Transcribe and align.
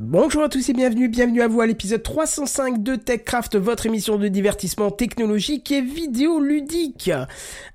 Bonjour 0.00 0.44
à 0.44 0.48
tous 0.48 0.68
et 0.68 0.74
bienvenue, 0.74 1.08
bienvenue 1.08 1.42
à 1.42 1.48
vous 1.48 1.60
à 1.60 1.66
l'épisode 1.66 2.04
305 2.04 2.84
de 2.84 2.94
TechCraft, 2.94 3.56
votre 3.56 3.84
émission 3.84 4.16
de 4.16 4.28
divertissement 4.28 4.92
technologique 4.92 5.72
et 5.72 5.80
vidéoludique. 5.80 7.10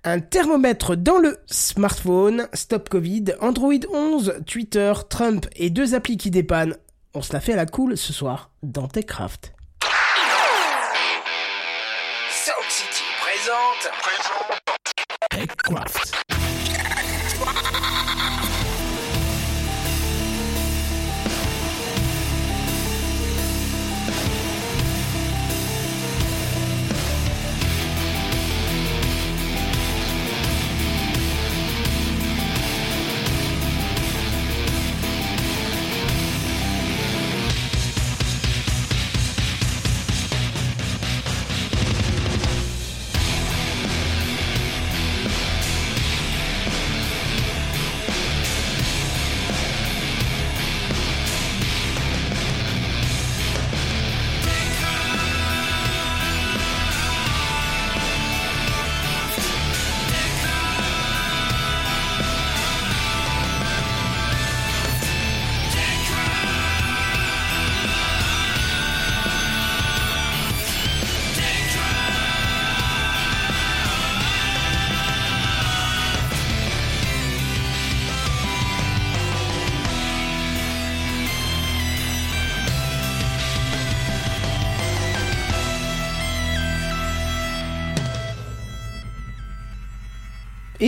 Un 0.05 0.21
thermomètre 0.21 0.95
dans 0.95 1.17
le 1.17 1.39
smartphone, 1.47 2.47
Stop 2.53 2.87
Covid, 2.87 3.25
Android 3.41 3.73
11, 3.91 4.35
Twitter, 4.45 4.93
Trump 5.09 5.47
et 5.57 5.69
deux 5.69 5.95
applis 5.95 6.15
qui 6.15 6.31
dépannent. 6.31 6.77
On 7.13 7.21
se 7.21 7.33
la 7.33 7.41
fait 7.41 7.51
à 7.51 7.57
la 7.57 7.65
cool 7.65 7.97
ce 7.97 8.13
soir 8.13 8.51
dans 8.63 8.87
TechCraft. 8.87 9.51
Sound 12.29 12.69
City 12.69 13.03
présente. 13.19 13.91
TechCraft. 15.29 16.32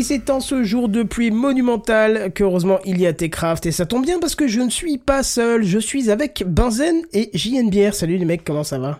C'est 0.05 0.29
en 0.29 0.39
ce 0.39 0.63
jour 0.63 0.87
de 0.87 1.01
pluie 1.03 1.31
monumentale 1.31 2.31
qu'heureusement 2.33 2.79
il 2.85 2.99
y 3.01 3.07
a 3.07 3.13
Techcraft 3.13 3.65
et 3.65 3.71
ça 3.71 3.85
tombe 3.87 4.05
bien 4.05 4.19
parce 4.19 4.35
que 4.35 4.47
je 4.47 4.61
ne 4.61 4.69
suis 4.69 4.97
pas 4.99 5.23
seul, 5.23 5.63
je 5.63 5.79
suis 5.79 6.11
avec 6.11 6.43
Benzen 6.45 7.01
et 7.11 7.29
JNBR. 7.33 7.93
Salut 7.95 8.17
les 8.17 8.25
mecs, 8.25 8.43
comment 8.45 8.63
ça 8.63 8.77
va? 8.77 8.99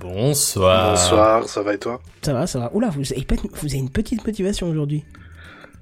Bonsoir. 0.00 0.90
Bonsoir, 0.90 1.48
ça 1.48 1.62
va 1.62 1.74
et 1.74 1.78
toi? 1.78 2.00
Ça 2.22 2.32
va, 2.34 2.46
ça 2.46 2.58
va. 2.58 2.70
Oula, 2.74 2.88
vous 2.90 3.10
avez, 3.12 3.24
pas- 3.24 3.36
vous 3.36 3.66
avez 3.68 3.78
une 3.78 3.90
petite 3.90 4.26
motivation 4.26 4.68
aujourd'hui. 4.68 5.04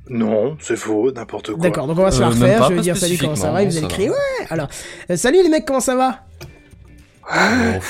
Non, 0.09 0.57
c'est 0.61 0.77
faux, 0.77 1.11
n'importe 1.11 1.53
quoi. 1.53 1.63
D'accord, 1.63 1.87
donc 1.87 1.99
on 1.99 2.03
va 2.03 2.11
se 2.11 2.21
la 2.21 2.27
Euh, 2.27 2.31
refaire. 2.31 2.69
je 2.69 2.75
vais 2.75 2.81
dire 2.83 2.97
salut, 2.97 3.17
comment 3.19 3.35
ça 3.37 3.51
va? 3.51 3.63
Et 3.63 3.67
vous 3.67 3.77
allez 3.79 3.89
crier 3.89 4.09
ça 4.09 4.15
ouais 4.15 4.47
Alors, 4.51 4.69
euh, 5.11 5.17
salut 5.17 5.43
les 5.43 5.49
mecs, 5.49 5.65
comment 5.65 5.81
ça 5.81 5.97
va? 5.97 6.21
Bon, 7.23 7.81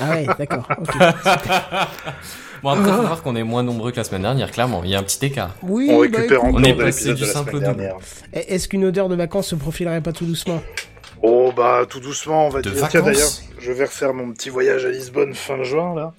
Ah 0.00 0.10
ouais, 0.10 0.26
d'accord. 0.38 0.68
ok. 0.78 0.88
Bon, 2.62 2.70
après, 2.70 2.90
faut 2.92 3.02
voir 3.02 3.22
qu'on 3.22 3.36
est 3.36 3.42
moins 3.42 3.62
nombreux 3.62 3.90
que 3.90 3.96
la 3.96 4.04
semaine 4.04 4.22
dernière, 4.22 4.50
clairement. 4.50 4.82
Il 4.84 4.90
y 4.90 4.94
a 4.94 4.98
un 4.98 5.02
petit 5.02 5.24
écart. 5.24 5.54
Oui, 5.62 5.88
On 5.90 5.96
bah, 5.96 6.00
récupère 6.02 6.22
écoute, 6.24 6.38
encore 6.38 6.54
On 6.60 6.62
est 6.64 6.74
passé 6.74 7.14
du 7.14 7.20
de 7.20 7.26
la 7.26 7.32
simple 7.32 7.50
semaine 7.52 7.64
double. 7.64 7.76
dernière. 7.78 7.96
Est-ce 8.32 8.68
qu'une 8.68 8.84
odeur 8.84 9.08
de 9.08 9.14
vacances 9.14 9.48
se 9.48 9.54
profilerait 9.54 10.00
pas 10.02 10.12
tout 10.12 10.26
doucement? 10.26 10.60
Oh 11.22 11.52
bah 11.54 11.82
tout 11.88 12.00
doucement, 12.00 12.46
on 12.46 12.50
va 12.50 12.62
De 12.62 12.70
dire. 12.70 12.88
Tiens 12.88 13.00
vacances 13.02 13.14
d'ailleurs, 13.14 13.30
je 13.58 13.72
vais 13.72 13.84
refaire 13.84 14.14
mon 14.14 14.32
petit 14.32 14.48
voyage 14.48 14.84
à 14.86 14.88
Lisbonne 14.90 15.34
fin 15.34 15.62
juin 15.62 15.94
là. 15.94 16.12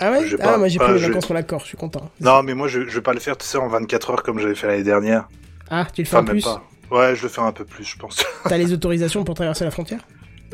Ah 0.00 0.10
ouais? 0.12 0.20
Ah, 0.40 0.42
pas. 0.42 0.56
moi 0.58 0.68
j'ai 0.68 0.78
Ah, 0.80 0.84
pris 0.84 0.92
les 0.94 0.98
je- 1.00 1.06
vacances 1.08 1.26
pour 1.26 1.34
l'accord, 1.34 1.60
je 1.60 1.66
suis 1.66 1.76
content. 1.76 2.10
Non 2.20 2.42
mais 2.42 2.54
moi 2.54 2.66
je, 2.66 2.88
je 2.88 2.94
vais 2.94 3.02
pas 3.02 3.12
le 3.12 3.20
faire, 3.20 3.36
tu 3.36 3.44
sais, 3.46 3.58
en 3.58 3.68
24 3.68 4.10
heures 4.10 4.22
comme 4.22 4.38
j'avais 4.38 4.54
fait 4.54 4.66
l'année 4.66 4.84
dernière. 4.84 5.28
Ah, 5.70 5.86
tu 5.92 6.00
le 6.00 6.06
fais 6.06 6.16
Enfin 6.16 6.24
en 6.26 6.30
plus? 6.30 6.42
pas. 6.44 6.62
Ouais, 6.90 7.14
je 7.14 7.22
le 7.24 7.28
fais 7.28 7.42
un 7.42 7.52
peu 7.52 7.66
plus, 7.66 7.84
je 7.84 7.98
pense. 7.98 8.24
T'as 8.48 8.56
les 8.56 8.72
autorisations 8.72 9.22
pour 9.24 9.34
traverser 9.34 9.64
la 9.66 9.70
frontière? 9.70 10.00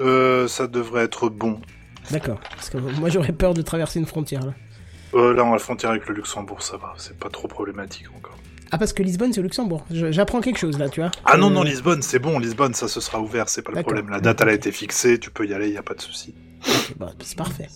Euh, 0.01 0.49
ça 0.49 0.67
devrait 0.67 1.05
être 1.05 1.29
bon. 1.29 1.61
D'accord. 2.11 2.41
Parce 2.57 2.71
que 2.71 2.79
moi 2.79 3.11
j'aurais 3.11 3.33
peur 3.33 3.55
de 3.55 3.63
traverser 3.63 4.01
une 4.01 4.07
frontière 4.07 4.45
là. 4.45 4.55
Euh, 5.15 5.33
là, 5.35 5.45
on 5.45 5.51
a 5.51 5.53
la 5.53 5.59
frontière 5.59 5.91
avec 5.91 6.07
le 6.09 6.15
Luxembourg, 6.15 6.63
ça 6.63 6.77
va, 6.77 6.95
c'est 6.97 7.17
pas 7.19 7.29
trop 7.29 7.49
problématique 7.49 8.07
encore. 8.17 8.37
Ah 8.71 8.79
parce 8.79 8.93
que 8.93 9.03
Lisbonne 9.05 9.33
c'est 9.33 9.39
au 9.39 9.45
Luxembourg. 9.45 9.85
J'apprends 9.91 10.41
quelque 10.41 10.59
chose 10.59 10.79
là, 10.79 10.89
tu 10.89 11.01
vois. 11.01 11.13
Ah 11.25 11.37
non, 11.37 11.49
Euh, 11.49 11.55
non, 11.55 11.63
Lisbonne, 11.63 12.03
c'est 12.03 12.19
bon, 12.19 12.39
Lisbonne, 12.41 12.75
ça 12.75 12.89
se 12.89 13.01
sera 13.01 13.21
ouvert, 13.21 13.49
c'est 13.49 13.63
pas 13.63 13.71
le 13.73 13.83
problème. 13.83 14.09
La 14.11 14.21
date, 14.21 14.41
elle 14.41 14.49
a 14.49 14.53
été 14.53 14.73
fixée, 14.73 15.19
tu 15.21 15.31
peux 15.31 15.47
y 15.47 15.55
aller, 15.55 15.71
y 15.71 15.77
a 15.77 15.83
pas 15.83 15.95
de 15.95 16.01
souci. 16.01 16.35
bah, 16.99 17.13
c'est 17.21 17.37
parfait. 17.39 17.69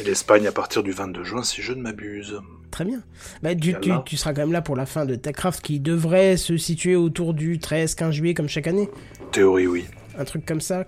Et 0.00 0.04
l'Espagne 0.04 0.46
à 0.46 0.52
partir 0.52 0.82
du 0.82 0.92
22 0.92 1.24
juin, 1.24 1.42
si 1.42 1.60
je 1.60 1.72
ne 1.74 1.82
m'abuse. 1.82 2.40
Très 2.70 2.84
bien. 2.84 3.00
Bah, 3.42 3.54
tu, 3.54 3.74
tu, 3.80 3.90
tu 4.06 4.16
seras 4.16 4.32
quand 4.32 4.42
même 4.42 4.52
là 4.52 4.62
pour 4.62 4.76
la 4.76 4.86
fin 4.86 5.04
de 5.04 5.14
TechCraft 5.14 5.60
qui 5.62 5.80
devrait 5.80 6.36
se 6.36 6.56
situer 6.56 6.96
autour 6.96 7.34
du 7.34 7.58
13-15 7.58 8.12
juillet 8.12 8.34
comme 8.34 8.48
chaque 8.48 8.66
année. 8.66 8.88
Théorie, 9.36 9.66
oui. 9.66 9.84
Un 10.18 10.24
truc 10.24 10.46
comme 10.46 10.62
ça. 10.62 10.84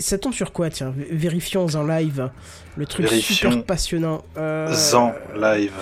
Ça 0.00 0.18
tombe 0.18 0.34
sur 0.34 0.52
quoi, 0.52 0.68
tiens? 0.68 0.92
Vérifions 1.10 1.64
en 1.64 1.82
live. 1.82 2.28
Le 2.76 2.84
truc 2.84 3.06
Vérifions. 3.08 3.50
super 3.50 3.64
passionnant. 3.64 4.22
Euh... 4.36 4.70
Zan 4.70 5.14
live. 5.34 5.72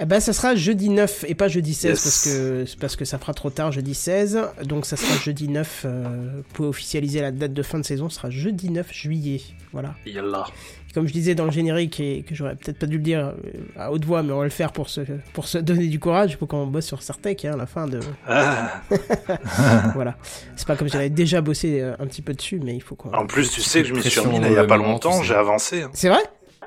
Eh 0.00 0.06
ben, 0.06 0.18
ça 0.18 0.32
sera 0.32 0.56
jeudi 0.56 0.88
9 0.88 1.24
et 1.28 1.34
pas 1.36 1.46
jeudi 1.48 1.72
16 1.72 1.90
Yes. 1.90 2.02
parce 2.02 2.24
que 2.24 2.64
parce 2.80 2.96
que 2.96 3.04
ça 3.04 3.18
fera 3.18 3.32
trop 3.32 3.50
tard 3.50 3.70
jeudi 3.70 3.94
16. 3.94 4.40
Donc 4.64 4.86
ça 4.86 4.96
sera 4.96 5.16
jeudi 5.18 5.46
9 5.48 5.82
euh, 5.84 6.40
pour 6.52 6.66
officialiser 6.66 7.20
la 7.20 7.30
date 7.30 7.52
de 7.52 7.62
fin 7.62 7.78
de 7.78 7.84
saison, 7.84 8.08
ce 8.08 8.16
sera 8.16 8.28
jeudi 8.30 8.70
9 8.70 8.92
juillet. 8.92 9.40
Voilà. 9.72 9.94
Yallah. 10.04 10.46
Comme 10.94 11.06
je 11.08 11.12
disais 11.12 11.34
dans 11.34 11.44
le 11.44 11.50
générique 11.50 11.98
et 12.00 12.22
que 12.22 12.34
j'aurais 12.36 12.54
peut-être 12.54 12.78
pas 12.78 12.86
dû 12.86 12.98
le 12.98 13.02
dire 13.02 13.18
euh, 13.26 13.32
à 13.76 13.90
haute 13.92 14.04
voix, 14.04 14.22
mais 14.22 14.32
on 14.32 14.38
va 14.38 14.44
le 14.44 14.50
faire 14.50 14.72
pour 14.72 14.88
se 14.88 15.00
pour 15.32 15.46
se 15.48 15.58
donner 15.58 15.86
du 15.88 15.98
courage 16.00 16.38
pour 16.38 16.48
qu'on 16.48 16.66
bosse 16.68 16.86
sur 16.86 17.02
Sartec 17.02 17.44
hein, 17.44 17.52
à 17.54 17.56
la 17.56 17.66
fin 17.66 17.86
de 17.86 18.00
Ah. 18.26 18.80
voilà. 19.94 20.16
C'est 20.56 20.66
pas 20.66 20.76
comme 20.76 20.88
si 20.88 20.92
j'avais 20.94 21.10
déjà 21.10 21.40
bossé 21.40 21.80
euh, 21.80 21.94
un 21.98 22.06
petit 22.06 22.22
peu 22.22 22.34
dessus, 22.34 22.60
mais 22.62 22.74
il 22.74 22.82
faut 22.82 22.94
qu'on. 22.96 23.12
En 23.12 23.26
plus, 23.26 23.50
tu 23.50 23.60
sais 23.60 23.82
que 23.82 23.88
je 23.88 23.94
m'y 23.94 24.02
suis 24.02 24.20
remis 24.20 24.38
il 24.44 24.52
y 24.52 24.56
a 24.56 24.64
pas 24.64 24.76
longtemps, 24.76 25.22
j'ai 25.22 25.34
avancé. 25.34 25.82
hein. 25.82 25.90
C'est 25.94 26.08
vrai? 26.08 26.22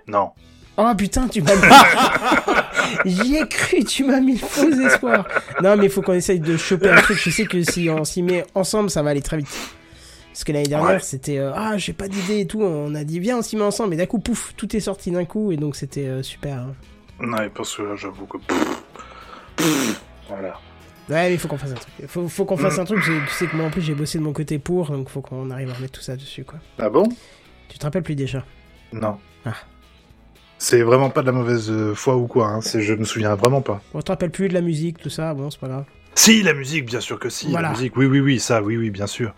Non. 0.07 0.31
Oh 0.77 0.91
putain, 0.95 1.27
tu 1.27 1.41
m'as. 1.41 1.51
J'y 3.05 3.37
ai 3.37 3.47
cru, 3.47 3.83
tu 3.83 4.03
m'as 4.03 4.19
mis 4.19 4.37
faux 4.37 4.69
espoirs. 4.71 5.27
Non, 5.61 5.75
mais 5.75 5.85
il 5.85 5.89
faut 5.91 6.01
qu'on 6.01 6.13
essaye 6.13 6.39
de 6.39 6.55
choper 6.55 6.89
un 6.89 7.01
truc. 7.01 7.17
Je 7.17 7.29
sais 7.31 7.45
que 7.45 7.61
si 7.63 7.89
on 7.89 8.03
s'y 8.05 8.21
met 8.21 8.45
ensemble, 8.53 8.89
ça 8.89 9.01
va 9.01 9.09
aller 9.09 9.21
très 9.21 9.37
vite. 9.37 9.49
Parce 10.31 10.43
que 10.43 10.51
l'année 10.51 10.67
dernière, 10.67 10.89
Ouais. 10.97 10.99
c'était 10.99 11.39
euh, 11.39 11.51
ah, 11.55 11.77
j'ai 11.77 11.93
pas 11.93 12.07
d'idée 12.07 12.41
et 12.41 12.45
tout. 12.47 12.61
On 12.61 12.93
a 12.93 13.03
dit 13.03 13.19
viens, 13.19 13.39
on 13.39 13.41
s'y 13.41 13.55
met 13.55 13.63
ensemble. 13.63 13.95
Et 13.95 13.97
d'un 13.97 14.05
coup, 14.05 14.19
pouf, 14.19 14.53
tout 14.55 14.75
est 14.75 14.79
sorti 14.79 15.09
d'un 15.09 15.25
coup. 15.25 15.51
Et 15.51 15.57
donc, 15.57 15.75
c'était 15.75 16.05
euh, 16.05 16.21
super. 16.21 16.57
hein. 16.59 16.73
Non, 17.19 17.41
et 17.41 17.49
parce 17.49 17.75
que 17.75 17.81
là, 17.81 17.95
j'avoue 17.95 18.27
que. 18.27 18.37
Voilà. 20.29 20.59
Ouais, 21.09 21.29
mais 21.29 21.33
il 21.33 21.39
faut 21.39 21.47
qu'on 21.47 21.57
fasse 21.57 21.71
un 21.71 21.75
truc. 21.75 21.93
Faut, 22.07 22.27
faut 22.27 22.45
qu'on 22.45 22.57
fasse 22.57 22.77
un 22.77 22.85
truc. 22.85 23.01
Tu 23.03 23.11
sais 23.33 23.47
que 23.47 23.55
moi, 23.55 23.65
en 23.65 23.69
plus, 23.71 23.81
j'ai 23.81 23.95
bossé 23.95 24.19
de 24.19 24.23
mon 24.23 24.33
côté 24.33 24.59
pour. 24.59 24.91
Donc, 24.91 25.09
faut 25.09 25.21
qu'on 25.21 25.49
arrive 25.49 25.71
à 25.71 25.73
remettre 25.73 25.93
tout 25.93 26.01
ça 26.03 26.15
dessus, 26.15 26.43
quoi. 26.43 26.59
Ah 26.77 26.89
bon? 26.89 27.07
Tu 27.69 27.79
te 27.79 27.83
rappelles 27.85 28.03
plus 28.03 28.15
déjà 28.15 28.43
Non. 28.93 29.17
Ah. 29.45 29.53
C'est 30.59 30.81
vraiment 30.81 31.09
pas 31.09 31.21
de 31.21 31.27
la 31.27 31.31
mauvaise 31.33 31.69
euh, 31.69 31.93
foi 31.93 32.15
ou 32.15 32.27
quoi, 32.27 32.47
hein. 32.47 32.61
c'est 32.61 32.81
je 32.81 32.93
me 32.93 33.05
souviens 33.05 33.35
vraiment 33.35 33.61
pas. 33.61 33.81
On 33.93 34.01
te 34.01 34.11
rappelle 34.11 34.31
plus 34.31 34.47
de 34.49 34.53
la 34.53 34.61
musique, 34.61 34.97
tout 34.97 35.09
ça. 35.09 35.33
Bon, 35.33 35.49
c'est 35.51 35.59
pas 35.59 35.67
grave. 35.67 35.85
Si, 36.15 36.41
la 36.41 36.53
musique, 36.53 36.85
bien 36.85 36.99
sûr 36.99 37.19
que 37.19 37.29
si. 37.29 37.47
Voilà. 37.51 37.67
La 37.69 37.73
musique, 37.75 37.95
oui, 37.95 38.07
oui, 38.07 38.19
oui, 38.19 38.39
ça, 38.39 38.61
oui, 38.63 38.75
oui, 38.75 38.89
bien 38.89 39.05
sûr. 39.05 39.33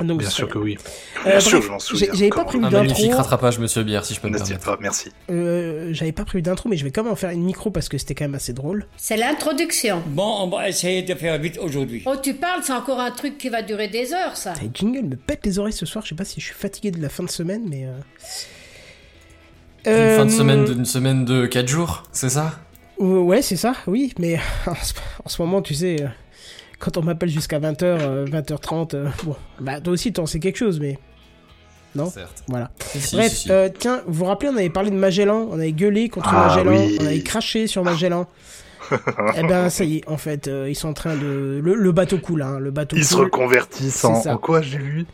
Donc, 0.00 0.20
Bien 0.20 0.30
sûr 0.30 0.48
que 0.48 0.58
oui. 0.58 0.78
Euh, 1.26 1.30
Bien 1.30 1.40
sûr, 1.40 1.58
bref, 1.58 1.66
je 1.66 1.70
m'en 1.72 1.78
souviens. 1.80 2.08
j'avais 2.12 2.28
pas 2.28 2.44
prévu 2.44 2.64
Un 2.64 2.70
d'intro. 2.70 2.86
magnifique 2.86 3.14
rattrapage, 3.14 3.58
monsieur 3.58 3.82
Bière, 3.82 4.04
si 4.04 4.14
je 4.14 4.20
peux 4.20 4.28
me 4.28 4.38
permettre. 4.38 4.64
pas 4.64 4.78
Merci. 4.80 5.10
Euh, 5.30 5.88
j'avais 5.92 6.12
pas 6.12 6.24
prévu 6.24 6.42
d'intro, 6.42 6.68
mais 6.68 6.76
je 6.76 6.84
vais 6.84 6.92
quand 6.92 7.02
même 7.02 7.12
en 7.12 7.16
faire 7.16 7.30
une 7.30 7.42
micro 7.42 7.70
parce 7.72 7.88
que 7.88 7.98
c'était 7.98 8.14
quand 8.14 8.24
même 8.24 8.34
assez 8.36 8.52
drôle. 8.52 8.86
C'est 8.96 9.16
l'introduction. 9.16 10.02
Bon, 10.06 10.42
on 10.42 10.48
va 10.48 10.68
essayer 10.68 11.02
de 11.02 11.14
faire 11.14 11.36
vite 11.38 11.58
aujourd'hui. 11.58 12.04
Oh, 12.06 12.14
tu 12.22 12.34
parles, 12.34 12.60
c'est 12.62 12.72
encore 12.72 13.00
un 13.00 13.10
truc 13.10 13.36
qui 13.38 13.48
va 13.48 13.62
durer 13.62 13.88
des 13.88 14.12
heures, 14.12 14.36
ça. 14.36 14.52
Les 14.62 14.70
jingles 14.72 15.08
me 15.08 15.16
pètent 15.16 15.44
les 15.46 15.58
oreilles 15.58 15.72
ce 15.72 15.86
soir. 15.86 16.04
Je 16.04 16.10
sais 16.10 16.14
pas 16.14 16.24
si 16.24 16.40
je 16.40 16.46
suis 16.46 16.54
fatigué 16.54 16.92
de 16.92 17.02
la 17.02 17.08
fin 17.08 17.24
de 17.24 17.30
semaine, 17.30 17.62
mais. 17.68 17.86
Euh... 17.86 17.92
Une 19.86 19.92
fin 20.16 20.24
de 20.26 20.30
Euh, 20.30 20.36
semaine 20.36 20.64
d'une 20.64 20.84
semaine 20.84 21.24
de 21.24 21.46
4 21.46 21.68
jours, 21.68 22.04
c'est 22.12 22.30
ça? 22.30 22.52
Ouais, 22.98 23.42
c'est 23.42 23.56
ça, 23.56 23.74
oui, 23.86 24.12
mais 24.18 24.38
en 24.66 24.74
ce, 24.74 24.92
en 25.24 25.28
ce 25.28 25.42
moment, 25.42 25.62
tu 25.62 25.74
sais, 25.74 25.96
euh, 26.02 26.06
quand 26.78 26.96
on 26.96 27.02
m'appelle 27.02 27.28
jusqu'à 27.28 27.58
20h, 27.58 28.30
20h30, 28.30 28.94
euh, 28.94 29.08
bon, 29.24 29.36
bah 29.60 29.80
toi 29.80 29.92
aussi 29.92 30.12
t'en 30.12 30.26
sais 30.26 30.38
quelque 30.38 30.56
chose, 30.58 30.80
mais 30.80 30.98
Non? 31.94 32.06
Certes. 32.06 32.42
voilà. 32.48 32.70
Si, 32.80 33.00
si, 33.00 33.16
Bref, 33.16 33.32
si, 33.32 33.36
si. 33.42 33.52
euh, 33.52 33.68
tiens, 33.76 34.02
vous 34.06 34.14
vous 34.20 34.24
rappelez, 34.24 34.50
on 34.50 34.56
avait 34.56 34.70
parlé 34.70 34.90
de 34.90 34.96
Magellan, 34.96 35.48
on 35.50 35.54
avait 35.58 35.72
gueulé 35.72 36.08
contre 36.08 36.30
Ah, 36.32 36.46
Magellan, 36.48 36.72
oui. 36.72 36.96
on 37.00 37.06
avait 37.06 37.22
craché 37.22 37.66
sur 37.66 37.82
Magellan. 37.84 38.26
eh 39.36 39.42
ben, 39.42 39.70
ça 39.70 39.84
y 39.84 39.96
est, 39.98 40.08
en 40.08 40.18
fait, 40.18 40.46
euh, 40.46 40.68
ils 40.68 40.74
sont 40.74 40.88
en 40.88 40.92
train 40.92 41.16
de. 41.16 41.60
Le, 41.64 41.74
le 41.74 41.92
bateau 41.92 42.18
coule, 42.18 42.42
hein, 42.42 42.58
le 42.58 42.70
bateau 42.70 42.96
Ils 42.96 43.04
se 43.04 43.16
reconvertissent 43.16 44.04
en, 44.04 44.14
en 44.26 44.36
quoi, 44.36 44.60
j'ai 44.62 44.78
lu? 44.78 45.06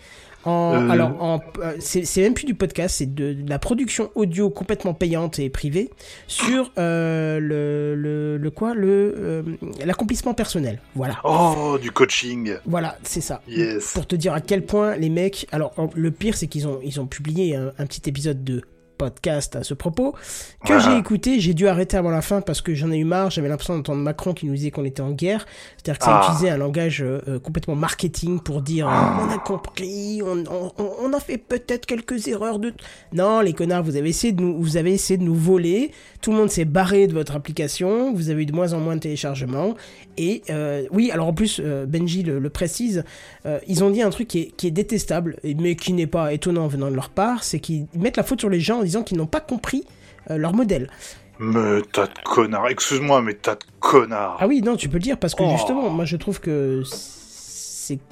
En, 0.44 0.74
Euh. 0.74 0.88
Alors, 0.88 1.22
en, 1.22 1.40
euh, 1.60 1.74
c'est 1.80 2.22
même 2.22 2.34
plus 2.34 2.46
du 2.46 2.54
podcast, 2.54 2.96
c'est 2.98 3.14
de, 3.14 3.34
de 3.34 3.50
la 3.50 3.58
production 3.58 4.10
audio 4.14 4.50
complètement 4.50 4.94
payante 4.94 5.38
et 5.38 5.50
privée 5.50 5.90
sur 6.26 6.72
euh, 6.78 7.38
le, 7.38 7.94
le, 7.94 8.38
le 8.38 8.50
quoi 8.50 8.74
le 8.74 9.14
euh, 9.18 9.42
l'accomplissement 9.84 10.34
personnel. 10.34 10.80
Voilà. 10.94 11.18
Oh, 11.24 11.78
du 11.80 11.90
coaching. 11.90 12.54
Voilà, 12.64 12.96
c'est 13.02 13.20
ça. 13.20 13.42
Yes. 13.48 13.92
Pour 13.92 14.06
te 14.06 14.16
dire 14.16 14.32
à 14.32 14.40
quel 14.40 14.64
point 14.64 14.96
les 14.96 15.10
mecs. 15.10 15.46
Alors, 15.52 15.74
le 15.94 16.10
pire, 16.10 16.36
c'est 16.36 16.46
qu'ils 16.46 16.66
ont, 16.66 16.80
ils 16.82 17.00
ont 17.00 17.06
publié 17.06 17.56
un, 17.56 17.72
un 17.78 17.86
petit 17.86 18.08
épisode 18.08 18.42
de 18.44 18.62
podcast 19.00 19.56
à 19.56 19.62
ce 19.64 19.72
propos 19.72 20.12
que 20.66 20.74
Ah. 20.74 20.78
j'ai 20.78 20.98
écouté. 20.98 21.40
J'ai 21.40 21.54
dû 21.54 21.66
arrêter 21.68 21.96
avant 21.96 22.10
la 22.10 22.20
fin 22.20 22.42
parce 22.42 22.60
que 22.60 22.74
j'en 22.74 22.90
ai 22.92 22.98
eu 22.98 23.04
marre. 23.04 23.30
J'avais 23.30 23.48
l'impression 23.48 23.74
d'entendre 23.74 24.02
Macron 24.02 24.34
qui 24.34 24.44
nous 24.44 24.52
disait 24.54 24.70
qu'on 24.70 24.84
était 24.84 25.00
en 25.00 25.12
guerre. 25.12 25.46
C'est-à-dire 25.78 25.98
que 25.98 26.04
ça 26.04 26.20
Ah. 26.20 26.26
utilisait 26.26 26.50
un 26.50 26.58
langage 26.58 27.02
euh, 27.02 27.20
euh, 27.28 27.38
complètement 27.38 27.76
marketing 27.76 28.40
pour 28.40 28.60
dire 28.60 28.86
euh, 28.88 29.26
on 29.26 29.30
a 29.30 29.38
compris, 29.38 30.20
on, 30.22 30.44
on, 31.02 31.12
a 31.14 31.20
fait 31.20 31.38
peut-être 31.38 31.86
quelques 31.86 32.28
erreurs 32.28 32.58
de. 32.58 32.74
Non, 33.14 33.40
les 33.40 33.54
connards, 33.54 33.82
vous 33.84 33.96
avez 33.96 34.10
essayé 34.10 34.34
de 34.34 34.42
nous, 34.42 34.60
vous 34.60 34.76
avez 34.76 34.92
essayé 34.92 35.16
de 35.16 35.22
nous 35.24 35.34
voler. 35.34 35.92
Tout 36.20 36.32
le 36.32 36.36
monde 36.36 36.50
s'est 36.50 36.66
barré 36.66 37.06
de 37.06 37.14
votre 37.14 37.34
application. 37.34 38.12
Vous 38.12 38.28
avez 38.28 38.42
eu 38.42 38.46
de 38.46 38.52
moins 38.52 38.74
en 38.74 38.80
moins 38.80 38.96
de 38.96 39.00
téléchargements. 39.00 39.74
Et 40.18 40.42
euh, 40.50 40.84
oui, 40.92 41.10
alors 41.10 41.28
en 41.28 41.32
plus, 41.32 41.58
euh, 41.64 41.86
Benji 41.86 42.22
le, 42.22 42.38
le 42.38 42.50
précise, 42.50 43.02
ils 43.66 43.82
ont 43.82 43.88
dit 43.90 44.02
un 44.02 44.10
truc 44.10 44.28
qui 44.28 44.40
est, 44.40 44.50
qui 44.56 44.66
est 44.66 44.70
détestable, 44.70 45.38
mais 45.58 45.74
qui 45.76 45.94
n'est 45.94 46.06
pas 46.06 46.34
étonnant 46.34 46.66
venant 46.68 46.90
de 46.90 46.94
leur 46.94 47.08
part, 47.08 47.42
c'est 47.42 47.58
qu'ils 47.58 47.86
mettent 47.94 48.18
la 48.18 48.22
faute 48.22 48.40
sur 48.40 48.50
les 48.50 48.60
gens 48.60 48.80
en 48.80 48.82
disant 48.90 49.02
qu'ils 49.02 49.18
n'ont 49.18 49.26
pas 49.26 49.40
compris 49.40 49.84
euh, 50.30 50.36
leur 50.36 50.52
modèle. 50.54 50.90
Mais 51.38 51.80
tas 51.92 52.06
de 52.06 52.12
connards. 52.24 52.68
Excuse-moi, 52.68 53.22
mais 53.22 53.34
tas 53.34 53.54
de 53.54 53.64
connards. 53.80 54.36
Ah 54.40 54.46
oui, 54.46 54.60
non, 54.62 54.76
tu 54.76 54.88
peux 54.88 54.98
le 54.98 55.02
dire 55.02 55.18
parce 55.18 55.34
que 55.34 55.42
Oh. 55.42 55.50
justement, 55.52 55.88
moi 55.88 56.04
je 56.04 56.16
trouve 56.16 56.38
que 56.40 56.82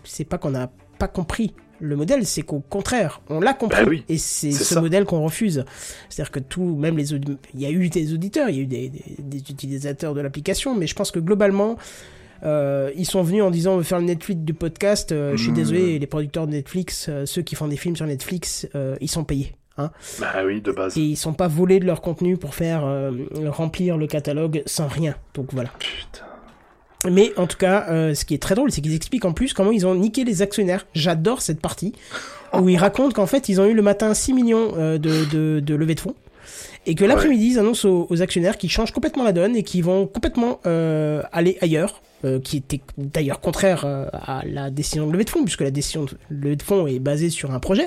c'est 0.05 0.25
pas 0.25 0.39
qu'on 0.39 0.51
n'a 0.51 0.71
pas 0.99 1.09
compris 1.09 1.55
le 1.81 1.95
modèle, 1.95 2.27
c'est 2.27 2.43
qu'au 2.43 2.59
contraire, 2.59 3.21
on 3.29 3.39
l'a 3.39 3.55
compris 3.55 3.85
Bah 3.85 3.89
oui, 3.89 4.05
et 4.09 4.19
c'est 4.19 4.51
ce 4.51 4.65
ça. 4.65 4.81
modèle 4.81 5.05
qu'on 5.05 5.23
refuse. 5.23 5.65
C'est-à-dire 6.09 6.33
que 6.33 6.41
tout, 6.41 6.75
même 6.75 6.97
les, 6.97 7.13
il 7.13 7.37
y 7.55 7.67
a 7.67 7.71
eu 7.71 7.89
des 7.89 8.13
auditeurs, 8.13 8.49
il 8.51 8.57
y 8.57 8.59
a 8.59 8.63
eu 8.63 8.67
des, 8.67 8.89
des- 8.89 9.05
des 9.23 9.39
utilisateurs 9.39 10.13
de 10.15 10.21
l'application, 10.21 10.75
mais 10.75 10.89
je 10.89 10.97
pense 10.97 11.13
que 11.13 11.21
globalement, 11.21 11.77
euh, 12.43 12.91
ils 12.97 13.07
sont 13.07 13.23
venus 13.23 13.45
en 13.45 13.53
disant 13.53 13.75
on 13.75 13.77
veut 13.77 13.83
faire 13.85 14.01
le 14.01 14.07
Netflix 14.07 14.41
du 14.43 14.55
podcast. 14.55 15.13
euh, 15.13 15.37
Je 15.37 15.43
suis 15.43 15.53
Mm. 15.53 15.55
désolé, 15.55 15.99
les 16.01 16.07
producteurs 16.09 16.47
de 16.49 16.53
Netflix, 16.53 17.07
euh, 17.09 17.27
ceux 17.27 17.43
qui 17.43 17.55
font 17.55 17.69
des 17.69 17.77
films 17.77 17.95
sur 17.95 18.07
Netflix, 18.07 18.67
ils 19.01 19.11
sont 19.11 19.23
payés. 19.23 19.55
Hein 19.79 19.91
Bah 20.21 20.35
oui, 20.45 20.61
de 20.61 20.73
base. 20.73 20.97
et 20.99 21.01
ils 21.03 21.17
sont 21.17 21.33
pas 21.33 21.49
volés 21.49 21.79
de 21.81 21.85
leur 21.87 22.01
contenu 22.01 22.37
pour 22.37 22.55
faire 22.55 22.85
euh, 22.85 23.11
remplir 23.47 23.97
le 23.97 24.07
catalogue 24.07 24.63
sans 24.67 24.89
rien. 24.89 25.15
Donc 25.35 25.49
voilà. 25.53 25.71
Putain. 25.79 26.25
Mais 27.09 27.33
en 27.37 27.47
tout 27.47 27.57
cas, 27.57 27.87
euh, 27.91 28.13
ce 28.15 28.25
qui 28.25 28.35
est 28.35 28.43
très 28.43 28.57
drôle, 28.57 28.73
c'est 28.73 28.81
qu'ils 28.81 28.95
expliquent 28.97 29.25
en 29.25 29.33
plus 29.33 29.53
comment 29.55 29.71
ils 29.71 29.87
ont 29.87 29.95
niqué 29.95 30.25
les 30.25 30.43
actionnaires. 30.43 30.85
J'adore 30.95 31.43
cette 31.43 31.61
partie 31.61 31.93
où 32.59 32.69
ils 32.69 32.77
racontent 32.77 33.13
qu'en 33.13 33.27
fait, 33.27 33.49
ils 33.49 33.61
ont 33.61 33.67
eu 33.67 33.75
le 33.75 33.83
matin 33.83 34.13
6 34.15 34.33
millions 34.33 34.73
euh, 34.77 34.99
de, 34.99 35.25
de, 35.27 35.61
de 35.61 35.75
levée 35.77 35.95
de 35.95 36.01
fonds. 36.01 36.15
Et 36.87 36.95
que 36.95 37.05
l'après-midi, 37.05 37.51
ils 37.53 37.59
annoncent 37.59 37.87
aux, 37.89 38.07
aux 38.11 38.23
actionnaires 38.23 38.57
qu'ils 38.57 38.71
changent 38.71 38.93
complètement 38.93 39.23
la 39.23 39.33
donne 39.33 39.55
et 39.55 39.63
qu'ils 39.63 39.85
vont 39.85 40.07
complètement 40.07 40.59
euh, 40.67 41.23
aller 41.33 41.59
ailleurs, 41.61 42.01
euh, 42.25 42.41
qui 42.41 42.56
était 42.59 42.81
d'ailleurs 42.97 43.41
contraire 43.41 43.85
euh, 43.85 44.06
à 44.12 44.43
la 44.44 44.70
décision 44.70 45.06
de 45.06 45.12
levée 45.12 45.25
de 45.25 45.31
fonds, 45.31 45.44
puisque 45.44 45.62
la 45.62 45.70
décision 45.70 46.05
de 46.05 46.11
levée 46.31 46.56
de 46.56 46.62
fonds 46.62 46.87
est 46.87 46.99
basée 46.99 47.31
sur 47.31 47.53
un 47.53 47.61
projet. 47.61 47.87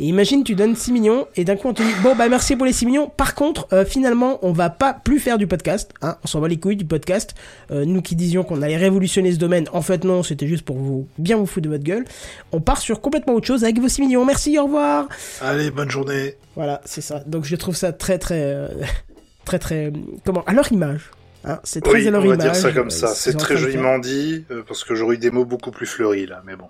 Et 0.00 0.04
imagine, 0.04 0.44
tu 0.44 0.54
donnes 0.54 0.76
6 0.76 0.92
millions 0.92 1.26
et 1.34 1.44
d'un 1.44 1.56
coup 1.56 1.66
on 1.66 1.74
te 1.74 1.82
dit 1.82 1.92
bon 2.04 2.14
bah 2.14 2.28
merci 2.28 2.54
pour 2.54 2.64
les 2.64 2.72
6 2.72 2.86
millions. 2.86 3.08
Par 3.08 3.34
contre, 3.34 3.66
euh, 3.72 3.84
finalement, 3.84 4.38
on 4.42 4.52
va 4.52 4.70
pas 4.70 4.94
plus 4.94 5.18
faire 5.18 5.38
du 5.38 5.48
podcast. 5.48 5.92
Hein, 6.02 6.16
on 6.22 6.28
s'en 6.28 6.38
va 6.38 6.46
les 6.46 6.56
couilles 6.56 6.76
du 6.76 6.84
podcast. 6.84 7.34
Euh, 7.72 7.84
nous 7.84 8.00
qui 8.00 8.14
disions 8.14 8.44
qu'on 8.44 8.62
allait 8.62 8.76
révolutionner 8.76 9.32
ce 9.32 9.38
domaine, 9.38 9.66
en 9.72 9.82
fait 9.82 10.04
non, 10.04 10.22
c'était 10.22 10.46
juste 10.46 10.64
pour 10.64 10.76
vous 10.76 11.08
bien 11.18 11.36
vous 11.36 11.46
foutre 11.46 11.64
de 11.64 11.70
votre 11.70 11.82
gueule. 11.82 12.04
On 12.52 12.60
part 12.60 12.80
sur 12.80 13.00
complètement 13.00 13.34
autre 13.34 13.48
chose 13.48 13.64
avec 13.64 13.80
vos 13.80 13.88
6 13.88 14.02
millions. 14.02 14.24
Merci, 14.24 14.56
au 14.56 14.64
revoir. 14.64 15.08
Allez, 15.40 15.72
bonne 15.72 15.90
journée. 15.90 16.36
Voilà, 16.54 16.80
c'est 16.84 17.00
ça. 17.00 17.24
Donc 17.26 17.44
je 17.44 17.56
trouve 17.56 17.74
ça 17.74 17.92
très 17.92 18.18
très 18.18 18.68
très 19.44 19.58
très 19.58 19.92
comment 20.24 20.44
à 20.46 20.52
leur 20.52 20.70
image. 20.70 21.10
Hein, 21.44 21.60
c'est 21.64 21.80
très 21.82 21.94
Oui, 22.00 22.08
à 22.08 22.10
leur 22.10 22.22
on 22.22 22.28
va 22.28 22.34
image. 22.34 22.46
dire 22.46 22.56
ça 22.56 22.72
comme 22.72 22.90
ça. 22.90 23.08
C'est 23.08 23.34
très 23.34 23.56
joliment 23.56 23.98
dit, 23.98 24.44
euh, 24.50 24.62
parce 24.66 24.84
que 24.84 24.94
j'aurais 24.94 25.14
eu 25.16 25.18
des 25.18 25.30
mots 25.30 25.44
beaucoup 25.44 25.70
plus 25.70 25.86
fleuris, 25.86 26.26
là, 26.26 26.42
mais 26.46 26.56
bon. 26.56 26.66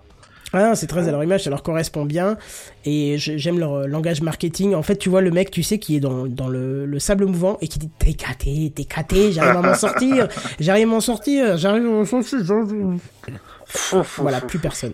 Ah 0.51 0.73
c'est 0.75 0.87
très 0.87 1.07
à 1.07 1.11
leur 1.11 1.23
image, 1.23 1.43
ça 1.43 1.51
leur 1.51 1.61
correspond 1.61 2.05
bien. 2.05 2.35
Et 2.83 3.17
j'aime 3.19 3.59
leur 3.59 3.73
euh, 3.73 3.87
langage 3.87 4.21
marketing. 4.23 4.73
En 4.73 4.81
fait, 4.81 4.95
tu 4.95 5.07
vois 5.09 5.21
le 5.21 5.29
mec, 5.29 5.51
tu 5.51 5.61
sais, 5.61 5.77
qui 5.77 5.95
est 5.95 5.99
dans, 5.99 6.25
dans 6.25 6.47
le, 6.47 6.87
le 6.87 6.99
sable 6.99 7.25
mouvant 7.25 7.59
et 7.61 7.67
qui 7.67 7.77
dit 7.77 7.89
T'es 7.99 8.13
caté, 8.13 8.71
t'es 8.75 8.85
caté, 8.85 9.31
j'arrive 9.31 9.57
à 9.57 9.61
m'en 9.61 9.75
sortir, 9.75 10.27
j'arrive 10.59 10.87
à 10.87 10.91
m'en 10.91 11.01
sortir, 11.01 11.55
j'arrive 11.57 11.85
à 11.85 11.89
m'en 11.89 12.05
sortir. 12.05 12.39
Voilà, 14.17 14.41
plus 14.41 14.57
personne. 14.57 14.93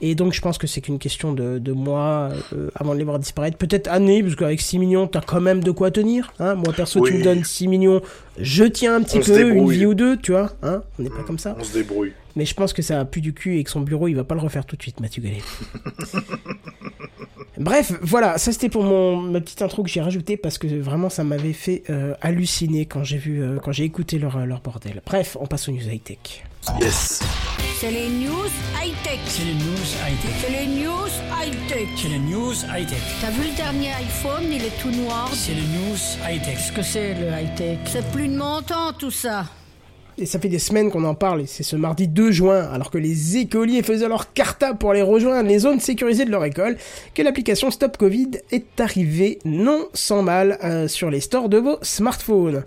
Et 0.00 0.14
donc, 0.14 0.32
je 0.32 0.40
pense 0.40 0.58
que 0.58 0.66
c'est 0.66 0.80
qu'une 0.80 0.98
question 0.98 1.32
de, 1.32 1.58
de 1.58 1.72
mois 1.72 2.30
euh, 2.52 2.70
avant 2.74 2.94
de 2.94 2.98
les 2.98 3.04
voir 3.04 3.18
disparaître. 3.18 3.56
Peut-être 3.56 3.88
années, 3.88 4.22
parce 4.22 4.36
qu'avec 4.36 4.60
6 4.60 4.78
millions, 4.78 5.06
t'as 5.06 5.20
quand 5.20 5.40
même 5.40 5.62
de 5.62 5.70
quoi 5.70 5.90
tenir. 5.90 6.32
Hein 6.38 6.54
Moi, 6.54 6.72
perso, 6.72 7.04
tu 7.04 7.14
me 7.14 7.22
donnes 7.22 7.44
6 7.44 7.68
millions, 7.68 8.00
je 8.38 8.64
tiens 8.64 8.96
un 8.96 9.02
petit 9.02 9.18
On 9.18 9.22
peu, 9.22 9.50
une 9.50 9.70
vie 9.70 9.86
ou 9.86 9.94
deux, 9.94 10.16
tu 10.16 10.32
vois. 10.32 10.52
Hein 10.62 10.82
On 10.98 11.02
n'est 11.02 11.10
pas 11.10 11.24
comme 11.26 11.38
ça. 11.38 11.56
On 11.58 11.64
se 11.64 11.72
débrouille. 11.72 12.12
Mais 12.36 12.44
je 12.44 12.54
pense 12.54 12.72
que 12.72 12.82
ça 12.82 13.00
a 13.00 13.04
plus 13.04 13.20
du 13.20 13.32
cul 13.32 13.58
et 13.58 13.64
que 13.64 13.70
son 13.70 13.80
bureau, 13.80 14.06
il 14.06 14.14
va 14.14 14.22
pas 14.24 14.36
le 14.36 14.40
refaire 14.40 14.64
tout 14.64 14.76
de 14.76 14.82
suite, 14.82 15.00
Mathieu 15.00 15.22
Gallet. 15.22 15.42
Bref, 17.58 17.92
voilà, 18.00 18.38
ça 18.38 18.52
c'était 18.52 18.68
pour 18.68 18.84
mon 18.84 19.16
ma 19.16 19.40
petite 19.40 19.62
intro 19.62 19.82
que 19.82 19.90
j'ai 19.90 20.00
rajoutée 20.00 20.36
parce 20.36 20.58
que 20.58 20.68
vraiment 20.80 21.10
ça 21.10 21.24
m'avait 21.24 21.52
fait 21.52 21.82
euh, 21.90 22.14
halluciner 22.20 22.86
quand 22.86 23.02
j'ai 23.02 23.18
vu 23.18 23.42
euh, 23.42 23.58
quand 23.58 23.72
j'ai 23.72 23.82
écouté 23.82 24.20
leur 24.20 24.46
leur 24.46 24.60
bordel. 24.60 25.02
Bref, 25.04 25.36
on 25.40 25.46
passe 25.46 25.68
aux 25.68 25.72
news 25.72 25.88
high 25.88 26.00
tech. 26.00 26.44
Yes. 26.80 27.20
C'est 27.80 27.90
les 27.90 28.08
news 28.08 28.50
high-tech. 28.80 29.18
C'est 29.26 29.44
les 29.44 29.54
news 29.54 29.88
high-tech. 30.04 30.34
C'est 30.40 30.50
les 30.50 30.66
news 30.66 31.08
high-tech. 31.30 31.88
C'est 31.96 32.08
les 32.08 32.18
news 32.18 32.52
high-tech. 32.52 33.02
T'as 33.20 33.30
vu 33.30 33.48
le 33.48 33.56
dernier 33.56 33.92
iPhone, 33.92 34.44
il 34.50 34.64
est 34.64 34.80
tout 34.80 34.90
noir. 34.90 35.30
C'est 35.32 35.54
les 35.54 35.62
news 35.62 35.96
high-tech. 36.28 36.56
Qu'est-ce 36.56 36.72
que 36.72 36.82
c'est 36.82 37.14
le 37.14 37.28
high 37.28 37.54
tech 37.56 37.78
C'est 37.86 38.06
plus 38.10 38.28
de 38.28 38.36
mon 38.36 38.60
temps 38.62 38.92
tout 38.98 39.10
ça. 39.10 39.44
Et 40.20 40.26
ça 40.26 40.40
fait 40.40 40.48
des 40.48 40.58
semaines 40.58 40.90
qu'on 40.90 41.04
en 41.04 41.14
parle, 41.14 41.42
et 41.42 41.46
c'est 41.46 41.62
ce 41.62 41.76
mardi 41.76 42.08
2 42.08 42.32
juin, 42.32 42.68
alors 42.72 42.90
que 42.90 42.98
les 42.98 43.36
écoliers 43.36 43.84
faisaient 43.84 44.08
leur 44.08 44.32
cartable 44.32 44.76
pour 44.76 44.90
aller 44.90 45.02
rejoindre 45.02 45.48
les 45.48 45.60
zones 45.60 45.78
sécurisées 45.78 46.24
de 46.24 46.32
leur 46.32 46.44
école, 46.44 46.76
que 47.14 47.22
l'application 47.22 47.70
Stop 47.70 47.96
Covid 47.96 48.30
est 48.50 48.80
arrivée 48.80 49.38
non 49.44 49.86
sans 49.94 50.22
mal 50.24 50.58
euh, 50.64 50.88
sur 50.88 51.08
les 51.08 51.20
stores 51.20 51.48
de 51.48 51.58
vos 51.58 51.78
smartphones. 51.82 52.64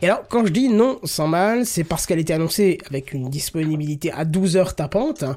Et 0.00 0.06
alors, 0.06 0.22
quand 0.28 0.46
je 0.46 0.52
dis 0.52 0.68
non 0.68 1.00
sans 1.04 1.26
mal, 1.26 1.66
c'est 1.66 1.84
parce 1.84 2.06
qu'elle 2.06 2.20
était 2.20 2.32
annoncée 2.34 2.78
avec 2.88 3.12
une 3.12 3.28
disponibilité 3.28 4.12
à 4.12 4.24
12 4.24 4.56
heures 4.56 4.74
tapantes, 4.76 5.24
hein. 5.24 5.36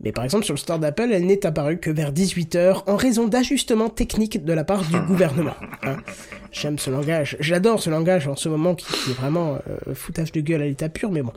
mais 0.00 0.10
par 0.10 0.24
exemple 0.24 0.44
sur 0.44 0.54
le 0.54 0.58
store 0.58 0.80
d'Apple, 0.80 1.10
elle 1.12 1.26
n'est 1.26 1.46
apparue 1.46 1.78
que 1.78 1.90
vers 1.90 2.10
18 2.10 2.56
heures 2.56 2.84
en 2.88 2.96
raison 2.96 3.28
d'ajustements 3.28 3.88
techniques 3.88 4.44
de 4.44 4.52
la 4.52 4.64
part 4.64 4.82
du 4.84 4.98
gouvernement. 5.06 5.54
hein. 5.84 5.98
J'aime 6.50 6.78
ce 6.78 6.90
langage, 6.90 7.36
j'adore 7.38 7.80
ce 7.80 7.88
langage 7.90 8.26
en 8.26 8.34
ce 8.34 8.48
moment 8.48 8.74
qui, 8.74 8.86
qui 8.92 9.10
est 9.12 9.14
vraiment 9.14 9.58
euh, 9.88 9.94
foutage 9.94 10.32
de 10.32 10.40
gueule 10.40 10.62
à 10.62 10.66
l'état 10.66 10.88
pur, 10.88 11.12
mais 11.12 11.22
bon. 11.22 11.32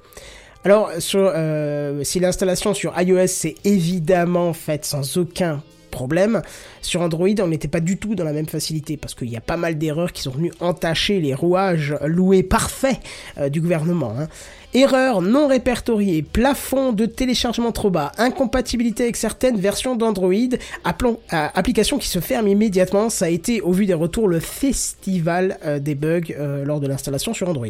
Alors, 0.65 0.89
sur, 0.97 1.31
euh, 1.35 2.03
si 2.03 2.19
l'installation 2.19 2.73
sur 2.73 2.99
iOS 2.99 3.27
c'est 3.27 3.55
évidemment 3.65 4.53
faite 4.53 4.85
sans 4.85 5.17
aucun 5.17 5.61
problème, 5.93 6.41
sur 6.81 7.01
Android 7.01 7.29
on 7.39 7.47
n'était 7.47 7.67
pas 7.67 7.79
du 7.79 7.97
tout 7.97 8.15
dans 8.15 8.23
la 8.25 8.33
même 8.33 8.47
facilité 8.47 8.97
parce 8.97 9.13
qu'il 9.13 9.29
y 9.29 9.37
a 9.37 9.41
pas 9.41 9.57
mal 9.57 9.77
d'erreurs 9.77 10.11
qui 10.11 10.23
sont 10.23 10.31
venues 10.31 10.51
entacher 10.59 11.19
les 11.19 11.33
rouages 11.33 11.95
loués 12.05 12.43
parfaits 12.43 12.99
euh, 13.37 13.49
du 13.49 13.61
gouvernement. 13.61 14.13
Hein. 14.19 14.27
Erreurs 14.73 15.21
non 15.21 15.47
répertoriées, 15.47 16.23
plafond 16.23 16.93
de 16.93 17.05
téléchargement 17.05 17.71
trop 17.71 17.91
bas, 17.91 18.11
incompatibilité 18.17 19.03
avec 19.03 19.17
certaines 19.17 19.57
versions 19.57 19.95
d'Android, 19.95 20.33
euh, 20.33 21.13
application 21.31 21.99
qui 21.99 22.07
se 22.07 22.19
ferme 22.19 22.47
immédiatement, 22.47 23.11
ça 23.11 23.25
a 23.25 23.29
été 23.29 23.61
au 23.61 23.71
vu 23.71 23.85
des 23.85 23.93
retours 23.93 24.27
le 24.27 24.39
festival 24.39 25.59
euh, 25.63 25.77
des 25.77 25.93
bugs 25.93 26.21
lors 26.65 26.79
de 26.79 26.87
l'installation 26.87 27.33
sur 27.33 27.47
Android. 27.47 27.67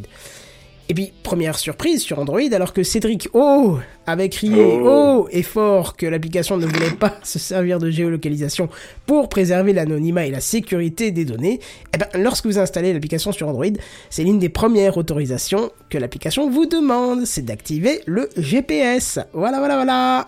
Et 0.90 0.94
puis, 0.94 1.13
première 1.24 1.58
surprise 1.58 2.02
sur 2.02 2.20
Android, 2.20 2.42
alors 2.52 2.74
que 2.74 2.84
Cédric 2.84 3.30
O 3.34 3.78
avait 4.06 4.28
crié 4.28 4.80
Oh. 4.84 5.28
et 5.32 5.42
fort 5.42 5.96
que 5.96 6.06
l'application 6.06 6.58
ne 6.58 6.66
voulait 6.66 6.92
pas 6.92 7.16
se 7.24 7.40
servir 7.40 7.80
de 7.80 7.90
géolocalisation 7.90 8.68
pour 9.06 9.30
préserver 9.30 9.72
l'anonymat 9.72 10.25
et 10.25 10.32
la 10.32 10.42
sécurité 10.42 11.12
des 11.12 11.24
données, 11.24 11.62
eh 11.94 11.98
ben, 11.98 12.08
lorsque 12.22 12.46
vous 12.46 12.60
installez 12.60 12.92
l'application 12.92 13.32
sur 13.32 13.48
Android, 13.48 13.66
c'est 14.10 14.24
l'une 14.24 14.40
des 14.40 14.50
premières 14.50 14.98
autorisations 14.98 15.72
que 15.90 15.98
l'application 15.98 16.50
vous 16.50 16.66
demande, 16.66 17.25
c'est 17.25 17.46
d'activer 17.46 18.02
le 18.06 18.30
GPS. 18.36 19.20
Voilà, 19.32 19.60
voilà, 19.60 19.75
voilà. 19.75 20.28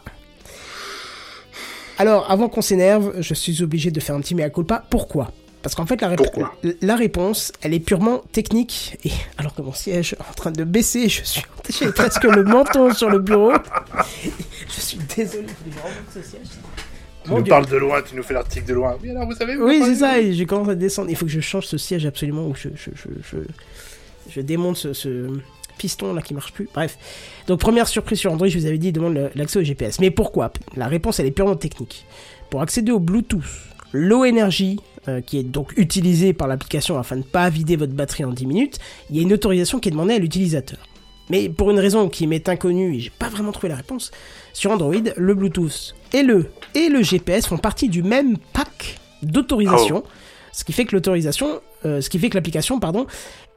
Alors, 1.98 2.30
avant 2.32 2.48
qu'on 2.50 2.62
s'énerve, 2.62 3.14
je 3.20 3.34
suis 3.34 3.62
obligé 3.62 3.92
de 3.92 4.00
faire 4.00 4.16
un 4.16 4.22
petit 4.22 4.36
mea 4.36 4.50
culpa. 4.50 4.86
Pourquoi? 4.90 5.32
Parce 5.66 5.74
qu'en 5.74 5.88
fait, 5.88 6.00
la, 6.84 6.96
réponse, 6.96 7.52
elle 7.64 7.74
est 7.74 7.80
purement 7.80 8.20
technique. 8.32 9.00
Et 9.04 9.10
alors 9.40 9.56
que 9.56 9.64
mon 9.64 9.74
siège 9.74 10.14
est 10.14 10.22
en 10.22 10.34
train 10.36 10.52
de 10.52 10.64
baisser, 10.64 11.10
je 11.10 11.24
suis 11.24 11.42
j'ai 11.70 11.92
presque 11.92 12.24
le 12.24 12.44
menton 12.44 12.94
sur 12.94 13.10
le 13.10 13.18
bureau. 13.18 13.52
Je 14.68 14.80
suis 14.80 15.00
désolé, 15.18 15.48
ce 16.14 16.22
siège. 16.22 16.42
Tu 17.24 17.30
Mon 17.32 17.38
nous 17.38 17.42
Dieu. 17.42 17.50
parles 17.50 17.66
de 17.66 17.78
loin, 17.78 18.04
tu 18.04 18.16
nous 18.16 18.22
fais 18.22 18.36
l'article 18.36 18.68
de 18.68 18.74
loin. 18.76 18.96
Oui, 19.02 19.10
alors 19.10 19.26
vous 19.26 19.34
savez. 19.34 19.56
vous 19.56 19.66
Oui, 19.66 19.82
c'est 19.84 19.96
ça, 19.96 20.20
et 20.20 20.36
je 20.36 20.44
commence 20.44 20.70
à 20.70 20.76
descendre. 20.76 21.10
Il 21.10 21.16
faut 21.16 21.26
que 21.26 21.32
je 21.32 21.40
change 21.40 21.66
ce 21.66 21.80
siège 21.80 22.06
absolument, 22.06 22.46
ou 22.46 22.54
je, 22.54 22.70
je, 22.76 22.92
je, 22.94 23.10
je, 23.32 23.38
je 24.30 24.42
démonte 24.42 24.78
ce, 24.78 24.94
ce 24.94 25.32
piston 25.80 26.14
là 26.14 26.22
qui 26.22 26.36
marche 26.36 26.54
plus. 26.54 26.70
Bref. 26.76 26.96
Donc, 27.48 27.60
première 27.60 27.88
surprise 27.88 28.20
sur 28.20 28.32
Android, 28.32 28.48
je 28.50 28.60
vous 28.60 28.68
avais 28.68 28.78
dit, 28.78 28.90
il 28.90 28.94
demande 28.94 29.32
l'accès 29.34 29.58
au 29.58 29.64
GPS. 29.64 30.00
Mais 30.00 30.12
pourquoi? 30.12 30.54
La 30.76 30.86
réponse, 30.86 31.20
elle 31.20 31.26
est 31.26 31.32
purement 31.32 31.56
technique. 31.56 32.06
pour 32.52 32.62
accéder 32.62 32.92
au 32.92 33.00
Bluetooth, 33.00 33.42
low 33.96 34.25
energy, 34.25 34.80
euh, 35.08 35.22
qui 35.22 35.40
est 35.40 35.44
donc 35.44 35.74
utilisé 35.78 36.34
par 36.34 36.48
l'application 36.48 36.98
afin 37.00 37.16
de 37.16 37.22
ne 37.22 37.25
pas 37.25 37.50
vider 37.50 37.75
votre 37.75 37.94
batterie 37.94 38.25
en 38.25 38.32
10 38.32 38.46
minutes, 38.46 38.80
il 39.10 39.16
y 39.16 39.20
a 39.20 39.22
une 39.22 39.34
autorisation 39.34 39.80
qui 39.80 39.90
est 39.90 39.92
demandée 39.92 40.14
à 40.14 40.20
l'utilisateur. 40.20 40.80
Mais 41.30 41.50
pour 41.50 41.72
une 41.72 41.80
raison 41.80 42.08
qui 42.08 42.28
m'est 42.28 42.48
inconnue 42.50 42.96
et 42.96 43.00
j'ai 43.00 43.10
pas 43.10 43.30
vraiment 43.30 43.52
trouvé 43.52 43.70
la 43.70 43.75
réponse, 43.75 44.12
sur 44.54 44.72
Android, 44.72 44.94
le 45.16 45.34
Bluetooth 45.34 45.96
et 46.14 46.22
le, 46.22 46.52
et 46.75 46.90
le 46.90 47.02
GPS 47.02 47.48
font 47.48 47.58
partie 47.58 47.90
du 47.90 48.04
même 48.04 48.38
pack 48.54 49.00
d'autorisation, 49.24 50.04
ce 50.56 50.64
qui 50.64 50.72
fait 50.72 50.86
que 50.86 50.96
l'autorisation, 50.96 51.60
euh, 51.86 52.00
ce 52.00 52.10
qui 52.10 52.18
fait 52.18 52.30
que 52.30 52.36
l'application, 52.36 52.80
pardon, 52.80 53.08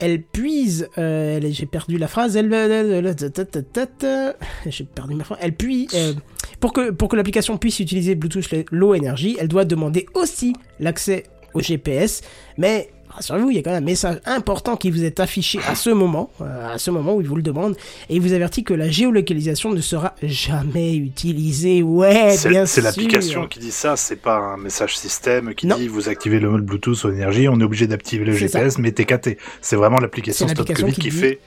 elle 0.00 0.20
puise, 0.20 0.88
euh, 0.98 1.38
j'ai 1.48 1.66
perdu 1.66 1.96
la 1.96 2.08
phrase, 2.08 2.36
elle, 2.36 2.50
j'ai 4.66 4.84
perdu 4.84 5.14
ma 5.14 5.22
phrase, 5.22 5.38
elle 5.40 5.54
puise, 5.54 5.90
euh, 5.94 6.14
pour 6.58 6.72
que, 6.72 6.90
pour 6.90 7.08
que 7.08 7.14
l'application 7.14 7.56
puisse 7.56 7.78
utiliser 7.78 8.16
Bluetooth 8.16 8.52
Low 8.72 8.96
Energy, 8.96 9.36
elle 9.38 9.46
doit 9.46 9.64
demander 9.64 10.06
aussi 10.14 10.54
l'accès 10.80 11.22
au 11.54 11.60
GPS, 11.60 12.22
mais 12.56 12.90
rassurez-vous, 13.18 13.50
il 13.50 13.56
y 13.56 13.58
a 13.58 13.62
quand 13.62 13.70
même 13.70 13.82
un 13.82 13.86
message 13.86 14.18
important 14.24 14.76
qui 14.76 14.90
vous 14.90 15.04
est 15.04 15.20
affiché 15.20 15.58
à 15.68 15.74
ce 15.74 15.90
moment, 15.90 16.30
euh, 16.40 16.74
à 16.74 16.78
ce 16.78 16.90
moment 16.90 17.14
où 17.14 17.20
il 17.20 17.26
vous 17.28 17.36
le 17.36 17.42
demande, 17.42 17.76
et 18.08 18.16
il 18.16 18.20
vous 18.22 18.32
avertit 18.32 18.64
que 18.64 18.74
la 18.74 18.88
géolocalisation 18.88 19.70
ne 19.70 19.80
sera 19.80 20.14
jamais 20.22 20.96
utilisée. 20.96 21.82
Ouais, 21.82 22.34
C'est 22.36 22.48
bien 22.48 22.66
c'est 22.66 22.80
sûr. 22.80 22.84
l'application 22.84 23.46
qui 23.46 23.58
dit 23.58 23.70
ça, 23.70 23.96
c'est 23.96 24.16
pas 24.16 24.36
un 24.38 24.56
message 24.56 24.96
système 24.96 25.54
qui 25.54 25.66
Non. 25.66 25.76
dit 25.76 25.88
vous 25.88 26.08
activez 26.08 26.40
le 26.40 26.50
mode 26.50 26.64
Bluetooth 26.64 27.04
au 27.04 27.12
énergie, 27.12 27.48
on 27.48 27.60
est 27.60 27.64
obligé 27.64 27.86
d'activer 27.86 28.24
le 28.24 28.32
C'est 28.32 28.40
GPS, 28.52 28.78
mais 28.78 28.92
TKT. 28.92 29.36
C'est 29.60 29.76
vraiment 29.76 29.98
l'application 29.98 30.46
C'est 30.46 30.54
Stop 30.54 30.68
l'application 30.68 30.86
Covid 30.86 30.94
qui 30.96 31.00
qui 31.02 31.10
dit- 31.10 31.20
fait. 31.20 31.40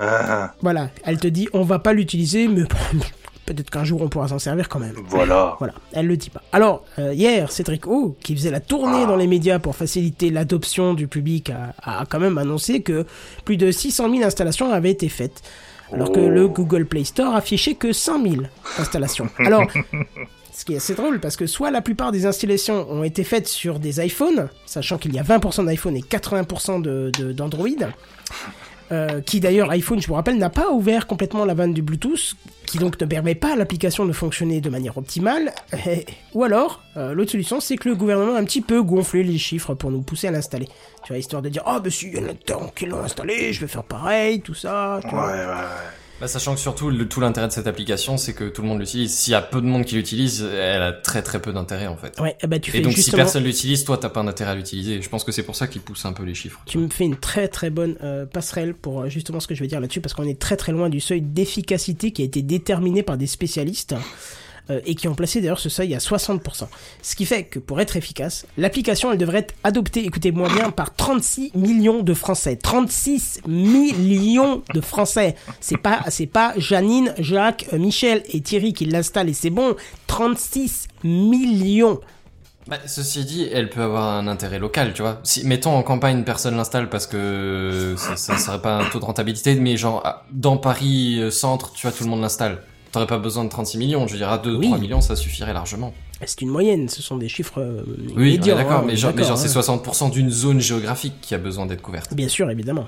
Ah, 0.00 0.54
Voilà, 0.62 0.90
elle 1.04 1.18
te 1.18 1.26
dit 1.26 1.48
on 1.52 1.62
va 1.62 1.80
pas 1.80 1.92
l'utiliser, 1.92 2.46
mais 2.48 2.62
peut-être 3.54 3.70
qu'un 3.70 3.84
jour 3.84 4.02
on 4.02 4.08
pourra 4.08 4.28
s'en 4.28 4.38
servir 4.38 4.68
quand 4.68 4.78
même. 4.78 4.94
voilà. 5.08 5.56
Voilà, 5.58 5.74
elle 5.92 6.06
le 6.06 6.16
dit 6.16 6.30
pas. 6.30 6.42
Alors, 6.52 6.84
euh, 6.98 7.12
hier, 7.14 7.50
Cédric 7.50 7.86
O, 7.86 8.16
qui 8.22 8.34
faisait 8.36 8.50
la 8.50 8.60
tournée 8.60 9.06
dans 9.06 9.16
les 9.16 9.26
médias 9.26 9.58
pour 9.58 9.74
faciliter 9.76 10.30
l'adoption 10.30 10.94
du 10.94 11.08
public, 11.08 11.50
a, 11.50 11.74
a 12.00 12.06
quand 12.06 12.20
même 12.20 12.38
annoncé 12.38 12.82
que 12.82 13.04
plus 13.44 13.56
de 13.56 13.70
600 13.70 14.10
000 14.10 14.22
installations 14.24 14.72
avaient 14.72 14.90
été 14.90 15.08
faites. 15.08 15.42
Alors 15.92 16.12
que 16.12 16.20
Oh. 16.20 16.28
le 16.28 16.48
Google 16.48 16.84
Play 16.84 17.04
Store 17.04 17.34
affichait 17.34 17.74
que 17.74 17.92
100 17.94 18.22
000 18.22 18.34
installations. 18.78 19.28
Alors, 19.38 19.64
ce 20.52 20.64
qui 20.66 20.74
est 20.74 20.76
assez 20.76 20.94
drôle, 20.94 21.18
parce 21.18 21.36
que 21.36 21.46
soit 21.46 21.70
la 21.70 21.80
plupart 21.80 22.12
des 22.12 22.26
installations 22.26 22.86
ont 22.90 23.04
été 23.04 23.24
faites 23.24 23.48
sur 23.48 23.78
des 23.78 24.04
iPhones, 24.04 24.48
sachant 24.66 24.98
qu'il 24.98 25.14
y 25.14 25.18
a 25.18 25.22
20% 25.22 25.64
d'iPhone 25.64 25.96
et 25.96 26.02
80% 26.02 26.82
de- 26.82 27.10
de- 27.18 27.32
d'Android, 27.32 27.68
euh, 28.90 29.20
qui 29.20 29.40
d'ailleurs, 29.40 29.70
iPhone, 29.70 30.00
je 30.00 30.06
vous 30.06 30.14
rappelle, 30.14 30.38
n'a 30.38 30.50
pas 30.50 30.70
ouvert 30.70 31.06
complètement 31.06 31.44
la 31.44 31.54
vanne 31.54 31.74
du 31.74 31.82
Bluetooth, 31.82 32.34
qui 32.66 32.78
donc 32.78 33.00
ne 33.00 33.06
permet 33.06 33.34
pas 33.34 33.52
à 33.52 33.56
l'application 33.56 34.06
de 34.06 34.12
fonctionner 34.12 34.60
de 34.60 34.70
manière 34.70 34.96
optimale. 34.96 35.52
Ou 36.34 36.44
alors, 36.44 36.82
euh, 36.96 37.12
l'autre 37.14 37.32
solution, 37.32 37.60
c'est 37.60 37.76
que 37.76 37.88
le 37.88 37.96
gouvernement 37.96 38.34
a 38.34 38.38
un 38.38 38.44
petit 38.44 38.62
peu 38.62 38.82
gonflé 38.82 39.22
les 39.22 39.38
chiffres 39.38 39.74
pour 39.74 39.90
nous 39.90 40.02
pousser 40.02 40.28
à 40.28 40.30
l'installer. 40.30 40.68
Tu 41.04 41.08
vois, 41.08 41.18
histoire 41.18 41.42
de 41.42 41.48
dire, 41.48 41.62
oh, 41.66 41.78
bah 41.82 41.90
si, 41.90 42.08
il 42.08 42.16
y 42.16 42.18
en 42.18 42.28
a 42.28 42.34
tant 42.34 42.68
qui 42.74 42.86
l'ont 42.86 43.00
installé, 43.00 43.52
je 43.52 43.60
vais 43.60 43.68
faire 43.68 43.84
pareil, 43.84 44.40
tout 44.40 44.54
ça. 44.54 45.00
Ouais, 45.04 45.10
ouais, 45.12 45.18
ouais. 45.18 45.97
Bah, 46.20 46.26
sachant 46.26 46.54
que 46.54 46.60
surtout, 46.60 46.90
le, 46.90 47.08
tout 47.08 47.20
l'intérêt 47.20 47.46
de 47.46 47.52
cette 47.52 47.68
application, 47.68 48.16
c'est 48.16 48.32
que 48.32 48.48
tout 48.48 48.62
le 48.62 48.68
monde 48.68 48.80
l'utilise. 48.80 49.14
S'il 49.14 49.32
y 49.32 49.34
a 49.34 49.40
peu 49.40 49.60
de 49.60 49.66
monde 49.66 49.84
qui 49.84 49.94
l'utilise, 49.94 50.42
elle 50.42 50.82
a 50.82 50.92
très 50.92 51.22
très 51.22 51.40
peu 51.40 51.52
d'intérêt 51.52 51.86
en 51.86 51.96
fait. 51.96 52.18
Ouais, 52.20 52.36
ben, 52.46 52.60
tu 52.60 52.72
fais 52.72 52.78
Et 52.78 52.80
donc 52.80 52.94
si 52.94 53.10
personne 53.12 53.44
l'utilise, 53.44 53.84
toi 53.84 53.98
t'as 53.98 54.08
pas 54.08 54.22
d'intérêt 54.22 54.50
à 54.50 54.54
l'utiliser. 54.56 55.00
Je 55.00 55.08
pense 55.08 55.22
que 55.22 55.30
c'est 55.30 55.44
pour 55.44 55.54
ça 55.54 55.68
qu'ils 55.68 55.80
poussent 55.80 56.06
un 56.06 56.12
peu 56.12 56.24
les 56.24 56.34
chiffres. 56.34 56.60
Tu 56.66 56.78
me 56.78 56.88
fais 56.88 57.04
une 57.04 57.16
très 57.16 57.46
très 57.46 57.70
bonne 57.70 57.96
euh, 58.02 58.26
passerelle 58.26 58.74
pour 58.74 59.02
euh, 59.02 59.08
justement 59.08 59.38
ce 59.38 59.46
que 59.46 59.54
je 59.54 59.60
vais 59.60 59.68
dire 59.68 59.80
là-dessus, 59.80 60.00
parce 60.00 60.14
qu'on 60.14 60.26
est 60.26 60.40
très 60.40 60.56
très 60.56 60.72
loin 60.72 60.88
du 60.88 61.00
seuil 61.00 61.20
d'efficacité 61.20 62.10
qui 62.10 62.22
a 62.22 62.24
été 62.24 62.42
déterminé 62.42 63.02
par 63.02 63.16
des 63.16 63.28
spécialistes. 63.28 63.94
Euh, 64.70 64.80
et 64.86 64.94
qui 64.94 65.08
ont 65.08 65.14
placé 65.14 65.40
d'ailleurs 65.40 65.60
ce 65.60 65.68
seuil 65.68 65.94
à 65.94 65.98
60%. 65.98 66.68
Ce 67.02 67.16
qui 67.16 67.26
fait 67.26 67.44
que 67.44 67.58
pour 67.58 67.80
être 67.80 67.96
efficace, 67.96 68.46
l'application 68.56 69.12
elle 69.12 69.18
devrait 69.18 69.38
être 69.38 69.54
adoptée, 69.64 70.04
écoutez-moi 70.04 70.48
bien, 70.48 70.70
par 70.70 70.94
36 70.94 71.52
millions 71.54 72.02
de 72.02 72.14
Français. 72.14 72.56
36 72.56 73.42
millions 73.46 74.62
de 74.74 74.80
Français. 74.80 75.34
C'est 75.60 75.78
pas, 75.78 76.00
c'est 76.08 76.26
pas 76.26 76.52
Janine, 76.56 77.14
Jacques, 77.18 77.66
euh, 77.72 77.78
Michel 77.78 78.22
et 78.32 78.40
Thierry 78.40 78.72
qui 78.72 78.84
l'installent 78.84 79.28
et 79.28 79.34
c'est 79.34 79.50
bon. 79.50 79.76
36 80.06 80.88
millions. 81.04 82.00
Bah, 82.68 82.76
ceci 82.84 83.24
dit, 83.24 83.48
elle 83.50 83.70
peut 83.70 83.80
avoir 83.80 84.16
un 84.18 84.26
intérêt 84.26 84.58
local, 84.58 84.92
tu 84.92 85.00
vois. 85.00 85.20
Si, 85.22 85.46
mettons 85.46 85.74
en 85.74 85.82
campagne, 85.82 86.22
personne 86.22 86.54
l'installe 86.54 86.90
parce 86.90 87.06
que 87.06 87.94
ça, 87.96 88.16
ça 88.16 88.36
serait 88.36 88.60
pas 88.60 88.76
un 88.76 88.90
taux 88.90 89.00
de 89.00 89.06
rentabilité, 89.06 89.54
mais 89.54 89.78
genre, 89.78 90.22
dans 90.30 90.58
Paris 90.58 91.18
euh, 91.18 91.30
centre, 91.30 91.72
tu 91.72 91.86
vois, 91.86 91.96
tout 91.96 92.04
le 92.04 92.10
monde 92.10 92.20
l'installe. 92.20 92.60
T'aurais 92.92 93.06
pas 93.06 93.18
besoin 93.18 93.44
de 93.44 93.50
36 93.50 93.78
millions, 93.78 94.06
je 94.06 94.16
dirais 94.16 94.32
à 94.32 94.38
2 94.38 94.56
Oui. 94.56 94.66
3 94.66 94.78
millions, 94.78 95.00
ça 95.00 95.14
suffirait 95.16 95.52
largement. 95.52 95.92
C'est 96.24 96.40
une 96.40 96.48
moyenne, 96.48 96.88
ce 96.88 97.02
sont 97.02 97.16
des 97.16 97.28
chiffres 97.28 97.60
euh, 97.60 97.82
Oui, 98.16 98.38
d'accord, 98.38 98.72
hein, 98.72 98.84
mais 98.86 98.96
genre, 98.96 99.12
c'est 99.36 99.56
hein. 99.56 99.60
60% 99.60 100.10
d'une 100.10 100.30
zone 100.30 100.60
géographique 100.60 101.14
qui 101.20 101.34
a 101.34 101.38
besoin 101.38 101.66
d'être 101.66 101.82
couverte. 101.82 102.12
Bien 102.14 102.28
sûr, 102.28 102.50
évidemment. 102.50 102.86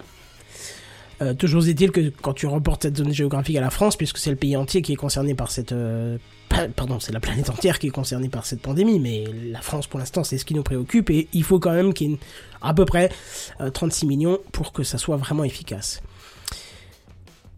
Euh, 1.23 1.35
toujours 1.35 1.69
est-il 1.69 1.91
que 1.93 2.11
quand 2.23 2.33
tu 2.33 2.47
reportes 2.47 2.83
cette 2.83 2.97
zone 2.97 3.13
géographique 3.13 3.55
à 3.57 3.61
la 3.61 3.69
France, 3.71 3.95
puisque 3.97 4.17
c'est 4.17 4.31
le 4.31 4.37
pays 4.37 4.57
entier 4.57 4.81
qui 4.81 4.95
est 4.95 4.97
concerné 4.97 5.35
par 5.35 5.51
cette... 5.51 5.73
euh, 5.73 6.17
pa- 6.49 6.67
pardon, 6.69 6.99
c'est 6.99 7.13
la 7.13 7.21
planète 7.21 7.51
entière 7.51 7.79
qui 7.79 7.89
est 7.89 7.91
concernée 7.91 8.31
par 8.31 8.47
cette 8.47 8.63
pandémie, 8.63 8.99
mais 8.99 9.25
la 9.53 9.61
France 9.61 9.87
pour 9.87 10.01
l'instant 10.01 10.25
c'est 10.25 10.39
ce 10.39 10.47
qui 10.47 10.55
nous 10.55 10.63
préoccupe 10.63 11.11
et 11.11 11.29
il 11.35 11.45
faut 11.45 11.59
quand 11.59 11.73
même 11.73 11.93
qu'il 11.93 12.11
y 12.13 12.15
ait 12.15 12.19
à 12.63 12.73
peu 12.73 12.87
près 12.87 13.11
euh, 13.61 13.69
36 13.69 14.07
millions 14.07 14.39
pour 14.51 14.73
que 14.73 14.83
ça 14.83 14.97
soit 14.97 15.19
vraiment 15.19 15.45
efficace. 15.45 16.01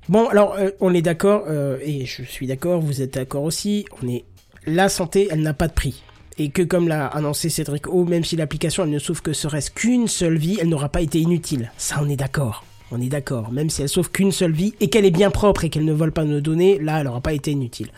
Bon, 0.09 0.28
alors 0.28 0.54
euh, 0.59 0.71
on 0.80 0.92
est 0.94 1.02
d'accord, 1.02 1.44
euh, 1.49 1.78
et 1.85 2.06
je 2.06 2.23
suis 2.23 2.47
d'accord, 2.47 2.80
vous 2.80 3.02
êtes 3.02 3.14
d'accord 3.14 3.44
aussi, 3.44 3.85
on 4.02 4.09
est... 4.09 4.25
La 4.66 4.88
santé, 4.88 5.28
elle 5.30 5.42
n'a 5.42 5.54
pas 5.54 5.68
de 5.68 5.73
prix. 5.73 6.02
Et 6.38 6.50
que 6.50 6.62
comme 6.62 6.88
l'a 6.88 7.06
annoncé 7.06 7.49
Cédric 7.50 7.88
O, 7.88 8.04
même 8.04 8.25
si 8.25 8.37
l'application 8.37 8.85
elle 8.85 8.90
ne 8.90 8.99
sauve 8.99 9.23
que 9.23 9.32
serait-ce 9.32 9.71
qu'une 9.71 10.09
seule 10.09 10.38
vie, 10.38 10.59
elle 10.61 10.68
n'aura 10.68 10.88
pas 10.88 11.02
été 11.02 11.18
inutile. 11.21 11.71
Ça, 11.76 11.97
on 12.02 12.09
est 12.09 12.16
d'accord. 12.16 12.64
On 12.90 13.00
est 13.00 13.09
d'accord. 13.09 13.50
Même 13.52 13.71
si 13.71 13.82
elle 13.82 13.88
sauve 13.88 14.11
qu'une 14.11 14.32
seule 14.32 14.52
vie 14.52 14.75
et 14.80 14.88
qu'elle 14.88 15.04
est 15.04 15.11
bien 15.11 15.30
propre 15.30 15.64
et 15.64 15.68
qu'elle 15.71 15.85
ne 15.85 15.92
vole 15.92 16.12
pas 16.12 16.25
nos 16.25 16.40
données, 16.40 16.78
là, 16.78 16.99
elle 17.00 17.06
n'aura 17.06 17.21
pas 17.21 17.32
été 17.32 17.50
inutile. 17.50 17.88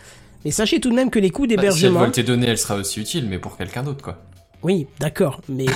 Mais 0.44 0.50
sachez 0.50 0.80
tout 0.80 0.90
de 0.90 0.94
même 0.94 1.11
que 1.11 1.18
les 1.18 1.30
coûts 1.30 1.42
Bah, 1.42 1.49
si 1.49 1.54
elle 1.54 1.61
d'hébergement. 1.61 2.00
vole 2.00 2.12
tes 2.12 2.23
données, 2.23 2.49
elle 2.49 2.58
sera 2.58 2.76
aussi 2.76 3.00
utile, 3.00 3.26
mais 3.28 3.38
pour 3.38 3.56
quelqu'un 3.56 3.82
d'autre, 3.82 4.02
quoi. 4.02 4.23
Oui, 4.62 4.87
d'accord. 5.00 5.40
Mais 5.49 5.66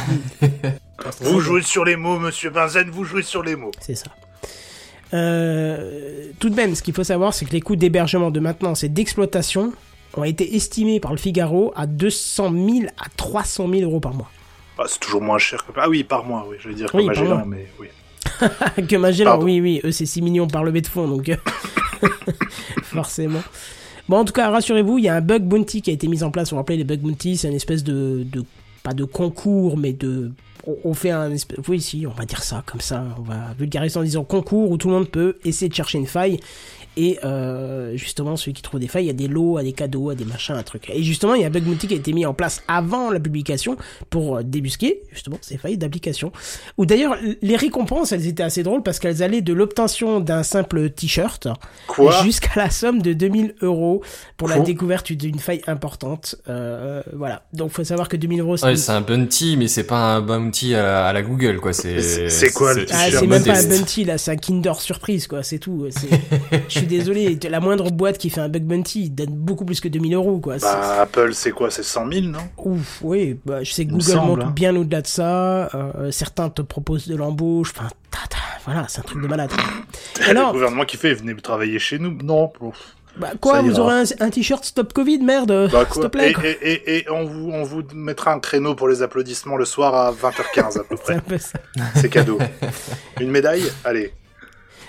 Vous 1.21 1.41
jouez 1.41 1.63
sur 1.63 1.85
les 1.85 1.97
mots, 1.97 2.19
monsieur 2.19 2.51
Benzen, 2.51 2.91
vous 2.91 3.05
jouez 3.05 3.23
sur 3.23 3.43
les 3.43 3.57
mots. 3.57 3.71
C'est 3.81 3.95
ça. 3.95 4.11
Euh, 5.15 6.31
tout 6.39 6.51
de 6.51 6.55
même, 6.55 6.75
ce 6.75 6.83
qu'il 6.83 6.95
faut 6.95 7.05
savoir, 7.05 7.35
c'est 7.35 7.45
que 7.45 7.53
les 7.53 7.61
coûts 7.61 7.77
d'hébergement, 7.77 8.31
de 8.31 8.41
maintenance 8.41 8.85
et 8.85 8.89
d'exploitation 8.89 9.73
ont 10.17 10.25
été 10.25 10.57
estimés 10.57 11.01
par 11.01 11.13
le 11.13 11.19
Figaro 11.19 11.73
à 11.77 11.87
200 11.87 12.53
000 12.53 12.69
à 12.99 13.07
300 13.17 13.69
000 13.71 13.83
euros 13.83 14.01
par 14.01 14.15
mois. 14.15 14.31
Ah, 14.79 14.85
c'est 14.87 15.01
toujours 15.01 15.23
moins 15.23 15.39
cher 15.39 15.65
que. 15.67 15.73
Ah 15.77 15.89
oui, 15.89 16.05
par 16.05 16.25
mois, 16.25 16.47
oui, 16.49 16.57
je 16.61 16.69
veux 16.69 16.75
dire 16.75 16.89
Oui, 16.95 17.07
par 17.07 17.15
Magellan, 17.17 17.45
mais 17.47 17.67
oui. 17.81 17.89
que 18.87 18.97
Magellan, 18.97 19.33
Pardon. 19.33 19.45
oui, 19.47 19.61
oui, 19.61 19.81
eux 19.85 19.93
c'est 19.93 20.07
6 20.07 20.23
millions 20.23 20.47
par 20.47 20.63
levée 20.65 20.81
de 20.83 20.87
fonds, 20.87 21.09
donc 21.09 21.29
euh, 21.29 21.37
forcément. 22.83 23.43
Bon, 24.09 24.19
en 24.19 24.25
tout 24.25 24.33
cas, 24.33 24.51
rassurez-vous, 24.51 24.99
il 24.99 25.05
y 25.05 25.09
a 25.09 25.15
un 25.17 25.21
bug 25.21 25.43
bounty 25.43 25.83
qui 25.83 25.91
a 25.91 25.93
été 25.93 26.07
mis 26.07 26.23
en 26.23 26.31
place. 26.31 26.51
Vous 26.51 26.57
vous 26.57 26.61
rappelez, 26.61 26.79
les 26.79 26.85
bug 26.85 27.01
bounty, 27.01 27.37
c'est 27.37 27.49
une 27.49 27.55
espèce 27.55 27.85
de, 27.85 28.25
de, 28.25 28.45
pas 28.83 28.95
de 28.95 29.05
concours, 29.05 29.77
mais 29.77 29.93
de, 29.93 30.33
on, 30.69 30.91
on 30.91 30.95
fait 30.95 31.11
un 31.11 31.33
espèce, 31.33 31.59
oui, 31.67 31.81
si, 31.81 32.07
on 32.07 32.13
va 32.13 32.25
dire 32.25 32.43
ça, 32.43 32.63
comme 32.67 32.81
ça, 32.81 33.05
on 33.19 33.23
va 33.23 33.55
vulgariser 33.59 33.99
en 33.99 34.03
disant 34.03 34.25
concours 34.25 34.71
où 34.71 34.77
tout 34.77 34.89
le 34.89 34.95
monde 34.95 35.09
peut 35.09 35.39
essayer 35.45 35.69
de 35.69 35.75
chercher 35.75 35.99
une 35.99 36.07
faille. 36.07 36.39
Et 37.01 37.17
euh, 37.23 37.97
justement, 37.97 38.37
celui 38.37 38.55
qui 38.55 38.63
trouve 38.63 38.81
des 38.81 38.89
failles, 38.89 39.05
il 39.05 39.07
y 39.07 39.11
a 39.11 39.13
des 39.13 39.29
lots, 39.29 39.57
à 39.57 39.63
des 39.63 39.73
cadeaux, 39.73 40.11
à 40.11 40.17
des 40.17 40.25
machins, 40.25 40.57
un 40.57 40.65
truc. 40.65 40.91
Et 40.93 41.05
justement, 41.05 41.35
il 41.35 41.43
y 41.43 41.45
a 41.45 41.47
un 41.47 41.51
bug 41.51 41.63
bounty 41.63 41.87
qui 41.87 41.95
a 41.95 41.97
été 41.97 42.13
mis 42.13 42.27
en 42.27 42.35
place 42.35 42.65
avant 42.67 43.13
la 43.13 43.21
publication 43.21 43.77
pour 44.11 44.39
euh, 44.39 44.43
débusquer 44.43 45.03
justement 45.13 45.39
ces 45.41 45.59
failles 45.59 45.79
d'application. 45.79 46.33
Ou 46.77 46.87
d'ailleurs, 46.87 47.17
les 47.41 47.55
récompenses, 47.55 48.11
elles 48.11 48.27
étaient 48.27 48.43
assez 48.43 48.65
drôles 48.65 48.83
parce 48.83 48.99
qu'elles 48.99 49.23
allaient 49.23 49.43
de 49.43 49.53
l'obtention 49.53 50.19
d'un 50.19 50.43
simple 50.43 50.91
t-shirt 50.91 51.47
jusqu'à 52.25 52.51
la 52.57 52.69
somme 52.69 53.01
de 53.01 53.13
2000 53.13 53.55
euros 53.63 54.03
pour 54.37 54.49
la 54.49 54.59
découverte 54.59 55.13
d'une 55.13 55.39
faille 55.39 55.63
importante. 55.69 56.35
Euh, 56.49 57.05
voilà. 57.13 57.45
Donc, 57.53 57.71
faut 57.71 57.85
savoir 57.85 58.09
que 58.09 58.17
2000 58.17 58.41
euros, 58.41 58.57
c'est 58.57 58.67
Ouais, 58.67 58.75
c'est 58.75 58.91
un 58.91 59.03
bounty, 59.03 59.57
mais 59.57 59.69
c'est 59.69 59.87
pas 59.87 60.17
un 60.17 60.21
bounty 60.21 60.58
à 60.75 60.83
la, 60.83 61.07
à 61.07 61.13
la 61.13 61.23
Google, 61.23 61.59
quoi. 61.61 61.73
C'est, 61.73 62.53
quoi, 62.55 62.75
le 62.75 62.87
Ah, 62.91 63.11
c'est 63.11 63.27
même 63.27 63.43
pas 63.45 63.59
un 63.59 63.65
bounty 63.69 64.05
là, 64.05 64.19
c'est 64.19 64.31
un 64.33 64.37
Kinder 64.37 64.75
Surprise 64.81 65.27
quoi, 65.27 65.43
c'est 65.43 65.59
tout. 65.59 65.87
Je 66.69 66.79
suis 66.79 66.87
désolé, 66.87 67.39
la 67.49 67.61
moindre 67.61 67.91
boîte 67.91 68.19
qui 68.19 68.31
fait 68.31 68.41
un 68.41 68.49
bug 68.49 68.63
bounty 68.65 69.11
donne 69.11 69.31
beaucoup 69.35 69.65
plus 69.65 69.81
que 69.81 69.89
2000 69.89 70.15
euros 70.15 70.39
quoi. 70.39 70.59
C'est- 70.59 70.67
Bah, 70.67 71.03
Apple, 71.03 71.31
c'est 71.35 71.51
quoi 71.53 71.71
C'est 71.71 71.83
100 71.83 72.11
000, 72.13 72.27
non? 72.27 72.39
Ouf, 72.59 72.99
oui, 73.03 73.39
bah, 73.47 73.63
je 73.65 73.73
sais 73.73 73.85
que 73.87 73.91
Google 73.91 74.03
semble, 74.05 74.27
monte 74.29 74.43
hein. 74.43 74.53
bien 74.55 74.75
au-delà 74.77 75.03
de 75.03 75.07
ça. 75.07 75.69
euh, 75.75 76.11
certains 76.11 76.49
te 76.51 76.63
proposent 76.63 77.09
de 77.09 77.17
l'embauche, 77.17 77.73
enfin, 77.77 77.89
ta, 78.11 78.19
ta, 78.29 78.37
voilà, 78.65 78.87
c'est 78.89 79.01
un 79.01 79.05
truc 79.05 79.23
de 79.23 79.27
malade. 79.29 79.51
Le 80.21 80.31
Alors, 80.31 80.53
gouvernement 80.53 80.85
qui 80.85 80.97
fait, 80.97 81.15
venez 81.15 81.35
travailler 81.37 81.79
chez 81.79 81.99
nous. 81.99 82.17
Non. 82.23 82.53
Bah, 83.21 83.33
quoi, 83.41 83.63
vous 83.63 83.79
aurez 83.81 83.95
un, 84.01 84.05
un 84.21 84.31
t-shirt 84.31 84.65
Stop 84.65 84.93
Covid, 84.93 85.19
merde, 85.19 85.69
Bah, 85.73 85.87
s'il 85.93 86.03
te 86.03 86.07
plaît. 86.09 86.31
et, 86.31 86.33
quoi. 86.33 86.45
et, 86.47 86.51
et, 86.63 86.97
et 86.99 87.11
on, 87.11 87.25
vous, 87.25 87.51
on 87.53 87.63
vous 87.65 87.83
mettra 87.95 88.33
un 88.33 88.41
créneau 88.41 88.75
pour 88.75 88.89
les 88.89 89.03
applaudissements 89.03 89.57
le 89.57 89.65
soir 89.65 89.95
à 89.95 90.13
20h15 90.13 90.81
à 90.81 90.85
peu 90.85 90.97
C'est 91.05 91.21
près. 91.23 91.39
C'est 91.97 92.09
cadeau. 92.09 92.39
Une 93.21 93.31
médaille? 93.31 93.65
Allez. 93.85 94.13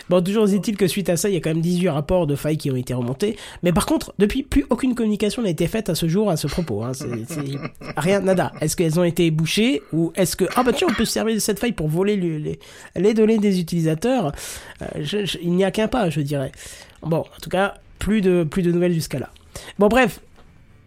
Bon, 0.09 0.23
toujours 0.23 0.49
est-il 0.49 0.75
que 0.75 0.87
suite 0.87 1.07
à 1.09 1.17
ça, 1.17 1.29
il 1.29 1.35
y 1.35 1.37
a 1.37 1.39
quand 1.39 1.51
même 1.51 1.61
18 1.61 1.89
rapports 1.89 2.25
de 2.25 2.35
failles 2.35 2.57
qui 2.57 2.71
ont 2.71 2.75
été 2.75 2.95
remontés. 2.95 3.37
Mais 3.61 3.71
par 3.71 3.85
contre, 3.85 4.11
depuis, 4.17 4.41
plus 4.41 4.65
aucune 4.71 4.95
communication 4.95 5.43
n'a 5.43 5.49
été 5.49 5.67
faite 5.67 5.87
à 5.87 5.93
ce 5.93 6.07
jour 6.07 6.31
à 6.31 6.35
ce 6.35 6.47
propos. 6.47 6.81
Hein. 6.83 6.93
Rien, 7.95 8.19
nada. 8.19 8.51
Est-ce 8.59 8.75
qu'elles 8.75 8.99
ont 8.99 9.03
été 9.03 9.29
bouchées 9.29 9.83
ou 9.93 10.11
est-ce 10.15 10.35
que 10.35 10.45
ah 10.55 10.63
bah 10.63 10.71
tiens, 10.73 10.87
on 10.89 10.93
peut 10.95 11.05
se 11.05 11.11
servir 11.11 11.35
de 11.35 11.39
cette 11.39 11.59
faille 11.59 11.73
pour 11.73 11.89
voler 11.89 12.15
les, 12.17 12.39
les, 12.39 12.59
les 12.95 13.13
données 13.13 13.37
des 13.37 13.59
utilisateurs 13.59 14.31
Euh, 14.81 14.85
je- 14.99 15.25
je- 15.25 15.37
Il 15.43 15.51
n'y 15.51 15.63
a 15.63 15.69
qu'un 15.69 15.87
pas, 15.87 16.09
je 16.09 16.21
dirais. 16.21 16.51
Bon, 17.03 17.17
en 17.19 17.39
tout 17.41 17.49
cas, 17.51 17.75
plus 17.99 18.21
de 18.21 18.71
nouvelles 18.71 18.93
jusqu'à 18.93 19.19
là. 19.19 19.29
Bon, 19.77 19.87
bref. 19.87 20.21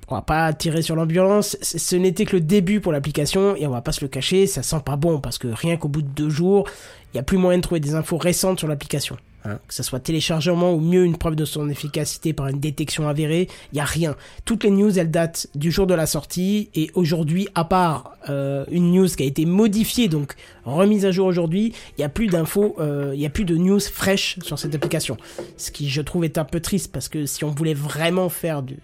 On 0.09 0.17
va 0.17 0.23
pas 0.23 0.53
tirer 0.53 0.83
sur 0.83 0.95
l'ambulance, 0.95 1.57
ce 1.63 1.97
n'était 1.97 2.27
que 2.27 2.37
le 2.37 2.43
début 2.43 2.81
pour 2.81 2.93
l'application 2.93 3.57
et 3.57 3.67
on 3.67 3.71
va 3.71 3.81
pas 3.81 3.93
se 3.93 4.03
le 4.03 4.09
cacher, 4.09 4.47
ça 4.47 4.63
sent 4.63 4.81
pas 4.85 4.97
bon 4.97 5.21
parce 5.21 5.39
que 5.39 5.49
rien 5.49 5.79
qu'au 5.79 5.89
bout 5.89 6.03
de 6.03 6.09
deux 6.09 6.29
jours, 6.29 6.69
il 7.15 7.17
y 7.17 7.21
a 7.21 7.23
plus 7.23 7.39
moyen 7.39 7.59
de 7.59 7.63
trouver 7.63 7.81
des 7.81 7.95
infos 7.95 8.19
récentes 8.19 8.59
sur 8.59 8.69
l'application. 8.69 9.17
Hein. 9.45 9.59
que 9.67 9.75
ce 9.75 9.83
soit 9.83 10.01
téléchargement 10.01 10.73
ou 10.73 10.81
mieux 10.81 11.05
une 11.05 11.17
preuve 11.17 11.37
de 11.37 11.45
son 11.45 11.69
efficacité 11.69 12.33
par 12.33 12.49
une 12.49 12.61
détection 12.61 13.09
avérée, 13.09 13.49
il 13.73 13.79
y 13.79 13.81
a 13.81 13.85
rien. 13.85 14.17
Toutes 14.45 14.65
les 14.65 14.71
news 14.71 14.99
elles 14.99 15.11
datent 15.11 15.47
du 15.55 15.71
jour 15.71 15.87
de 15.87 15.95
la 15.95 16.07
sortie 16.07 16.71
et 16.75 16.91
aujourd'hui, 16.95 17.49
à 17.55 17.65
part 17.65 18.17
euh, 18.29 18.65
une 18.71 18.93
news 18.93 19.09
qui 19.09 19.23
a 19.23 19.27
été 19.27 19.45
modifiée 19.45 20.09
donc 20.09 20.35
remise 20.65 21.07
à 21.07 21.11
jour 21.11 21.27
aujourd'hui, 21.27 21.73
il 21.99 22.01
y 22.01 22.05
a 22.05 22.09
plus 22.09 22.29
d'infos, 22.29 22.77
euh, 22.79 23.13
il 23.15 23.21
y 23.21 23.27
a 23.27 23.31
plus 23.31 23.45
de 23.45 23.57
news 23.57 23.81
fraîches 23.81 24.39
sur 24.43 24.59
cette 24.59 24.75
application. 24.75 25.17
Ce 25.57 25.71
qui 25.71 25.89
je 25.89 26.03
trouve 26.03 26.25
est 26.25 26.39
un 26.39 26.45
peu 26.45 26.61
triste 26.61 26.93
parce 26.93 27.09
que 27.09 27.27
si 27.27 27.45
on 27.45 27.51
voulait 27.51 27.75
vraiment 27.75 28.29
faire 28.29 28.63
du 28.63 28.77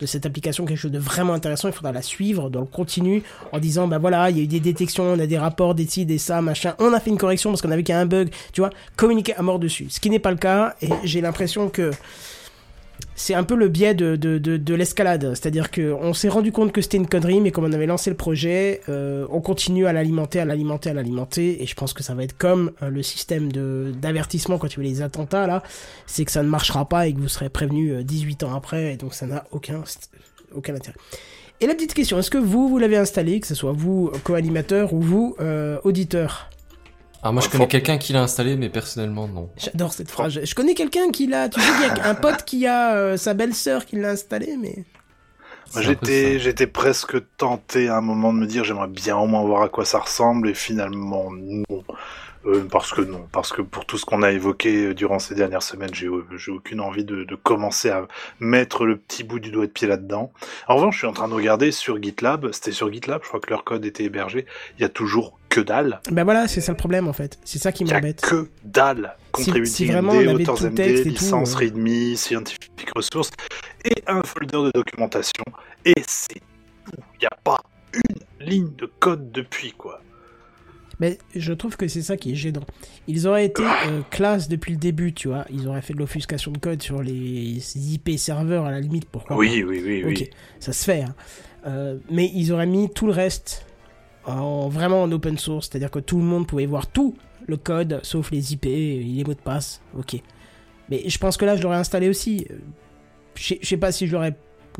de 0.00 0.06
cette 0.06 0.26
application 0.26 0.64
quelque 0.64 0.78
chose 0.78 0.90
de 0.90 0.98
vraiment 0.98 1.34
intéressant, 1.34 1.68
il 1.68 1.74
faudra 1.74 1.92
la 1.92 2.02
suivre 2.02 2.50
dans 2.50 2.60
le 2.60 2.66
continu 2.66 3.22
en 3.52 3.58
disant 3.58 3.86
bah 3.86 3.98
voilà, 3.98 4.30
il 4.30 4.38
y 4.38 4.40
a 4.40 4.42
eu 4.44 4.46
des 4.46 4.60
détections, 4.60 5.04
on 5.04 5.18
a 5.18 5.26
des 5.26 5.38
rapports, 5.38 5.74
des 5.74 5.86
ci, 5.86 6.06
des 6.06 6.18
ça, 6.18 6.40
machin, 6.40 6.74
on 6.78 6.92
a 6.92 7.00
fait 7.00 7.10
une 7.10 7.18
correction 7.18 7.50
parce 7.50 7.62
qu'on 7.62 7.70
avait 7.70 7.82
qu'un 7.82 8.06
bug, 8.06 8.30
tu 8.52 8.60
vois, 8.60 8.70
communiquer 8.96 9.34
à 9.34 9.42
mort 9.42 9.58
dessus. 9.58 9.86
Ce 9.90 10.00
qui 10.00 10.10
n'est 10.10 10.18
pas 10.18 10.30
le 10.30 10.36
cas 10.36 10.74
et 10.82 10.88
j'ai 11.04 11.20
l'impression 11.20 11.68
que 11.68 11.90
c'est 13.14 13.34
un 13.34 13.44
peu 13.44 13.54
le 13.54 13.68
biais 13.68 13.94
de, 13.94 14.16
de, 14.16 14.38
de, 14.38 14.56
de 14.56 14.74
l'escalade. 14.74 15.34
C'est-à-dire 15.34 15.70
que 15.70 15.92
on 15.92 16.14
s'est 16.14 16.28
rendu 16.28 16.52
compte 16.52 16.72
que 16.72 16.80
c'était 16.80 16.96
une 16.96 17.06
connerie, 17.06 17.40
mais 17.40 17.50
comme 17.50 17.64
on 17.64 17.72
avait 17.72 17.86
lancé 17.86 18.10
le 18.10 18.16
projet, 18.16 18.80
euh, 18.88 19.26
on 19.30 19.40
continue 19.40 19.86
à 19.86 19.92
l'alimenter, 19.92 20.40
à 20.40 20.44
l'alimenter, 20.44 20.90
à 20.90 20.94
l'alimenter. 20.94 21.62
Et 21.62 21.66
je 21.66 21.74
pense 21.74 21.92
que 21.92 22.02
ça 22.02 22.14
va 22.14 22.24
être 22.24 22.36
comme 22.36 22.72
euh, 22.82 22.90
le 22.90 23.02
système 23.02 23.50
d'avertissement 23.52 24.58
quand 24.58 24.68
il 24.74 24.82
y 24.82 24.86
a 24.86 24.90
les 24.90 25.02
attentats, 25.02 25.46
là. 25.46 25.62
C'est 26.06 26.24
que 26.24 26.32
ça 26.32 26.42
ne 26.42 26.48
marchera 26.48 26.88
pas 26.88 27.06
et 27.06 27.14
que 27.14 27.20
vous 27.20 27.28
serez 27.28 27.48
prévenu 27.48 27.92
euh, 27.92 28.02
18 28.02 28.44
ans 28.44 28.54
après. 28.54 28.94
Et 28.94 28.96
donc 28.96 29.14
ça 29.14 29.26
n'a 29.26 29.44
aucun, 29.52 29.82
aucun 30.54 30.74
intérêt. 30.74 30.96
Et 31.62 31.66
la 31.66 31.74
petite 31.74 31.92
question, 31.92 32.18
est-ce 32.18 32.30
que 32.30 32.38
vous, 32.38 32.68
vous 32.68 32.78
l'avez 32.78 32.96
installé, 32.96 33.38
que 33.38 33.46
ce 33.46 33.54
soit 33.54 33.72
vous, 33.72 34.10
co-animateur, 34.24 34.94
ou 34.94 35.00
vous, 35.00 35.36
euh, 35.40 35.78
auditeur? 35.84 36.49
Alors 37.22 37.34
moi 37.34 37.42
je 37.42 37.48
connais 37.48 37.68
quelqu'un 37.68 37.98
qui 37.98 38.12
l'a 38.12 38.22
installé, 38.22 38.56
mais 38.56 38.68
personnellement 38.68 39.28
non. 39.28 39.50
J'adore 39.56 39.92
cette 39.92 40.10
phrase. 40.10 40.40
Je 40.42 40.54
connais 40.54 40.74
quelqu'un 40.74 41.10
qui 41.10 41.26
l'a. 41.26 41.48
Tu 41.48 41.60
sais 41.60 41.72
qu'il 41.72 41.82
y 41.82 42.00
a 42.00 42.06
un 42.08 42.14
pote 42.14 42.44
qui 42.44 42.66
a 42.66 42.94
euh, 42.94 43.16
sa 43.16 43.34
belle-sœur 43.34 43.84
qui 43.84 43.96
l'a 43.96 44.10
installé, 44.10 44.56
mais. 44.56 44.84
J'étais, 45.78 46.40
j'étais 46.40 46.66
presque 46.66 47.16
tenté 47.36 47.88
à 47.88 47.98
un 47.98 48.00
moment 48.00 48.32
de 48.32 48.38
me 48.38 48.46
dire 48.46 48.64
j'aimerais 48.64 48.88
bien 48.88 49.16
au 49.16 49.26
moins 49.26 49.44
voir 49.44 49.62
à 49.62 49.68
quoi 49.68 49.84
ça 49.84 50.00
ressemble 50.00 50.48
et 50.48 50.54
finalement 50.54 51.30
non. 51.30 51.84
Euh, 52.46 52.66
parce 52.70 52.92
que 52.92 53.02
non, 53.02 53.26
parce 53.32 53.52
que 53.52 53.60
pour 53.60 53.84
tout 53.84 53.98
ce 53.98 54.06
qu'on 54.06 54.22
a 54.22 54.32
évoqué 54.32 54.86
euh, 54.86 54.94
durant 54.94 55.18
ces 55.18 55.34
dernières 55.34 55.62
semaines, 55.62 55.92
j'ai, 55.92 56.06
euh, 56.06 56.24
j'ai 56.38 56.50
aucune 56.50 56.80
envie 56.80 57.04
de, 57.04 57.24
de 57.24 57.34
commencer 57.34 57.90
à 57.90 58.08
mettre 58.38 58.86
le 58.86 58.96
petit 58.96 59.24
bout 59.24 59.38
du 59.38 59.50
doigt 59.50 59.66
de 59.66 59.70
pied 59.70 59.86
là-dedans. 59.86 60.32
En 60.66 60.76
revanche, 60.76 60.94
je 60.94 60.98
suis 61.00 61.06
en 61.06 61.12
train 61.12 61.28
de 61.28 61.34
regarder 61.34 61.70
sur 61.70 62.02
GitLab, 62.02 62.50
c'était 62.52 62.72
sur 62.72 62.90
GitLab, 62.90 63.20
je 63.22 63.28
crois 63.28 63.40
que 63.40 63.50
leur 63.50 63.64
code 63.64 63.84
était 63.84 64.04
hébergé, 64.04 64.46
il 64.78 64.82
y 64.82 64.84
a 64.84 64.88
toujours 64.88 65.38
que 65.50 65.60
dalle, 65.60 66.00
Ben 66.12 66.22
voilà, 66.22 66.46
c'est 66.46 66.60
ça 66.60 66.72
le 66.72 66.78
problème 66.78 67.08
en 67.08 67.12
fait. 67.12 67.38
C'est 67.44 67.58
ça 67.58 67.72
qui 67.72 67.82
il 67.82 67.88
y 67.88 67.92
a 67.92 67.96
m'embête. 67.96 68.20
que 68.20 68.48
dalle. 68.62 69.16
Contributing 69.32 69.74
si 69.74 69.86
vraiment 69.86 70.14
MD, 70.14 70.26
on 70.26 70.30
avait 70.30 70.42
Authors 70.42 70.58
tout 70.58 70.64
le 70.64 70.70
MD, 70.70 70.76
texte 70.76 71.00
et 71.00 71.02
tout, 71.02 71.10
licence 71.10 71.54
euh. 71.54 71.58
README, 71.58 72.16
Scientific 72.16 72.90
Resources, 72.94 73.32
et 73.84 74.02
un 74.06 74.22
folder 74.22 74.62
de 74.66 74.70
documentation, 74.72 75.44
et 75.84 75.94
c'est 76.06 76.34
tout. 76.34 77.02
Il 77.16 77.20
n'y 77.20 77.26
a 77.26 77.36
pas 77.44 77.58
une 77.92 78.46
ligne 78.46 78.74
de 78.76 78.86
code 78.86 79.30
depuis, 79.32 79.72
quoi. 79.72 80.00
Mais 81.00 81.18
je 81.34 81.52
trouve 81.52 81.76
que 81.76 81.88
c'est 81.88 82.02
ça 82.02 82.16
qui 82.16 82.32
est 82.32 82.34
gênant. 82.34 82.64
Ils 83.08 83.26
auraient 83.26 83.46
été 83.46 83.62
euh, 83.62 84.02
classe 84.10 84.48
depuis 84.48 84.72
le 84.72 84.78
début, 84.78 85.12
tu 85.14 85.28
vois. 85.28 85.46
Ils 85.50 85.66
auraient 85.66 85.80
fait 85.82 85.94
de 85.94 85.98
l'offuscation 85.98 86.52
de 86.52 86.58
code 86.58 86.82
sur 86.82 87.02
les 87.02 87.58
IP 87.94 88.10
serveurs 88.18 88.66
à 88.66 88.70
la 88.70 88.80
limite, 88.80 89.06
pourquoi. 89.06 89.36
Oui, 89.36 89.64
oui, 89.66 89.80
oui, 89.84 90.02
oui. 90.04 90.12
Ok, 90.22 90.30
ça 90.60 90.72
se 90.72 90.84
fait. 90.84 91.02
hein. 91.02 91.14
Euh, 91.66 91.96
mais 92.10 92.30
ils 92.34 92.52
auraient 92.52 92.66
mis 92.66 92.88
tout 92.90 93.06
le 93.06 93.12
reste 93.12 93.66
en 94.26 94.68
vraiment 94.68 95.02
en 95.02 95.10
open 95.12 95.38
source, 95.38 95.68
c'est-à-dire 95.70 95.90
que 95.90 95.98
tout 95.98 96.18
le 96.18 96.24
monde 96.24 96.46
pouvait 96.46 96.66
voir 96.66 96.86
tout 96.86 97.16
le 97.46 97.56
code, 97.56 98.00
sauf 98.02 98.30
les 98.30 98.52
IP, 98.52 98.66
et 98.66 99.02
les 99.02 99.24
mots 99.24 99.34
de 99.34 99.40
passe. 99.40 99.80
Ok. 99.98 100.16
Mais 100.90 101.02
je 101.08 101.18
pense 101.18 101.36
que 101.36 101.44
là, 101.44 101.56
je 101.56 101.62
l'aurais 101.62 101.76
installé 101.78 102.08
aussi. 102.08 102.46
Euh, 102.50 102.56
je 103.36 103.54
sais 103.62 103.76
pas 103.78 103.90
si 103.92 104.06
je 104.06 104.12
l'aurais 104.12 104.36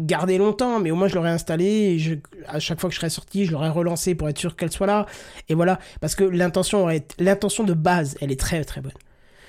gardé 0.06 0.38
longtemps, 0.38 0.80
mais 0.80 0.90
au 0.90 0.96
moins 0.96 1.08
je 1.08 1.14
l'aurais 1.14 1.30
installé. 1.30 1.64
Et 1.66 1.98
je, 1.98 2.14
à 2.48 2.58
chaque 2.60 2.80
fois 2.80 2.88
que 2.90 2.94
je 2.94 3.00
serais 3.00 3.10
sorti, 3.10 3.44
je 3.46 3.52
l'aurais 3.52 3.68
relancé 3.70 4.14
pour 4.14 4.28
être 4.28 4.38
sûr 4.38 4.56
qu'elle 4.56 4.72
soit 4.72 4.86
là. 4.86 5.06
Et 5.48 5.54
voilà, 5.54 5.78
parce 6.00 6.14
que 6.14 6.24
l'intention 6.24 6.88
l'intention 7.18 7.64
de 7.64 7.72
base, 7.74 8.16
elle 8.20 8.32
est 8.32 8.40
très 8.40 8.64
très 8.64 8.80
bonne. 8.80 8.92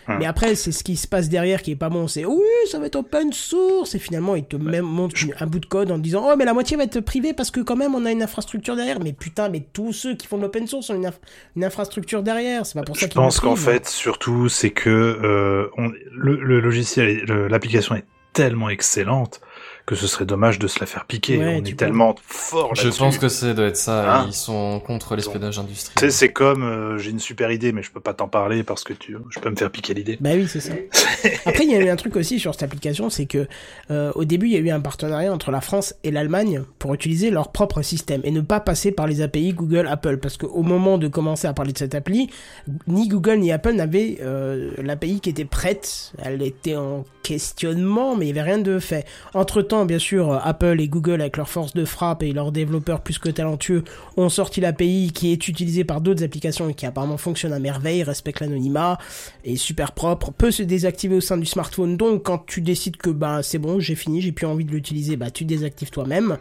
Hum. 0.08 0.18
Mais 0.18 0.26
après, 0.26 0.56
c'est 0.56 0.72
ce 0.72 0.84
qui 0.84 0.96
se 0.98 1.08
passe 1.08 1.30
derrière 1.30 1.62
qui 1.62 1.70
est 1.72 1.76
pas 1.76 1.90
bon. 1.90 2.08
C'est 2.08 2.26
oui, 2.26 2.42
ça 2.72 2.80
va 2.80 2.88
être 2.88 2.96
open 2.96 3.32
source. 3.32 3.94
Et 3.94 4.00
finalement, 4.00 4.36
ils 4.36 4.44
te 4.46 4.56
même 4.56 4.84
montrent 4.84 5.16
un 5.40 5.46
bout 5.46 5.60
de 5.60 5.66
code 5.68 5.92
en 5.92 5.98
te 5.98 6.02
disant 6.02 6.28
Oh, 6.28 6.36
mais 6.36 6.44
la 6.44 6.54
moitié 6.56 6.76
va 6.76 6.84
être 6.86 7.02
privée 7.02 7.34
parce 7.34 7.52
que 7.52 7.60
quand 7.60 7.76
même, 7.76 7.94
on 7.94 8.04
a 8.06 8.12
une 8.12 8.24
infrastructure 8.24 8.76
derrière. 8.76 9.00
Mais 9.00 9.14
putain, 9.14 9.50
mais 9.50 9.64
tous 9.74 9.94
ceux 9.94 10.16
qui 10.16 10.26
font 10.26 10.38
de 10.38 10.42
l'open 10.42 10.66
source 10.66 10.90
ont 10.90 10.96
une, 10.96 11.06
inf- 11.06 11.20
une 11.56 11.64
infrastructure 11.64 12.24
derrière. 12.24 12.66
C'est 12.66 12.80
pas 12.80 12.84
pour 12.84 12.98
ça 12.98 13.06
Je 13.06 13.12
pense 13.14 13.40
qu'en 13.40 13.56
fait, 13.56 13.88
surtout, 13.88 14.50
c'est 14.50 14.72
que 14.72 14.90
euh, 14.90 15.68
on- 15.78 15.92
le, 16.12 16.36
le 16.36 16.60
logiciel, 16.62 17.24
l'application 17.50 17.94
est 17.94 18.06
tellement 18.34 18.70
excellente 18.70 19.40
que 19.92 19.98
ce 19.98 20.08
serait 20.08 20.24
dommage 20.24 20.58
de 20.58 20.68
se 20.68 20.80
la 20.80 20.86
faire 20.86 21.04
piquer. 21.04 21.38
Ouais, 21.38 21.60
on 21.62 21.66
est 21.66 21.78
tellement 21.78 22.16
fort 22.26 22.74
Je 22.76 22.88
pense 22.98 23.18
que 23.18 23.28
ça 23.28 23.54
doit 23.54 23.66
être 23.66 23.76
ça. 23.76 24.20
Hein 24.20 24.26
Ils 24.28 24.34
sont 24.34 24.80
contre 24.80 25.18
l'espionnage 25.18 25.56
Tu 25.56 25.60
sais, 25.60 25.68
industriel. 25.68 26.12
c'est 26.14 26.32
comme, 26.32 26.64
euh, 26.64 26.98
j'ai 26.98 27.12
une 27.12 27.20
super 27.20 27.52
idée, 27.52 27.74
mais 27.74 27.84
je 27.84 27.92
peux 27.92 28.00
pas 28.00 28.14
t'en 28.14 28.30
parler 28.30 28.64
parce 28.64 28.86
que 28.86 28.94
tu, 28.94 29.18
je 29.30 29.40
peux 29.42 29.50
me 29.50 29.56
faire 29.58 29.70
piquer 29.70 29.94
l'idée. 29.94 30.18
Bah 30.22 30.30
oui, 30.34 30.48
c'est 30.48 30.62
ça. 30.62 30.72
Après, 31.46 31.66
il 31.66 31.72
y 31.72 31.76
a 31.76 31.80
eu 31.82 31.90
un 31.90 31.98
truc 31.98 32.16
aussi 32.16 32.40
sur 32.40 32.54
cette 32.54 32.64
application, 32.64 33.10
c'est 33.10 33.26
que 33.26 33.50
euh, 33.90 34.14
au 34.16 34.24
début, 34.24 34.46
il 34.46 34.54
y 34.54 34.56
a 34.56 34.60
eu 34.60 34.70
un 34.70 34.80
partenariat 34.80 35.34
entre 35.34 35.52
la 35.52 35.60
France 35.60 35.94
et 36.06 36.12
l'Allemagne 36.12 36.64
pour 36.80 36.94
utiliser 36.94 37.30
leur 37.30 37.52
propre 37.52 37.82
système 37.82 38.22
et 38.24 38.32
ne 38.32 38.40
pas 38.40 38.62
passer 38.62 38.94
par 38.94 39.08
les 39.08 39.22
API 39.22 39.52
Google, 39.52 39.88
Apple, 39.90 40.20
parce 40.20 40.38
qu'au 40.38 40.64
moment 40.64 41.00
de 41.00 41.10
commencer 41.10 41.48
à 41.48 41.54
parler 41.54 41.74
de 41.74 41.78
cette 41.78 41.96
appli, 41.96 42.30
ni 42.88 43.10
Google 43.10 43.40
ni 43.40 43.52
Apple 43.52 43.74
n'avaient 43.74 44.20
euh, 44.22 44.72
l'API 44.78 45.20
qui 45.20 45.30
était 45.30 45.44
prête. 45.44 46.14
Elle 46.24 46.42
était 46.44 46.78
en 46.78 47.04
questionnement, 47.24 48.16
mais 48.16 48.26
il 48.26 48.30
y 48.30 48.40
avait 48.40 48.50
rien 48.50 48.60
de 48.60 48.80
fait. 48.80 49.06
Entre 49.34 49.62
temps, 49.62 49.81
bien 49.86 50.00
sûr, 50.00 50.32
euh, 50.32 50.40
Apple 50.44 50.80
et 50.80 50.88
Google, 50.88 51.22
avec 51.22 51.38
leur 51.38 51.50
force 51.50 51.74
de 51.74 51.86
frappe 51.86 52.24
et 52.24 52.32
leurs 52.32 52.52
développeurs 52.52 53.02
plus 53.02 53.20
que 53.20 53.30
talentueux, 53.30 53.84
ont 54.18 54.30
sorti 54.30 54.62
l'API 54.62 55.12
qui 55.14 55.32
est 55.32 55.48
utilisée 55.48 55.84
par 55.84 56.02
d'autres 56.02 56.24
applications 56.24 56.70
et 56.70 56.74
qui 56.74 56.86
apparemment 56.86 57.18
fonctionne 57.18 57.54
à 57.54 57.60
merveille, 57.60 58.04
respecte 58.04 58.40
l'anonymat, 58.40 58.98
est 59.44 59.56
super 59.56 59.92
propre, 59.92 60.32
peut 60.32 60.52
se 60.52 60.64
désactiver 60.64 61.16
au 61.16 61.22
sein 61.22 61.38
du 61.38 61.46
smartphone. 61.46 61.98
Donc, 61.98 62.24
quand 62.24 62.46
tu 62.46 62.62
décides 62.62 62.98
que 62.98 63.10
bah 63.10 63.44
c'est 63.44 63.60
bon, 63.60 63.80
j'ai 63.80 63.96
fini, 63.96 64.22
j'ai 64.22 64.32
plus 64.32 64.46
envie 64.46 64.66
de 64.66 64.72
l'utiliser, 64.72 65.16
bah 65.16 65.32
tu 65.32 65.46
désactives 65.46 65.90
toi-même. 65.90 66.38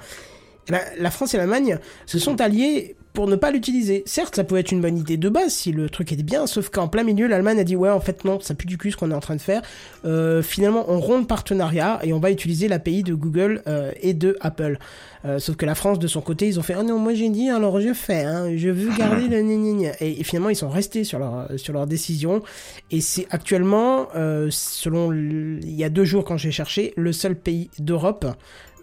Eh 0.68 0.72
ben, 0.72 0.80
la 0.98 1.10
France 1.10 1.34
et 1.34 1.36
l'Allemagne 1.36 1.78
se 2.06 2.18
sont 2.18 2.40
alliés 2.40 2.96
pour 3.12 3.26
ne 3.26 3.36
pas 3.36 3.50
l'utiliser. 3.50 4.02
Certes, 4.06 4.36
ça 4.36 4.44
pouvait 4.44 4.60
être 4.60 4.72
une 4.72 4.80
bonne 4.80 4.96
idée 4.96 5.16
de 5.16 5.28
base 5.28 5.52
si 5.52 5.72
le 5.72 5.88
truc 5.88 6.12
était 6.12 6.22
bien, 6.22 6.46
sauf 6.46 6.68
qu'en 6.68 6.88
plein 6.88 7.02
milieu, 7.02 7.26
l'Allemagne 7.26 7.58
a 7.58 7.64
dit 7.64 7.76
ouais, 7.76 7.90
en 7.90 8.00
fait 8.00 8.24
non, 8.24 8.38
ça 8.40 8.54
pue 8.54 8.66
du 8.66 8.78
cul 8.78 8.92
ce 8.92 8.96
qu'on 8.96 9.10
est 9.10 9.14
en 9.14 9.20
train 9.20 9.36
de 9.36 9.40
faire. 9.40 9.62
Euh, 10.04 10.42
finalement, 10.42 10.84
on 10.88 11.00
rompt 11.00 11.20
le 11.20 11.26
partenariat 11.26 12.00
et 12.02 12.12
on 12.12 12.20
va 12.20 12.30
utiliser 12.30 12.68
l'API 12.68 13.02
de 13.02 13.14
Google 13.14 13.62
euh, 13.66 13.92
et 14.00 14.14
de 14.14 14.36
Apple. 14.40 14.78
Euh, 15.24 15.38
sauf 15.38 15.56
que 15.56 15.66
la 15.66 15.74
France, 15.74 15.98
de 15.98 16.06
son 16.06 16.20
côté, 16.20 16.46
ils 16.46 16.58
ont 16.58 16.62
fait 16.62 16.74
oh 16.78 16.82
non, 16.82 16.98
moi 16.98 17.14
j'ai 17.14 17.28
dit, 17.28 17.50
alors 17.50 17.80
je 17.80 17.92
fais, 17.92 18.22
hein, 18.22 18.56
je 18.56 18.68
veux 18.68 18.96
garder 18.96 19.28
le 19.28 19.42
gna. 19.42 19.90
Et, 20.00 20.22
finalement, 20.24 20.48
ils 20.48 20.56
sont 20.56 20.70
restés 20.70 21.04
sur 21.04 21.18
leur 21.18 21.86
décision. 21.86 22.42
Et 22.90 23.00
c'est 23.00 23.26
actuellement, 23.30 24.08
selon 24.50 25.12
il 25.12 25.74
y 25.74 25.84
a 25.84 25.90
deux 25.90 26.04
jours 26.04 26.24
quand 26.24 26.36
j'ai 26.36 26.52
cherché, 26.52 26.94
le 26.96 27.12
seul 27.12 27.34
pays 27.34 27.70
d'Europe 27.78 28.26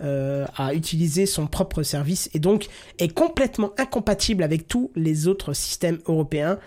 euh, 0.01 0.45
à 0.55 0.73
utiliser 0.73 1.25
son 1.25 1.47
propre 1.47 1.83
service 1.83 2.29
et 2.33 2.39
donc 2.39 2.67
est 2.99 3.07
complètement 3.07 3.71
incompatible 3.77 4.43
avec 4.43 4.67
tous 4.67 4.91
les 4.95 5.27
autres 5.27 5.53
systèmes 5.53 5.99
européens. 6.07 6.59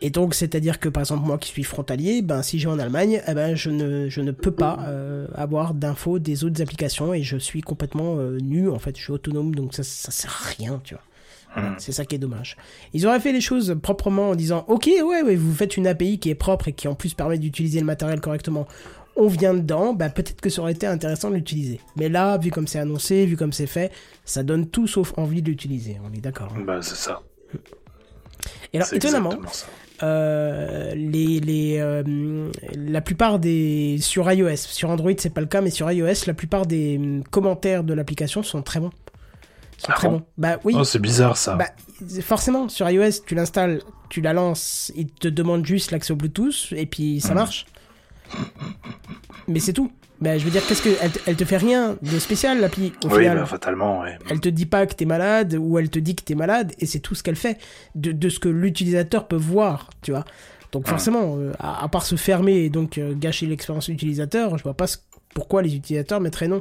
Et 0.00 0.10
donc, 0.10 0.34
c'est-à-dire 0.34 0.80
que 0.80 0.88
par 0.88 1.02
exemple, 1.02 1.26
moi 1.26 1.38
qui 1.38 1.48
suis 1.48 1.62
frontalier, 1.62 2.20
ben, 2.20 2.42
si 2.42 2.58
j'ai 2.58 2.68
en 2.68 2.78
Allemagne, 2.78 3.22
eh 3.26 3.32
ben, 3.32 3.54
je, 3.54 3.70
ne, 3.70 4.08
je 4.08 4.20
ne 4.20 4.32
peux 4.32 4.50
pas 4.50 4.80
euh, 4.88 5.26
avoir 5.34 5.72
d'infos 5.72 6.18
des 6.18 6.44
autres 6.44 6.60
applications 6.60 7.14
et 7.14 7.22
je 7.22 7.36
suis 7.36 7.62
complètement 7.62 8.16
euh, 8.18 8.38
nu, 8.38 8.68
en 8.68 8.78
fait, 8.78 8.96
je 8.98 9.02
suis 9.02 9.12
autonome, 9.12 9.54
donc 9.54 9.72
ça, 9.72 9.82
ça 9.82 10.10
sert 10.10 10.42
à 10.42 10.48
rien, 10.48 10.80
tu 10.84 10.94
vois. 10.94 11.02
Voilà, 11.54 11.70
Hmm. 11.70 11.74
C'est 11.78 11.92
ça 11.92 12.04
qui 12.04 12.16
est 12.16 12.18
dommage. 12.18 12.56
Ils 12.92 13.06
auraient 13.06 13.20
fait 13.20 13.32
les 13.32 13.40
choses 13.40 13.76
proprement 13.80 14.30
en 14.30 14.34
disant 14.34 14.64
Ok, 14.68 14.86
ouais, 14.86 15.22
ouais, 15.22 15.36
vous 15.36 15.54
faites 15.54 15.76
une 15.76 15.86
API 15.86 16.18
qui 16.18 16.30
est 16.30 16.34
propre 16.34 16.68
et 16.68 16.72
qui 16.72 16.88
en 16.88 16.94
plus 16.94 17.14
permet 17.14 17.38
d'utiliser 17.38 17.78
le 17.80 17.86
matériel 17.86 18.20
correctement. 18.20 18.66
On 19.16 19.28
vient 19.28 19.54
dedans, 19.54 19.92
bah 19.92 20.08
peut-être 20.10 20.40
que 20.40 20.50
ça 20.50 20.60
aurait 20.62 20.72
été 20.72 20.86
intéressant 20.86 21.30
de 21.30 21.36
l'utiliser. 21.36 21.80
Mais 21.96 22.08
là, 22.08 22.36
vu 22.38 22.50
comme 22.50 22.66
c'est 22.66 22.80
annoncé, 22.80 23.26
vu 23.26 23.36
comme 23.36 23.52
c'est 23.52 23.68
fait, 23.68 23.92
ça 24.24 24.42
donne 24.42 24.66
tout 24.68 24.86
sauf 24.88 25.12
envie 25.16 25.40
de 25.40 25.48
l'utiliser. 25.50 25.98
On 26.04 26.12
est 26.12 26.20
d'accord. 26.20 26.52
hein. 26.56 26.62
Bah, 26.66 26.78
c'est 26.82 26.96
ça. 26.96 27.22
Et 28.72 28.78
alors, 28.78 28.92
étonnamment, 28.92 29.30
ça. 29.52 29.66
euh, 30.02 30.94
les, 30.96 31.38
les, 31.38 31.76
euh, 31.78 32.50
la 32.76 33.00
plupart 33.00 33.38
des 33.38 33.98
sur 34.00 34.30
iOS, 34.30 34.56
sur 34.56 34.90
Android 34.90 35.12
c'est 35.16 35.32
pas 35.32 35.40
le 35.40 35.46
cas, 35.46 35.60
mais 35.60 35.70
sur 35.70 35.90
iOS, 35.90 36.26
la 36.26 36.34
plupart 36.34 36.66
des 36.66 36.96
hum, 36.98 37.22
commentaires 37.24 37.84
de 37.84 37.94
l'application 37.94 38.42
sont 38.42 38.62
très 38.62 38.80
bons. 38.80 38.90
Sont 39.78 39.86
Ah 39.90 39.94
très 39.94 40.08
bon? 40.08 40.18
bons. 40.18 40.24
Bah 40.38 40.58
oui. 40.64 40.74
Oh, 40.76 40.82
c'est 40.84 40.98
bizarre 40.98 41.36
ça. 41.36 41.54
Bah, 41.54 41.66
forcément, 42.20 42.68
sur 42.68 42.90
iOS, 42.90 43.22
tu 43.24 43.36
l'installes, 43.36 43.80
tu 44.08 44.20
la 44.20 44.32
lances, 44.32 44.90
il 44.96 45.06
te 45.06 45.28
demande 45.28 45.64
juste 45.64 45.92
l'accès 45.92 46.12
au 46.12 46.16
Bluetooth 46.16 46.72
et 46.72 46.86
puis 46.86 47.20
ça 47.20 47.28
Mhm. 47.30 47.34
marche. 47.36 47.66
Mais 49.48 49.60
c'est 49.60 49.72
tout. 49.72 49.90
Bah, 50.20 50.38
je 50.38 50.44
veux 50.44 50.50
dire, 50.50 50.62
qu'est-ce 50.66 50.80
que 50.82 50.90
elle, 51.02 51.10
te- 51.10 51.18
elle 51.26 51.36
te 51.36 51.44
fait 51.44 51.56
rien 51.56 51.96
de 52.00 52.18
spécial 52.18 52.60
l'appli 52.60 52.92
au 53.04 53.08
oui, 53.08 53.22
final. 53.22 53.38
bah, 53.38 53.46
fatalement, 53.46 54.00
oui. 54.02 54.10
Elle 54.30 54.40
te 54.40 54.48
dit 54.48 54.64
pas 54.64 54.86
que 54.86 54.94
t'es 54.94 55.04
malade 55.04 55.54
ou 55.58 55.78
elle 55.78 55.90
te 55.90 55.98
dit 55.98 56.14
que 56.14 56.22
t'es 56.22 56.34
malade 56.36 56.72
et 56.78 56.86
c'est 56.86 57.00
tout 57.00 57.14
ce 57.14 57.22
qu'elle 57.22 57.36
fait 57.36 57.58
de, 57.94 58.12
de 58.12 58.28
ce 58.28 58.38
que 58.38 58.48
l'utilisateur 58.48 59.26
peut 59.28 59.36
voir, 59.36 59.90
tu 60.02 60.12
vois. 60.12 60.24
Donc 60.72 60.88
forcément, 60.88 61.36
euh, 61.38 61.52
à, 61.58 61.84
à 61.84 61.88
part 61.88 62.06
se 62.06 62.16
fermer 62.16 62.54
et 62.64 62.70
donc 62.70 62.96
euh, 62.98 63.12
gâcher 63.14 63.46
l'expérience 63.46 63.88
utilisateur, 63.88 64.56
je 64.56 64.62
vois 64.62 64.74
pas 64.74 64.86
ce- 64.86 64.98
pourquoi 65.34 65.62
les 65.62 65.74
utilisateurs 65.76 66.20
mettraient 66.20 66.48
non. 66.48 66.60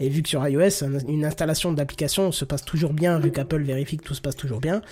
Et 0.00 0.08
vu 0.10 0.22
que 0.22 0.28
sur 0.28 0.46
iOS, 0.46 0.84
un- 0.84 0.98
une 1.08 1.24
installation 1.24 1.72
d'application 1.72 2.30
se 2.30 2.44
passe 2.44 2.64
toujours 2.64 2.92
bien, 2.92 3.18
vu 3.18 3.30
qu'Apple 3.32 3.62
vérifie 3.62 3.96
que 3.96 4.04
tout 4.04 4.14
se 4.14 4.20
passe 4.20 4.36
toujours 4.36 4.60
bien, 4.60 4.82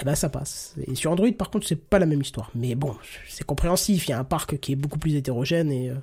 eh 0.00 0.04
ben 0.04 0.14
ça 0.14 0.28
passe. 0.28 0.74
Et 0.86 0.94
sur 0.94 1.10
Android, 1.10 1.30
par 1.32 1.50
contre, 1.50 1.66
c'est 1.66 1.80
pas 1.80 1.98
la 1.98 2.06
même 2.06 2.20
histoire. 2.20 2.50
Mais 2.54 2.74
bon, 2.74 2.94
c'est 3.28 3.44
compréhensif. 3.44 4.06
Il 4.06 4.10
y 4.10 4.14
a 4.14 4.18
un 4.18 4.24
parc 4.24 4.58
qui 4.58 4.72
est 4.72 4.76
beaucoup 4.76 4.98
plus 4.98 5.14
hétérogène 5.14 5.70
et 5.72 5.90
euh, 5.90 5.94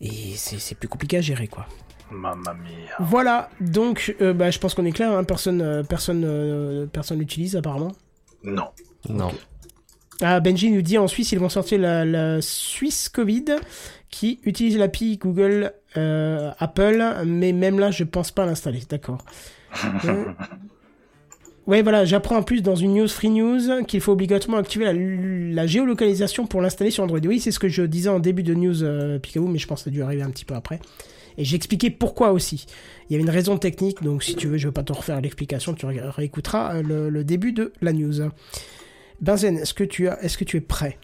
et 0.00 0.34
c'est 0.36 0.58
c'est 0.58 0.74
plus 0.74 0.88
compliqué 0.88 1.18
à 1.18 1.20
gérer, 1.20 1.48
quoi. 1.48 1.66
Mamma 2.10 2.54
mia. 2.54 2.94
Voilà, 3.00 3.50
donc 3.60 4.14
euh, 4.20 4.32
bah, 4.32 4.50
je 4.50 4.58
pense 4.58 4.74
qu'on 4.74 4.84
est 4.84 4.92
clair, 4.92 5.10
hein, 5.10 5.24
personne 5.24 5.60
euh, 5.60 5.82
personne 5.82 6.24
euh, 6.24 6.86
personne 6.86 7.18
l'utilise 7.18 7.56
apparemment. 7.56 7.92
Non. 8.44 8.68
Non. 9.08 9.32
Ah, 10.20 10.40
Benji 10.40 10.70
nous 10.70 10.82
dit 10.82 10.98
en 10.98 11.08
Suisse 11.08 11.32
ils 11.32 11.38
vont 11.38 11.48
sortir 11.48 11.78
la, 11.80 12.04
la 12.04 12.40
Suisse 12.40 13.08
Covid 13.08 13.56
qui 14.08 14.40
utilise 14.44 14.78
l'API 14.78 15.18
Google 15.18 15.72
euh, 15.96 16.52
Apple, 16.58 17.22
mais 17.26 17.52
même 17.52 17.78
là 17.78 17.90
je 17.90 18.04
pense 18.04 18.30
pas 18.30 18.46
l'installer, 18.46 18.82
d'accord. 18.88 19.24
Ouais, 21.66 21.82
voilà, 21.82 22.04
j'apprends 22.04 22.36
en 22.36 22.42
plus 22.44 22.62
dans 22.62 22.76
une 22.76 22.94
news 22.94 23.08
free 23.08 23.28
news 23.28 23.84
qu'il 23.86 24.00
faut 24.00 24.12
obligatoirement 24.12 24.58
activer 24.58 24.84
la, 25.52 25.66
géolocalisation 25.66 26.46
pour 26.46 26.60
l'installer 26.60 26.92
sur 26.92 27.02
Android. 27.02 27.18
Oui, 27.24 27.40
c'est 27.40 27.50
ce 27.50 27.58
que 27.58 27.68
je 27.68 27.82
disais 27.82 28.08
en 28.08 28.20
début 28.20 28.44
de 28.44 28.54
news 28.54 28.84
euh, 28.84 29.18
mais 29.48 29.58
je 29.58 29.66
pense 29.66 29.80
que 29.80 29.84
ça 29.84 29.90
a 29.90 29.92
dû 29.92 30.02
arriver 30.02 30.22
un 30.22 30.30
petit 30.30 30.44
peu 30.44 30.54
après. 30.54 30.78
Et 31.38 31.44
j'expliquais 31.44 31.90
pourquoi 31.90 32.30
aussi. 32.30 32.66
Il 33.08 33.12
y 33.12 33.16
avait 33.16 33.24
une 33.24 33.30
raison 33.30 33.58
technique, 33.58 34.02
donc 34.02 34.22
si 34.22 34.36
tu 34.36 34.46
veux, 34.46 34.58
je 34.58 34.68
vais 34.68 34.72
pas 34.72 34.84
te 34.84 34.92
refaire 34.92 35.20
l'explication, 35.20 35.74
tu 35.74 35.86
ré- 35.86 36.00
réécouteras 36.00 36.76
euh, 36.76 36.82
le, 36.82 37.08
le 37.10 37.24
début 37.24 37.52
de 37.52 37.72
la 37.82 37.92
news. 37.92 38.30
Benzen, 39.20 39.58
est-ce 39.58 39.74
que 39.74 39.84
tu 39.84 40.08
as, 40.08 40.22
est-ce 40.22 40.38
que 40.38 40.44
tu 40.44 40.56
es 40.58 40.60
prêt? 40.60 40.98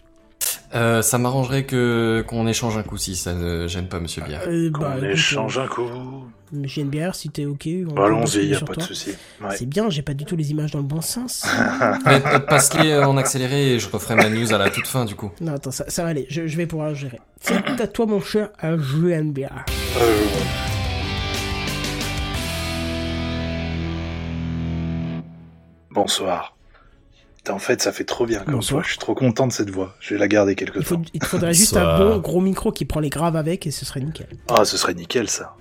Euh, 0.75 1.01
ça 1.03 1.17
m'arrangerait 1.19 1.65
que 1.65 2.23
qu'on 2.27 2.47
échange 2.47 2.77
un 2.77 2.83
coup 2.83 2.97
si 2.97 3.15
ça 3.15 3.33
ne 3.35 3.67
gêne 3.67 3.87
pas 3.87 3.99
Monsieur 3.99 4.23
Bière. 4.23 4.41
euh, 4.47 4.71
Qu'on 4.71 4.81
bah, 4.81 4.95
échange 5.11 5.59
un 5.59 5.67
coup. 5.67 5.83
euh, 5.83 6.67
une 6.77 6.89
bière, 6.89 7.13
si 7.13 7.29
t'es 7.29 7.45
ok. 7.45 7.67
Bah, 7.95 8.05
Allons-y, 8.05 8.47
y 8.47 8.55
a 8.55 8.59
pas 8.61 8.73
de 8.73 8.81
souci. 8.81 9.11
Ouais. 9.41 9.55
C'est 9.55 9.67
bien, 9.67 9.89
j'ai 9.91 10.01
pas 10.01 10.13
du 10.15 10.25
tout 10.25 10.35
les 10.35 10.49
images 10.51 10.71
dans 10.71 10.79
le 10.79 10.85
bon 10.85 11.01
sens. 11.01 11.45
Mais, 12.07 12.21
euh, 12.25 12.39
Passe-les 12.39 12.95
en 12.97 13.17
accéléré 13.17 13.73
et 13.75 13.79
je 13.79 13.87
referai 13.89 14.15
ma 14.15 14.29
news 14.29 14.51
à 14.53 14.57
la 14.57 14.69
toute 14.71 14.87
fin 14.87 15.05
du 15.05 15.13
coup. 15.15 15.31
non, 15.41 15.53
attends, 15.53 15.71
ça, 15.71 15.85
ça 15.87 16.03
va 16.03 16.09
aller, 16.09 16.25
je, 16.29 16.47
je 16.47 16.57
vais 16.57 16.65
pouvoir 16.65 16.95
gérer. 16.95 17.19
C'est 17.39 17.55
à 17.81 17.87
toi, 17.87 18.05
mon 18.07 18.19
cher, 18.21 18.49
à 18.57 18.75
jouer 18.77 19.13
à 19.15 19.19
une 19.19 19.31
bière. 19.33 19.65
Euh, 20.01 20.23
Bonsoir. 25.91 26.55
Putain, 27.43 27.53
En 27.55 27.59
fait, 27.59 27.81
ça 27.81 27.91
fait 27.91 28.05
trop 28.05 28.25
bien 28.25 28.39
comme 28.39 28.53
Bonsoir. 28.55 28.79
voix. 28.79 28.83
Je 28.83 28.89
suis 28.91 28.99
trop 28.99 29.15
content 29.15 29.47
de 29.47 29.51
cette 29.53 29.69
voix. 29.69 29.95
Je 29.99 30.13
vais 30.13 30.19
la 30.19 30.27
garder 30.29 30.55
quelque 30.55 30.79
Il, 30.79 30.85
faut, 30.85 30.95
temps. 30.95 31.01
il 31.13 31.19
te 31.19 31.25
faudrait 31.25 31.53
juste 31.53 31.75
un 31.75 31.97
bon 31.97 32.17
gros 32.19 32.39
micro 32.41 32.71
qui 32.71 32.85
prend 32.85 32.99
les 33.01 33.09
graves 33.09 33.35
avec 33.35 33.67
et 33.67 33.71
ce 33.71 33.85
serait 33.85 33.99
nickel. 33.99 34.27
Ah, 34.49 34.63
ce 34.65 34.77
serait 34.77 34.93
nickel 34.93 35.29
ça. 35.29 35.55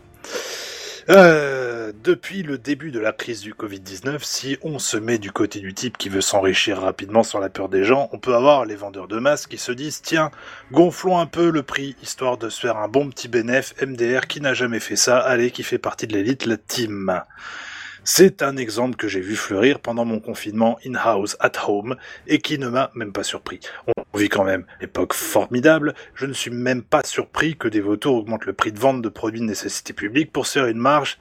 Euh, 1.11 1.90
depuis 2.05 2.45
le 2.45 2.59
début 2.59 2.92
de 2.92 3.01
la 3.01 3.11
crise 3.12 3.40
du 3.40 3.55
Covid-19, 3.55 4.18
si 4.23 4.57
on 4.62 4.79
se 4.79 4.97
met 4.97 5.18
du 5.18 5.33
côté 5.33 5.59
du 5.59 5.75
type 5.75 5.99
qui 5.99 6.09
veut 6.09 6.21
s'enrichir 6.21 6.79
rapidement 6.81 7.25
sur 7.25 7.40
la 7.40 7.49
peur 7.49 7.68
des 7.68 7.83
gens, 7.83 8.09
on 8.12 8.18
peut 8.18 8.37
avoir 8.37 8.64
les 8.64 8.77
vendeurs 8.77 9.09
de 9.09 9.18
masques 9.18 9.51
qui 9.51 9.59
se 9.59 9.73
disent 9.73 10.01
tiens, 10.03 10.31
gonflons 10.71 11.18
un 11.18 11.27
peu 11.27 11.51
le 11.51 11.64
prix 11.64 11.97
histoire 12.05 12.38
de 12.38 12.49
se 12.49 12.61
faire 12.61 12.77
un 12.77 12.87
bon 12.87 13.09
petit 13.11 13.27
bénéf. 13.27 13.75
MDR 13.85 14.29
qui 14.29 14.40
n'a 14.40 14.55
jamais 14.55 14.79
fait 14.79 14.95
ça, 14.97 15.18
allez, 15.18 15.51
qui 15.51 15.64
fait 15.64 15.79
partie 15.79 16.07
de 16.07 16.12
l'élite, 16.12 16.47
la 16.47 16.57
team. 16.57 17.21
C'est 18.05 18.43
un 18.43 18.57
exemple 18.57 18.97
que 18.97 19.07
j'ai 19.07 19.21
vu 19.21 19.37
fleurir 19.37 19.79
pendant 19.79 20.05
mon 20.05 20.19
confinement 20.19 20.77
in-house 20.85 21.37
at 21.38 21.53
home 21.69 21.97
et 22.27 22.38
qui 22.38 22.59
ne 22.59 22.69
m'a 22.69 22.91
même 22.95 23.12
pas 23.12 23.23
surpris. 23.23 23.61
On 24.12 24.19
vit 24.19 24.29
quand 24.29 24.43
même 24.43 24.67
époque 24.81 25.15
formidable, 25.15 25.95
je 26.17 26.27
ne 26.27 26.33
suis 26.33 26.51
même 26.51 26.83
pas 26.83 27.03
surpris 27.05 27.57
que 27.57 27.69
des 27.69 27.81
vautours 27.81 28.17
augmentent 28.17 28.47
le 28.47 28.55
prix 28.55 28.73
de 28.73 28.81
vente 28.81 29.03
de 29.03 29.09
produits 29.09 29.41
de 29.41 29.47
nécessité 29.47 29.93
publique 29.93 30.33
pour 30.33 30.47
se 30.47 30.55
faire 30.55 30.67
une 30.67 30.79
marge. 30.79 31.19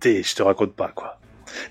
T'es, 0.00 0.22
je 0.22 0.34
te 0.34 0.42
raconte 0.42 0.74
pas 0.74 0.88
quoi. 0.88 1.17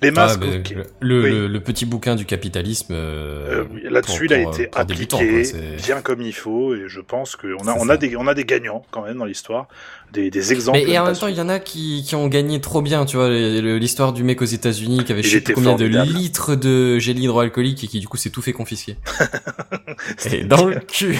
Les 0.01 0.09
Ah, 0.09 0.11
masques, 0.11 0.41
le, 0.43 0.83
le, 0.99 1.23
Oui. 1.23 1.29
le- 1.31 1.47
le 1.47 1.59
petit 1.61 1.85
bouquin 1.85 2.15
du 2.15 2.25
capitalisme. 2.25 2.93
euh, 2.93 3.63
Euh, 3.83 3.89
Là-dessus, 3.89 4.25
il 4.25 4.33
a 4.33 4.39
été 4.39 4.69
appliqué 4.75 5.43
bien 5.83 6.01
comme 6.01 6.21
il 6.21 6.33
faut, 6.33 6.75
et 6.75 6.83
je 6.87 6.99
pense 6.99 7.35
qu'on 7.35 7.67
a, 7.67 7.73
on 7.77 7.89
a 7.89 7.97
des, 7.97 8.15
on 8.15 8.27
a 8.27 8.33
des 8.33 8.45
gagnants 8.45 8.85
quand 8.91 9.03
même 9.03 9.17
dans 9.17 9.25
l'histoire, 9.25 9.67
des, 10.13 10.29
des 10.29 10.53
exemples. 10.53 10.79
Mais 10.85 10.91
et 10.91 10.99
en 10.99 11.05
même 11.05 11.15
temps, 11.15 11.27
il 11.27 11.35
y 11.35 11.41
en 11.41 11.49
a 11.49 11.59
qui, 11.59 12.03
qui 12.07 12.15
ont 12.15 12.27
gagné 12.27 12.61
trop 12.61 12.81
bien, 12.81 13.05
tu 13.05 13.17
vois, 13.17 13.29
l'histoire 13.29 14.13
du 14.13 14.23
mec 14.23 14.41
aux 14.41 14.45
États-Unis 14.45 15.03
qui 15.03 15.11
avait 15.11 15.23
je 15.23 15.29
sais 15.29 15.37
était 15.37 15.53
plus 15.53 15.55
combien 15.55 15.77
formidable. 15.77 16.07
de 16.07 16.13
litres 16.13 16.55
de 16.55 16.99
gel 16.99 17.19
hydroalcoolique 17.19 17.83
et 17.83 17.87
qui 17.87 17.99
du 17.99 18.07
coup 18.07 18.17
s'est 18.17 18.29
tout 18.29 18.41
fait 18.41 18.53
confisquer. 18.53 18.97
et 20.31 20.43
dans 20.43 20.65
le 20.65 20.75
cul. 20.87 21.17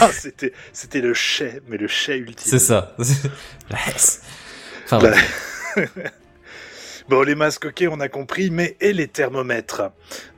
Ah, 0.00 0.10
c'était, 0.72 1.00
le 1.00 1.14
chai, 1.14 1.60
mais 1.68 1.76
le 1.76 1.88
chai 1.88 2.16
ultime. 2.16 2.50
C'est 2.50 2.58
ça. 2.58 2.94
La. 3.70 3.78
Enfin, 4.84 4.98
La- 4.98 5.10
bref. 5.10 5.86
Bon, 7.06 7.20
les 7.22 7.34
masques, 7.34 7.66
ok, 7.66 7.84
on 7.90 8.00
a 8.00 8.08
compris, 8.08 8.48
mais 8.48 8.78
et 8.80 8.94
les 8.94 9.08
thermomètres? 9.08 9.82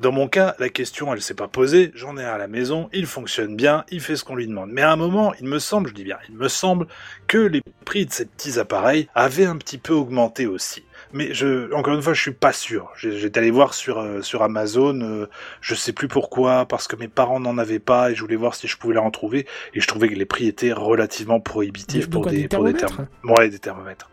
Dans 0.00 0.10
mon 0.10 0.26
cas, 0.26 0.56
la 0.58 0.68
question, 0.68 1.12
elle 1.14 1.22
s'est 1.22 1.34
pas 1.34 1.46
posée, 1.46 1.92
j'en 1.94 2.18
ai 2.18 2.24
un 2.24 2.34
à 2.34 2.38
la 2.38 2.48
maison, 2.48 2.88
il 2.92 3.06
fonctionne 3.06 3.54
bien, 3.54 3.84
il 3.88 4.00
fait 4.00 4.16
ce 4.16 4.24
qu'on 4.24 4.34
lui 4.34 4.48
demande. 4.48 4.70
Mais 4.72 4.82
à 4.82 4.90
un 4.90 4.96
moment, 4.96 5.32
il 5.40 5.46
me 5.46 5.60
semble, 5.60 5.88
je 5.90 5.94
dis 5.94 6.02
bien, 6.02 6.18
il 6.28 6.34
me 6.34 6.48
semble 6.48 6.88
que 7.28 7.38
les 7.38 7.62
prix 7.84 8.04
de 8.04 8.12
ces 8.12 8.26
petits 8.26 8.58
appareils 8.58 9.08
avaient 9.14 9.44
un 9.44 9.56
petit 9.56 9.78
peu 9.78 9.92
augmenté 9.92 10.46
aussi. 10.46 10.84
Mais 11.12 11.32
je, 11.32 11.72
encore 11.72 11.94
une 11.94 12.02
fois, 12.02 12.14
je 12.14 12.20
suis 12.22 12.32
pas 12.32 12.52
sûr. 12.52 12.90
J'étais 12.96 13.38
allé 13.38 13.52
voir 13.52 13.72
sur, 13.72 14.00
euh, 14.00 14.20
sur 14.20 14.42
Amazon, 14.42 15.00
euh, 15.02 15.28
je 15.60 15.76
sais 15.76 15.92
plus 15.92 16.08
pourquoi, 16.08 16.66
parce 16.66 16.88
que 16.88 16.96
mes 16.96 17.06
parents 17.06 17.38
n'en 17.38 17.58
avaient 17.58 17.78
pas 17.78 18.10
et 18.10 18.16
je 18.16 18.20
voulais 18.22 18.34
voir 18.34 18.56
si 18.56 18.66
je 18.66 18.76
pouvais 18.76 18.94
la 18.96 19.02
en 19.02 19.12
trouver. 19.12 19.46
Et 19.74 19.80
je 19.80 19.86
trouvais 19.86 20.08
que 20.08 20.14
les 20.16 20.26
prix 20.26 20.48
étaient 20.48 20.72
relativement 20.72 21.38
prohibitifs 21.38 22.06
De- 22.06 22.06
de 22.06 22.10
pour, 22.10 22.22
quoi, 22.22 22.32
des, 22.32 22.38
des 22.42 22.48
pour 22.48 22.64
des 22.64 22.72
thermomètres? 22.74 22.96
thermomètres. 23.22 23.40
Ouais, 23.40 23.48
des 23.50 23.58
thermomètres. 23.60 24.10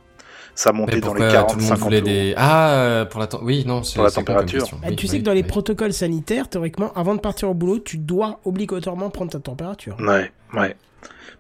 Ça 0.56 0.72
montait 0.72 0.96
Mais 0.96 1.02
dans 1.02 1.14
les 1.14 1.20
pourquoi 1.22 1.34
40, 1.34 1.50
tout 1.52 1.56
le 1.58 1.62
monde 1.64 1.70
50 1.70 1.84
voulait 1.86 1.98
euros. 1.98 2.08
des 2.08 2.34
ah 2.38 3.06
pour 3.10 3.20
la 3.20 3.28
oui 3.42 3.64
non 3.66 3.84
c'est 3.84 3.96
Pour 3.96 4.04
la 4.04 4.12
température. 4.12 4.68
Bah, 4.82 4.88
Oui, 4.90 4.96
tu 4.96 5.06
oui, 5.06 5.10
sais 5.10 5.20
que 5.20 5.24
dans 5.24 5.34
les 5.34 5.44
protocoles 5.44 5.94
sanitaires, 5.94 6.48
théoriquement, 6.50 6.92
avant 6.94 7.16
de 7.16 7.20
partir 7.20 7.50
au 7.50 7.54
boulot, 7.54 7.80
tu 7.80 7.98
dois 7.98 8.40
obligatoirement 8.46 9.10
prendre 9.10 9.32
ta 9.32 9.40
température. 9.40 9.98
Ouais, 10.00 10.32
ouais. 10.54 10.76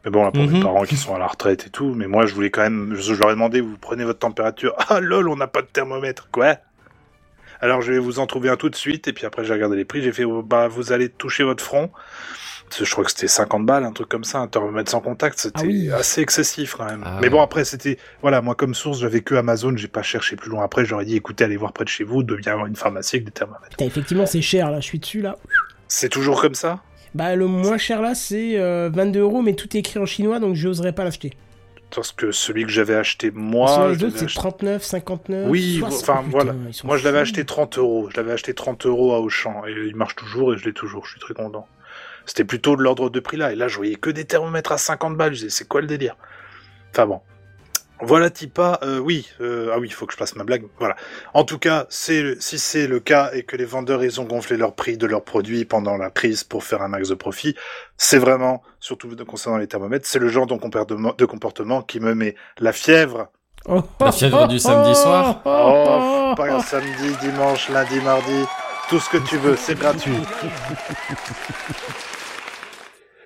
Mais 0.04 0.12
bon, 0.12 0.24
là, 0.24 0.32
pour 0.32 0.44
mes 0.44 0.50
Mhm. 0.58 0.64
parents 0.64 0.84
qui 0.84 0.98
sont 0.98 1.16
à 1.16 1.20
la 1.20 1.28
retraite 1.28 1.68
et 1.68 1.70
tout, 1.70 1.94
mais 1.96 2.08
moi, 2.08 2.26
je 2.26 2.34
voulais 2.34 2.50
quand 2.50 2.62
même, 2.64 2.94
je, 2.96 3.14
je 3.14 3.20
leur 3.20 3.30
ai 3.30 3.34
demandé, 3.34 3.62
vous 3.62 3.78
prenez 3.80 4.04
votre 4.04 4.20
température. 4.20 4.74
Ah, 4.90 5.00
lol, 5.00 5.30
on 5.30 5.36
n'a 5.38 5.48
pas 5.48 5.62
de 5.62 5.68
thermomètre. 5.68 6.28
Quoi? 6.32 6.58
Alors, 7.62 7.82
je 7.82 7.94
vais 7.94 8.00
vous 8.00 8.20
en 8.20 8.26
trouver 8.28 8.50
un 8.50 8.58
tout 8.58 8.70
de 8.70 8.76
suite, 8.76 9.08
et 9.08 9.14
puis 9.14 9.26
après, 9.26 9.46
j'ai 9.46 9.54
regardé 9.54 9.78
les 9.78 9.86
prix, 9.86 10.02
j'ai 10.02 10.12
fait, 10.12 10.26
oh, 10.26 10.42
bah, 10.42 10.68
vous 10.68 10.92
allez 10.92 11.08
toucher 11.08 11.44
votre 11.46 11.64
front. 11.64 11.90
Je 12.82 12.90
crois 12.92 13.04
que 13.04 13.12
c'était 13.12 13.28
50 13.28 13.66
balles, 13.66 13.84
un 13.84 13.92
truc 13.92 14.08
comme 14.10 14.24
ça, 14.24 14.40
un 14.40 14.48
thermomètre 14.48 14.90
sans 14.90 15.02
contact, 15.02 15.38
c'était 15.40 15.62
Ah 15.62 15.66
oui. 15.68 15.92
assez 15.92 16.22
excessif 16.22 16.76
quand 16.78 16.86
même. 16.86 17.04
Ah 17.06 17.20
mais 17.22 17.30
bon, 17.30 17.42
après, 17.42 17.66
c'était, 17.66 17.98
voilà, 18.22 18.42
moi, 18.42 18.56
comme 18.56 18.74
source, 18.74 19.00
j'avais 19.00 19.22
que 19.22 19.36
Amazon, 19.36 19.76
j'ai 19.76 19.88
pas 19.88 20.02
cherché 20.04 20.36
plus 20.36 20.50
loin. 20.50 20.64
Après, 20.64 20.86
j'aurais 20.86 21.06
dit, 21.06 21.16
écoutez, 21.16 21.44
allez 21.44 21.58
voir 21.58 21.74
près 21.74 21.84
de 21.84 21.90
chez 21.90 22.04
vous, 22.04 22.24
devient 22.24 22.50
avoir 22.50 22.68
une 22.68 22.76
pharmacie 22.76 23.18
avec 23.18 23.26
des 23.26 23.32
thermomètres. 23.32 23.70
Putain, 23.70 23.86
effectivement, 23.86 24.26
c'est 24.26 24.42
cher 24.42 24.72
là, 24.72 24.80
je 24.80 24.86
suis 24.86 25.00
dessus 25.00 25.22
là. 25.22 25.36
C'est 25.88 26.10
toujours 26.10 26.42
comme 26.42 26.56
ça? 26.56 26.82
Bah, 27.14 27.36
le 27.36 27.46
moins 27.46 27.78
cher 27.78 28.02
là, 28.02 28.16
c'est 28.16 28.58
euh, 28.60 28.90
22 28.92 29.20
euros, 29.20 29.42
mais 29.44 29.54
tout 29.54 29.76
est 29.78 29.80
écrit 29.82 30.00
en 30.00 30.06
chinois 30.08 30.40
donc 30.40 30.56
j'oserais 30.56 30.94
pas 30.94 31.04
l'acheter. 31.04 31.34
Parce 31.96 32.12
que 32.12 32.32
celui 32.32 32.64
que 32.64 32.72
j'avais 32.72 32.96
acheté, 32.96 33.30
moi, 33.30 33.68
Sur 33.72 33.88
les 33.90 33.94
je 33.94 34.10
c'est 34.10 34.26
acheté- 34.26 34.34
39, 34.40 34.84
59. 34.84 35.46
Oui, 35.48 35.78
60. 35.78 36.02
enfin, 36.10 36.24
voilà. 36.28 36.56
Moi, 36.84 36.98
je 36.98 37.04
l'avais 37.04 37.20
acheté 37.20 37.46
30 37.46 37.78
euros. 37.78 38.10
Je 38.10 38.18
l'avais 38.18 38.32
acheté 38.32 38.56
30 38.56 38.88
euros 38.88 39.14
à 39.14 39.20
Auchan. 39.20 39.62
Et 39.68 39.74
il 39.74 39.96
marche 39.96 40.16
toujours 40.16 40.56
et 40.56 40.58
je 40.58 40.66
l'ai 40.66 40.74
toujours. 40.74 41.06
Je 41.06 41.12
suis 41.12 41.20
très 41.20 41.36
content. 41.36 41.68
C'était 42.26 42.44
plutôt 42.44 42.76
de 42.76 42.82
l'ordre 42.82 43.10
de 43.10 43.20
prix 43.20 43.38
là. 43.38 43.52
Et 43.52 43.56
là, 43.56 43.68
je 43.68 43.78
voyais 43.78 43.96
que 43.96 44.10
des 44.10 44.26
thermomètres 44.26 44.72
à 44.72 44.78
50 44.78 45.18
balles. 45.18 45.34
Je 45.34 45.40
disais, 45.40 45.50
c'est 45.50 45.68
quoi 45.68 45.82
le 45.82 45.88
délire? 45.88 46.16
Enfin 46.92 47.06
bon. 47.06 47.22
Voilà 48.06 48.30
Tipa, 48.30 48.80
euh, 48.84 49.00
oui, 49.00 49.30
euh, 49.40 49.72
ah 49.74 49.80
oui, 49.80 49.88
il 49.88 49.94
faut 49.94 50.06
que 50.06 50.12
je 50.12 50.18
place 50.18 50.36
ma 50.36 50.44
blague. 50.44 50.66
Voilà. 50.78 50.98
En 51.34 51.46
tout 51.46 51.58
cas, 51.58 51.86
c'est 51.90 52.36
si 52.42 52.60
c'est 52.60 52.86
le 52.86 53.00
cas 53.00 53.30
et 53.32 53.44
que 53.44 53.56
les 53.56 53.64
vendeurs 53.64 54.04
ils 54.04 54.20
ont 54.20 54.26
gonflé 54.26 54.58
leur 54.58 54.76
prix 54.76 54.98
de 54.98 55.08
leurs 55.08 55.24
produits 55.24 55.64
pendant 55.64 55.96
la 55.96 56.10
crise 56.10 56.44
pour 56.44 56.66
faire 56.66 56.82
un 56.82 56.90
max 56.90 57.08
de 57.08 57.16
profit, 57.16 57.56
c'est 57.96 58.18
vraiment, 58.18 58.62
surtout 58.82 59.10
concernant 59.26 59.58
les 59.58 59.68
thermomètres, 59.68 60.06
c'est 60.06 60.20
le 60.20 60.28
genre 60.28 60.48
de 60.48 60.56
comportement, 60.56 61.14
de 61.18 61.26
comportement 61.26 61.82
qui 61.82 62.02
me 62.02 62.14
met 62.14 62.36
la 62.60 62.74
fièvre 62.74 63.30
Oh, 63.66 63.82
La 64.02 64.12
fièvre 64.12 64.50
du 64.50 64.60
samedi 64.60 64.96
soir. 64.96 65.42
Oh, 65.46 66.34
pas 66.36 66.52
un 66.52 66.62
samedi, 66.62 67.16
dimanche, 67.22 67.70
lundi, 67.70 68.02
mardi, 68.02 68.44
tout 68.90 69.00
ce 69.00 69.10
que 69.10 69.18
tu 69.18 69.38
veux, 69.38 69.56
c'est 69.56 69.78
gratuit. 69.78 70.12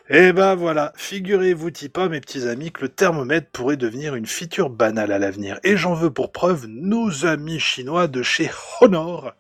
Et 0.10 0.32
ben 0.32 0.56
voilà, 0.56 0.93
figurez-vous, 0.96 1.70
pas 1.91 2.08
mes 2.08 2.22
petits 2.22 2.48
amis, 2.48 2.72
que 2.72 2.84
le 2.84 2.88
thermomètre 2.88 3.52
pourrait 3.52 3.76
devenir 3.76 4.15
une 4.15 4.26
feature 4.26 4.70
banale 4.70 5.12
à 5.12 5.20
l'avenir. 5.20 5.60
Et 5.65 5.76
j'en 5.76 5.96
veux 5.96 6.12
pour 6.12 6.32
preuve 6.32 6.65
nos 6.65 7.26
amis 7.26 7.60
chinois 7.60 8.08
de 8.08 8.24
chez 8.24 8.50
Honor 8.80 9.34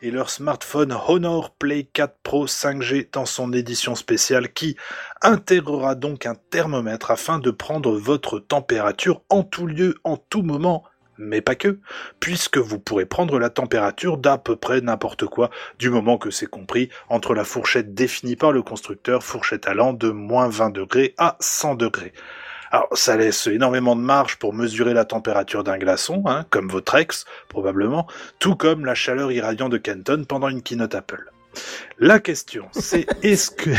et 0.00 0.12
leur 0.12 0.30
smartphone 0.30 0.96
Honor 1.08 1.50
Play 1.50 1.88
4 1.92 2.18
Pro 2.22 2.46
5G 2.46 3.08
dans 3.12 3.26
son 3.26 3.52
édition 3.52 3.96
spéciale 3.96 4.52
qui 4.52 4.76
intégrera 5.22 5.96
donc 5.96 6.24
un 6.24 6.36
thermomètre 6.50 7.10
afin 7.10 7.40
de 7.40 7.50
prendre 7.50 7.96
votre 7.98 8.38
température 8.38 9.22
en 9.28 9.42
tout 9.42 9.66
lieu, 9.66 9.96
en 10.04 10.16
tout 10.16 10.42
moment, 10.42 10.84
mais 11.18 11.40
pas 11.40 11.54
que, 11.54 11.78
puisque 12.20 12.58
vous 12.58 12.78
pourrez 12.78 13.06
prendre 13.06 13.38
la 13.38 13.50
température 13.50 14.18
d'à 14.18 14.38
peu 14.38 14.56
près 14.56 14.80
n'importe 14.80 15.26
quoi, 15.26 15.50
du 15.78 15.90
moment 15.90 16.18
que 16.18 16.30
c'est 16.30 16.46
compris 16.46 16.88
entre 17.08 17.34
la 17.34 17.44
fourchette 17.44 17.94
définie 17.94 18.36
par 18.36 18.52
le 18.52 18.62
constructeur, 18.62 19.22
fourchette 19.22 19.66
allant 19.66 19.92
de 19.92 20.10
moins 20.10 20.48
20 20.48 20.70
degrés 20.70 21.14
à 21.18 21.36
100 21.40 21.74
degrés. 21.76 22.12
Alors, 22.70 22.88
ça 22.92 23.18
laisse 23.18 23.46
énormément 23.48 23.94
de 23.94 24.00
marge 24.00 24.36
pour 24.36 24.54
mesurer 24.54 24.94
la 24.94 25.04
température 25.04 25.62
d'un 25.62 25.76
glaçon, 25.76 26.22
hein, 26.26 26.46
comme 26.48 26.68
votre 26.68 26.94
ex, 26.94 27.26
probablement, 27.48 28.06
tout 28.38 28.56
comme 28.56 28.86
la 28.86 28.94
chaleur 28.94 29.30
irradiante 29.30 29.72
de 29.72 29.76
Kenton 29.76 30.24
pendant 30.26 30.48
une 30.48 30.62
keynote 30.62 30.94
Apple. 30.94 31.30
La 31.98 32.18
question, 32.18 32.66
c'est 32.72 33.06
est-ce 33.22 33.50
que 33.50 33.70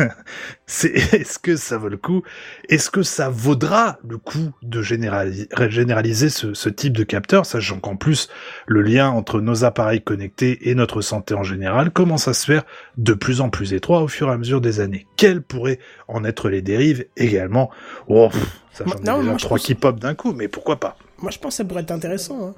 c'est 0.66 0.92
est-ce 1.14 1.38
que 1.38 1.56
ça 1.56 1.78
vaut 1.78 1.88
le 1.88 1.96
coup? 1.96 2.22
Est-ce 2.68 2.90
que 2.90 3.02
ça 3.02 3.30
vaudra 3.30 3.98
le 4.06 4.18
coup 4.18 4.52
de 4.62 4.82
généraliser, 4.82 5.48
généraliser 5.68 6.28
ce, 6.28 6.54
ce, 6.54 6.68
type 6.68 6.96
de 6.96 7.04
capteur, 7.04 7.46
sachant 7.46 7.80
qu'en 7.80 7.96
plus 7.96 8.28
le 8.66 8.82
lien 8.82 9.08
entre 9.08 9.40
nos 9.40 9.64
appareils 9.64 10.02
connectés 10.02 10.68
et 10.68 10.74
notre 10.74 11.00
santé 11.00 11.34
en 11.34 11.42
général 11.42 11.90
commence 11.90 12.28
à 12.28 12.34
se 12.34 12.44
faire 12.44 12.64
de 12.98 13.14
plus 13.14 13.40
en 13.40 13.48
plus 13.48 13.72
étroit 13.72 14.02
au 14.02 14.08
fur 14.08 14.28
et 14.28 14.32
à 14.32 14.38
mesure 14.38 14.60
des 14.60 14.80
années. 14.80 15.06
Quelles 15.16 15.42
pourraient 15.42 15.78
en 16.08 16.24
être 16.24 16.50
les 16.50 16.62
dérives 16.62 17.06
également? 17.16 17.70
Oh, 18.08 18.28
ça 18.72 18.84
j'en 18.86 18.96
ai 18.96 19.22
déjà 19.22 19.36
trois 19.36 19.58
qui 19.58 19.74
pop 19.74 19.98
d'un 19.98 20.14
coup, 20.14 20.32
mais 20.32 20.48
pourquoi 20.48 20.78
pas? 20.78 20.96
Moi, 21.18 21.30
je 21.30 21.38
pense 21.38 21.54
que 21.54 21.56
ça 21.58 21.64
pourrait 21.64 21.82
être 21.82 21.92
intéressant. 21.92 22.48
hein. 22.48 22.54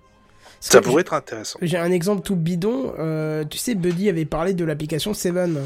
Ça 0.73 0.81
pourrait 0.81 1.03
être 1.03 1.13
intéressant. 1.15 1.59
J'ai 1.63 1.77
un 1.79 1.91
exemple 1.93 2.23
tout 2.23 2.37
bidon. 2.37 2.93
euh, 2.99 3.45
tu 3.45 3.59
sais, 3.59 3.75
Buddy 3.75 4.09
avait 4.09 4.25
parlé 4.25 4.55
de 4.55 4.65
l'application 4.65 5.13
Seven. 5.15 5.59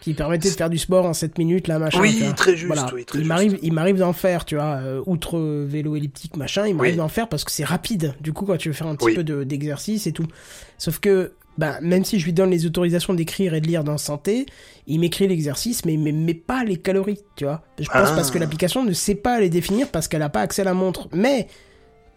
Qui 0.00 0.14
permettait 0.14 0.48
de 0.48 0.54
faire 0.54 0.70
du 0.70 0.78
sport 0.78 1.04
en 1.04 1.12
7 1.12 1.36
minutes, 1.36 1.68
là, 1.68 1.78
machin. 1.78 2.00
Oui, 2.00 2.22
très 2.34 2.56
juste, 2.56 2.72
Voilà. 2.72 2.90
oui, 2.94 3.04
très 3.04 3.18
il 3.18 3.26
m'arrive, 3.26 3.58
il 3.60 3.74
m'arrive 3.74 3.98
d'en 3.98 4.14
faire, 4.14 4.46
tu 4.46 4.54
vois, 4.54 4.76
euh, 4.80 5.02
outre 5.04 5.38
vélo 5.66 5.94
elliptique, 5.94 6.38
machin, 6.38 6.66
il 6.66 6.74
m'arrive 6.74 6.92
Oui. 6.92 6.96
d'en 6.96 7.08
faire 7.08 7.28
parce 7.28 7.44
que 7.44 7.50
c'est 7.50 7.64
rapide. 7.64 8.14
Du 8.22 8.32
coup, 8.32 8.46
quand 8.46 8.56
tu 8.56 8.68
veux 8.68 8.74
faire 8.74 8.86
un 8.86 8.94
petit 8.96 9.04
Oui. 9.08 9.14
peu 9.14 9.24
de- 9.24 9.44
d'exercice 9.44 10.06
et 10.06 10.12
tout. 10.12 10.24
Sauf 10.78 11.00
que, 11.00 11.32
bah, 11.58 11.78
même 11.82 12.06
si 12.06 12.18
je 12.18 12.24
lui 12.24 12.32
donne 12.32 12.48
les 12.50 12.64
autorisations 12.64 13.12
d'écrire 13.12 13.52
et 13.52 13.60
de 13.60 13.66
lire 13.66 13.84
dans 13.84 13.98
Santé, 13.98 14.46
il 14.86 15.00
m'écrit 15.00 15.28
l'exercice, 15.28 15.84
mais 15.84 15.92
il 15.92 16.00
me 16.00 16.12
met 16.12 16.32
pas 16.32 16.64
les 16.64 16.78
calories, 16.78 17.20
tu 17.36 17.44
vois. 17.44 17.60
Je 17.78 17.84
pense 17.84 18.08
Ah. 18.10 18.14
parce 18.16 18.30
que 18.30 18.38
l'application 18.38 18.82
ne 18.82 18.94
sait 18.94 19.14
pas 19.16 19.38
les 19.38 19.50
définir 19.50 19.88
parce 19.90 20.08
qu'elle 20.08 20.22
a 20.22 20.30
pas 20.30 20.40
accès 20.40 20.62
à 20.62 20.64
la 20.64 20.72
montre. 20.72 21.08
Mais, 21.12 21.46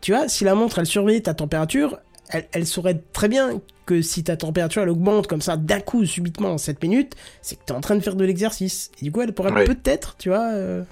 tu 0.04 0.12
vois, 0.12 0.28
si 0.28 0.44
la 0.44 0.54
montre, 0.54 0.80
elle 0.80 0.86
surveille 0.86 1.22
ta 1.22 1.34
température, 1.34 1.98
elle, 2.30 2.46
elle 2.52 2.68
saurait 2.68 3.02
très 3.14 3.28
bien 3.30 3.62
que 3.86 4.02
si 4.02 4.24
ta 4.24 4.36
température, 4.38 4.82
elle 4.82 4.90
augmente 4.90 5.28
comme 5.28 5.42
ça 5.42 5.56
d'un 5.58 5.80
coup, 5.80 6.06
subitement, 6.06 6.50
en 6.52 6.58
7 6.58 6.82
minutes, 6.84 7.16
c'est 7.42 7.56
que 7.56 7.62
t'es 7.66 7.74
en 7.74 7.82
train 7.82 7.96
de 7.96 8.02
faire 8.02 8.16
de 8.16 8.26
l'exercice. 8.26 8.92
Et 9.02 9.06
du 9.06 9.12
coup, 9.12 9.22
elle 9.22 9.34
pourrait 9.34 9.52
Ouais. 9.54 9.66
peut-être, 9.66 10.16
tu 10.18 10.30
vois... 10.30 10.52
euh, 10.52 10.84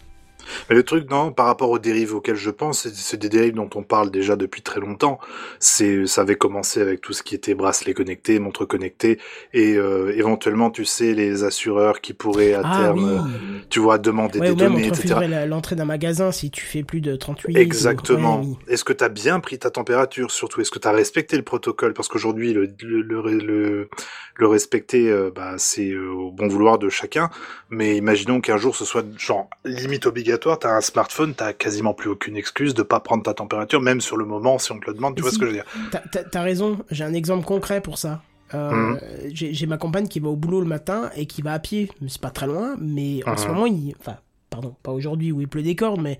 Mais 0.70 0.76
le 0.76 0.84
truc, 0.84 1.10
non, 1.10 1.32
par 1.32 1.46
rapport 1.46 1.70
aux 1.70 1.80
dérives 1.80 2.16
auxquelles 2.16 2.36
je 2.36 2.50
pense, 2.50 2.88
c'est- 2.90 3.18
des 3.18 3.30
dérives 3.30 3.54
dont 3.54 3.70
on 3.76 3.84
parle 3.84 4.10
déjà 4.12 4.36
depuis 4.36 4.62
très 4.62 4.80
longtemps. 4.80 5.20
C'est, 5.60 6.06
ça 6.08 6.22
avait 6.22 6.36
commencé 6.36 6.82
avec 6.82 7.02
tout 7.02 7.14
ce 7.14 7.24
qui 7.24 7.36
était 7.36 7.54
bracelet 7.54 7.94
connecté, 7.94 8.40
montre 8.40 8.66
connectée, 8.66 9.20
et 9.54 9.76
euh, 9.76 10.12
éventuellement, 10.18 10.72
tu 10.72 10.86
sais, 10.86 11.14
les 11.14 11.44
assureurs 11.44 12.02
qui 12.02 12.14
pourraient 12.14 12.54
à 12.54 12.62
Ah 12.64 12.78
terme, 12.78 13.00
oui 13.04 13.32
tu 13.70 13.80
vois, 13.80 13.98
demander 13.98 14.40
Ouais, 14.40 14.50
des 14.50 14.56
données, 14.56 14.88
etc. 14.88 15.46
l'entrée 15.48 15.76
d'un 15.76 15.86
magasin 15.86 16.32
si 16.32 16.52
tu 16.52 16.66
fais 16.66 16.84
plus 16.84 17.00
de 17.02 17.16
38. 17.16 17.58
Exactement. 17.58 18.40
ou- 18.40 18.42
ouais, 18.42 18.58
oui. 18.68 18.74
Est-ce 18.74 18.84
que 18.84 18.94
tu 18.94 19.04
as 19.04 19.10
bien 19.10 19.40
pris 19.40 19.60
ta 19.60 19.70
température 19.70 20.32
surtout? 20.32 20.62
Est-ce 20.62 20.72
que 20.72 20.80
tu 20.80 20.88
as 20.88 20.92
respecté 20.92 21.38
le 21.38 21.44
protocole? 21.44 21.94
Parce 21.94 22.08
qu'aujourd'hui, 22.08 22.54
le, 22.54 22.70
le, 22.82 23.02
le, 23.02 23.22
le, 23.22 23.90
le 24.36 24.48
respecter, 24.48 25.10
euh, 25.10 25.32
bah, 25.34 25.54
c'est 25.58 25.92
euh, 25.92 26.10
au 26.12 26.32
bon 26.32 26.48
vouloir 26.48 26.80
de 26.80 26.90
chacun. 26.90 27.30
Mais 27.70 27.96
imaginons 27.98 28.42
qu'un 28.42 28.58
jour 28.58 28.76
ce 28.76 28.84
soit 28.86 29.06
genre 29.18 29.50
limite 29.64 30.06
obligatoire, 30.06 30.32
tu 30.41 30.67
as 30.67 30.75
un 30.75 30.82
smartphone, 30.82 31.34
tu 31.36 31.43
quasiment 31.58 31.93
plus 31.93 32.10
aucune 32.10 32.36
excuse 32.36 32.73
de 32.73 32.84
pas 32.84 32.99
prendre 32.99 33.23
ta 33.23 33.34
température, 33.34 33.82
même 33.82 34.01
sur 34.01 34.17
le 34.17 34.25
moment 34.25 34.58
si 34.60 34.71
on 34.71 34.80
te 34.80 34.88
le 34.88 34.93
demande. 34.95 35.15
Tu 35.15 35.21
Mais 35.21 35.21
vois 35.21 35.30
si. 35.32 35.36
ce 35.36 35.39
que 35.39 35.45
je 35.45 35.51
veux 35.51 35.56
dire 35.58 35.65
T'as- 35.91 36.04
T'as 36.12 36.23
t'as 36.23 36.41
raison, 36.41 36.80
j'ai 36.89 37.04
un 37.04 37.13
exemple 37.13 37.45
concret 37.45 37.82
pour 37.82 37.97
ça. 37.97 38.21
Euh, 38.54 38.71
Mhm. 38.71 38.99
J'ai 39.34 39.65
ma 39.65 39.77
compagne 39.77 40.08
qui 40.08 40.19
va 40.19 40.27
au 40.30 40.36
boulot 40.36 40.60
le 40.60 40.67
matin 40.67 41.10
et 41.15 41.25
qui 41.25 41.41
va 41.41 41.54
à 41.54 41.60
pied, 41.60 41.89
c'est 42.08 42.19
pas 42.19 42.32
très 42.32 42.47
loin, 42.47 42.75
mais 42.80 43.21
en 43.25 43.38
ce 43.38 43.47
Mhm. 43.47 43.54
moment, 43.54 43.65
il... 43.65 43.93
enfin, 43.99 44.17
pardon, 44.49 44.75
pas 44.84 44.91
aujourd'hui 44.91 45.32
où 45.32 45.39
il 45.39 45.47
pleut 45.47 45.62
des 45.63 45.75
cordes, 45.77 46.01
mais 46.01 46.19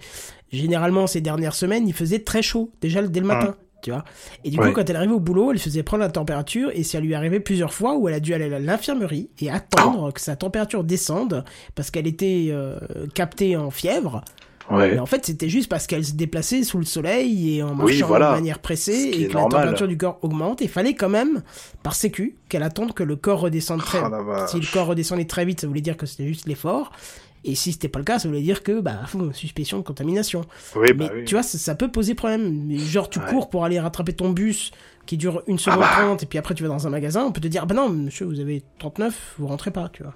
généralement 0.52 1.08
ces 1.08 1.20
dernières 1.22 1.56
semaines, 1.56 1.88
il 1.88 1.94
faisait 1.94 2.20
très 2.20 2.42
chaud, 2.42 2.72
déjà 2.82 3.02
dès 3.02 3.20
le 3.20 3.28
matin, 3.28 3.56
tu 3.82 3.92
vois. 3.92 4.04
Et 4.44 4.50
du 4.50 4.58
coup, 4.58 4.64
Ouais. 4.64 4.74
quand 4.74 4.90
elle 4.90 4.96
arrivait 4.96 5.14
au 5.14 5.20
boulot, 5.20 5.52
elle 5.52 5.60
faisait 5.60 5.84
prendre 5.84 6.04
la 6.04 6.10
température 6.10 6.70
et 6.74 6.84
ça 6.84 7.00
lui 7.00 7.14
arrivait 7.16 7.40
plusieurs 7.40 7.74
fois 7.74 7.96
où 7.98 8.08
elle 8.08 8.16
a 8.16 8.20
dû 8.20 8.34
aller 8.34 8.54
à 8.54 8.60
l'infirmerie 8.60 9.30
et 9.40 9.50
attendre 9.50 10.12
que 10.14 10.22
sa 10.22 10.36
température 10.36 10.84
descende 10.84 11.44
parce 11.76 11.92
qu'elle 11.92 12.08
était 12.08 12.48
euh, 12.52 12.78
captée 13.14 13.58
en 13.58 13.72
fièvre. 13.72 14.24
Ouais. 14.70 14.92
Mais 14.92 15.00
en 15.00 15.06
fait, 15.06 15.26
c'était 15.26 15.50
juste 15.50 15.68
parce 15.70 15.86
qu'elle 15.86 16.06
se 16.06 16.14
déplaçait 16.14 16.64
sous 16.64 16.78
le 16.78 16.86
soleil 16.86 17.58
et 17.58 17.64
en 17.64 17.72
Oui, 17.72 17.76
marchant 17.78 18.08
voilà. 18.08 18.30
de 18.30 18.36
manière 18.36 18.60
pressée 18.60 19.12
et 19.14 19.28
que 19.28 19.34
normal. 19.34 19.52
la 19.52 19.58
température 19.60 19.88
du 19.88 19.98
corps 19.98 20.20
augmente. 20.22 20.62
Il 20.62 20.70
fallait 20.70 20.94
quand 20.94 21.10
même, 21.10 21.42
par 21.84 21.94
sécu, 21.94 22.38
qu'elle 22.48 22.64
attende 22.64 22.94
que 22.94 23.04
le 23.04 23.18
corps 23.18 23.42
redescende 23.42 23.82
très 23.82 23.98
Ah, 24.02 24.08
la 24.10 24.22
vache. 24.22 24.52
Si 24.52 24.60
le 24.62 24.68
corps 24.72 24.88
redescendait 24.88 25.26
très 25.26 25.44
vite, 25.44 25.60
ça 25.60 25.68
voulait 25.68 25.82
dire 25.82 25.98
que 25.98 26.06
c'était 26.06 26.28
juste 26.28 26.48
l'effort. 26.48 26.94
Et 27.44 27.56
si 27.56 27.72
c'était 27.72 27.88
pas 27.88 28.00
le 28.00 28.06
cas, 28.06 28.20
ça 28.20 28.28
voulait 28.28 28.42
dire 28.42 28.62
que, 28.64 28.80
bah, 28.82 29.00
suspicion 29.34 29.78
de 29.80 29.84
contamination. 29.84 30.42
Oui, 30.76 30.88
Mais 30.90 30.94
bah 30.94 31.10
oui. 31.16 31.26
tu 31.26 31.34
vois, 31.36 31.44
ça, 31.44 31.58
ça 31.58 31.76
peut 31.76 31.92
poser 31.92 32.14
problème. 32.16 32.66
Mais 32.68 32.78
Genre, 32.78 33.10
tu 33.10 33.20
Ouais. 33.20 33.26
cours 33.30 33.50
pour 33.50 33.66
aller 33.66 33.80
rattraper 33.80 34.14
ton 34.14 34.30
bus 34.30 34.72
qui 35.08 35.18
dure 35.18 35.42
une 35.48 35.58
seconde 35.58 35.80
bah. 35.80 35.90
trente 35.92 36.24
et 36.24 36.26
puis 36.28 36.38
après 36.38 36.54
tu 36.54 36.62
vas 36.64 36.70
dans 36.70 36.86
un 36.86 36.92
magasin, 36.92 37.24
on 37.26 37.32
peut 37.32 37.42
te 37.42 37.48
dire, 37.48 37.66
bah 37.66 37.74
non, 37.76 37.90
monsieur, 37.90 38.26
vous 38.28 38.40
avez 38.40 38.62
39, 38.80 39.36
vous 39.40 39.48
rentrez 39.48 39.72
pas, 39.72 39.90
tu 39.92 40.04
vois. 40.04 40.14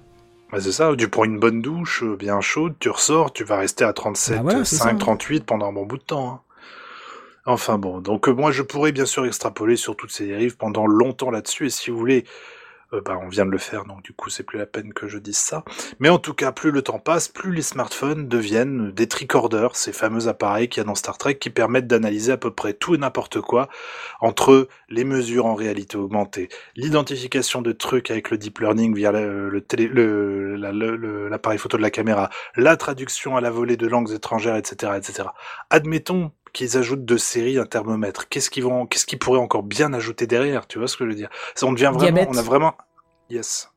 Ouais, 0.52 0.60
c'est 0.60 0.70
ça, 0.70 0.92
tu 0.96 1.08
prends 1.08 1.24
une 1.24 1.40
bonne 1.40 1.60
douche 1.60 2.04
euh, 2.04 2.14
bien 2.16 2.40
chaude, 2.40 2.74
tu 2.78 2.88
ressors, 2.88 3.32
tu 3.32 3.42
vas 3.42 3.56
rester 3.58 3.84
à 3.84 3.92
37, 3.92 4.36
Bah 4.36 4.42
voilà, 4.42 4.64
c'est 4.64 4.76
5, 4.76 4.90
ça. 4.92 4.96
38 4.98 5.44
pendant 5.44 5.66
un 5.68 5.72
bon 5.72 5.84
bout 5.86 5.98
de 5.98 6.02
temps. 6.04 6.28
hein. 6.30 6.40
Enfin 7.48 7.78
bon, 7.78 8.00
donc 8.00 8.28
euh, 8.28 8.32
moi 8.32 8.50
je 8.52 8.62
pourrais 8.62 8.92
bien 8.92 9.06
sûr 9.06 9.24
extrapoler 9.26 9.76
sur 9.76 9.96
toutes 9.96 10.10
ces 10.12 10.26
dérives 10.26 10.56
pendant 10.56 10.86
longtemps 10.86 11.30
là-dessus, 11.30 11.66
et 11.66 11.70
si 11.70 11.90
vous 11.90 11.98
voulez, 11.98 12.24
euh, 12.92 13.00
bah, 13.00 13.18
on 13.22 13.28
vient 13.28 13.44
de 13.46 13.50
le 13.50 13.58
faire, 13.58 13.84
donc 13.84 14.02
du 14.02 14.12
coup 14.12 14.30
c'est 14.30 14.42
plus 14.44 14.58
la 14.58 14.66
peine 14.66 14.92
que 14.92 15.08
je 15.08 15.18
dise 15.18 15.38
ça. 15.38 15.64
Mais 15.98 16.08
en 16.08 16.18
tout 16.18 16.34
cas, 16.34 16.52
plus 16.52 16.70
le 16.70 16.82
temps 16.82 16.98
passe, 16.98 17.28
plus 17.28 17.52
les 17.52 17.62
smartphones 17.62 18.28
deviennent 18.28 18.92
des 18.92 19.08
tricorders, 19.08 19.74
ces 19.76 19.92
fameux 19.92 20.28
appareils 20.28 20.68
qu'il 20.68 20.80
y 20.80 20.84
a 20.84 20.84
dans 20.84 20.94
Star 20.94 21.18
Trek 21.18 21.38
qui 21.38 21.50
permettent 21.50 21.86
d'analyser 21.88 22.32
à 22.32 22.36
peu 22.36 22.50
près 22.52 22.74
tout 22.74 22.94
et 22.94 22.98
n'importe 22.98 23.40
quoi, 23.40 23.68
entre 24.20 24.68
les 24.88 25.04
mesures 25.04 25.46
en 25.46 25.54
réalité 25.54 25.96
augmentée, 25.96 26.48
l'identification 26.76 27.62
de 27.62 27.72
trucs 27.72 28.10
avec 28.10 28.30
le 28.30 28.38
deep 28.38 28.58
learning 28.60 28.94
via 28.94 29.12
le, 29.12 29.50
le 29.50 29.60
le- 30.56 31.28
l'appareil 31.28 31.58
photo 31.58 31.76
de 31.76 31.82
la 31.82 31.90
caméra, 31.90 32.30
la 32.56 32.76
traduction 32.76 33.36
à 33.36 33.40
la 33.40 33.50
volée 33.50 33.76
de 33.76 33.86
langues 33.86 34.12
étrangères, 34.12 34.56
etc., 34.56 34.92
etc. 34.96 35.28
Admettons 35.70 36.32
qu'ils 36.56 36.78
ajoutent 36.78 37.04
de 37.04 37.16
série 37.18 37.58
un 37.58 37.66
thermomètre. 37.66 38.28
Qu'est-ce 38.28 38.48
qu'ils 38.48 38.64
vont, 38.64 38.86
qu'est-ce 38.86 39.04
qu'ils 39.04 39.18
pourraient 39.18 39.38
encore 39.38 39.62
bien 39.62 39.92
ajouter 39.92 40.26
derrière 40.26 40.66
Tu 40.66 40.78
vois 40.78 40.88
ce 40.88 40.96
que 40.96 41.04
je 41.04 41.10
veux 41.10 41.14
dire? 41.14 41.28
Ça, 41.54 41.66
On 41.66 41.72
devient 41.72 41.92
vraiment, 41.92 41.98
Diabète. 42.14 42.28
on 42.32 42.36
a 42.38 42.42
vraiment, 42.42 42.74
yes. 43.28 43.70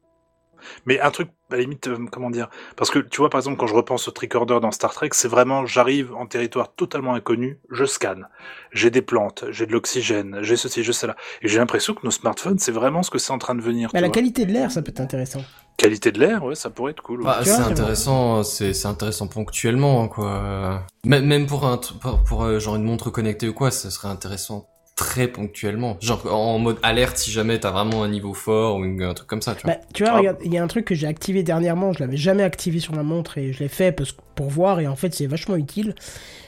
Mais 0.85 0.99
un 0.99 1.11
truc, 1.11 1.29
à 1.51 1.55
la 1.55 1.61
limite, 1.61 1.87
euh, 1.87 1.97
comment 2.11 2.29
dire 2.29 2.49
Parce 2.75 2.91
que 2.91 2.99
tu 2.99 3.17
vois, 3.17 3.29
par 3.29 3.39
exemple, 3.39 3.57
quand 3.57 3.67
je 3.67 3.73
repense 3.73 4.07
au 4.07 4.11
tricorder 4.11 4.59
dans 4.61 4.71
Star 4.71 4.93
Trek, 4.93 5.09
c'est 5.13 5.27
vraiment, 5.27 5.65
j'arrive 5.65 6.13
en 6.15 6.25
territoire 6.25 6.73
totalement 6.73 7.13
inconnu, 7.13 7.59
je 7.71 7.85
scanne, 7.85 8.27
j'ai 8.71 8.91
des 8.91 9.01
plantes, 9.01 9.45
j'ai 9.49 9.65
de 9.65 9.71
l'oxygène, 9.71 10.39
j'ai 10.41 10.55
ceci, 10.55 10.83
j'ai 10.83 10.93
cela, 10.93 11.15
et 11.41 11.47
j'ai 11.47 11.57
l'impression 11.59 11.93
que 11.93 12.01
nos 12.03 12.11
smartphones, 12.11 12.59
c'est 12.59 12.71
vraiment 12.71 13.03
ce 13.03 13.09
que 13.09 13.17
c'est 13.17 13.33
en 13.33 13.37
train 13.39 13.55
de 13.55 13.61
venir. 13.61 13.89
Mais 13.93 14.01
la 14.01 14.07
vois. 14.07 14.13
qualité 14.13 14.45
de 14.45 14.51
l'air, 14.51 14.71
ça 14.71 14.81
peut 14.81 14.91
être 14.91 15.01
intéressant. 15.01 15.43
Qualité 15.77 16.11
de 16.11 16.19
l'air, 16.19 16.43
ouais, 16.43 16.55
ça 16.55 16.69
pourrait 16.69 16.91
être 16.91 17.01
cool. 17.01 17.21
ouais. 17.21 17.25
Bah, 17.25 17.39
c'est 17.43 17.51
intéressant, 17.51 18.43
c'est 18.43 18.73
c'est 18.73 18.87
intéressant 18.87 19.27
ponctuellement 19.27 20.07
quoi. 20.09 20.83
Même 21.05 21.25
même 21.25 21.45
pour 21.45 21.65
un 21.65 21.77
pour, 21.77 22.23
pour, 22.23 22.43
euh, 22.43 22.59
genre 22.59 22.75
une 22.75 22.83
montre 22.83 23.09
connectée 23.09 23.47
ou 23.47 23.53
quoi, 23.53 23.71
ce 23.71 23.89
serait 23.89 24.09
intéressant 24.09 24.67
très 24.99 25.27
ponctuellement. 25.29 25.95
Genre 26.01 26.21
en 26.33 26.59
mode 26.59 26.77
alerte 26.83 27.15
si 27.15 27.31
jamais 27.31 27.57
t'as 27.57 27.71
vraiment 27.71 28.03
un 28.03 28.09
niveau 28.09 28.33
fort 28.33 28.75
ou 28.77 28.83
une- 28.83 29.01
un 29.01 29.13
truc 29.13 29.29
comme 29.29 29.41
ça, 29.41 29.55
tu 29.55 29.65
vois. 29.65 29.75
Bah, 29.75 29.81
tu 29.93 30.03
vois, 30.03 30.12
Ah. 30.13 30.17
regarde, 30.17 30.38
il 30.43 30.53
y 30.53 30.57
a 30.57 30.63
un 30.63 30.67
truc 30.67 30.83
que 30.83 30.93
j'ai 30.93 31.07
activé 31.07 31.41
dernièrement, 31.41 31.93
je 31.93 31.99
l'avais 32.01 32.17
jamais 32.17 32.43
activé 32.43 32.79
sur 32.79 32.93
ma 32.93 33.03
montre 33.03 33.38
et 33.38 33.53
je 33.53 33.59
l'ai 33.59 33.69
fait 33.69 33.93
parce, 33.93 34.12
pour 34.35 34.47
voir 34.49 34.81
et 34.81 34.88
en 34.88 34.97
fait 34.97 35.13
c'est 35.15 35.25
vachement 35.25 35.55
utile. 35.55 35.95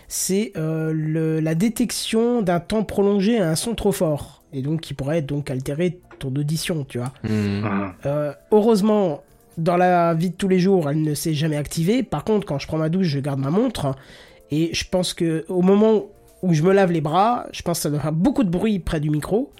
C'est 0.09 0.51
euh, 0.57 1.39
la 1.41 1.55
détection 1.55 2.41
d'un 2.41 2.59
temps 2.59 2.83
prolongé 2.83 3.39
à 3.39 3.49
un 3.49 3.55
son 3.55 3.73
trop 3.75 3.93
fort 3.93 4.43
et 4.51 4.61
donc 4.61 4.81
qui 4.81 4.93
pourrait 4.93 5.21
donc 5.21 5.49
altérer 5.49 5.99
ton 6.19 6.27
audition, 6.35 6.85
tu 6.87 6.97
vois. 6.97 7.13
Hmm. 7.23 7.61
Mhm. 7.61 7.93
Euh, 8.05 8.33
heureusement, 8.51 9.23
dans 9.57 9.77
la 9.77 10.13
vie 10.13 10.29
de 10.31 10.35
tous 10.35 10.49
les 10.49 10.59
jours, 10.59 10.89
elle 10.89 11.01
ne 11.01 11.13
s'est 11.13 11.33
jamais 11.33 11.55
activée. 11.57 12.03
Par 12.03 12.25
contre, 12.25 12.45
quand 12.45 12.59
je 12.59 12.67
prends 12.67 12.77
ma 12.77 12.89
douche, 12.89 13.07
je 13.07 13.19
garde 13.19 13.39
ma 13.39 13.49
montre 13.49 13.95
et 14.51 14.71
je 14.73 14.83
pense 14.91 15.13
que 15.13 15.45
au 15.47 15.61
moment 15.61 16.07
où 16.41 16.53
je 16.53 16.63
me 16.63 16.73
lave 16.73 16.91
les 16.91 17.01
bras, 17.01 17.47
je 17.51 17.61
pense 17.61 17.79
que 17.79 17.83
ça 17.83 17.89
doit 17.89 17.99
faire 17.99 18.11
beaucoup 18.11 18.43
de 18.43 18.49
bruit 18.49 18.79
près 18.79 18.99
du 18.99 19.09
micro. 19.09 19.51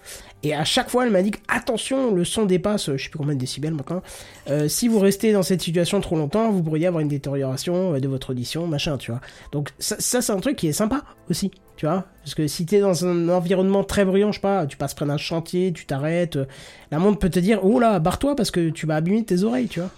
Et 0.44 0.56
à 0.56 0.64
chaque 0.64 0.90
fois, 0.90 1.06
elle 1.06 1.12
m'a 1.12 1.22
dit 1.22 1.32
que, 1.32 1.40
attention, 1.48 2.14
le 2.14 2.26
son 2.26 2.46
dépasse, 2.46 2.92
je 2.96 3.04
sais 3.04 3.10
plus 3.10 3.20
combien 3.20 3.36
de 3.36 3.40
décibels 3.40 3.74
maintenant. 3.74 4.02
Euh, 4.50 4.68
si 4.68 4.88
vous 4.88 4.98
restez 4.98 5.34
dans 5.34 5.44
cette 5.44 5.62
situation 5.62 6.02
trop 6.02 6.16
longtemps, 6.16 6.50
vous 6.50 6.64
pourriez 6.64 6.88
avoir 6.88 7.02
une 7.02 7.08
détérioration 7.08 7.94
euh, 7.94 8.00
de 8.00 8.08
votre 8.08 8.32
audition, 8.32 8.66
machin, 8.66 8.98
tu 8.98 9.12
vois. 9.12 9.22
Donc 9.52 9.70
ça, 9.78 9.98
ça, 10.00 10.22
c'est 10.22 10.32
un 10.32 10.40
truc 10.40 10.56
qui 10.56 10.68
est 10.68 10.74
sympa 10.74 11.04
aussi, 11.30 11.52
tu 11.78 11.86
vois. 11.86 12.06
Parce 12.24 12.34
que 12.34 12.48
si 12.48 12.66
t'es 12.66 12.80
dans 12.80 13.06
un 13.06 13.30
environnement 13.30 13.84
très 13.84 14.04
bruyant, 14.04 14.32
je 14.32 14.38
sais 14.38 14.42
pas, 14.42 14.66
tu 14.66 14.78
passes 14.78 14.96
près 14.96 15.06
d'un 15.06 15.18
chantier, 15.18 15.72
tu 15.74 15.86
t'arrêtes, 15.86 16.38
euh, 16.38 16.46
la 16.90 16.98
montre 16.98 17.20
peut 17.20 17.30
te 17.30 17.40
dire, 17.40 17.60
oh 17.64 17.80
là, 17.80 18.00
barre-toi 18.00 18.36
parce 18.36 18.50
que 18.50 18.72
tu 18.72 18.88
vas 18.88 18.96
abîmer 18.96 19.24
tes 19.24 19.44
oreilles, 19.44 19.68
tu 19.68 19.80
vois. 19.80 19.92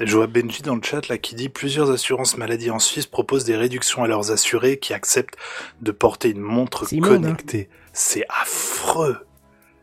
Je 0.00 0.16
vois 0.16 0.26
Benji 0.26 0.62
dans 0.62 0.76
le 0.76 0.82
chat 0.82 1.08
là 1.08 1.18
qui 1.18 1.34
dit 1.34 1.50
plusieurs 1.50 1.90
assurances 1.90 2.38
maladie 2.38 2.70
en 2.70 2.78
Suisse 2.78 3.06
proposent 3.06 3.44
des 3.44 3.56
réductions 3.56 4.02
à 4.02 4.08
leurs 4.08 4.30
assurés 4.30 4.78
qui 4.78 4.94
acceptent 4.94 5.36
de 5.82 5.92
porter 5.92 6.30
une 6.30 6.40
montre 6.40 6.86
hein. 6.92 7.00
connectée. 7.00 7.68
C'est 7.92 8.24
affreux. 8.28 9.26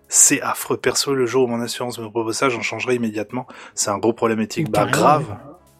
C'est 0.09 0.41
affreux. 0.41 0.77
Perso, 0.77 1.13
le 1.13 1.25
jour 1.25 1.43
où 1.43 1.47
mon 1.47 1.61
assurance 1.61 1.99
me 1.99 2.09
propose 2.09 2.35
ça, 2.35 2.49
j'en 2.49 2.61
changerai 2.61 2.95
immédiatement. 2.95 3.45
C'est 3.75 3.91
un 3.91 3.99
gros 3.99 4.13
problème 4.13 4.39
éthique. 4.39 4.71
Bah 4.71 4.85
grave, 4.85 5.37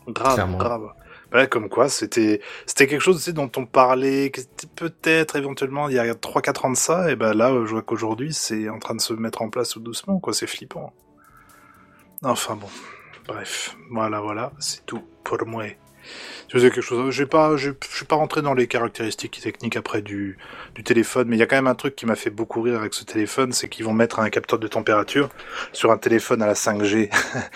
grave, 0.08 0.36
Clairement. 0.36 0.58
grave. 0.58 0.90
Ouais, 1.34 1.48
comme 1.48 1.68
quoi, 1.68 1.90
c'était 1.90 2.42
c'était 2.66 2.88
quelque 2.88 3.02
chose 3.02 3.18
tu 3.18 3.24
sais, 3.24 3.34
dont 3.34 3.52
on 3.58 3.66
parlait 3.66 4.32
peut-être 4.76 5.36
éventuellement 5.36 5.90
il 5.90 5.96
y 5.96 6.00
a 6.00 6.14
3-4 6.14 6.66
ans 6.68 6.72
de 6.72 6.78
ça, 6.78 7.12
et 7.12 7.16
ben 7.16 7.34
là, 7.34 7.52
je 7.66 7.72
vois 7.72 7.82
qu'aujourd'hui, 7.82 8.34
c'est 8.34 8.70
en 8.70 8.80
train 8.80 8.96
de 8.96 9.02
se 9.02 9.14
mettre 9.14 9.42
en 9.42 9.50
place 9.50 9.70
tout 9.70 9.82
doucement, 9.82 10.20
quoi. 10.20 10.34
C'est 10.34 10.48
flippant. 10.48 10.94
Enfin 12.24 12.56
bon, 12.56 12.68
bref, 13.28 13.76
voilà, 13.92 14.20
voilà, 14.22 14.52
c'est 14.60 14.86
tout 14.86 15.02
pour 15.24 15.46
moi. 15.46 15.66
Si 16.48 16.54
vous 16.54 16.64
avez 16.64 16.72
quelque 16.72 16.82
chose, 16.82 17.26
pas, 17.30 17.58
je 17.58 17.72
je 17.90 17.96
suis 17.96 18.06
pas 18.06 18.16
rentré 18.16 18.42
dans 18.42 18.54
les 18.54 18.68
caractéristiques 18.68 19.42
techniques 19.42 19.76
après 19.76 20.02
du, 20.02 20.38
du 20.74 20.84
téléphone, 20.84 21.28
mais 21.28 21.36
il 21.36 21.40
y 21.40 21.44
a 21.44 21.46
quand 21.46 21.58
même 21.58 21.68
un 21.68 21.76
truc 21.76 21.98
qui 21.98 22.06
m'a 22.06 22.16
fait 22.16 22.30
beaucoup 22.30 22.62
rire 22.62 22.80
avec 22.80 22.94
ce 22.94 23.04
téléphone, 23.04 23.52
c'est 23.52 23.68
qu'ils 23.68 23.84
vont 23.84 23.92
mettre 23.92 24.20
un 24.20 24.30
capteur 24.30 24.58
de 24.58 24.68
température 24.70 25.28
sur 25.74 25.92
un 25.92 25.98
téléphone 25.98 26.42
à 26.42 26.48
la 26.48 26.54
5G. 26.54 27.10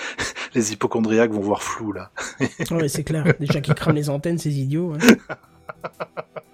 les 0.54 0.74
hypochondriaques 0.74 1.32
vont 1.32 1.40
voir 1.40 1.64
flou 1.64 1.94
là. 1.94 2.12
Ouais, 2.72 2.90
c'est 2.90 3.06
clair. 3.06 3.24
Déjà 3.40 3.62
qu'ils 3.62 3.74
crament 3.76 3.96
les 3.96 4.10
antennes, 4.10 4.38
ces 4.38 4.60
idiots. 4.60 4.94
hein. 4.96 5.16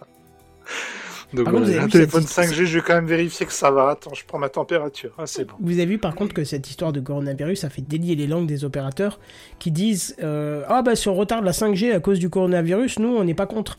Donc 1.34 1.46
Par 1.46 1.54
contre, 1.54 1.66
voilà, 1.66 1.66
vous 1.66 1.72
avez 1.78 1.86
un 1.86 1.90
téléphone 1.90 2.22
cette- 2.26 2.46
5G, 2.52 2.66
je 2.66 2.78
vais 2.80 2.84
quand 2.86 2.96
même 2.96 3.06
vérifier 3.08 3.46
que 3.46 3.52
ça 3.54 3.70
va. 3.70 3.90
Attends, 3.90 4.14
je 4.14 4.24
prends 4.26 4.40
ma 4.40 4.48
température. 4.50 5.12
Ah, 5.18 5.24
c'est 5.26 5.44
bon. 5.46 5.54
Vous 5.60 5.74
avez 5.74 5.86
vu 5.86 5.98
par 5.98 6.16
contre 6.16 6.34
que 6.34 6.44
cette 6.46 6.70
histoire 6.70 6.94
de 6.94 7.02
coronavirus 7.02 7.66
a 7.66 7.70
fait 7.70 7.82
délier 7.82 8.16
les 8.16 8.28
langues 8.28 8.48
des 8.48 8.64
opérateurs 8.64 9.20
qui 9.60 9.72
disent 9.72 10.16
euh, 10.24 10.64
Ah 10.70 10.82
bah 10.84 10.96
si 10.96 11.10
on 11.10 11.16
retarde 11.16 11.44
la 11.44 11.52
5G 11.52 11.92
à 11.94 12.00
cause 12.00 12.20
du 12.20 12.30
coronavirus, 12.30 13.00
nous 13.00 13.10
on 13.10 13.24
n'est 13.26 13.34
pas 13.34 13.46
contre. 13.48 13.78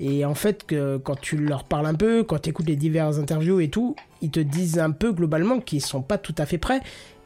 Et 0.00 0.24
en 0.24 0.34
fait, 0.34 0.64
que, 0.64 0.96
quand 0.96 1.20
tu 1.20 1.36
leur 1.36 1.64
parles 1.64 1.86
un 1.86 1.94
peu, 1.94 2.22
quand 2.22 2.38
tu 2.40 2.50
écoutes 2.50 2.66
les 2.68 2.76
diverses 2.76 3.18
interviews 3.18 3.58
et 3.60 3.68
tout, 3.68 3.96
ils 4.22 4.30
te 4.30 4.38
disent 4.38 4.78
un 4.78 4.92
peu 4.92 5.10
globalement 5.12 5.58
qu'ils 5.60 5.80
sont 5.84 6.02
pas 6.02 6.18
tout 6.18 6.34
à 6.38 6.46
fait 6.46 6.58
prêts. 6.58 6.80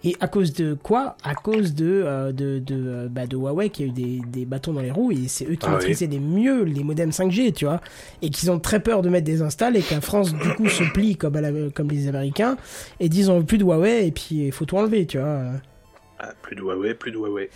Et 0.05 0.17
à 0.21 0.27
cause 0.27 0.53
de 0.53 0.75
quoi? 0.75 1.17
À 1.23 1.35
cause 1.37 1.75
de, 1.75 2.03
euh, 2.05 2.33
de, 2.33 2.59
de, 2.59 2.75
euh, 2.75 3.09
bah, 3.09 3.27
de 3.27 3.37
Huawei 3.37 3.71
qui 3.71 3.85
a 3.85 3.87
eu 3.87 3.91
des, 3.91 4.21
des 4.27 4.45
bâtons 4.45 4.73
dans 4.73 4.81
les 4.81 4.91
roues 4.91 5.13
et 5.13 5.29
c'est 5.29 5.45
eux 5.45 5.55
qui 5.55 5.67
Ah 5.67 5.71
oui. 5.71 5.79
maîtrisaient 5.79 6.07
les 6.09 6.19
mieux 6.19 6.65
les 6.65 6.83
modems 6.83 7.11
5G, 7.11 7.53
tu 7.53 7.67
vois. 7.67 7.81
Et 8.21 8.31
qu'ils 8.31 8.51
ont 8.51 8.59
très 8.59 8.81
peur 8.81 9.03
de 9.03 9.09
mettre 9.09 9.25
des 9.27 9.43
installs 9.43 9.77
et 9.77 9.83
que 9.83 9.95
la 9.95 10.01
France, 10.01 10.35
du 10.35 10.51
coup, 10.51 10.69
se 10.69 10.83
plie 10.83 11.17
comme, 11.17 11.37
à 11.37 11.41
la- 11.41 11.71
comme 11.75 11.89
les 11.89 12.09
Américains 12.09 12.57
et 12.99 13.09
disent 13.09 13.29
on 13.29 13.39
veut 13.39 13.45
plus 13.47 13.59
de 13.59 13.65
Huawei 13.65 14.07
et 14.09 14.11
puis 14.11 14.47
il 14.47 14.53
faut 14.53 14.65
tout 14.65 14.77
enlever, 14.77 15.07
tu 15.07 15.19
vois. 15.19 15.41
Ah, 16.19 16.33
plus 16.43 16.57
de 16.57 16.63
Huawei, 16.63 16.95
plus 16.95 17.13
de 17.13 17.17
Huawei. 17.19 17.49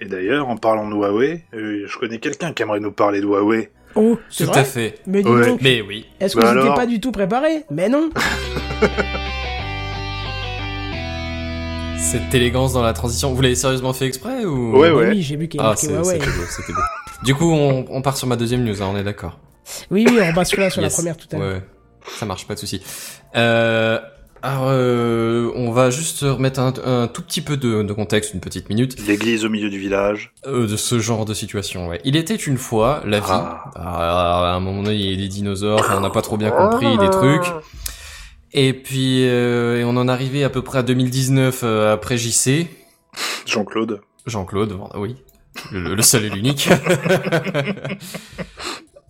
Et 0.00 0.06
d'ailleurs, 0.06 0.48
en 0.48 0.56
parlant 0.56 0.88
de 0.88 0.94
Huawei, 0.94 1.44
euh, 1.54 1.84
je 1.86 1.98
connais 1.98 2.18
quelqu'un 2.18 2.52
qui 2.52 2.62
aimerait 2.64 2.80
nous 2.80 2.90
parler 2.92 3.20
de 3.20 3.26
Huawei. 3.26 3.70
Oh, 3.94 4.18
c'est 4.28 4.44
Tout 4.44 4.50
vrai? 4.50 4.60
à 4.60 4.64
fait. 4.64 4.98
Mais 5.06 5.24
Ouais. 5.24 5.46
donc, 5.46 5.60
Mais 5.62 5.80
oui. 5.80 6.06
est-ce 6.18 6.34
que 6.34 6.40
Bah 6.40 6.48
vous 6.48 6.54
n'étiez 6.56 6.62
alors 6.70 6.74
pas 6.74 6.86
du 6.86 6.98
tout 7.00 7.12
préparé? 7.12 7.64
Mais 7.70 7.88
non 7.88 8.10
Cette 12.14 12.32
élégance 12.32 12.72
dans 12.72 12.82
la 12.82 12.92
transition, 12.92 13.34
vous 13.34 13.42
l'avez 13.42 13.56
sérieusement 13.56 13.92
fait 13.92 14.06
exprès 14.06 14.44
ou? 14.44 14.78
Ouais, 14.78 14.92
ouais. 14.92 15.08
Oui, 15.10 15.22
j'ai 15.22 15.34
vu 15.34 15.48
qu'il 15.48 15.58
y 15.58 15.62
a 15.64 15.66
Ah, 15.66 15.68
marqué 15.70 15.88
c'est- 15.88 15.92
Huawei. 15.92 16.20
c'était 16.20 16.26
beau, 16.26 16.42
c'était 16.48 16.72
beau. 16.72 16.80
Du 17.24 17.34
coup, 17.34 17.50
on, 17.50 17.86
on 17.90 18.02
part 18.02 18.16
sur 18.16 18.28
ma 18.28 18.36
deuxième 18.36 18.62
news, 18.62 18.80
hein, 18.80 18.88
on 18.92 18.96
est 18.96 19.02
d'accord. 19.02 19.40
Oui, 19.90 20.06
oui, 20.08 20.18
on 20.22 20.32
passe 20.32 20.50
sur, 20.50 20.60
la- 20.60 20.70
sur 20.70 20.80
la 20.80 20.86
Yes. 20.86 20.94
première 20.94 21.16
tout 21.16 21.26
à 21.32 21.36
l'heure. 21.38 21.54
Ouais, 21.56 21.62
ça 22.16 22.24
marche, 22.24 22.46
pas 22.46 22.54
de 22.54 22.60
souci. 22.60 22.80
Euh, 23.34 23.98
alors, 24.42 24.66
euh, 24.68 25.50
on 25.56 25.72
va 25.72 25.90
juste 25.90 26.20
remettre 26.20 26.60
un, 26.60 26.72
un 26.84 27.08
tout 27.08 27.22
petit 27.22 27.40
peu 27.40 27.56
de, 27.56 27.82
de 27.82 27.92
contexte, 27.92 28.32
une 28.32 28.40
petite 28.40 28.68
minute, 28.68 28.96
L'église 29.08 29.44
au 29.44 29.48
milieu 29.48 29.68
du 29.68 29.80
village. 29.80 30.32
euh, 30.46 30.68
de 30.68 30.76
ce 30.76 31.00
genre 31.00 31.24
de 31.24 31.34
situation. 31.34 31.88
Ouais. 31.88 32.00
Il 32.04 32.14
était 32.14 32.36
une 32.36 32.58
fois 32.58 33.02
la 33.04 33.18
vie. 33.18 33.26
Ah. 33.28 33.64
Ah, 33.74 34.52
à 34.52 34.54
un 34.54 34.60
moment 34.60 34.84
donné, 34.84 34.94
il 34.94 35.10
y 35.10 35.14
a 35.14 35.16
des 35.16 35.26
dinosaures, 35.28 35.82
on 35.96 36.00
n'a 36.00 36.10
pas 36.10 36.22
trop 36.22 36.36
bien 36.36 36.52
compris 36.52 36.96
des 36.96 37.10
trucs. 37.10 37.52
Et 38.56 38.72
puis, 38.72 39.26
euh, 39.28 39.80
et 39.80 39.84
on 39.84 39.96
en 39.96 40.06
arrivait 40.08 40.44
à 40.44 40.50
peu 40.50 40.62
près 40.62 40.78
à 40.78 40.82
2019 40.84 41.60
euh, 41.64 41.92
après 41.92 42.16
JC. 42.16 42.68
Jean-Claude. 43.46 44.00
Jean-Claude, 44.26 44.78
oui, 44.94 45.16
le, 45.72 45.94
le 45.94 46.02
seul 46.02 46.24
et 46.24 46.30
l'unique. 46.30 46.68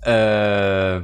euh, 0.07 1.01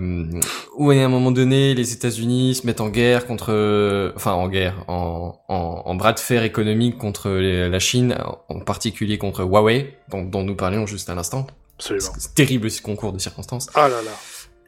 où 0.76 0.90
à 0.90 0.94
un 0.94 1.08
moment 1.08 1.30
donné, 1.30 1.74
les 1.74 1.92
États-Unis 1.92 2.56
se 2.56 2.66
mettent 2.66 2.80
en 2.80 2.88
guerre 2.88 3.26
contre, 3.26 4.12
enfin 4.16 4.32
en 4.32 4.48
guerre, 4.48 4.84
en, 4.88 5.40
en, 5.48 5.82
en 5.84 5.94
bras 5.94 6.12
de 6.12 6.18
fer 6.18 6.42
économique 6.42 6.98
contre 6.98 7.30
les- 7.30 7.68
la 7.68 7.78
Chine, 7.78 8.16
en 8.48 8.60
particulier 8.60 9.18
contre 9.18 9.42
Huawei, 9.44 9.96
dont, 10.10 10.24
dont 10.24 10.42
nous 10.42 10.56
parlions 10.56 10.86
juste 10.86 11.08
à 11.08 11.14
l'instant. 11.14 11.46
Absolument. 11.78 12.12
C'est 12.18 12.34
terrible 12.34 12.70
ce 12.70 12.82
concours 12.82 13.12
de 13.12 13.18
circonstances. 13.18 13.68
Ah 13.74 13.88
là 13.88 14.02
là. 14.02 14.10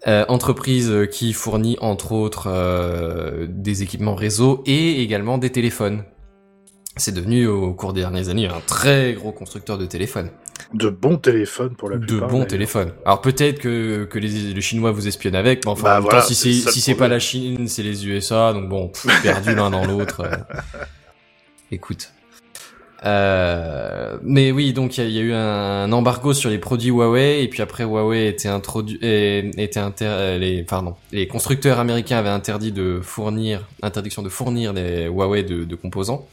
Euh, 0.08 0.24
entreprise 0.28 0.92
qui 1.12 1.32
fournit 1.32 1.76
entre 1.80 2.10
autres 2.10 2.48
euh, 2.48 3.46
des 3.48 3.84
équipements 3.84 4.16
réseau 4.16 4.62
et 4.66 5.00
également 5.00 5.38
des 5.38 5.50
téléphones. 5.50 6.02
C'est 6.96 7.14
devenu 7.14 7.46
au 7.46 7.72
cours 7.72 7.92
des 7.92 8.00
dernières 8.00 8.28
années 8.28 8.48
un 8.48 8.60
très 8.66 9.12
gros 9.14 9.30
constructeur 9.32 9.78
de 9.78 9.86
téléphones. 9.86 10.30
De 10.74 10.90
bons 10.90 11.18
téléphones 11.18 11.76
pour 11.76 11.88
la 11.88 11.98
de 11.98 12.04
plupart. 12.06 12.28
bons 12.28 12.34
d'ailleurs. 12.34 12.48
téléphones. 12.48 12.92
Alors 13.04 13.20
peut-être 13.20 13.60
que, 13.60 14.04
que 14.04 14.18
les, 14.18 14.28
les 14.28 14.60
Chinois 14.60 14.90
vous 14.90 15.06
espionnent 15.06 15.36
avec, 15.36 15.64
mais 15.64 15.70
enfin, 15.70 15.84
Bah 15.84 15.98
en 15.98 16.02
voilà, 16.02 16.20
temps, 16.20 16.26
si 16.26 16.34
c'est 16.34 16.70
si 16.70 16.94
pas 16.94 17.08
la 17.08 17.18
Chine, 17.20 17.68
c'est 17.68 17.82
les 17.82 18.06
USA, 18.06 18.52
donc 18.52 18.68
bon, 18.68 18.88
pff, 18.88 19.22
perdu 19.22 19.54
l'un 19.54 19.70
dans 19.70 19.86
l'autre. 19.86 20.22
euh. 20.22 20.36
Écoute. 21.70 22.12
Euh, 23.04 24.16
mais 24.22 24.52
oui, 24.52 24.72
donc 24.72 24.96
il 24.96 25.02
y, 25.02 25.06
a- 25.06 25.08
il 25.08 25.14
y 25.14 25.18
a 25.18 25.22
eu 25.22 25.32
un 25.32 25.90
embargo 25.92 26.32
sur 26.34 26.50
les 26.50 26.58
produits 26.58 26.90
Huawei, 26.90 27.42
et 27.42 27.48
puis 27.48 27.60
après 27.62 27.82
Huawei 27.84 28.28
était 28.28 28.48
introduit, 28.48 28.98
était 29.02 29.80
inter, 29.80 30.06
euh, 30.08 30.38
les, 30.38 30.62
pardon, 30.62 30.94
les 31.10 31.26
constructeurs 31.26 31.78
américains 31.80 32.18
avaient 32.18 32.28
interdit 32.28 32.70
de 32.72 33.00
fournir, 33.02 33.66
interdiction 33.82 34.22
de 34.22 34.28
fournir 34.28 34.72
des 34.72 35.06
Huawei 35.06 35.42
de, 35.42 35.64
de 35.64 35.74
composants. 35.74 36.26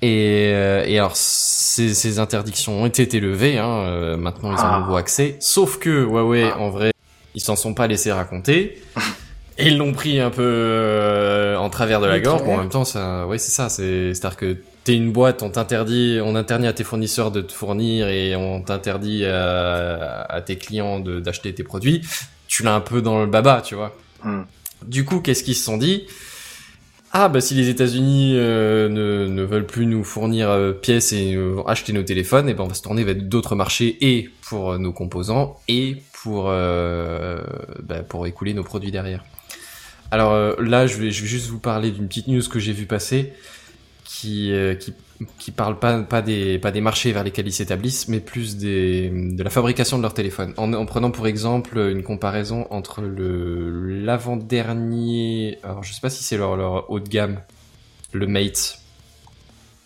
Et, 0.00 0.50
euh, 0.54 0.84
et 0.86 0.96
alors 0.98 1.16
ces, 1.16 1.92
ces 1.92 2.18
interdictions 2.20 2.82
ont 2.82 2.86
été 2.86 3.18
levées, 3.20 3.58
hein, 3.58 4.16
maintenant 4.16 4.52
ils 4.52 4.58
ont 4.60 4.62
Ah. 4.62 4.80
nouveau 4.80 4.96
accès. 4.96 5.36
Sauf 5.40 5.78
que 5.78 6.04
Huawei, 6.04 6.44
Ah. 6.54 6.58
en 6.60 6.70
vrai, 6.70 6.92
ils 7.34 7.40
s'en 7.40 7.56
sont 7.56 7.74
pas 7.74 7.86
laissés 7.86 8.12
raconter. 8.12 8.80
Et 9.60 9.66
ils 9.66 9.76
l'ont 9.76 9.92
pris 9.92 10.20
un 10.20 10.30
peu 10.30 10.40
euh, 10.44 11.56
en 11.56 11.68
travers 11.68 12.00
de 12.00 12.06
la 12.06 12.20
gorge. 12.20 12.44
Bon, 12.44 12.54
en 12.54 12.58
même 12.58 12.68
temps, 12.68 12.84
ça, 12.84 13.26
ouais, 13.26 13.38
c'est 13.38 13.50
ça. 13.50 13.68
C'est, 13.68 14.14
c'est-à-dire 14.14 14.36
que 14.36 14.56
t'es 14.88 14.96
une 14.96 15.12
boîte, 15.12 15.42
on 15.42 15.50
t'interdit, 15.50 16.18
on 16.24 16.34
interdit 16.34 16.66
à 16.66 16.72
tes 16.72 16.82
fournisseurs 16.82 17.30
de 17.30 17.42
te 17.42 17.52
fournir 17.52 18.08
et 18.08 18.34
on 18.36 18.62
t'interdit 18.62 19.26
à, 19.26 20.22
à 20.22 20.40
tes 20.40 20.56
clients 20.56 20.98
de, 20.98 21.20
d'acheter 21.20 21.52
tes 21.52 21.62
produits. 21.62 22.00
Tu 22.46 22.62
l'as 22.62 22.74
un 22.74 22.80
peu 22.80 23.02
dans 23.02 23.20
le 23.20 23.26
baba, 23.26 23.60
tu 23.62 23.74
vois. 23.74 23.94
Hmm. 24.24 24.44
Du 24.86 25.04
coup, 25.04 25.20
qu'est-ce 25.20 25.44
qu'ils 25.44 25.56
se 25.56 25.64
sont 25.64 25.76
dit? 25.76 26.06
Ah, 27.12 27.28
bah 27.28 27.42
si 27.42 27.52
les 27.52 27.68
États-Unis 27.68 28.32
euh, 28.36 28.88
ne, 28.88 29.26
ne 29.26 29.42
veulent 29.42 29.66
plus 29.66 29.84
nous 29.84 30.04
fournir 30.04 30.48
euh, 30.48 30.72
pièces 30.72 31.12
et 31.12 31.34
euh, 31.34 31.60
acheter 31.66 31.92
nos 31.92 32.02
téléphones, 32.02 32.48
et 32.48 32.54
ben 32.54 32.64
on 32.64 32.68
va 32.68 32.74
se 32.74 32.80
tourner 32.80 33.04
vers 33.04 33.16
d'autres 33.16 33.56
marchés 33.56 33.98
et 34.00 34.30
pour 34.48 34.78
nos 34.78 34.94
composants 34.94 35.60
et 35.68 35.96
pour 36.22 36.44
bah, 36.44 38.02
pour 38.08 38.26
écouler 38.26 38.54
nos 38.54 38.64
produits 38.64 38.90
derrière. 38.90 39.22
Alors 40.10 40.58
là, 40.62 40.86
je 40.86 40.96
vais, 40.96 41.10
je 41.10 41.20
vais 41.20 41.28
juste 41.28 41.50
vous 41.50 41.58
parler 41.58 41.90
d'une 41.90 42.08
petite 42.08 42.28
news 42.28 42.42
que 42.48 42.58
j'ai 42.58 42.72
vue 42.72 42.86
passer 42.86 43.34
qui 44.20 44.52
euh, 44.52 44.74
qui 44.74 44.94
qui 45.38 45.50
parle 45.50 45.78
pas 45.78 46.00
pas 46.02 46.22
des 46.22 46.58
pas 46.58 46.70
des 46.70 46.80
marchés 46.80 47.12
vers 47.12 47.24
lesquels 47.24 47.46
ils 47.48 47.52
s'établissent, 47.52 48.08
mais 48.08 48.20
plus 48.20 48.56
des 48.56 49.10
de 49.10 49.42
la 49.42 49.50
fabrication 49.50 49.96
de 49.96 50.02
leurs 50.02 50.14
téléphones. 50.14 50.54
En, 50.56 50.72
en 50.72 50.86
prenant 50.86 51.10
pour 51.10 51.26
exemple 51.26 51.78
une 51.78 52.02
comparaison 52.02 52.66
entre 52.70 53.00
le 53.02 54.00
l'avant-dernier, 54.04 55.58
alors 55.62 55.82
je 55.82 55.92
sais 55.92 56.00
pas 56.00 56.10
si 56.10 56.22
c'est 56.22 56.36
leur 56.36 56.56
leur 56.56 56.90
haut 56.90 57.00
de 57.00 57.08
gamme, 57.08 57.40
le 58.12 58.26
Mate. 58.26 58.78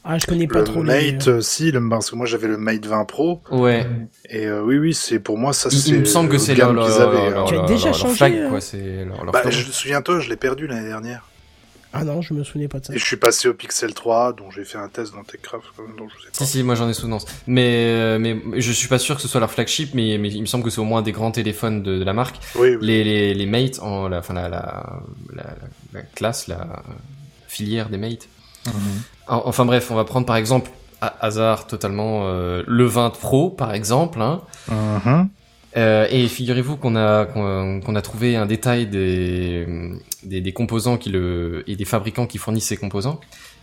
Ah, 0.05 0.19
je 0.19 0.27
connais 0.27 0.49
pas 0.49 0.59
Le 0.59 0.65
trop 0.65 0.83
les... 0.83 1.13
Mate, 1.13 1.29
euh, 1.29 1.41
si, 1.41 1.71
le, 1.71 1.89
parce 1.89 2.11
que 2.11 2.17
moi 2.17 2.27
j'avais 2.27 2.49
le 2.49 2.57
Mate 2.59 2.85
20 2.87 3.05
Pro, 3.05 3.41
Ouais. 3.53 3.87
et 4.29 4.47
euh, 4.47 4.61
oui, 4.65 4.77
oui, 4.79 4.95
c'est 4.95 5.21
pour 5.21 5.39
moi 5.39 5.53
ça 5.53 5.69
Il, 5.71 5.79
c'est. 5.79 5.91
il 5.91 6.01
me 6.01 6.05
semble 6.05 6.29
que 6.29 6.33
le 6.35 6.39
c'est 6.41 6.55
gamme 6.57 6.75
leur, 6.75 6.89
leur, 6.89 7.13
leur- 7.13 7.39
hein. 7.43 7.45
Tu 7.47 7.55
as 7.55 7.57
leur- 7.59 7.67
déjà 7.67 7.87
leur 7.91 7.95
changé, 7.97 8.17
flag, 8.17 8.49
quoi. 8.49 8.61
C'est 8.61 9.05
leur, 9.05 9.23
leur 9.25 9.33
Bah, 9.33 9.43
flag. 9.43 9.53
je 9.53 9.71
souviens-toi, 9.71 10.19
je 10.19 10.29
l'ai 10.29 10.37
perdu 10.37 10.67
l'année 10.67 10.89
dernière. 10.89 11.25
Ah 11.95 12.05
non, 12.05 12.23
je 12.23 12.33
me 12.35 12.43
souvenais 12.43 12.69
pas 12.69 12.81
de 12.81 12.87
ça. 12.87 12.95
Et 12.95 12.99
je 12.99 13.05
suis 13.05 13.17
passé 13.17 13.49
au 13.49 13.55
Pixel 13.55 13.93
3, 13.93 14.33
dont 14.33 14.51
j'ai 14.51 14.65
fait 14.65 14.79
un 14.79 14.89
test 14.89 15.13
dans 15.15 15.23
TechCraft, 15.25 15.65
dont 15.99 16.09
je 16.09 16.15
vous 16.15 16.23
ai 16.27 16.29
Si, 16.33 16.47
si, 16.47 16.63
moi 16.63 16.75
j'en 16.75 16.89
ai 16.89 16.95
souvenance. 16.95 17.27
Mais, 17.47 17.67
euh, 17.89 18.19
mais 18.19 18.41
je 18.61 18.73
suis 18.73 18.89
pas 18.89 18.99
sûr 18.99 19.17
que 19.17 19.23
ce 19.23 19.29
soit 19.29 19.41
leur 19.41 19.51
flagship, 19.51 19.93
mais, 19.95 20.17
mais 20.19 20.31
il 20.31 20.41
me 20.41 20.47
semble 20.47 20.65
que 20.65 20.71
c'est 20.71 20.81
au 20.81 20.85
moins 20.85 21.03
des 21.03 21.13
grands 21.13 21.31
téléphones 21.33 21.83
de, 21.83 21.99
de 21.99 22.05
la 22.05 22.13
marque. 22.15 22.37
Oui, 22.55 22.71
oui. 22.71 22.79
Les, 22.81 23.05
les, 23.05 23.35
les 23.35 23.47
mates, 23.47 23.79
en, 23.81 24.09
la, 24.09 24.19
enfin, 24.21 24.33
la, 24.35 24.49
la, 24.49 25.01
la, 25.35 25.43
la- 25.43 25.55
la 25.93 26.01
classe, 26.01 26.49
la 26.49 26.83
filière 27.47 27.89
des 27.91 27.99
mates. 27.99 28.27
En- 29.29 29.43
Enfin 29.47 29.65
bref, 29.67 29.91
on 29.91 29.95
va 29.95 30.05
prendre 30.05 30.27
par 30.27 30.37
exemple, 30.37 30.71
à 31.01 31.15
hasard 31.27 31.67
totalement, 31.67 32.23
euh, 32.29 32.63
le 32.67 32.87
20 32.87 33.11
Pro 33.11 33.51
par 33.51 33.75
exemple. 33.75 34.21
Hein. 34.23 34.41
Mhm. 34.69 35.29
Euh, 35.77 36.07
et 36.11 36.29
figurez-vous 36.29 36.77
qu'on 36.77 36.97
a 36.97 37.25
qu'on 37.25 37.95
a 37.95 38.03
trouvé 38.03 38.37
un 38.37 38.45
détail 38.47 38.87
des, 38.87 39.67
des 40.23 40.41
des 40.43 40.53
composants 40.53 40.99
qui 40.99 41.09
le 41.11 41.65
et 41.67 41.77
des 41.77 41.85
fabricants 41.87 42.27
qui 42.27 42.39
fournissent 42.39 42.67
ces 42.67 42.77
composants. 42.77 43.21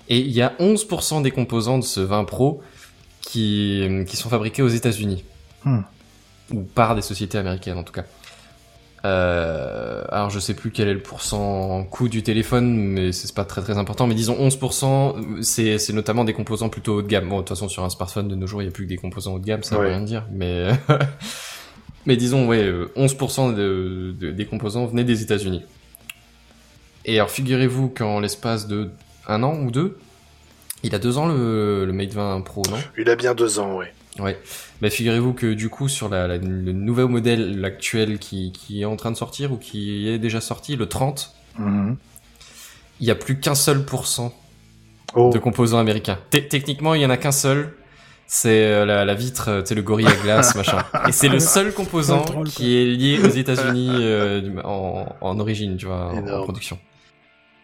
Et 0.08 0.18
il 0.18 0.32
y 0.32 0.42
a 0.42 0.54
11% 0.60 1.22
des 1.22 1.30
composants 1.32 1.78
de 1.78 1.84
ce 1.84 2.00
20 2.00 2.24
Pro 2.26 2.62
qui 3.22 3.88
qui 4.08 4.18
sont 4.18 4.30
fabriqués 4.30 4.62
aux 4.64 4.68
États-Unis 4.70 5.24
Hmm. 5.66 5.82
ou 6.54 6.62
par 6.62 6.96
des 6.96 7.02
sociétés 7.02 7.38
américaines 7.38 7.78
en 7.78 7.84
tout 7.84 7.92
cas. 7.94 8.06
Euh, 9.06 10.04
alors 10.10 10.30
je 10.30 10.40
sais 10.40 10.54
plus 10.54 10.72
quel 10.72 10.88
est 10.88 10.94
le 10.94 11.02
pourcent 11.02 11.84
coût 11.90 12.10
du 12.10 12.22
téléphone, 12.24 12.76
mais 12.76 13.12
c'est 13.12 13.34
pas 13.36 13.46
très 13.46 13.62
très 13.62 13.78
important. 13.78 14.08
Mais 14.08 14.16
disons 14.16 14.36
11%, 14.36 15.42
c'est 15.44 15.78
c'est 15.78 15.94
notamment 15.94 16.24
des 16.26 16.34
composants 16.34 16.70
plutôt 16.70 16.96
haut 16.96 17.02
de 17.02 17.08
gamme. 17.08 17.30
Bon, 17.30 17.36
de 17.38 17.42
toute 17.42 17.50
façon 17.50 17.70
sur 17.70 17.84
un 17.84 17.90
smartphone 17.90 18.28
de 18.28 18.36
nos 18.36 18.48
jours, 18.48 18.62
il 18.62 18.66
y 18.66 18.68
a 18.68 18.72
plus 18.72 18.86
que 18.86 18.90
des 18.90 18.98
composants 18.98 19.36
haut 19.36 19.40
de 19.40 19.46
gamme, 19.46 19.64
ça 19.64 19.76
veut 19.76 19.84
Ouais. 19.84 19.90
rien 19.90 20.02
dire. 20.02 20.26
Mais 20.32 20.70
mais 22.10 22.18
disons 22.18 22.48
ouais, 22.48 22.64
euh, 22.64 22.88
11% 22.98 23.54
de, 23.56 24.16
de- 24.20 24.32
des 24.32 24.46
composants 24.48 24.88
venaient 24.88 25.04
des 25.04 25.22
États-Unis. 25.22 25.62
Et 27.06 27.16
alors 27.18 27.30
figurez-vous 27.30 27.90
qu'en 27.90 28.20
l'espace 28.20 28.68
de 28.68 28.90
un 29.28 29.44
an 29.44 29.56
ou 29.62 29.70
deux, 29.70 29.98
il 30.82 30.96
a 30.96 31.00
deux 31.00 31.20
ans 31.20 31.28
le, 31.28 31.86
le 31.86 31.94
Mate 31.94 32.14
20 32.14 32.42
Pro, 32.42 32.64
non? 32.72 32.78
Il 32.98 33.08
a 33.12 33.16
bien 33.16 33.36
deux 33.36 33.60
ans, 33.60 33.78
oui. 33.78 33.86
Ouais. 34.18 34.40
Bah, 34.82 34.90
figurez-vous 34.90 35.34
que 35.34 35.54
du 35.54 35.70
coup, 35.70 35.88
sur 35.88 36.10
la, 36.10 36.28
la- 36.28 36.38
le 36.38 36.72
nouveau 36.74 37.08
modèle 37.08 37.64
actuel 37.64 38.18
qui, 38.18 38.52
qui 38.52 38.82
est 38.82 38.86
en 38.86 38.96
train 38.96 39.12
de 39.12 39.16
sortir 39.18 39.52
ou 39.52 39.58
qui 39.58 40.10
est 40.10 40.18
déjà 40.18 40.42
sorti, 40.42 40.76
le 40.76 40.88
30, 40.88 41.34
Mhm. 41.60 41.96
il 43.02 43.06
y 43.08 43.12
a 43.12 43.16
plus 43.16 43.40
qu'un 43.40 43.56
seul 43.56 43.86
pourcent 43.86 44.34
Oh. 45.16 45.30
de 45.34 45.38
composants 45.40 45.78
américains. 45.80 46.18
Te- 46.32 46.38
techniquement, 46.38 46.94
il 46.96 47.02
y 47.02 47.06
en 47.06 47.10
a 47.12 47.18
qu'un 47.18 47.32
seul. 47.32 47.74
C'est 48.32 48.64
euh, 48.64 48.86
la, 48.86 49.06
la 49.06 49.16
vitre, 49.16 49.50
euh, 49.50 49.62
tu 49.64 49.70
sais, 49.70 49.76
le 49.76 49.82
gorille 49.82 50.12
à 50.12 50.16
glace, 50.16 50.54
machin. 50.62 50.86
Et 51.08 51.12
c'est 51.12 51.30
le 51.30 51.40
seul 51.40 51.74
composant 51.74 52.24
qui 52.46 52.78
est 52.78 52.86
lié 52.86 53.20
aux 53.20 53.30
États-Unis 53.30 54.02
euh, 54.04 54.62
en, 54.64 55.08
en 55.20 55.40
origine, 55.40 55.78
tu 55.78 55.88
vois, 55.88 56.14
en, 56.14 56.28
en 56.36 56.40
production. 56.40 56.78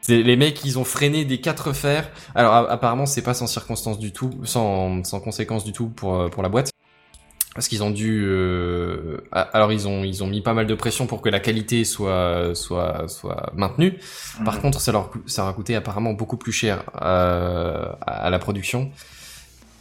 Les 0.08 0.36
mecs, 0.36 0.64
ils 0.66 0.78
ont 0.80 0.84
freiné 0.84 1.26
des 1.26 1.40
quatre 1.42 1.74
fers. 1.74 2.10
Alors 2.36 2.54
apparemment, 2.54 3.06
c'est 3.08 3.24
pas 3.24 3.34
sans 3.36 3.48
circonstance 3.48 4.00
du 4.00 4.12
tout, 4.12 4.32
sans, 4.44 5.04
sans 5.04 5.20
conséquence 5.20 5.64
du 5.66 5.72
tout 5.72 5.90
pour 5.90 6.16
euh, 6.16 6.30
pour 6.30 6.44
la 6.44 6.50
boîte, 6.50 6.72
parce 7.56 7.68
qu'ils 7.68 7.84
ont 7.84 7.92
dû. 7.92 8.24
euh, 8.26 9.18
a- 9.32 9.42
alors 9.42 9.72
ils 9.74 9.88
ont 9.88 10.04
ils 10.04 10.24
ont 10.24 10.28
mis 10.28 10.42
pas 10.42 10.54
mal 10.54 10.68
de 10.68 10.76
pression 10.76 11.08
pour 11.08 11.22
que 11.22 11.30
la 11.30 11.40
qualité 11.40 11.86
soit 11.86 12.52
soit 12.56 13.08
soit 13.08 13.52
maintenue. 13.56 14.00
Par 14.44 14.56
Mhm. 14.56 14.62
contre, 14.62 14.82
ça 14.82 14.92
leur 14.92 15.12
ça 15.26 15.44
leur 15.44 15.50
a 15.52 15.54
coûté 15.54 15.76
apparemment 15.76 16.14
beaucoup 16.14 16.38
plus 16.38 16.52
cher 16.52 16.84
euh, 17.02 17.86
à 18.06 18.30
la 18.30 18.40
production. 18.40 18.92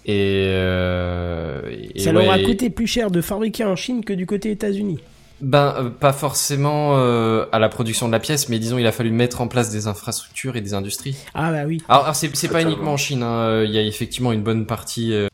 Et, 0.06 0.46
euh, 0.48 1.60
et 1.94 2.00
Ça 2.00 2.12
leur 2.12 2.30
a 2.30 2.38
coûté 2.38 2.70
plus 2.70 2.86
cher 2.86 3.10
de 3.10 3.20
fabriquer 3.20 3.64
en 3.64 3.76
Chine 3.76 4.04
que 4.04 4.12
du 4.12 4.26
côté 4.26 4.50
États-Unis. 4.50 4.98
Ben 5.40 5.74
euh, 5.78 5.90
pas 5.90 6.12
forcément 6.12 6.96
euh, 6.96 7.46
à 7.52 7.58
la 7.58 7.68
production 7.68 8.06
de 8.06 8.12
la 8.12 8.20
pièce, 8.20 8.48
mais 8.48 8.58
disons 8.58 8.78
il 8.78 8.86
a 8.86 8.92
fallu 8.92 9.10
mettre 9.10 9.40
en 9.40 9.48
place 9.48 9.70
des 9.70 9.86
infrastructures 9.88 10.56
et 10.56 10.60
des 10.60 10.74
industries. 10.74 11.16
Ah 11.34 11.50
bah 11.50 11.64
oui. 11.66 11.82
Alors, 11.88 12.04
alors, 12.04 12.14
c'est 12.16 12.28
pas 12.28 12.34
Totalement. 12.36 12.68
uniquement 12.70 12.92
en 12.92 12.96
Chine, 12.96 13.22
hein, 13.22 13.62
il 13.64 13.70
y 13.70 13.78
a 13.78 13.82
effectivement 13.82 14.32
une 14.32 14.42
bonne 14.42 14.64
partie 14.66 15.12
euh, 15.12 15.26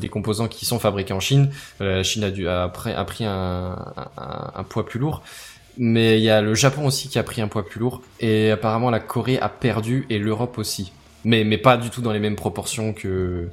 des 0.00 0.08
composants 0.08 0.48
qui 0.48 0.66
sont 0.66 0.78
fabriqués 0.78 1.14
en 1.14 1.20
Chine. 1.20 1.50
Euh, 1.80 1.96
la 1.96 2.02
Chine 2.04 2.24
a, 2.24 2.30
dû, 2.30 2.48
a, 2.48 2.68
pris- 2.68 2.92
a 2.92 3.04
pris 3.04 3.24
un, 3.24 3.76
un, 4.16 4.52
un 4.54 4.62
poids 4.64 4.86
plus 4.86 5.00
lourd. 5.00 5.22
Mais 5.76 6.18
il 6.20 6.22
y 6.22 6.30
a 6.30 6.40
le 6.40 6.54
Japon 6.54 6.86
aussi 6.86 7.08
qui 7.08 7.18
a 7.18 7.24
pris 7.24 7.40
un 7.42 7.48
poids 7.48 7.66
plus 7.66 7.80
lourd. 7.80 8.02
Et 8.20 8.52
apparemment 8.52 8.90
la 8.90 9.00
Corée 9.00 9.40
a 9.40 9.48
perdu 9.48 10.06
et 10.10 10.18
l'Europe 10.20 10.58
aussi. 10.58 10.92
Mais, 11.24 11.42
mais 11.42 11.58
pas 11.58 11.76
du 11.76 11.90
tout 11.90 12.00
dans 12.02 12.12
les 12.12 12.20
mêmes 12.20 12.36
proportions 12.36 12.92
que, 12.92 13.48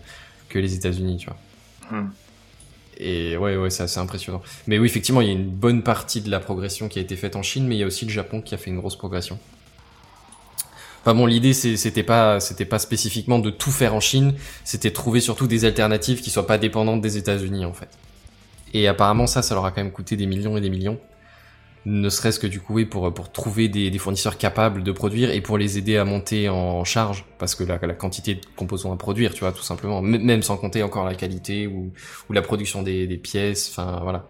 que 0.52 0.60
les 0.60 0.76
États-Unis, 0.76 1.18
tu 1.18 1.28
vois. 1.28 1.38
Hmm. 1.99 2.10
Et 2.97 3.36
ouais, 3.36 3.58
ouais, 3.58 3.70
c'est 3.72 3.84
assez 3.84 3.99
impressionnant. 3.99 4.41
Mais 4.68 4.78
oui, 4.78 4.86
effectivement, 4.86 5.22
il 5.22 5.28
y 5.28 5.32
a 5.32 5.34
une 5.34 5.49
bonne 5.49 5.82
partie 5.82 6.22
de 6.22 6.30
la 6.30 6.39
progression 6.39 6.88
qui 6.88 6.99
a 6.99 7.02
été 7.02 7.16
faite 7.16 7.36
en 7.36 7.41
Chine, 7.41 7.68
mais 7.68 7.76
il 7.76 7.80
y 7.80 7.84
a 7.84 7.88
aussi 7.88 8.06
le 8.06 8.12
Japon 8.12 8.41
qui 8.41 8.54
a 8.54 8.58
fait 8.58 8.70
une 8.70 8.78
grosse 8.78 8.95
progression. 8.95 9.39
Enfin 11.02 11.16
bon, 11.16 11.26
l'idée 11.26 11.54
c'était 11.54 12.04
pas 12.04 12.39
c'était 12.39 12.66
pas 12.66 12.78
spécifiquement 12.78 13.39
de 13.39 13.49
tout 13.49 13.72
faire 13.72 13.95
en 13.95 13.99
Chine, 13.99 14.36
c'était 14.64 14.91
trouver 14.91 15.20
surtout 15.20 15.47
des 15.47 15.66
alternatives 15.66 16.22
qui 16.22 16.30
soient 16.30 16.45
pas 16.45 16.60
dépendantes 16.60 17.02
des 17.02 17.18
États-Unis 17.18 17.66
en 17.66 17.74
fait. 17.74 17.89
Et 18.76 18.88
apparemment 18.88 19.26
ça, 19.26 19.41
ça 19.41 19.56
leur 19.56 19.66
a 19.66 19.72
quand 19.72 19.82
même 19.82 19.91
coûté 19.91 20.16
des 20.16 20.28
millions 20.28 20.58
et 20.58 20.62
des 20.62 20.70
millions. 20.70 20.99
Ne 21.86 22.09
serait-ce 22.09 22.39
que 22.39 22.45
du 22.45 22.59
coup 22.61 22.75
oui, 22.75 22.86
pour 22.86 23.11
pour 23.11 23.32
trouver 23.32 23.67
des, 23.67 23.89
des 23.89 23.97
fournisseurs 23.97 24.38
capables 24.38 24.84
de 24.84 24.91
produire 24.91 25.32
et 25.32 25.41
pour 25.41 25.57
les 25.57 25.79
aider 25.79 25.97
à 25.97 26.05
monter 26.05 26.47
en 26.47 26.84
charge 26.84 27.25
parce 27.39 27.55
que 27.55 27.63
la, 27.63 27.79
la 27.82 27.95
quantité 27.95 28.36
de 28.36 28.41
composants 28.55 28.93
à 28.93 28.97
produire, 28.97 29.34
tu 29.34 29.39
vois, 29.39 29.51
tout 29.51 29.63
simplement, 29.63 29.99
même 30.01 30.43
sans 30.43 30.57
compter 30.57 30.84
encore 30.84 31.05
la 31.05 31.15
qualité 31.15 31.65
ou 31.65 31.91
ou 32.29 32.34
la 32.34 32.43
production 32.43 32.84
des, 32.84 33.07
des 33.07 33.17
pièces, 33.17 33.69
enfin 33.71 33.99
voilà. 34.03 34.27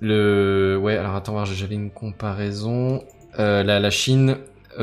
Le 0.00 0.78
ouais, 0.80 0.96
alors 0.96 1.14
attends, 1.14 1.44
j'avais 1.44 1.74
une 1.76 1.90
comparaison. 1.90 3.04
Euh, 3.38 3.62
la, 3.64 3.80
la 3.80 3.90
Chine, 3.90 4.38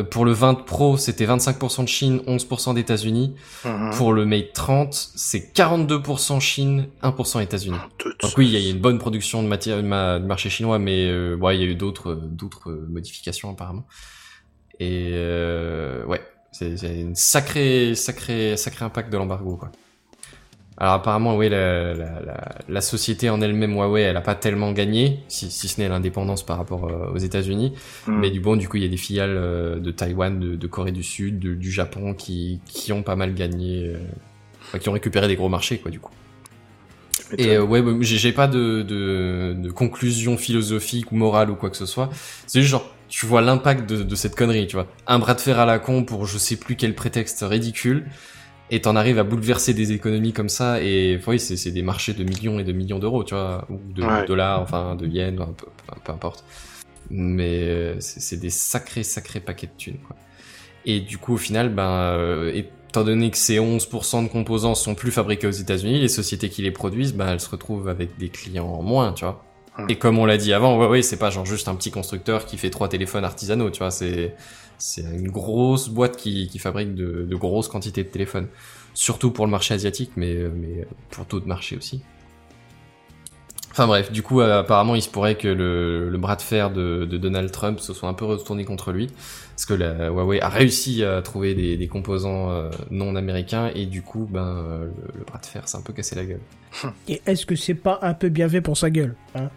pour 0.09 0.25
le 0.25 0.31
20 0.31 0.65
Pro, 0.65 0.97
c'était 0.97 1.25
25% 1.25 1.83
de 1.83 1.87
Chine, 1.87 2.21
11% 2.27 2.73
d'États-Unis. 2.73 3.35
Mhm. 3.65 3.91
Pour 3.97 4.13
le 4.13 4.25
Mate 4.25 4.53
30, 4.53 4.93
c'est 5.15 5.53
42% 5.53 6.39
Chine, 6.39 6.87
1% 7.03 7.39
États-Unis. 7.41 7.77
Tout- 7.97 8.09
Donc 8.21 8.31
oui, 8.37 8.47
il 8.47 8.59
y 8.59 8.67
a- 8.67 8.71
une 8.71 8.79
bonne 8.79 8.97
production 8.99 9.43
de 9.43 9.47
matière 9.47 9.77
de 9.81 9.87
marché 10.25 10.49
chinois, 10.49 10.79
mais 10.79 11.07
euh, 11.09 11.35
ouais, 11.37 11.57
il 11.57 11.61
y 11.61 11.63
a 11.63 11.67
eu 11.67 11.75
d'autres 11.75 12.13
d'autres 12.13 12.69
euh, 12.71 12.87
modifications 12.89 13.49
apparemment. 13.51 13.85
Et 14.79 15.11
euh, 15.13 16.05
ouais, 16.05 16.21
c'est 16.51 16.77
c'est 16.77 16.99
une 16.99 17.15
sacré 17.15 17.93
sacré 17.95 18.57
sacré 18.57 18.85
impact 18.85 19.11
de 19.11 19.17
l'embargo 19.17 19.55
quoi. 19.57 19.71
Alors 20.81 20.95
apparemment, 20.95 21.37
oui, 21.37 21.47
la, 21.47 21.93
la, 21.93 22.21
la, 22.25 22.55
la 22.67 22.81
société 22.81 23.29
en 23.29 23.39
elle-même, 23.39 23.75
Huawei, 23.75 24.01
elle 24.01 24.17
a 24.17 24.21
pas 24.21 24.33
tellement 24.33 24.71
gagné, 24.71 25.19
si, 25.27 25.51
si 25.51 25.67
ce 25.67 25.79
n'est 25.79 25.87
l'indépendance 25.87 26.43
par 26.43 26.57
rapport 26.57 26.85
euh, 26.87 27.13
aux 27.13 27.19
États-Unis. 27.19 27.73
Mhm. 28.07 28.19
Mais 28.19 28.31
du 28.31 28.39
bon, 28.39 28.55
du 28.55 28.67
coup, 28.67 28.77
il 28.77 28.83
y 28.83 28.87
a 28.87 28.89
des 28.89 28.97
filiales 28.97 29.37
euh, 29.37 29.79
de 29.79 29.91
Taïwan, 29.91 30.39
de, 30.39 30.55
de 30.55 30.67
Corée 30.67 30.91
du 30.91 31.03
Sud, 31.03 31.37
de- 31.37 31.53
du 31.53 31.71
Japon 31.71 32.15
qui, 32.15 32.61
qui 32.65 32.91
ont 32.91 33.03
pas 33.03 33.15
mal 33.15 33.35
gagné, 33.35 33.89
euh, 33.89 33.97
enfin, 34.63 34.79
qui 34.79 34.89
ont 34.89 34.93
récupéré 34.93 35.27
des 35.27 35.35
gros 35.35 35.49
marchés, 35.49 35.77
quoi, 35.77 35.91
du 35.91 35.99
coup. 35.99 36.13
Et 37.37 37.49
euh, 37.57 37.63
ouais, 37.63 37.83
j'ai 38.01 38.17
j'ai 38.17 38.31
pas 38.31 38.47
de, 38.47 38.81
de, 38.81 39.55
de 39.55 39.69
conclusion 39.69 40.35
philosophique 40.35 41.11
ou 41.11 41.15
morale 41.15 41.51
ou 41.51 41.55
quoi 41.55 41.69
que 41.69 41.77
ce 41.77 41.85
soit. 41.85 42.09
C'est 42.47 42.59
juste 42.59 42.71
genre, 42.71 42.89
tu 43.07 43.27
vois 43.27 43.41
l'impact 43.41 43.87
de, 43.87 44.01
de 44.01 44.15
cette 44.15 44.35
connerie, 44.35 44.65
tu 44.65 44.77
vois. 44.77 44.87
Un 45.05 45.19
bras 45.19 45.35
de 45.35 45.41
fer 45.41 45.59
à 45.59 45.67
la 45.67 45.77
con 45.77 46.03
pour 46.05 46.25
je 46.25 46.39
sais 46.39 46.55
plus 46.55 46.75
quel 46.75 46.95
prétexte 46.95 47.45
ridicule, 47.47 48.05
et 48.71 48.81
t'en 48.81 48.95
arrives 48.95 49.19
à 49.19 49.23
bouleverser 49.23 49.73
des 49.73 49.91
économies 49.91 50.33
comme 50.33 50.49
ça, 50.49 50.81
et 50.81 51.19
oui, 51.27 51.39
c'est 51.39 51.71
des 51.71 51.81
marchés 51.83 52.13
de 52.13 52.23
millions 52.23 52.57
et 52.57 52.63
de 52.63 52.71
millions 52.71 52.99
d'euros, 52.99 53.23
tu 53.23 53.35
vois, 53.35 53.67
ou 53.69 53.77
de 53.93 54.01
Ouais. 54.01 54.25
dollars, 54.25 54.61
enfin 54.61 54.95
de 54.95 55.05
yens, 55.05 55.35
peu, 55.37 55.65
peu, 55.65 55.93
peu 56.03 56.11
importe. 56.11 56.43
Mais 57.09 57.63
euh, 57.65 57.95
c'est 57.99 58.39
des 58.39 58.49
sacrés, 58.49 59.03
sacrés 59.03 59.41
paquets 59.41 59.67
de 59.67 59.73
thunes, 59.77 59.97
quoi. 60.07 60.15
Et 60.85 60.99
du 61.01 61.17
coup, 61.17 61.33
au 61.33 61.37
final, 61.37 61.69
ben, 61.69 61.89
euh, 61.91 62.51
étant 62.53 63.03
donné 63.03 63.29
que 63.29 63.37
ces 63.37 63.59
11% 63.59 64.23
de 64.23 64.29
composants 64.29 64.73
sont 64.73 64.95
plus 64.95 65.11
fabriqués 65.11 65.45
aux 65.47 65.51
États-Unis, 65.51 65.99
les 65.99 66.07
sociétés 66.07 66.49
qui 66.49 66.61
les 66.61 66.71
produisent, 66.71 67.13
ben, 67.13 67.27
elles 67.27 67.39
se 67.41 67.49
retrouvent 67.49 67.87
avec 67.89 68.17
des 68.17 68.29
clients 68.29 68.65
en 68.67 68.81
moins, 68.81 69.13
tu 69.13 69.25
vois. 69.25 69.43
Hmm. 69.81 69.89
Et 69.89 69.97
comme 69.97 70.17
on 70.19 70.25
l'a 70.25 70.37
dit 70.37 70.53
avant, 70.53 70.77
ouais, 70.79 70.87
ouais, 70.87 71.01
c'est 71.01 71.17
pas 71.17 71.29
genre 71.29 71.45
juste 71.45 71.67
un 71.67 71.75
petit 71.75 71.91
constructeur 71.91 72.45
qui 72.45 72.57
fait 72.57 72.69
trois 72.69 72.87
téléphones 72.87 73.23
artisanaux, 73.25 73.69
tu 73.69 73.79
vois, 73.79 73.91
c'est, 73.91 74.35
c'est 74.77 75.01
une 75.01 75.29
grosse 75.29 75.89
boîte 75.89 76.17
qui, 76.17 76.47
qui 76.47 76.59
fabrique 76.59 76.95
de, 76.95 77.25
de 77.29 77.35
grosses 77.35 77.67
quantités 77.67 78.03
de 78.03 78.09
téléphones. 78.09 78.47
Surtout 78.93 79.31
pour 79.31 79.45
le 79.45 79.51
marché 79.51 79.73
asiatique, 79.73 80.11
mais, 80.17 80.35
mais 80.35 80.85
pour 81.11 81.25
d'autres 81.25 81.47
marchés 81.47 81.77
aussi. 81.77 82.01
Enfin 83.71 83.87
bref, 83.87 84.11
du 84.11 84.21
coup, 84.21 84.41
euh, 84.41 84.59
apparemment, 84.59 84.95
il 84.95 85.01
se 85.01 85.09
pourrait 85.09 85.35
que 85.35 85.47
le, 85.47 86.17
bras 86.17 86.35
de 86.35 86.41
fer 86.41 86.71
de, 86.71 87.05
Donald 87.05 87.51
Trump 87.51 87.79
se 87.79 87.93
soit 87.93 88.09
un 88.09 88.13
peu 88.13 88.25
retourné 88.25 88.65
contre 88.65 88.91
lui, 88.91 89.09
parce 89.55 89.65
que 89.65 89.73
la 89.73 90.09
Huawei 90.09 90.41
a 90.41 90.49
réussi 90.49 91.03
à 91.05 91.21
trouver 91.21 91.55
des, 91.55 91.87
composants 91.87 92.51
euh, 92.51 92.69
non 92.89 93.15
américains, 93.15 93.71
et 93.73 93.85
du 93.85 94.01
coup, 94.01 94.27
ben, 94.29 94.41
euh, 94.41 94.85
le, 94.85 95.19
le 95.19 95.23
bras 95.25 95.39
de 95.39 95.45
fer 95.45 95.67
s'est 95.69 95.77
un 95.77 95.81
peu 95.81 95.93
cassé 95.93 96.15
la 96.15 96.25
gueule. 96.25 96.41
Et 97.07 97.21
est-ce 97.25 97.45
que 97.45 97.55
c'est 97.55 97.73
pas 97.73 97.99
un 98.01 98.13
peu 98.13 98.27
bien 98.29 98.49
fait 98.49 98.61
pour 98.61 98.77
sa 98.77 98.89
gueule 98.89 99.15
hein? 99.35 99.49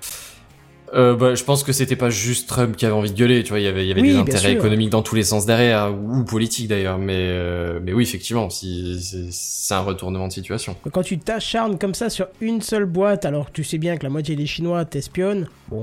Euh, 0.94 1.16
bah, 1.16 1.34
je 1.34 1.42
pense 1.42 1.64
que 1.64 1.72
c'était 1.72 1.96
pas 1.96 2.08
juste 2.10 2.48
Trump 2.48 2.76
qui 2.76 2.86
avait 2.86 2.94
envie 2.94 3.10
de 3.10 3.16
gueuler, 3.16 3.42
tu 3.42 3.48
vois, 3.48 3.58
il 3.58 3.64
y 3.64 3.66
avait, 3.66 3.84
il 3.84 3.88
y 3.88 3.90
avait 3.90 4.00
Oui, 4.00 4.12
des 4.12 4.16
intérêts 4.16 4.50
sûr. 4.50 4.58
économiques 4.60 4.90
dans 4.90 5.02
tous 5.02 5.16
les 5.16 5.24
sens 5.24 5.44
derrière, 5.44 5.92
ou, 5.92 6.18
ou 6.20 6.24
politiques 6.24 6.68
d'ailleurs, 6.68 6.98
mais, 6.98 7.16
euh, 7.16 7.80
mais 7.82 7.92
oui, 7.92 8.04
effectivement, 8.04 8.48
si, 8.48 9.00
c'est- 9.02 9.74
un 9.74 9.80
retournement 9.80 10.28
de 10.28 10.32
situation. 10.32 10.76
Quand 10.92 11.02
tu 11.02 11.18
t'acharnes 11.18 11.78
comme 11.78 11.94
ça 11.94 12.10
sur 12.10 12.28
une 12.40 12.60
seule 12.62 12.84
boîte 12.84 13.24
alors 13.24 13.46
que 13.46 13.52
tu 13.52 13.64
sais 13.64 13.78
bien 13.78 13.96
que 13.96 14.04
la 14.04 14.10
moitié 14.10 14.36
des 14.36 14.46
Chinois 14.46 14.84
t'espionnent, 14.84 15.48
bon. 15.68 15.80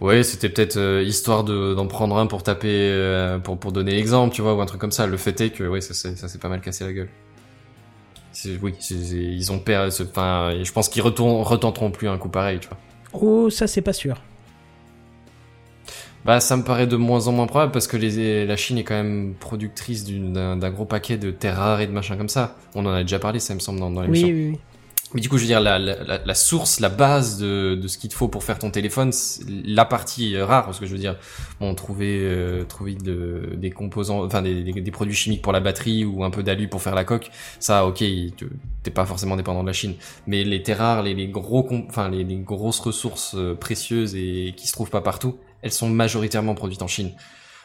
Ouais, 0.00 0.22
c'était 0.22 0.48
peut-être 0.48 0.76
euh, 0.76 1.02
histoire 1.02 1.42
de 1.44 1.74
d'en 1.74 1.86
prendre 1.86 2.16
un 2.18 2.26
pour 2.26 2.42
taper, 2.44 3.38
pour 3.42 3.58
pour 3.58 3.72
donner 3.72 3.92
l'exemple, 3.92 4.34
tu 4.34 4.42
vois, 4.42 4.54
ou 4.54 4.60
un 4.60 4.66
truc 4.66 4.80
comme 4.80 4.92
ça. 4.92 5.06
Le 5.06 5.16
fait 5.16 5.40
est 5.40 5.50
que 5.50 5.64
ouais, 5.64 5.80
ça 5.80 5.94
s'est 5.94 6.14
ça 6.14 6.28
s'est 6.28 6.38
pas 6.38 6.48
mal 6.48 6.60
cassé 6.60 6.84
la 6.84 6.92
gueule. 6.92 7.08
Oui, 8.62 8.74
ils 8.90 9.50
ont 9.52 9.58
perdu. 9.58 9.94
Enfin, 10.02 10.52
je 10.62 10.70
pense 10.72 10.88
qu'ils 10.88 11.02
retenteront 11.02 11.90
plus 11.90 12.08
un 12.08 12.18
coup 12.18 12.28
pareil, 12.28 12.58
tu 12.60 12.68
vois. 12.68 12.76
Oh, 13.14 13.48
ça 13.50 13.66
c'est 13.66 13.82
pas 13.82 13.92
sûr. 13.92 14.20
Bah, 16.24 16.40
ça 16.40 16.56
me 16.56 16.62
paraît 16.64 16.86
de 16.86 16.96
moins 16.96 17.28
en 17.28 17.32
moins 17.32 17.46
probable 17.46 17.70
parce 17.72 17.86
que 17.86 17.98
les, 17.98 18.46
la 18.46 18.56
Chine 18.56 18.78
est 18.78 18.84
quand 18.84 18.94
même 18.94 19.34
productrice 19.38 20.04
d'un 20.06 20.70
gros 20.70 20.86
paquet 20.86 21.18
de 21.18 21.30
terres 21.30 21.56
rares 21.58 21.80
et 21.82 21.86
de 21.86 21.92
machins 21.92 22.16
comme 22.16 22.30
ça. 22.30 22.56
On 22.74 22.86
en 22.86 22.92
a 22.92 23.02
déjà 23.02 23.18
parlé, 23.18 23.40
ça 23.40 23.54
me 23.54 23.60
semble, 23.60 23.78
dans, 23.78 23.90
dans 23.90 24.00
Oui, 24.06 24.06
l'émission. 24.06 24.28
oui, 24.28 24.48
oui. 24.52 24.58
Mais 25.14 25.20
du 25.20 25.28
coup, 25.28 25.36
je 25.36 25.42
veux 25.42 25.46
dire, 25.46 25.60
la, 25.60 25.78
la, 25.78 26.18
la- 26.18 26.34
source, 26.34 26.80
la 26.80 26.88
base 26.88 27.38
de, 27.38 27.76
de 27.80 27.86
ce 27.86 27.98
qu'il 27.98 28.10
te 28.10 28.16
faut 28.16 28.26
pour 28.26 28.42
faire 28.42 28.58
ton 28.58 28.72
téléphone, 28.72 29.12
la 29.64 29.84
partie 29.84 30.34
euh, 30.34 30.44
rare, 30.44 30.64
parce 30.64 30.80
que 30.80 30.86
je 30.86 30.90
veux 30.92 30.98
dire, 30.98 31.16
bon, 31.60 31.72
trouver, 31.76 32.18
euh, 32.20 32.64
trouver 32.64 32.94
de- 32.96 33.50
des 33.56 33.70
composants, 33.70 34.24
enfin 34.24 34.42
des, 34.42 34.62
des, 34.72 34.90
produits 34.90 35.14
chimiques 35.14 35.40
pour 35.40 35.52
la 35.52 35.60
batterie 35.60 36.04
ou 36.04 36.24
un 36.24 36.30
peu 36.30 36.42
d'alu 36.42 36.66
pour 36.66 36.82
faire 36.82 36.96
la 36.96 37.04
coque, 37.04 37.30
ça, 37.60 37.86
ok, 37.86 38.02
t'es 38.82 38.90
pas 38.90 39.06
forcément 39.06 39.36
dépendant 39.36 39.62
de 39.62 39.68
la 39.68 39.72
Chine. 39.72 39.94
Mais 40.26 40.42
les 40.42 40.62
terres 40.64 40.78
rares, 40.78 41.02
les, 41.04 41.14
les 41.14 41.28
gros, 41.28 41.68
enfin 41.88 42.08
les, 42.10 42.24
les 42.24 42.36
grosses 42.36 42.80
ressources 42.80 43.36
euh, 43.36 43.54
précieuses 43.54 44.16
et 44.16 44.52
qui 44.56 44.66
se 44.66 44.72
trouvent 44.72 44.90
pas 44.90 45.00
partout, 45.00 45.38
elles 45.62 45.72
sont 45.72 45.88
majoritairement 45.88 46.56
produites 46.56 46.82
en 46.82 46.88
Chine. 46.88 47.12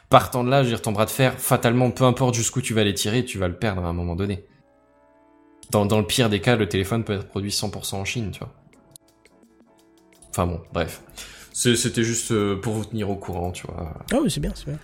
Partant 0.10 0.44
de 0.44 0.50
là, 0.52 0.62
je 0.62 0.70
veux 0.70 0.74
dire, 0.76 0.82
ton 0.84 0.92
bras 0.92 1.06
de 1.06 1.10
fer, 1.12 1.34
fatalement, 1.40 1.90
peu 1.90 2.04
importe 2.04 2.36
jusqu'où 2.36 2.62
tu 2.62 2.76
vas 2.76 2.84
les 2.84 2.94
tirer, 2.94 3.26
tu 3.26 3.40
vas 3.40 3.48
le 3.48 3.58
perdre 3.58 3.84
à 3.84 3.88
un 3.88 3.94
moment 3.94 4.16
donné. 4.16 4.44
Dans, 5.70 5.86
dans 5.86 6.00
le 6.00 6.06
pire 6.06 6.30
des 6.30 6.42
cas, 6.42 6.56
le 6.56 6.68
téléphone 6.68 7.04
peut 7.04 7.14
être 7.14 7.28
produit 7.28 7.52
100% 7.52 7.96
en 7.96 8.06
Chine, 8.06 8.32
tu 8.32 8.40
vois. 8.40 8.54
Enfin 10.30 10.48
bon, 10.48 10.62
bref. 10.74 11.02
C'était 11.54 12.04
juste 12.04 12.32
euh, 12.32 12.56
pour 12.56 12.74
vous 12.74 12.86
tenir 12.86 13.10
au 13.10 13.16
courant, 13.16 13.52
tu 13.52 13.68
vois. 13.68 13.94
Oh, 14.14 14.22
mais 14.24 14.30
c'est 14.30 14.40
bien, 14.40 14.54
c'est 14.56 14.66
bien. 14.68 14.80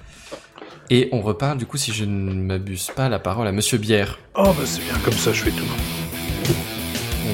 Et 0.90 1.10
on 1.12 1.22
reparle, 1.22 1.58
du 1.58 1.66
coup, 1.66 1.78
si 1.78 1.92
je 1.94 2.06
ne 2.06 2.34
m'abuse 2.34 2.92
pas, 2.96 3.10
la 3.10 3.20
parole 3.20 3.48
à 3.48 3.52
Monsieur 3.52 3.78
Bière. 3.78 4.20
Oh, 4.36 4.44
bah 4.46 4.66
c'est 4.66 4.84
bien, 4.84 4.94
comme 5.04 5.14
ça 5.14 5.34
je 5.34 5.44
fais 5.44 5.52
tout. 5.52 6.05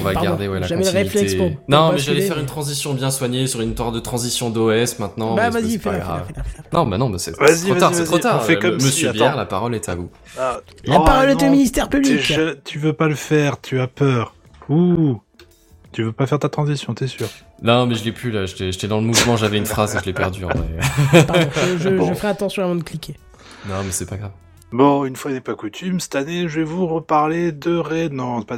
On 0.00 0.02
va 0.04 0.12
Pardon, 0.12 0.28
garder 0.30 0.48
ouais, 0.48 0.60
la 0.60 0.66
j'avais 0.66 0.80
le 0.82 0.86
continuité. 0.86 1.18
réflexe 1.18 1.34
pour- 1.34 1.50
pour 1.52 1.60
non, 1.68 1.92
mais 1.92 1.98
j'allais 1.98 2.22
faire 2.22 2.38
une 2.38 2.46
transition 2.46 2.94
bien 2.94 3.10
soignée 3.10 3.46
sur 3.46 3.60
une 3.60 3.70
histoire 3.70 3.92
de 3.92 4.00
transition 4.00 4.50
d'OS 4.50 4.98
maintenant. 4.98 5.34
bah 5.34 5.50
vas-y, 5.50 5.78
fais-la. 5.78 6.26
Non, 6.72 6.86
bah 6.86 6.98
non, 6.98 7.10
bah 7.10 7.18
c'est 7.18 7.32
trop 7.32 7.74
tard, 7.74 7.94
c'est 7.94 8.04
trop 8.04 8.18
tard. 8.18 8.38
on 8.42 8.44
fait 8.44 8.56
Euh, 8.56 8.60
comme 8.60 8.80
si, 8.80 8.86
Monsieur 8.86 9.12
Bière, 9.12 9.36
la 9.36 9.44
parole 9.46 9.74
est 9.74 9.88
à 9.88 9.94
vous. 9.94 10.10
Ah, 10.38 10.60
La 10.84 11.00
oh, 11.00 11.04
parole 11.04 11.30
est 11.30 11.42
au 11.42 11.50
ministère 11.50 11.88
public. 11.88 12.32
Tu 12.64 12.78
veux 12.78 12.92
pas 12.92 13.08
le 13.08 13.14
faire, 13.14 13.60
tu 13.60 13.80
as 13.80 13.86
peur. 13.86 14.34
Ouh. 14.68 15.20
Tu 15.92 16.02
veux 16.02 16.12
pas 16.12 16.26
faire 16.26 16.38
ta 16.38 16.48
transition, 16.48 16.94
t'es 16.94 17.06
sûr 17.06 17.28
Non, 17.62 17.84
mais 17.86 17.94
je 17.94 18.04
l'ai 18.04 18.12
plus 18.12 18.30
là, 18.30 18.46
j'étais 18.46 18.88
dans 18.88 18.98
le 18.98 19.06
mouvement, 19.06 19.36
j'avais 19.36 19.58
une 19.58 19.66
phrase 19.66 19.94
et 19.94 19.98
je 19.98 20.04
l'ai 20.06 20.14
perdue 20.14 20.40
je, 21.12 21.78
je- 21.78 21.88
Bon. 21.90 22.06
je 22.08 22.14
ferai 22.14 22.28
attention 22.28 22.62
avant 22.64 22.74
de 22.76 22.82
cliquer. 22.82 23.14
Non, 23.68 23.74
mais 23.84 23.90
c'est 23.92 24.08
pas 24.08 24.16
grave. 24.16 24.30
Bon, 24.72 25.04
une 25.04 25.16
fois 25.16 25.30
n'est 25.32 25.42
pas 25.42 25.54
coutume, 25.54 26.00
cette 26.00 26.14
année, 26.14 26.48
je 26.48 26.60
vais 26.60 26.64
vous 26.64 26.86
reparler 26.86 27.52
de 27.52 27.76
Red... 27.76 28.14
Non, 28.14 28.40
pas 28.40 28.56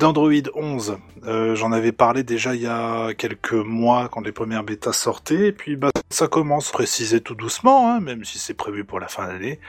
d'Android 0.00 0.32
11. 0.56 0.98
Euh, 1.24 1.54
J'en 1.54 1.70
avais 1.70 1.92
parlé 1.92 2.24
déjà 2.24 2.56
il 2.56 2.62
y 2.62 2.66
a 2.66 3.14
quelques 3.14 3.52
mois 3.52 4.08
quand 4.08 4.22
les 4.22 4.32
premières 4.32 4.64
bêtas 4.64 4.92
sortaient, 4.92 5.46
et 5.46 5.52
puis 5.52 5.76
bah, 5.76 5.92
ça 6.10 6.26
commence 6.26 6.72
préciser 6.72 7.20
tout 7.20 7.36
doucement, 7.36 7.92
hein, 7.92 8.00
même 8.00 8.24
si 8.24 8.40
c'est 8.40 8.54
prévu 8.54 8.82
pour 8.82 8.98
la 8.98 9.06
fin 9.06 9.28
d'année. 9.28 9.60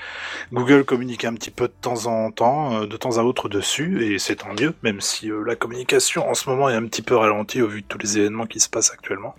Google 0.52 0.84
communique 0.84 1.26
un 1.26 1.36
petit 1.36 1.52
peu 1.52 1.68
de 1.68 1.74
temps 1.80 2.08
en 2.08 2.32
temps, 2.32 2.82
euh, 2.82 2.88
de 2.88 2.98
temps 2.98 3.20
à 3.20 3.22
autre 3.22 3.48
dessus, 3.48 4.04
et 4.04 4.18
c'est 4.18 4.38
tant 4.38 4.56
mieux, 4.60 4.74
même 4.82 5.00
si 5.00 5.30
euh, 5.30 5.44
la 5.46 5.56
communication 5.56 6.28
en 6.28 6.34
ce 6.34 6.50
moment 6.50 6.70
est 6.70 6.76
un 6.76 6.88
petit 6.88 7.04
peu 7.04 7.16
ralentie 7.16 7.62
au 7.62 7.68
vu 7.68 7.84
de 7.84 7.88
tous 7.88 8.00
les 8.00 8.18
événements 8.18 8.48
qui 8.48 8.60
se 8.60 8.68
passent 8.68 8.92
actuellement. 8.92 9.36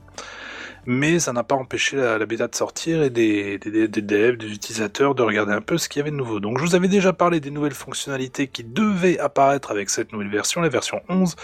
Mais 0.84 1.20
ça 1.20 1.32
n'a 1.32 1.44
pas 1.44 1.54
empêché 1.54 1.96
la, 1.96 2.24
bêta 2.26 2.48
de 2.48 2.54
sortir 2.54 3.02
et 3.02 3.10
des, 3.10 3.58
des, 3.58 3.86
des, 3.86 4.02
devs, 4.02 4.36
des 4.36 4.52
utilisateurs 4.52 5.14
de 5.14 5.22
regarder 5.22 5.52
un 5.52 5.60
peu 5.60 5.78
ce 5.78 5.88
qu'il 5.88 6.00
y 6.00 6.02
avait 6.02 6.10
de 6.10 6.16
nouveau. 6.16 6.40
Donc 6.40 6.58
je 6.58 6.64
vous 6.64 6.74
avais 6.74 6.88
déjà 6.88 7.12
parlé 7.12 7.38
des 7.38 7.50
nouvelles 7.50 7.74
fonctionnalités 7.74 8.48
qui 8.48 8.64
devaient 8.64 9.18
apparaître 9.18 9.70
avec 9.70 9.90
cette 9.90 10.12
nouvelle 10.12 10.30
version, 10.30 10.60
la 10.60 10.68
version 10.68 11.00
11, 11.08 11.36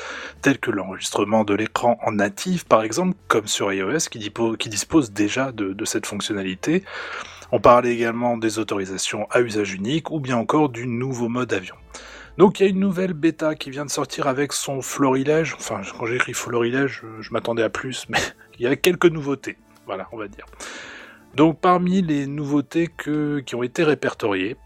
telles 0.43 0.59
que 0.59 0.71
l'enregistrement 0.71 1.45
de 1.45 1.55
l'écran 1.55 1.99
en 2.03 2.13
natif 2.13 2.65
par 2.65 2.83
exemple, 2.83 3.17
comme 3.29 3.47
sur 3.47 3.73
iOS 3.73 4.09
qui, 4.11 4.19
dispose 4.69 5.13
déjà 5.13 5.53
de 5.53 5.85
cette 5.85 6.07
fonctionnalité. 6.07 6.83
On 7.51 7.61
parlait 7.61 7.95
également 7.95 8.37
des 8.37 8.59
autorisations 8.59 9.27
à 9.31 9.41
usage 9.41 9.73
unique 9.73 10.11
ou 10.11 10.21
bien 10.21 10.37
encore 10.37 10.69
du 10.69 10.87
nouveau 10.87 11.29
mode 11.29 11.53
avion. 11.53 11.77
Donc 12.39 12.61
il 12.61 12.63
y 12.63 12.67
a 12.67 12.71
une 12.71 12.79
nouvelle 12.79 13.15
bêta 13.15 13.57
qui 13.57 13.71
vient 13.71 13.85
de 13.85 13.91
sortir 13.91 14.29
avec 14.29 14.53
son 14.53 14.81
florilège. 14.81 15.55
Enfin, 15.59 15.83
quand 15.99 16.07
j'ai 16.07 16.15
écrit 16.15 16.35
florilège, 16.35 17.03
je, 17.21 17.33
m'attendais 17.33 17.65
à 17.65 17.69
plus, 17.69 18.07
mais 18.09 18.19
il 18.59 18.63
y 18.63 18.69
a 18.69 18.77
quelques 18.77 19.07
nouveautés. 19.07 19.59
Voilà, 19.87 20.07
on 20.13 20.17
va 20.17 20.29
dire. 20.29 20.47
Donc 21.35 21.61
parmi 21.61 22.01
les 22.01 22.29
nouveautés 22.29 22.89
qui 23.45 23.55
ont 23.57 23.63
été 23.65 23.83
répertoriées, 23.83 24.57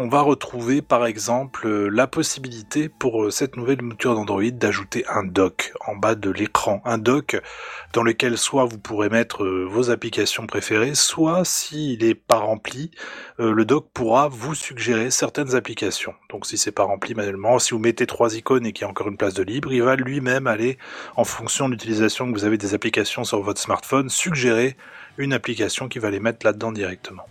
on 0.00 0.08
va 0.08 0.22
retrouver 0.22 0.80
par 0.80 1.04
exemple 1.04 1.66
euh, 1.66 1.88
la 1.88 2.06
possibilité 2.06 2.88
pour 2.88 3.24
euh, 3.24 3.30
cette 3.30 3.58
nouvelle 3.58 3.82
mouture 3.82 4.14
d'Android 4.14 4.50
d'ajouter 4.50 5.04
un 5.08 5.24
dock 5.24 5.74
en 5.86 5.94
bas 5.94 6.14
de 6.14 6.30
l'écran. 6.30 6.80
Un 6.86 6.96
dock 6.96 7.38
dans 7.92 8.02
lequel 8.02 8.38
soit 8.38 8.64
vous 8.64 8.78
pourrez 8.78 9.10
mettre 9.10 9.44
euh, 9.44 9.66
vos 9.70 9.90
applications 9.90 10.46
préférées, 10.46 10.94
soit 10.94 11.44
s'il 11.44 12.02
est 12.02 12.14
pas 12.14 12.38
rempli, 12.38 12.90
le 13.38 13.64
dock 13.64 13.88
pourra 13.92 14.28
vous 14.28 14.54
suggérer 14.54 15.10
certaines 15.10 15.54
applications. 15.54 16.14
Donc 16.30 16.46
si 16.46 16.56
c'est 16.56 16.72
pas 16.72 16.84
rempli 16.84 17.14
manuellement, 17.14 17.58
si 17.58 17.72
vous 17.72 17.78
mettez 17.78 18.06
trois 18.06 18.36
icônes 18.36 18.66
et 18.66 18.72
qu'il 18.72 18.82
y 18.82 18.86
a 18.86 18.90
encore 18.90 19.08
une 19.08 19.16
place 19.16 19.34
de 19.34 19.42
libre, 19.42 19.72
il 19.72 19.82
va 19.82 19.96
lui-même 19.96 20.46
aller, 20.46 20.78
en 21.16 21.24
fonction 21.24 21.66
de 21.66 21.72
l'utilisation 21.72 22.26
que 22.26 22.32
vous 22.32 22.44
avez 22.44 22.58
des 22.58 22.74
applications 22.74 23.24
sur 23.24 23.40
votre 23.42 23.60
smartphone, 23.60 24.08
suggérer 24.08 24.76
une 25.18 25.32
application 25.32 25.88
qui 25.88 25.98
va 25.98 26.10
les 26.10 26.20
mettre 26.20 26.44
là-dedans 26.46 26.72
directement. 26.72 27.26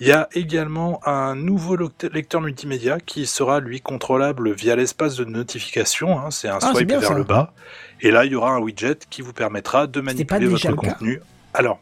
Il 0.00 0.08
y 0.08 0.12
a 0.12 0.28
également 0.32 1.00
un 1.06 1.34
nouveau 1.34 1.76
lecteur 2.12 2.40
multimédia 2.40 2.98
qui 3.00 3.26
sera 3.26 3.60
lui 3.60 3.80
contrôlable 3.82 4.52
via 4.52 4.74
l'espace 4.74 5.16
de 5.16 5.24
notification. 5.24 6.18
hein, 6.18 6.30
c'est 6.30 6.48
un 6.48 6.58
Ah, 6.62 6.72
swipe 6.74 6.88
vers 6.90 7.02
ça. 7.04 7.14
le 7.14 7.24
bas. 7.24 7.52
Et 8.00 8.10
là, 8.10 8.24
il 8.24 8.32
y 8.32 8.34
aura 8.34 8.52
un 8.52 8.58
widget 8.60 8.96
qui 9.10 9.20
vous 9.20 9.32
permettra 9.34 9.86
de 9.86 10.00
manipuler 10.00 10.46
votre 10.46 10.72
contenu. 10.74 11.20
Alors, 11.52 11.80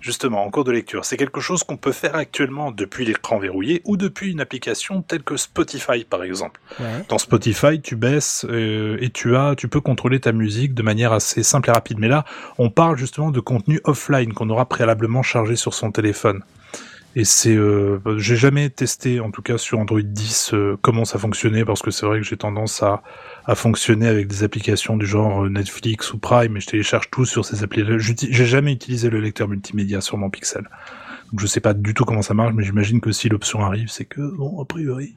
justement, 0.00 0.44
en 0.44 0.50
cours 0.50 0.64
de 0.64 0.72
lecture, 0.72 1.04
c'est 1.04 1.16
quelque 1.16 1.40
chose 1.40 1.62
qu'on 1.62 1.76
peut 1.76 1.92
faire 1.92 2.16
actuellement 2.16 2.72
depuis 2.72 3.04
l'écran 3.04 3.38
verrouillé 3.38 3.80
ou 3.84 3.96
depuis 3.96 4.32
une 4.32 4.40
application 4.40 5.02
telle 5.02 5.22
que 5.22 5.36
Spotify, 5.36 6.04
par 6.04 6.24
exemple. 6.24 6.60
Ouais. 6.80 7.04
Dans 7.08 7.18
Spotify, 7.18 7.80
tu 7.80 7.94
baisses 7.94 8.44
euh, 8.48 8.96
et 9.00 9.10
tu 9.10 9.36
as, 9.36 9.54
tu 9.56 9.68
peux 9.68 9.80
contrôler 9.80 10.18
ta 10.18 10.32
musique 10.32 10.74
de 10.74 10.82
manière 10.82 11.12
assez 11.12 11.44
simple 11.44 11.68
et 11.70 11.72
rapide. 11.72 12.00
Mais 12.00 12.08
là, 12.08 12.24
on 12.58 12.70
parle 12.70 12.96
justement 12.98 13.30
de 13.30 13.38
contenu 13.38 13.80
offline 13.84 14.32
qu'on 14.32 14.50
aura 14.50 14.66
préalablement 14.68 15.22
chargé 15.22 15.54
sur 15.54 15.74
son 15.74 15.92
téléphone. 15.92 16.42
Et 17.14 17.24
c'est, 17.24 17.54
euh, 17.54 17.98
j'ai 18.16 18.36
jamais 18.36 18.70
testé, 18.70 19.20
en 19.20 19.30
tout 19.30 19.42
cas 19.42 19.58
sur 19.58 19.78
Android 19.78 20.00
10, 20.00 20.54
euh, 20.54 20.78
comment 20.80 21.04
ça 21.04 21.18
fonctionnait 21.18 21.64
parce 21.64 21.82
que 21.82 21.90
c'est 21.90 22.06
vrai 22.06 22.20
que 22.20 22.26
j'ai 22.26 22.38
tendance 22.38 22.82
à, 22.82 23.02
à 23.44 23.54
fonctionner 23.54 24.06
avec 24.08 24.28
des 24.28 24.44
applications 24.44 24.96
du 24.96 25.06
genre 25.06 25.44
euh, 25.44 25.48
Netflix 25.50 26.14
ou 26.14 26.18
Prime 26.18 26.56
et 26.56 26.60
je 26.60 26.68
télécharge 26.68 27.10
tout 27.10 27.26
sur 27.26 27.44
ces 27.44 27.62
applis. 27.62 27.84
J'ai 27.98 28.46
jamais 28.46 28.72
utilisé 28.72 29.10
le 29.10 29.20
lecteur 29.20 29.46
multimédia 29.46 30.00
sur 30.00 30.16
mon 30.16 30.30
Pixel. 30.30 30.66
Donc 31.32 31.40
je 31.40 31.46
sais 31.46 31.60
pas 31.60 31.74
du 31.74 31.92
tout 31.94 32.04
comment 32.04 32.22
ça 32.22 32.34
marche, 32.34 32.54
mais 32.54 32.64
j'imagine 32.64 33.00
que 33.00 33.12
si 33.12 33.28
l'option 33.28 33.60
arrive, 33.60 33.88
c'est 33.90 34.04
que 34.04 34.20
bon, 34.36 34.60
a 34.60 34.64
priori, 34.64 35.16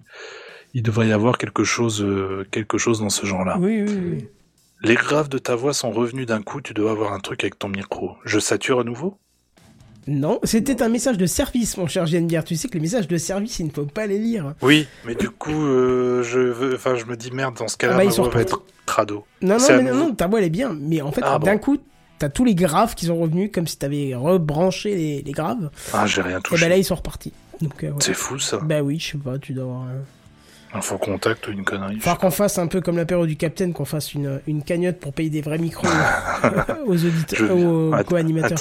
il 0.73 0.83
devrait 0.83 1.07
y 1.07 1.13
avoir 1.13 1.37
quelque 1.37 1.63
chose, 1.63 2.01
euh, 2.03 2.45
quelque 2.51 2.77
chose 2.77 2.99
dans 2.99 3.09
ce 3.09 3.25
genre-là. 3.25 3.57
Oui, 3.59 3.83
oui, 3.87 3.99
oui. 4.11 4.27
Les 4.81 4.95
graves 4.95 5.29
de 5.29 5.37
ta 5.37 5.55
voix 5.55 5.73
sont 5.73 5.91
revenus 5.91 6.25
d'un 6.25 6.41
coup, 6.41 6.61
tu 6.61 6.73
dois 6.73 6.91
avoir 6.91 7.13
un 7.13 7.19
truc 7.19 7.43
avec 7.43 7.57
ton 7.57 7.69
micro. 7.69 8.17
Je 8.25 8.39
sature 8.39 8.81
à 8.81 8.83
nouveau? 8.83 9.17
Non, 10.07 10.39
c'était 10.43 10.81
un 10.83 10.89
message 10.89 11.17
de 11.17 11.25
service, 11.25 11.77
mon 11.77 11.87
cher 11.87 12.05
Geneviève. 12.05 12.43
Tu 12.43 12.55
sais 12.55 12.67
que 12.67 12.75
les 12.75 12.79
messages 12.79 13.07
de 13.07 13.17
service, 13.17 13.57
il 13.59 13.65
ne 13.67 13.71
faut 13.71 13.85
pas 13.85 14.05
les 14.05 14.19
lire. 14.19 14.53
Oui, 14.61 14.87
mais 15.05 15.15
du 15.15 15.29
coup, 15.29 15.51
euh, 15.65 16.21
je 16.23 16.39
veux, 16.39 16.75
enfin, 16.75 16.95
je 16.95 17.05
me 17.05 17.15
dis 17.17 17.31
merde, 17.31 17.55
dans 17.57 17.67
ce 17.67 17.75
cas-là, 17.77 17.93
Ah 17.95 17.97
bah, 17.97 18.05
ma 18.05 18.11
voix 18.11 18.29
va 18.29 18.41
être 18.41 18.61
crado. 18.85 19.25
Non, 19.41 19.57
non, 19.57 19.65
mais 19.69 19.81
non, 19.83 19.95
non, 19.95 20.13
ta 20.15 20.27
voix 20.27 20.39
elle 20.39 20.45
est 20.45 20.49
bien. 20.51 20.77
Mais 20.79 21.01
en 21.01 21.11
fait, 21.11 21.21
Ah 21.23 21.39
bon. 21.39 21.45
d'un 21.47 21.57
coup, 21.57 21.77
t'as 22.19 22.29
tous 22.29 22.45
les 22.45 22.53
graves 22.55 22.93
qui 22.93 23.07
sont 23.07 23.17
revenus, 23.17 23.49
comme 23.51 23.65
si 23.67 23.77
t'avais 23.77 24.13
rebranché 24.15 24.95
les, 24.95 25.21
les 25.23 25.31
graves. 25.31 25.71
Ah, 25.93 26.05
j'ai 26.05 26.21
rien 26.21 26.37
Et 26.39 26.41
touché. 26.41 26.65
ben 26.65 26.69
là, 26.69 26.77
ils 26.77 26.83
sont 26.85 26.95
repartis. 26.95 27.33
Euh, 27.63 27.67
ouais. 27.81 27.93
C'est 27.99 28.13
fou 28.13 28.37
ça. 28.37 28.59
Bah 28.61 28.81
oui, 28.81 28.99
je 28.99 29.11
sais 29.13 29.17
pas, 29.17 29.39
tu 29.39 29.53
dois 29.53 29.63
avoir. 29.63 29.85
Un 30.77 30.81
faux 30.81 30.97
contact 30.97 31.47
ou 31.47 31.51
une 31.51 31.63
connerie. 31.63 31.99
Falloir 31.99 32.17
qu'on 32.17 32.31
fasse 32.31 32.57
un 32.59 32.67
peu 32.67 32.81
comme 32.81 32.97
l'apéro 32.97 33.25
du 33.25 33.37
Capitaine, 33.37 33.71
qu'on 33.73 33.85
fasse 33.85 34.13
une, 34.13 34.41
une 34.45 34.61
cagnotte 34.61 34.99
pour 34.99 35.13
payer 35.13 35.29
des 35.29 35.41
vrais 35.41 35.57
micros 35.57 35.87
aux 36.85 37.05
auditeurs, 37.05 37.51
aux 37.57 37.91
co-animateurs. 38.05 38.59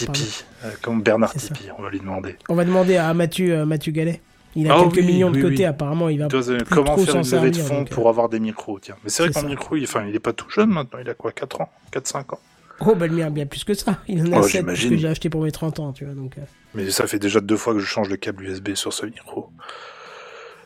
euh, 0.64 0.70
comme 0.80 1.02
Bernard. 1.02 1.34
Tipeee, 1.34 1.70
on 1.76 1.82
va 1.82 1.90
lui 1.90 1.98
demander. 1.98 2.36
On 2.48 2.54
va 2.54 2.64
demander 2.64 2.96
à 2.96 3.12
Mathieu, 3.14 3.52
euh, 3.58 3.66
Mathieu 3.66 3.90
Gallet. 3.92 4.20
Il 4.56 4.70
a 4.70 4.76
Ah 4.76 4.82
quelques 4.84 4.98
oui, 5.04 5.12
millions 5.12 5.30
de 5.32 5.36
oui, 5.36 5.42
côté, 5.42 5.56
oui. 5.56 5.64
apparemment, 5.64 6.08
il 6.08 6.20
va. 6.20 6.28
Toi, 6.28 6.40
plus 6.40 6.58
comment 6.70 6.94
trop 6.94 7.04
faire 7.04 7.24
s'en 7.24 7.36
une 7.36 7.42
levée 7.42 7.50
de 7.50 7.56
fonds 7.56 7.78
donc, 7.80 7.90
euh, 7.90 7.94
pour 7.94 8.08
avoir 8.08 8.28
des 8.28 8.38
micros 8.38 8.78
Tiens, 8.78 8.94
mais 9.02 9.10
c'est 9.10 9.24
vrai 9.24 9.32
c'est 9.32 9.40
que 9.40 9.44
mon 9.46 9.50
ça. 9.50 9.56
micro, 9.56 9.74
il, 9.76 9.82
enfin, 9.82 10.04
il 10.08 10.14
est 10.14 10.20
pas 10.20 10.32
tout 10.32 10.48
jeune 10.48 10.70
maintenant. 10.70 11.00
Il 11.02 11.10
a 11.10 11.14
quoi 11.14 11.32
4 11.32 11.62
ans? 11.62 11.68
4-5 11.92 12.34
ans? 12.34 12.38
Oh, 12.80 12.94
bah 12.94 13.08
le 13.08 13.14
mien, 13.16 13.30
bien 13.30 13.46
plus 13.46 13.64
que 13.64 13.74
ça. 13.74 13.98
Il 14.06 14.22
en 14.22 14.32
a 14.32 14.38
Oh, 14.38 14.42
7 14.44 14.60
j'imagine. 14.60 14.90
que 14.90 14.96
j'ai 14.98 15.08
acheté 15.08 15.28
pour 15.30 15.42
mes 15.42 15.50
30 15.50 15.80
ans, 15.80 15.92
tu 15.92 16.04
vois. 16.04 16.14
Donc, 16.14 16.38
euh. 16.38 16.42
Mais 16.74 16.88
ça 16.90 17.08
fait 17.08 17.18
déjà 17.18 17.40
deux 17.40 17.56
fois 17.56 17.72
que 17.72 17.80
je 17.80 17.86
change 17.86 18.08
le 18.08 18.16
câble 18.16 18.44
USB 18.44 18.74
sur 18.74 18.92
ce 18.92 19.06
micro. 19.06 19.50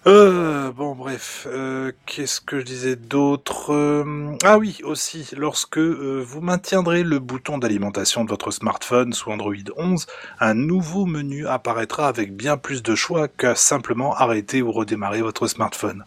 Euh, 0.09 0.73
bon, 0.73 0.95
bref, 0.95 1.47
euh, 1.51 1.93
qu'est-ce 2.07 2.41
que 2.41 2.61
je 2.61 2.65
disais 2.65 2.97
d'autre 2.97 3.75
Euh, 3.75 4.33
Ah 4.43 4.57
oui, 4.57 4.79
aussi, 4.85 5.29
lorsque 5.37 5.77
euh, 5.79 6.25
vous 6.27 6.41
maintiendrez 6.41 7.03
le 7.03 7.19
bouton 7.19 7.59
d'alimentation 7.59 8.25
de 8.25 8.31
votre 8.31 8.51
smartphone 8.51 9.13
sous 9.13 9.31
Android 9.31 9.55
11, 9.77 10.07
un 10.41 10.55
nouveau 10.55 11.05
menu 11.05 11.47
apparaîtra 11.47 12.09
avec 12.09 12.35
bien 12.35 12.57
plus 12.57 12.83
de 12.83 12.95
choix 12.95 13.29
qu'à 13.29 13.55
simplement 13.55 14.15
arrêter 14.17 14.63
ou 14.63 14.73
redémarrer 14.73 15.21
votre 15.21 15.47
smartphone. 15.47 16.05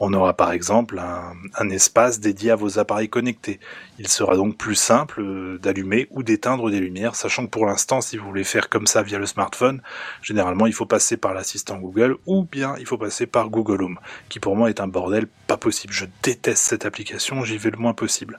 On 0.00 0.12
aura 0.12 0.34
par 0.34 0.52
exemple 0.52 1.00
un, 1.00 1.70
espace 1.70 2.20
dédié 2.20 2.52
à 2.52 2.56
vos 2.56 2.78
appareils 2.78 3.08
connectés. 3.08 3.58
Il 3.98 4.08
sera 4.08 4.36
donc 4.36 4.56
plus 4.56 4.76
simple 4.76 5.20
euh, 5.20 5.58
d'allumer 5.58 6.06
ou 6.10 6.22
d'éteindre 6.22 6.70
des 6.70 6.78
lumières, 6.78 7.16
sachant 7.16 7.44
que 7.44 7.50
pour 7.50 7.66
l'instant, 7.66 8.00
si 8.00 8.16
vous 8.16 8.26
voulez 8.26 8.44
faire 8.44 8.68
comme 8.68 8.86
ça 8.86 9.02
via 9.02 9.18
le 9.18 9.26
smartphone, 9.26 9.82
généralement 10.22 10.66
il 10.66 10.72
faut 10.72 10.86
passer 10.86 11.16
par 11.16 11.34
l'assistant 11.34 11.78
Google 11.78 12.16
ou 12.26 12.44
bien 12.44 12.74
il 12.78 12.86
faut 12.86 12.96
passer 12.96 13.26
par 13.26 13.50
Google 13.50 13.82
Home, 13.82 13.98
qui 14.28 14.38
pour 14.38 14.54
moi 14.54 14.70
est 14.70 14.80
un 14.80 14.88
bordel 14.88 15.26
pas 15.46 15.56
possible. 15.56 15.92
Je 15.92 16.06
déteste 16.22 16.62
cette 16.62 16.86
application, 16.86 17.42
j'y 17.44 17.58
vais 17.58 17.70
le 17.70 17.78
moins 17.78 17.94
possible. 17.94 18.38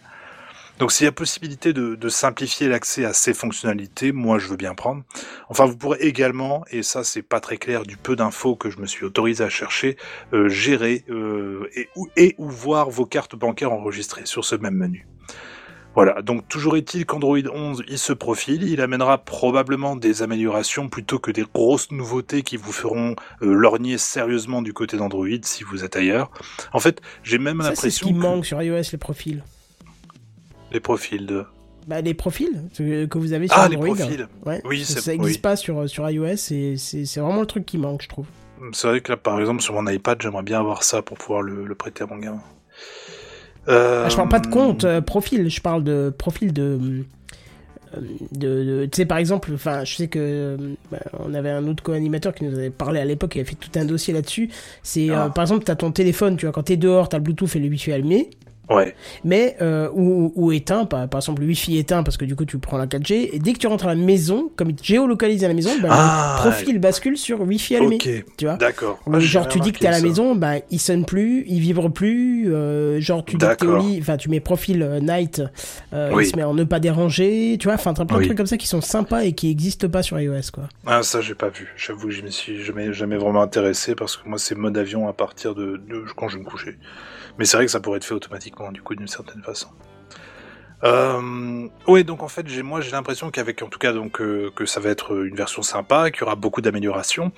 Donc 0.80 0.94
s'il 0.94 1.04
y 1.04 1.08
a 1.08 1.12
possibilité 1.12 1.74
de, 1.74 1.96
de 1.96 2.10
simplifier 2.10 2.70
l'accès 2.70 3.04
à 3.04 3.12
ces 3.12 3.34
fonctionnalités, 3.34 4.14
moi 4.14 4.40
je 4.40 4.48
veux 4.48 4.56
bien 4.56 4.74
prendre. 4.74 5.04
Enfin 5.50 5.66
vous 5.66 5.76
pourrez 5.76 6.00
également, 6.00 6.64
et 6.72 6.84
ça 6.84 7.04
c'est 7.04 7.22
pas 7.22 7.42
très 7.42 7.58
clair 7.58 7.84
du 7.84 7.98
peu 7.98 8.16
d'infos 8.16 8.56
que 8.56 8.70
je 8.70 8.80
me 8.80 8.86
suis 8.86 9.04
autorisé 9.04 9.44
à 9.44 9.50
chercher, 9.50 9.98
euh, 10.34 10.48
gérer 10.48 11.04
euh, 11.10 11.70
et, 11.76 11.90
ou, 11.98 12.08
et 12.16 12.34
ou 12.38 12.50
voir 12.50 12.90
vos 12.90 13.06
cartes 13.06 13.36
bancaires 13.36 13.74
enregistrées 13.74 14.26
sur 14.26 14.46
ce 14.46 14.56
même 14.56 14.76
menu. 14.76 15.06
Voilà, 15.96 16.22
donc 16.22 16.48
toujours 16.48 16.78
est-il 16.78 17.06
qu'Android 17.06 17.40
11, 17.52 17.84
il 17.90 17.98
se 17.98 18.14
profile, 18.14 18.64
il 18.64 18.80
amènera 18.80 19.18
probablement 19.18 19.98
des 19.98 20.22
améliorations 20.22 20.88
plutôt 20.88 21.20
que 21.20 21.32
des 21.32 21.44
grosses 21.54 21.92
nouveautés 21.92 22.42
qui 22.42 22.56
vous 22.56 22.72
feront 22.72 23.18
euh, 23.42 23.54
lorgner 23.54 23.98
sérieusement 23.98 24.62
du 24.62 24.72
côté 24.72 24.96
d'Android 24.96 25.28
si 25.42 25.66
vous 25.66 25.84
êtes 25.84 25.98
ailleurs. 25.98 26.32
En 26.72 26.80
fait, 26.80 27.02
j'ai 27.24 27.38
même 27.38 27.62
Ça, 27.62 27.72
c'est 27.76 27.76
ce 27.76 27.82
l'impression 27.82 28.08
qui 28.08 28.14
que 28.14 28.20
manque 28.20 28.46
sur 28.46 28.62
iOS, 28.62 28.84
les 28.94 28.98
profils. 28.98 29.44
Les 30.72 30.80
profils 30.80 31.26
de... 31.26 31.46
Bah, 31.88 32.02
les 32.02 32.14
profils 32.14 32.62
que 32.78 33.18
vous 33.18 33.34
avez 33.34 33.48
sur 33.48 33.58
Ah, 33.58 33.68
les 33.68 33.78
profils 33.78 34.28
Ouais, 34.46 34.62
Oui, 34.66 34.84
ça 34.86 35.02
c'est- 35.02 35.12
n'existe 35.12 35.38
oui. 35.38 35.42
pas 35.42 35.56
sur, 35.56 35.90
sur 35.90 36.08
iOS 36.10 36.52
et 36.52 36.76
c'est 36.78 37.20
vraiment 37.20 37.40
le 37.42 37.46
truc 37.48 37.66
qui 37.66 37.78
manque, 37.78 38.04
je 38.04 38.10
trouve. 38.10 38.26
C'est 38.74 38.88
vrai 38.88 39.02
que 39.02 39.12
là, 39.12 39.18
par 39.18 39.40
exemple, 39.40 39.62
sur 39.62 39.74
mon 39.74 39.90
iPad, 39.90 40.22
j'aimerais 40.22 40.44
bien 40.44 40.60
avoir 40.60 40.84
ça 40.84 41.02
pour 41.02 41.18
pouvoir 41.18 41.42
le, 41.42 41.66
le 41.66 41.76
prêter 41.76 42.04
à 42.04 42.08
mon 42.08 42.18
gamin. 42.18 42.42
Euh, 43.68 44.04
Ah, 44.06 44.10
je 44.10 44.16
parle 44.16 44.30
pas 44.30 44.40
de 44.40 44.48
compte 44.48 44.84
euh, 44.84 45.02
profil, 45.02 45.50
je 45.50 45.62
parle 45.62 45.84
de 45.84 46.14
profil 46.16 46.54
de. 46.54 46.80
euh, 47.96 48.02
de, 48.32 48.64
de- 48.64 48.86
tu 48.86 48.98
sais 48.98 49.06
par 49.06 49.18
exemple 49.18 49.50
enfin 49.54 49.84
je 49.84 49.96
sais 49.96 50.08
que 50.08 50.20
euh, 50.20 50.58
bah, 50.92 51.00
on 51.20 51.34
avait 51.34 51.50
un 51.50 51.66
autre 51.68 51.82
co-animateur 51.82 52.36
qui 52.36 52.44
nous 52.46 52.56
avait 52.56 52.70
parlé 52.70 53.00
à 53.00 53.06
l'époque 53.06 53.34
il 53.36 53.40
avait 53.40 53.50
fait 53.50 53.56
tout 53.56 53.72
un 53.80 53.86
dossier 53.86 54.14
là-dessus 54.14 54.50
c'est 54.84 55.10
euh, 55.10 55.26
Ah. 55.26 55.30
par 55.34 55.44
exemple 55.44 55.64
t'as 55.64 55.76
ton 55.76 55.92
téléphone 55.92 56.38
tu 56.38 56.46
vois 56.46 56.54
quand 56.54 56.62
t'es 56.64 56.78
dehors 56.78 57.10
t'as 57.10 57.18
le 57.18 57.24
bluetooth 57.24 57.56
et 57.56 57.60
le 57.60 57.68
wifi 57.68 57.92
allumé 57.92 58.30
Ouais, 58.70 58.94
mais 59.24 59.58
euh, 59.62 59.90
ou, 59.94 60.32
ou 60.36 60.52
éteint 60.52 60.86
par, 60.86 61.08
par 61.10 61.20
exemple 61.20 61.42
le 61.42 61.48
wifi 61.48 61.78
éteint 61.78 62.04
parce 62.04 62.18
que 62.18 62.26
du 62.26 62.36
coup 62.36 62.46
tu 62.46 62.60
prends 62.60 62.78
la 62.78 62.86
4G 62.86 63.30
et 63.34 63.40
dès 63.40 63.54
que 63.54 63.58
tu 63.58 63.66
rentres 63.66 63.86
à 63.86 63.96
la 63.96 63.96
maison 63.96 64.52
comme 64.56 64.70
il 64.70 64.76
te 64.76 64.84
géolocalise 64.84 65.44
à 65.44 65.48
la 65.48 65.56
maison 65.56 65.72
bah, 65.82 65.90
Ah, 65.92 66.36
le 66.38 66.42
profil 66.52 66.80
bascule 66.80 67.18
sur 67.18 67.42
wifi 67.42 67.76
allumé 67.76 67.96
ok, 67.96 68.10
tu 68.38 68.46
vois 68.46 68.56
d'accord. 68.58 69.00
Ah, 69.12 69.20
genre 69.20 69.48
tu 69.48 69.60
dis 69.60 69.72
que 69.72 69.80
t'es 69.80 69.88
à 69.88 69.92
la 69.92 70.02
maison, 70.02 70.36
bah 70.36 70.56
il 70.70 70.80
sonne 70.80 71.04
plus, 71.06 71.46
il 71.48 71.60
vibre 71.62 71.92
plus, 71.92 72.54
euh, 72.54 73.02
genre 73.02 73.26
tu 73.26 73.38
dis 73.38 73.46
que 73.46 73.54
t'es 73.56 73.66
au 73.66 73.78
lit, 73.78 73.98
enfin 74.02 74.18
tu 74.18 74.30
mets 74.30 74.40
profil 74.40 74.84
euh, 74.84 75.00
night, 75.00 75.42
Oui. 75.92 76.26
il 76.26 76.30
se 76.30 76.36
met 76.36 76.44
en 76.44 76.54
ne 76.54 76.64
pas 76.64 76.80
déranger, 76.80 77.58
tu 77.60 77.68
vois, 77.68 77.74
enfin 77.76 77.94
t'as 77.96 78.06
plein 78.06 78.18
de 78.18 78.22
Oui. 78.22 78.28
trucs 78.28 78.38
comme 78.38 78.46
ça 78.46 78.58
qui 78.58 78.68
sont 78.68 78.82
sympas 78.82 79.24
et 79.24 79.34
qui 79.34 79.48
n'existent 79.48 79.90
pas 79.90 80.04
sur 80.04 80.20
iOS 80.20 80.52
quoi. 80.54 80.66
Ah, 80.86 81.02
ça, 81.02 81.22
j'ai 81.22 81.34
pas 81.36 81.50
vu. 81.50 81.74
J'avoue 81.76 82.08
que 82.08 82.14
je 82.14 82.22
m'y 82.22 82.32
suis 82.32 82.64
jamais, 82.64 82.94
jamais 82.94 83.18
vraiment 83.18 83.42
intéressé 83.42 83.96
parce 83.96 84.16
que 84.16 84.30
moi, 84.30 84.38
c'est 84.38 84.56
mode 84.56 84.78
avion 84.78 85.08
à 85.08 85.14
partir 85.14 85.56
de, 85.56 85.78
de 85.90 86.04
quand 86.16 86.30
je 86.30 86.38
me 86.38 86.44
coucher. 86.44 86.78
Mais 87.40 87.46
c'est 87.46 87.56
vrai 87.56 87.66
que 87.66 87.72
ça 87.72 87.80
pourrait 87.80 87.98
être 87.98 88.06
fait 88.06 88.14
automatiquement, 88.14 88.72
du 88.72 88.82
coup, 88.82 88.96
d'une 88.96 89.08
certaine 89.08 89.42
façon. 89.42 89.70
Euh, 90.84 91.68
ouais, 91.88 92.04
donc 92.04 92.22
en 92.22 92.28
fait, 92.28 92.48
j'ai, 92.48 92.64
moi, 92.64 92.82
j'ai 92.82 92.92
l'impression 92.92 93.32
qu'avec, 93.32 93.62
en 93.62 93.70
tout 93.70 93.80
cas, 93.80 93.94
donc, 93.94 94.20
euh, 94.20 94.52
que 94.56 94.66
ça 94.66 94.82
va 94.82 94.90
être 94.90 95.26
une 95.26 95.36
version 95.36 95.62
sympa, 95.62 96.12
qu'il 96.12 96.22
y 96.22 96.24
aura 96.24 96.36
beaucoup 96.36 96.62
d'améliorations. 96.62 97.32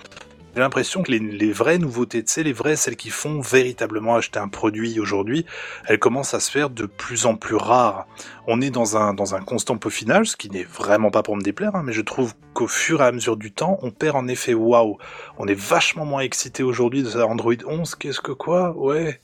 J'ai 0.53 0.59
l'impression 0.59 1.01
que 1.01 1.11
les, 1.11 1.19
les 1.19 1.53
vraies 1.53 1.77
nouveautés, 1.77 2.23
tu 2.23 2.31
sais, 2.31 2.43
les 2.43 2.51
vraies, 2.51 2.75
celles 2.75 2.97
qui 2.97 3.09
font 3.09 3.39
véritablement 3.39 4.15
acheter 4.15 4.37
un 4.39 4.49
produit 4.49 4.99
aujourd'hui, 4.99 5.45
elles 5.85 5.99
commencent 5.99 6.33
à 6.33 6.39
se 6.39 6.51
faire 6.51 6.69
de 6.69 6.87
plus 6.87 7.25
en 7.25 7.35
plus 7.35 7.55
rares. 7.55 8.05
On 8.47 8.59
est 8.59 8.71
dans 8.71 8.97
un, 8.97 9.13
dans 9.13 9.33
un 9.33 9.41
constant 9.41 9.77
peaufinage, 9.77 10.31
ce 10.31 10.35
qui 10.35 10.49
n'est 10.49 10.65
vraiment 10.65 11.09
pas 11.09 11.23
pour 11.23 11.37
me 11.37 11.41
déplaire, 11.41 11.75
hein, 11.75 11.83
mais 11.85 11.93
je 11.93 12.01
trouve 12.01 12.33
qu'au 12.53 12.67
fur 12.67 13.01
et 13.01 13.05
à 13.05 13.11
mesure 13.13 13.37
du 13.37 13.53
temps, 13.53 13.79
on 13.81 13.91
perd 13.91 14.17
en 14.17 14.27
effet 14.27 14.53
waouh. 14.53 14.97
On 15.37 15.47
est 15.47 15.59
vachement 15.59 16.05
moins 16.05 16.21
excité 16.21 16.63
aujourd'hui 16.63 17.03
de 17.03 17.09
ça 17.09 17.27
Android 17.27 17.53
11. 17.65 17.95
Qu'est-ce 17.95 18.19
que 18.19 18.33
quoi? 18.33 18.75
Ouais. 18.75 19.21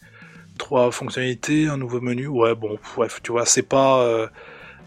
Trois 0.57 0.91
fonctionnalités, 0.91 1.67
un 1.67 1.77
nouveau 1.77 2.01
menu. 2.01 2.27
Ouais, 2.27 2.55
bon, 2.55 2.77
bref, 2.95 3.19
tu 3.23 3.31
vois, 3.31 3.45
c'est 3.45 3.61
pas. 3.63 4.01
euh, 4.01 4.27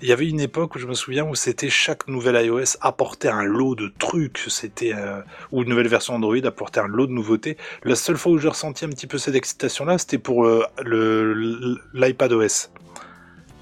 Il 0.03 0.09
y 0.09 0.13
avait 0.13 0.29
une 0.29 0.41
époque 0.41 0.75
où 0.77 0.79
je 0.79 0.87
me 0.87 0.95
souviens 0.95 1.25
où 1.27 1.35
c'était 1.35 1.69
chaque 1.69 2.09
nouvelle 2.09 2.43
iOS 2.47 2.77
apportait 2.81 3.29
un 3.29 3.43
lot 3.45 3.75
de 3.75 3.93
trucs. 3.99 4.39
C'était 4.49 4.93
euh, 4.95 5.21
ou 5.53 5.63
une 5.63 5.69
nouvelle 5.69 5.89
version 5.89 6.15
Android 6.15 6.37
apportait 6.45 6.81
un 6.81 6.89
lot 6.89 7.07
de 7.07 7.13
nouveautés. 7.13 7.57
La 7.85 7.97
seule 7.97 8.17
fois 8.17 8.33
où 8.33 8.39
j'ai 8.39 8.49
ressenti 8.49 8.85
un 8.85 8.89
petit 8.89 9.07
peu 9.07 9.19
cette 9.19 9.35
excitation-là, 9.35 9.99
c'était 9.99 10.19
pour 10.19 10.47
euh, 10.47 10.65
le 10.83 11.79
OS. 11.95 12.71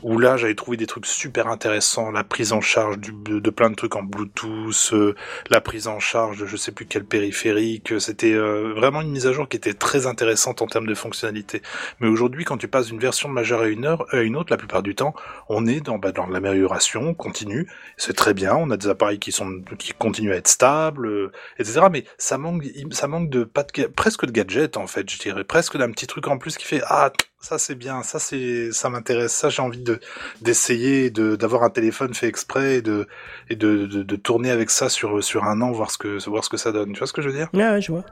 Où 0.03 0.19
là, 0.19 0.37
j'avais 0.37 0.55
trouvé 0.55 0.77
des 0.77 0.87
trucs 0.87 1.07
super 1.07 1.49
intéressants, 1.49 2.11
la 2.13 2.23
prise 2.23 2.53
en 2.53 2.61
charge 2.61 2.99
du, 2.99 3.13
de, 3.13 3.51
plein 3.51 3.71
de 3.71 3.75
trucs 3.75 3.97
en 3.97 4.03
Bluetooth, 4.03 4.91
euh, 4.93 5.15
la 5.51 5.61
prise 5.61 5.89
en 5.89 5.99
charge 5.99 6.39
de 6.39 6.47
je 6.47 6.57
sais 6.57 6.71
plus 6.71 6.87
quel 6.87 7.05
périphérique. 7.05 7.99
C'était 7.99 8.33
euh, 8.33 8.73
vraiment 8.75 9.01
une 9.01 9.11
mise 9.11 9.27
à 9.27 9.33
jour 9.33 9.49
qui 9.49 9.57
était 9.57 9.75
très 9.75 10.07
intéressante 10.07 10.63
en 10.63 10.67
termes 10.67 10.87
de 10.87 10.95
fonctionnalité. 10.95 11.63
Mais 11.99 12.09
aujourd'hui, 12.09 12.45
quand 12.45 12.59
tu 12.59 12.69
passes 12.69 12.87
d'une 12.87 13.01
version 13.01 13.29
majeure 13.29 13.63
à 13.63 13.67
une, 13.67 13.85
heure, 13.85 14.07
à 14.15 14.19
une 14.19 14.37
autre, 14.37 14.53
la 14.53 14.57
plupart 14.57 14.85
du 14.85 14.95
temps, 14.95 15.15
on 15.49 15.67
est 15.67 15.81
dans, 15.81 15.99
bah, 15.99 16.13
dans 16.13 16.27
l'amélioration 16.27 17.13
continue. 17.15 17.69
C'est 17.97 18.15
très 18.15 18.35
bien. 18.35 18.55
On 18.55 18.71
a 18.71 18.77
des 18.77 18.89
appareils 18.89 19.19
qui 19.19 19.33
sont 19.33 19.63
qui 19.79 19.93
continuent 19.95 20.33
à 20.33 20.37
être 20.37 20.49
stables, 20.49 21.07
euh, 21.07 21.33
etc. 21.59 21.81
Mais 21.91 22.05
ça 22.19 22.39
manque, 22.39 22.65
ça 22.93 23.09
manque 23.09 23.31
de 23.31 23.43
pas 23.43 23.65
de, 23.65 23.87
presque 23.87 24.27
de 24.27 24.31
gadgets 24.31 24.77
en 24.77 24.87
fait, 24.87 25.11
je 25.11 25.19
dirais, 25.19 25.45
presque 25.45 25.77
d'un 25.77 25.91
petit 25.91 26.07
truc 26.07 26.29
en 26.29 26.39
plus 26.39 26.57
qui 26.57 26.65
fait 26.65 26.83
ah 26.87 27.11
ça 27.41 27.59
c'est 27.59 27.75
bien, 27.77 28.03
ça 28.03 28.19
c'est 28.19 28.73
ça 28.73 28.91
m'intéresse, 28.91 29.33
ça 29.33 29.49
j'ai 29.49 29.63
envie 29.63 29.83
de 29.83 30.01
d'essayer 30.43 31.11
de 31.11 31.37
d'avoir 31.37 31.63
un 31.63 31.71
téléphone 31.71 32.13
fait 32.15 32.27
exprès 32.27 32.77
et 32.77 32.83
de 32.83 33.07
et 33.49 33.57
de, 33.57 33.87
de, 33.87 34.03
de 34.03 34.17
tourner 34.17 34.51
avec 34.51 34.71
ça 34.71 34.89
sur 34.89 35.23
sur 35.23 35.45
un 35.45 35.61
an 35.61 35.71
voir 35.71 35.91
ce 35.91 35.99
que 35.99 36.29
voir 36.29 36.45
ce 36.45 36.51
que 36.51 36.57
ça 36.57 36.73
donne. 36.73 36.93
Tu 36.93 36.99
vois 36.99 37.07
ce 37.07 37.13
que 37.13 37.23
je 37.23 37.29
veux 37.29 37.37
dire? 37.37 37.49
Ouais, 37.55 37.69
ouais, 37.71 37.81
je 37.81 37.93
vois. 37.93 38.05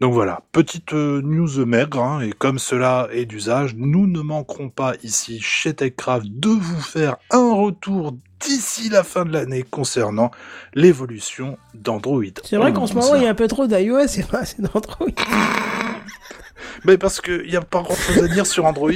donc 0.00 0.12
voilà, 0.12 0.42
petite 0.52 0.92
euh, 0.92 1.22
news 1.22 1.64
maigre, 1.64 2.02
hein, 2.02 2.20
et 2.20 2.32
comme 2.32 2.58
cela 2.58 3.08
est 3.10 3.24
d'usage, 3.24 3.74
nous 3.76 4.06
ne 4.06 4.20
manquerons 4.20 4.68
pas 4.68 4.94
ici 5.02 5.40
chez 5.40 5.72
TechCraft 5.72 6.26
de 6.28 6.50
vous 6.50 6.80
faire 6.80 7.16
un 7.30 7.54
retour 7.54 8.14
d'ici 8.40 8.90
la 8.90 9.02
fin 9.02 9.24
de 9.24 9.32
l'année 9.32 9.62
concernant 9.62 10.30
l'évolution 10.74 11.56
d'Android. 11.72 12.22
C'est 12.44 12.58
vrai 12.58 12.74
qu'en 12.74 12.86
ce 12.86 12.94
moment 12.94 13.14
il 13.14 13.22
y 13.22 13.24
a... 13.24 13.28
a 13.28 13.30
un 13.30 13.34
peu 13.34 13.48
trop 13.48 13.66
d'iOS 13.66 14.18
et 14.18 14.22
pas 14.24 14.40
assez 14.40 14.60
d'Android. 14.60 15.08
Mais 16.84 16.98
parce 16.98 17.20
qu'il 17.20 17.46
n'y 17.48 17.56
a 17.56 17.60
pas 17.60 17.82
grand 17.82 17.94
chose 17.94 18.22
à 18.24 18.28
dire 18.28 18.46
sur 18.46 18.64
Android. 18.64 18.90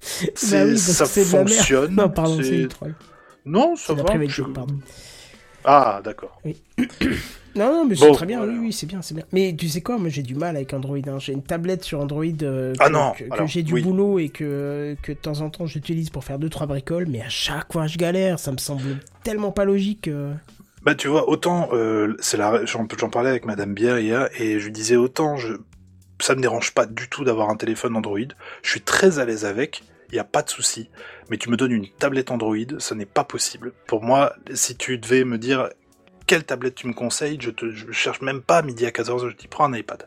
C'est, 0.00 0.32
Bah 0.50 0.64
oui, 0.66 0.78
ça 0.78 1.06
fonctionne. 1.06 1.94
Non, 1.94 2.08
pardon, 2.08 2.38
c'est-. 2.42 2.68
Non, 3.44 3.76
ça 3.76 3.82
C'est 3.88 3.92
va. 3.94 3.98
l'après-midi, 3.98 4.32
je- 4.32 4.42
pardon. 4.42 4.78
Ah, 5.64 6.00
d'accord. 6.04 6.40
Non, 7.56 7.72
non, 7.72 7.84
mais 7.86 7.96
c'est 7.96 8.12
très 8.12 8.26
bien, 8.26 8.38
voilà. 8.38 8.52
oui, 8.52 8.58
oui, 8.66 8.72
c'est 8.72 8.86
bien, 8.86 9.02
c'est 9.02 9.14
bien. 9.14 9.24
Mais 9.32 9.52
tu 9.58 9.68
sais 9.68 9.80
quoi, 9.80 9.98
moi 9.98 10.10
j'ai 10.10 10.22
du 10.22 10.36
mal 10.36 10.54
avec 10.54 10.72
Android. 10.74 10.96
hein. 11.08 11.18
J'ai 11.18 11.32
une 11.32 11.42
tablette 11.42 11.82
sur 11.82 11.98
Android 11.98 12.22
euh, 12.42 12.72
que, 12.74 12.78
Ah 12.78 12.88
non, 12.88 13.12
que, 13.18 13.24
j'ai 13.46 13.64
du 13.64 13.72
oui. 13.72 13.82
boulot 13.82 14.20
et 14.20 14.28
que, 14.28 14.94
que 15.02 15.10
de 15.10 15.16
temps 15.16 15.40
en 15.40 15.50
temps 15.50 15.66
j'utilise 15.66 16.10
pour 16.10 16.22
faire 16.22 16.38
deux 16.38 16.50
trois 16.50 16.68
bricoles, 16.68 17.06
mais 17.08 17.20
à 17.20 17.28
chaque 17.28 17.72
fois 17.72 17.88
je 17.88 17.96
galère, 17.98 18.38
ça 18.38 18.52
me 18.52 18.58
semble 18.58 18.98
tellement 19.24 19.50
pas 19.50 19.64
logique. 19.64 20.06
euh. 20.06 20.34
Bah 20.84 20.94
tu 20.94 21.08
vois, 21.08 21.28
autant 21.28 21.70
euh, 21.72 22.14
c'est 22.20 22.36
la 22.36 22.64
j'en 22.64 22.86
j'en 22.96 23.08
parlais 23.10 23.30
avec 23.30 23.44
Madame 23.44 23.74
Bière 23.74 23.98
hier 23.98 24.28
et 24.40 24.60
je 24.60 24.66
lui 24.66 24.72
disais 24.72 24.94
autant 24.96 25.36
je 25.36 25.54
ça 26.20 26.34
me 26.34 26.40
dérange 26.40 26.72
pas 26.72 26.86
du 26.86 27.08
tout 27.08 27.24
d'avoir 27.24 27.50
un 27.50 27.56
téléphone 27.56 27.96
Android, 27.96 28.18
je 28.62 28.70
suis 28.70 28.80
très 28.80 29.18
à 29.18 29.24
l'aise 29.24 29.44
avec, 29.44 29.82
il 30.10 30.16
y 30.16 30.18
a 30.18 30.24
pas 30.24 30.42
de 30.42 30.50
souci. 30.50 30.90
Mais 31.30 31.36
tu 31.36 31.50
me 31.50 31.56
donnes 31.56 31.72
une 31.72 31.88
tablette 31.88 32.30
Android, 32.30 32.56
ce 32.78 32.94
n'est 32.94 33.06
pas 33.06 33.24
possible. 33.24 33.72
Pour 33.86 34.02
moi, 34.02 34.34
si 34.54 34.76
tu 34.76 34.98
devais 34.98 35.24
me 35.24 35.38
dire 35.38 35.68
quelle 36.26 36.44
tablette 36.44 36.74
tu 36.74 36.86
me 36.86 36.94
conseilles, 36.94 37.38
je 37.40 37.50
je 37.68 37.92
cherche 37.92 38.20
même 38.20 38.42
pas 38.42 38.58
à 38.58 38.62
midi 38.62 38.86
à 38.86 38.90
14h, 38.90 39.30
je 39.30 39.36
dis 39.36 39.48
prends 39.48 39.64
un 39.64 39.76
iPad. 39.76 40.06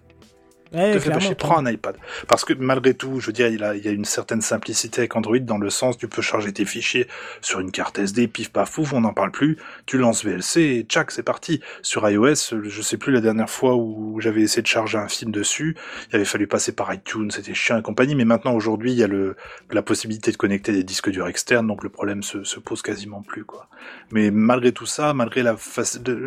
Ouais, 0.74 0.94
prends 1.36 1.58
un 1.58 1.70
iPad. 1.72 1.96
Parce 2.28 2.46
que 2.46 2.54
malgré 2.54 2.94
tout, 2.94 3.20
je 3.20 3.28
veux 3.28 3.34
dire, 3.34 3.48
il, 3.48 3.64
a, 3.64 3.76
il 3.76 3.84
y 3.84 3.88
a 3.88 3.92
une 3.92 4.06
certaine 4.06 4.42
simplicité 4.42 5.02
avec 5.02 5.16
Android 5.16 5.38
dans 5.40 5.58
le 5.58 5.70
sens 5.70 5.98
tu 5.98 6.08
peux 6.08 6.22
charger 6.22 6.54
tes 6.54 6.66
fichiers 6.66 7.08
sur 7.42 7.60
une 7.60 7.72
carte 7.72 8.00
SD, 8.00 8.28
pif 8.28 8.52
paf 8.52 8.74
pouf, 8.74 8.94
on 8.94 9.02
n'en 9.02 9.14
parle 9.14 9.32
plus. 9.32 9.58
Tu 9.86 9.98
lances 9.98 10.24
VLC 10.24 10.58
et 10.62 10.84
tchac, 10.88 11.12
c'est 11.12 11.24
parti. 11.24 11.62
Sur 11.82 12.10
iOS, 12.10 12.36
je 12.64 12.82
sais 12.82 12.98
plus 12.98 13.12
la 13.12 13.22
dernière 13.22 13.50
fois 13.50 13.76
où 13.76 14.20
j'avais 14.22 14.42
essayé 14.42 14.62
de 14.62 14.68
charger 14.68 14.98
un 14.98 15.08
film 15.10 15.32
dessus, 15.32 15.76
il 16.12 16.16
avait 16.16 16.26
fallu 16.26 16.48
passer 16.48 16.72
par 16.72 16.94
iTunes, 16.94 17.32
c'était 17.32 17.54
chiant 17.54 17.78
et 17.78 17.82
compagnie. 17.82 18.16
Mais 18.16 18.26
maintenant, 18.26 18.54
aujourd'hui, 18.54 18.92
il 18.94 18.98
y 18.98 19.04
a 19.04 19.08
le, 19.08 19.36
la 19.72 19.82
possibilité 19.82 20.32
de 20.32 20.38
connecter 20.38 20.72
des 20.72 20.84
disques 20.84 21.10
durs 21.10 21.28
externes, 21.28 21.68
donc 21.68 21.84
le 21.84 21.90
problème 21.90 22.24
se, 22.24 22.44
se 22.44 22.60
pose 22.60 22.82
quasiment 22.82 23.22
plus, 23.22 23.44
quoi. 23.44 23.68
Mais 24.12 24.32
malgré 24.32 24.72
tout 24.72 24.86
ça, 24.86 25.14
malgré 25.14 25.44
la 25.44 25.56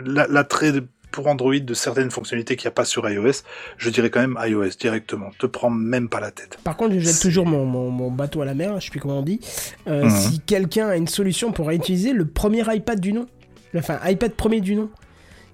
la- 0.04 0.26
l'attrait 0.26 0.72
de- 0.72 0.86
pour 1.14 1.28
Android 1.28 1.54
de 1.56 1.74
certaines 1.74 2.10
fonctionnalités 2.10 2.56
qu'il 2.56 2.66
n'y 2.66 2.72
a 2.72 2.74
pas 2.74 2.84
sur 2.84 3.08
iOS, 3.08 3.42
je 3.78 3.88
dirais 3.88 4.10
quand 4.10 4.20
même 4.20 4.36
iOS 4.44 4.70
directement. 4.80 5.30
Te 5.38 5.46
prends 5.46 5.70
même 5.70 6.08
pas 6.08 6.18
la 6.18 6.32
tête. 6.32 6.58
Par 6.64 6.76
contre, 6.76 6.94
je 6.94 6.98
jette 6.98 7.20
toujours 7.20 7.46
mon, 7.46 7.64
mon, 7.64 7.88
mon 7.90 8.10
bateau 8.10 8.42
à 8.42 8.44
la 8.44 8.54
mer, 8.54 8.80
je 8.80 8.86
sais 8.86 8.90
plus 8.90 8.98
comment 9.00 9.20
on 9.20 9.22
dit. 9.22 9.38
Euh, 9.86 10.04
Mhm. 10.04 10.10
Si 10.10 10.40
quelqu'un 10.40 10.88
a 10.88 10.96
une 10.96 11.06
solution 11.06 11.52
pour 11.52 11.68
réutiliser 11.68 12.12
le 12.12 12.26
premier 12.26 12.62
iPad 12.66 12.98
du 12.98 13.12
nom, 13.12 13.26
enfin 13.76 13.98
iPad 14.04 14.32
premier 14.32 14.60
du 14.60 14.74
nom, 14.74 14.90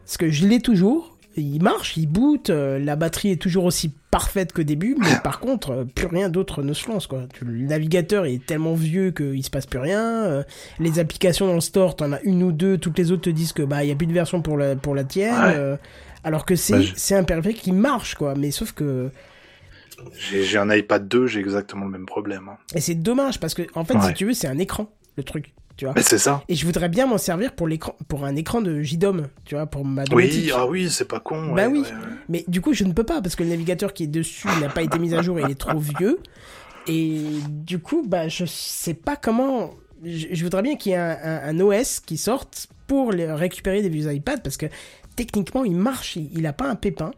parce 0.07 0.17
que 0.17 0.31
je 0.31 0.47
l'ai 0.47 0.61
toujours, 0.61 1.19
il 1.41 1.63
marche, 1.63 1.97
il 1.97 2.07
boot, 2.07 2.51
euh, 2.51 2.79
la 2.79 2.97
batterie 2.97 3.31
est 3.33 3.41
toujours 3.41 3.65
aussi 3.65 3.93
parfaite 4.11 4.53
qu'au 4.53 4.63
début, 4.63 4.97
mais 4.99 5.07
par 5.25 5.41
contre, 5.41 5.71
euh, 5.71 5.85
plus 5.85 6.07
rien 6.07 6.29
d'autre 6.29 6.63
ne 6.63 6.73
se 6.73 6.89
lance 6.89 7.07
quoi. 7.07 7.23
Le 7.41 7.67
navigateur 7.67 8.27
est 8.27 8.45
tellement 8.45 8.75
vieux 8.75 9.11
qu'il 9.11 9.43
se 9.45 9.51
passe 9.51 9.67
plus 9.67 9.79
rien. 9.79 10.25
euh, 10.25 10.43
les 10.79 10.99
applications 10.99 11.47
dans 11.47 11.55
le 11.55 11.61
store, 11.61 11.97
t'en 11.97 12.13
as 12.13 12.21
une 12.23 12.43
ou 12.43 12.53
deux, 12.53 12.79
toutes 12.79 12.99
les 12.99 13.13
autres 13.13 13.23
te 13.23 13.31
disent 13.31 13.53
que 13.53 13.63
bah 13.63 13.85
il 13.85 13.89
y 13.89 13.93
a 13.93 13.97
plus 13.97 14.07
de 14.07 14.13
version 14.13 14.43
pour 14.43 14.57
la 14.57 14.77
pour 14.77 14.95
la 14.95 15.05
tienne. 15.05 15.35
Ouais. 15.35 15.77
alors 16.25 16.45
que 16.45 16.55
c'est 16.57 16.73
Bah, 16.75 16.81
je- 16.83 16.93
c'est 16.97 17.15
un 17.15 17.25
perfect 17.25 17.61
qui 17.61 17.73
marche 17.73 18.15
quoi, 18.15 18.35
mais 18.37 18.51
sauf 18.51 18.73
que 18.73 19.11
J'ai 20.19 20.43
j'ai 20.45 20.59
un 20.59 20.71
iPad 20.75 21.07
2, 21.09 21.27
j'ai 21.27 21.41
exactement 21.41 21.85
le 21.85 21.91
même 21.91 22.07
problème. 22.07 22.49
hein. 22.49 22.57
Et 22.75 22.81
c'est 22.81 22.95
dommage 22.95 23.39
parce 23.39 23.55
que, 23.55 23.63
en 23.75 23.85
fait, 23.85 23.95
Ouais. 23.95 24.09
si 24.09 24.15
tu 24.15 24.25
veux, 24.27 24.33
c'est 24.33 24.49
un 24.49 24.59
écran, 24.59 24.91
le 25.17 25.23
truc, 25.23 25.53
tu 25.81 25.87
vois. 25.87 25.95
Mais 25.97 26.03
c'est 26.03 26.19
ça. 26.19 26.45
Et 26.47 26.55
je 26.57 26.67
voudrais 26.67 26.91
bien 26.91 27.07
m'en 27.07 27.17
servir 27.17 27.53
pour 27.55 27.67
l'écran, 27.67 27.97
pour 28.07 28.27
un 28.27 28.37
écran 28.37 28.61
de 28.61 28.83
JDOM, 28.83 29.29
tu 29.47 29.55
vois, 29.55 29.65
pour 29.65 29.83
ma 29.87 30.05
Oui, 30.13 30.51
ah 30.55 30.67
oui, 30.67 30.91
c'est 30.91 31.07
pas 31.09 31.21
con. 31.21 31.55
Bah 31.55 31.69
oui. 31.69 31.79
ouais, 31.81 31.87
ouais. 31.87 31.95
Mais 32.29 32.45
du 32.49 32.61
coup, 32.61 32.75
je 32.75 32.85
ne 32.85 32.93
peux 32.93 33.03
pas 33.05 33.23
parce 33.23 33.35
que 33.35 33.43
le 33.43 33.49
navigateur 33.49 33.95
qui 33.95 34.03
est 34.03 34.09
dessus 34.09 34.47
n'a 34.61 34.69
pas 34.69 34.83
été 34.83 34.99
mis 34.99 35.15
à 35.15 35.23
jour 35.23 35.39
et 35.39 35.43
il 35.45 35.51
est 35.51 35.59
trop 35.59 35.79
vieux. 35.79 36.19
Et 36.87 37.23
du 37.49 37.79
coup, 37.79 38.05
bah, 38.07 38.29
je 38.29 38.45
sais 38.45 38.93
pas 38.95 39.17
comment. 39.17 39.71
Je, 40.05 40.27
je 40.33 40.45
voudrais 40.45 40.61
bien 40.63 40.77
qu'il 40.77 40.93
y 40.93 40.95
ait 40.95 40.99
un, 40.99 41.17
un- 41.23 41.49
un 41.49 41.61
OS 41.61 42.01
qui 42.01 42.19
sorte 42.19 42.69
pour 42.87 43.11
les- 43.13 43.33
récupérer 43.33 43.81
des 43.81 43.89
vieux 43.89 44.13
iPads 44.13 44.39
parce 44.45 44.59
que 44.59 44.67
techniquement, 45.17 45.65
il 45.65 45.77
marche, 45.77 46.17
il, 46.17 46.29
il 46.35 46.47
a 46.47 46.53
pas 46.53 46.69
un 46.69 46.75
pépin. 46.75 47.11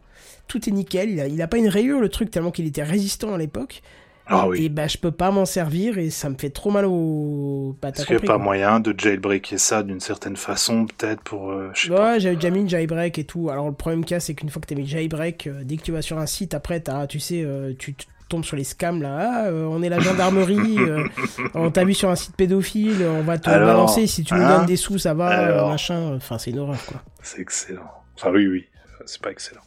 Tout 0.47 0.69
est 0.69 0.71
nickel, 0.71 1.09
il 1.09 1.19
a, 1.19 1.27
il 1.27 1.41
a 1.41 1.47
pas 1.47 1.57
une 1.57 1.67
rayure 1.69 1.99
le 1.99 2.09
truc 2.09 2.31
tellement 2.31 2.51
qu'il 2.51 2.65
était 2.65 2.83
résistant 2.83 3.33
à 3.33 3.37
l'époque. 3.37 3.81
Ah 4.27 4.47
oui. 4.47 4.63
Et 4.65 4.69
bah, 4.69 4.87
je 4.87 4.97
peux 4.97 5.11
pas 5.11 5.31
m'en 5.31 5.45
servir 5.45 5.97
et 5.97 6.09
ça 6.09 6.29
me 6.29 6.35
fait 6.35 6.49
trop 6.49 6.71
mal 6.71 6.85
au. 6.85 7.75
Bah, 7.81 7.89
Est-ce 7.89 8.05
qu'il 8.05 8.15
n'y 8.15 8.21
a 8.23 8.25
pas 8.25 8.35
quoi. 8.35 8.37
moyen 8.37 8.79
de 8.79 8.93
jailbreaker 8.97 9.59
ça 9.59 9.83
d'une 9.83 9.99
certaine 9.99 10.37
façon, 10.37 10.85
peut-être 10.85 11.21
pour. 11.21 11.51
euh. 11.51 11.71
Ouais, 11.89 12.19
j'avais 12.19 12.35
déjà 12.35 12.49
mis 12.49 12.59
une 12.61 12.69
jailbreak 12.69 13.17
et 13.19 13.25
tout. 13.25 13.49
Alors 13.49 13.67
le 13.67 13.73
problème 13.73 14.05
qu'il 14.05 14.15
y 14.15 14.17
a, 14.17 14.19
c'est 14.21 14.33
qu'une 14.33 14.49
fois 14.49 14.61
que 14.61 14.67
t'as 14.67 14.75
mis 14.75 14.87
jailbreak, 14.87 15.47
euh, 15.47 15.61
dès 15.65 15.75
que 15.77 15.81
tu 15.81 15.91
vas 15.91 16.01
sur 16.01 16.17
un 16.19 16.25
site, 16.25 16.53
après, 16.53 16.79
t'as, 16.79 17.05
tu 17.07 17.19
sais, 17.19 17.43
euh, 17.43 17.73
tu 17.77 17.95
tombes 18.29 18.45
sur 18.45 18.55
les 18.55 18.63
scams 18.63 19.01
là. 19.01 19.45
Ah, 19.47 19.49
on 19.51 19.83
est 19.83 19.89
la 19.89 19.99
gendarmerie, 19.99 20.77
on 21.53 21.69
t'a 21.69 21.83
vu 21.83 21.93
sur 21.93 22.09
un 22.09 22.15
site 22.15 22.35
pédophile, 22.37 23.05
on 23.05 23.23
va 23.23 23.37
te 23.37 23.49
Alors, 23.49 23.67
balancer. 23.67 24.07
Si 24.07 24.23
tu 24.23 24.33
nous 24.35 24.41
hein 24.41 24.57
donnes 24.59 24.65
des 24.67 24.77
sous, 24.77 24.97
ça 24.97 25.13
va, 25.13 25.27
Alors. 25.27 25.69
machin. 25.69 26.13
Enfin, 26.15 26.37
c'est 26.37 26.51
une 26.51 26.59
horreur 26.59 26.83
quoi. 26.85 27.01
C'est 27.21 27.41
excellent. 27.41 27.91
Enfin, 28.17 28.31
oui, 28.31 28.47
oui. 28.47 28.65
C'est 29.05 29.21
pas 29.21 29.31
excellent. 29.31 29.61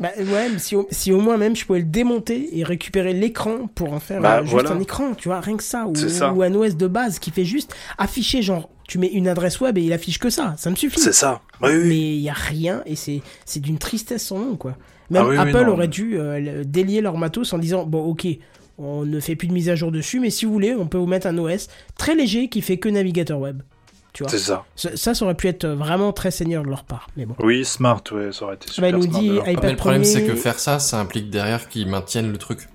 Bah 0.00 0.10
ouais, 0.18 0.48
mais 0.50 0.58
si 0.58 0.74
au, 0.76 0.88
si 0.90 1.12
au 1.12 1.20
moins 1.20 1.36
même 1.36 1.54
je 1.54 1.64
pouvais 1.64 1.78
le 1.80 1.84
démonter 1.84 2.58
et 2.58 2.64
récupérer 2.64 3.12
l'écran 3.12 3.68
pour 3.74 3.92
en 3.92 4.00
faire 4.00 4.20
Bah, 4.20 4.38
euh, 4.38 4.40
juste 4.42 4.52
voilà. 4.52 4.72
un 4.72 4.80
écran, 4.80 5.14
tu 5.14 5.28
vois, 5.28 5.40
rien 5.40 5.56
que 5.56 5.62
ça. 5.62 5.86
Ou, 5.86 5.94
C'est 5.94 6.08
ça. 6.08 6.32
ou 6.32 6.42
un 6.42 6.52
OS 6.54 6.76
de 6.76 6.86
base 6.88 7.18
qui 7.18 7.30
fait 7.30 7.44
juste 7.44 7.74
afficher, 7.98 8.42
genre, 8.42 8.68
tu 8.88 8.98
mets 8.98 9.06
une 9.08 9.28
adresse 9.28 9.60
web 9.60 9.78
et 9.78 9.82
il 9.82 9.92
affiche 9.92 10.18
que 10.18 10.30
ça. 10.30 10.54
Ça 10.58 10.68
me 10.70 10.76
suffit. 10.76 11.00
C'est 11.00 11.12
ça. 11.12 11.40
Oui, 11.62 11.70
oui. 11.72 11.88
mais 11.88 11.96
il 12.16 12.20
y 12.22 12.28
a 12.28 12.32
rien 12.34 12.82
et 12.86 12.96
c'est 12.96 13.22
c'est 13.44 13.60
d'une 13.60 13.78
tristesse 13.78 14.24
sans 14.26 14.38
nom 14.38 14.56
quoi. 14.56 14.76
Même 15.10 15.22
Ah 15.24 15.28
oui, 15.28 15.36
Apple 15.38 15.68
aurait 15.68 15.88
dû 15.88 16.18
euh, 16.18 16.64
délier 16.64 17.00
leur 17.00 17.16
matos 17.16 17.52
en 17.52 17.58
disant 17.58 17.84
bon 17.86 18.02
ok 18.04 18.26
on 18.76 19.04
ne 19.04 19.20
fait 19.20 19.36
plus 19.36 19.46
de 19.46 19.52
mise 19.52 19.68
à 19.68 19.76
jour 19.76 19.92
dessus 19.92 20.18
mais 20.18 20.30
si 20.30 20.44
vous 20.46 20.52
voulez 20.52 20.74
on 20.74 20.86
peut 20.88 20.98
vous 20.98 21.06
mettre 21.06 21.26
un 21.28 21.38
OS 21.38 21.68
très 21.96 22.14
léger 22.16 22.48
qui 22.48 22.60
fait 22.60 22.78
que 22.78 22.88
navigateur 22.88 23.38
web. 23.38 23.62
Tu 24.14 24.22
vois. 24.22 24.30
C'est 24.30 24.38
ça. 24.38 24.64
Ça, 24.76 24.96
ça, 24.96 25.12
ça 25.12 25.24
aurait 25.24 25.34
pu 25.34 25.48
être 25.48 25.66
vraiment 25.66 26.12
très 26.12 26.30
seigneur 26.30 26.62
de 26.62 26.68
leur 26.68 26.84
part 26.84 27.08
mais 27.16 27.26
bon. 27.26 27.34
Oui, 27.40 27.64
smart, 27.64 28.00
ouais, 28.12 28.32
ça 28.32 28.44
aurait 28.44 28.54
été 28.54 28.66
bah, 28.68 28.72
super 28.72 28.92
nous 28.92 29.02
smart 29.02 29.20
dit 29.20 29.28
de 29.28 29.34
leur 29.34 29.44
part. 29.44 29.54
Mais 29.62 29.70
le 29.70 29.76
problème, 29.76 30.04
c'est 30.04 30.24
que 30.24 30.34
faire 30.34 30.58
ça, 30.58 30.78
ça 30.78 31.00
implique 31.00 31.30
derrière 31.30 31.68
qu'ils 31.68 31.88
maintiennent 31.88 32.30
le 32.30 32.38
truc. 32.38 32.68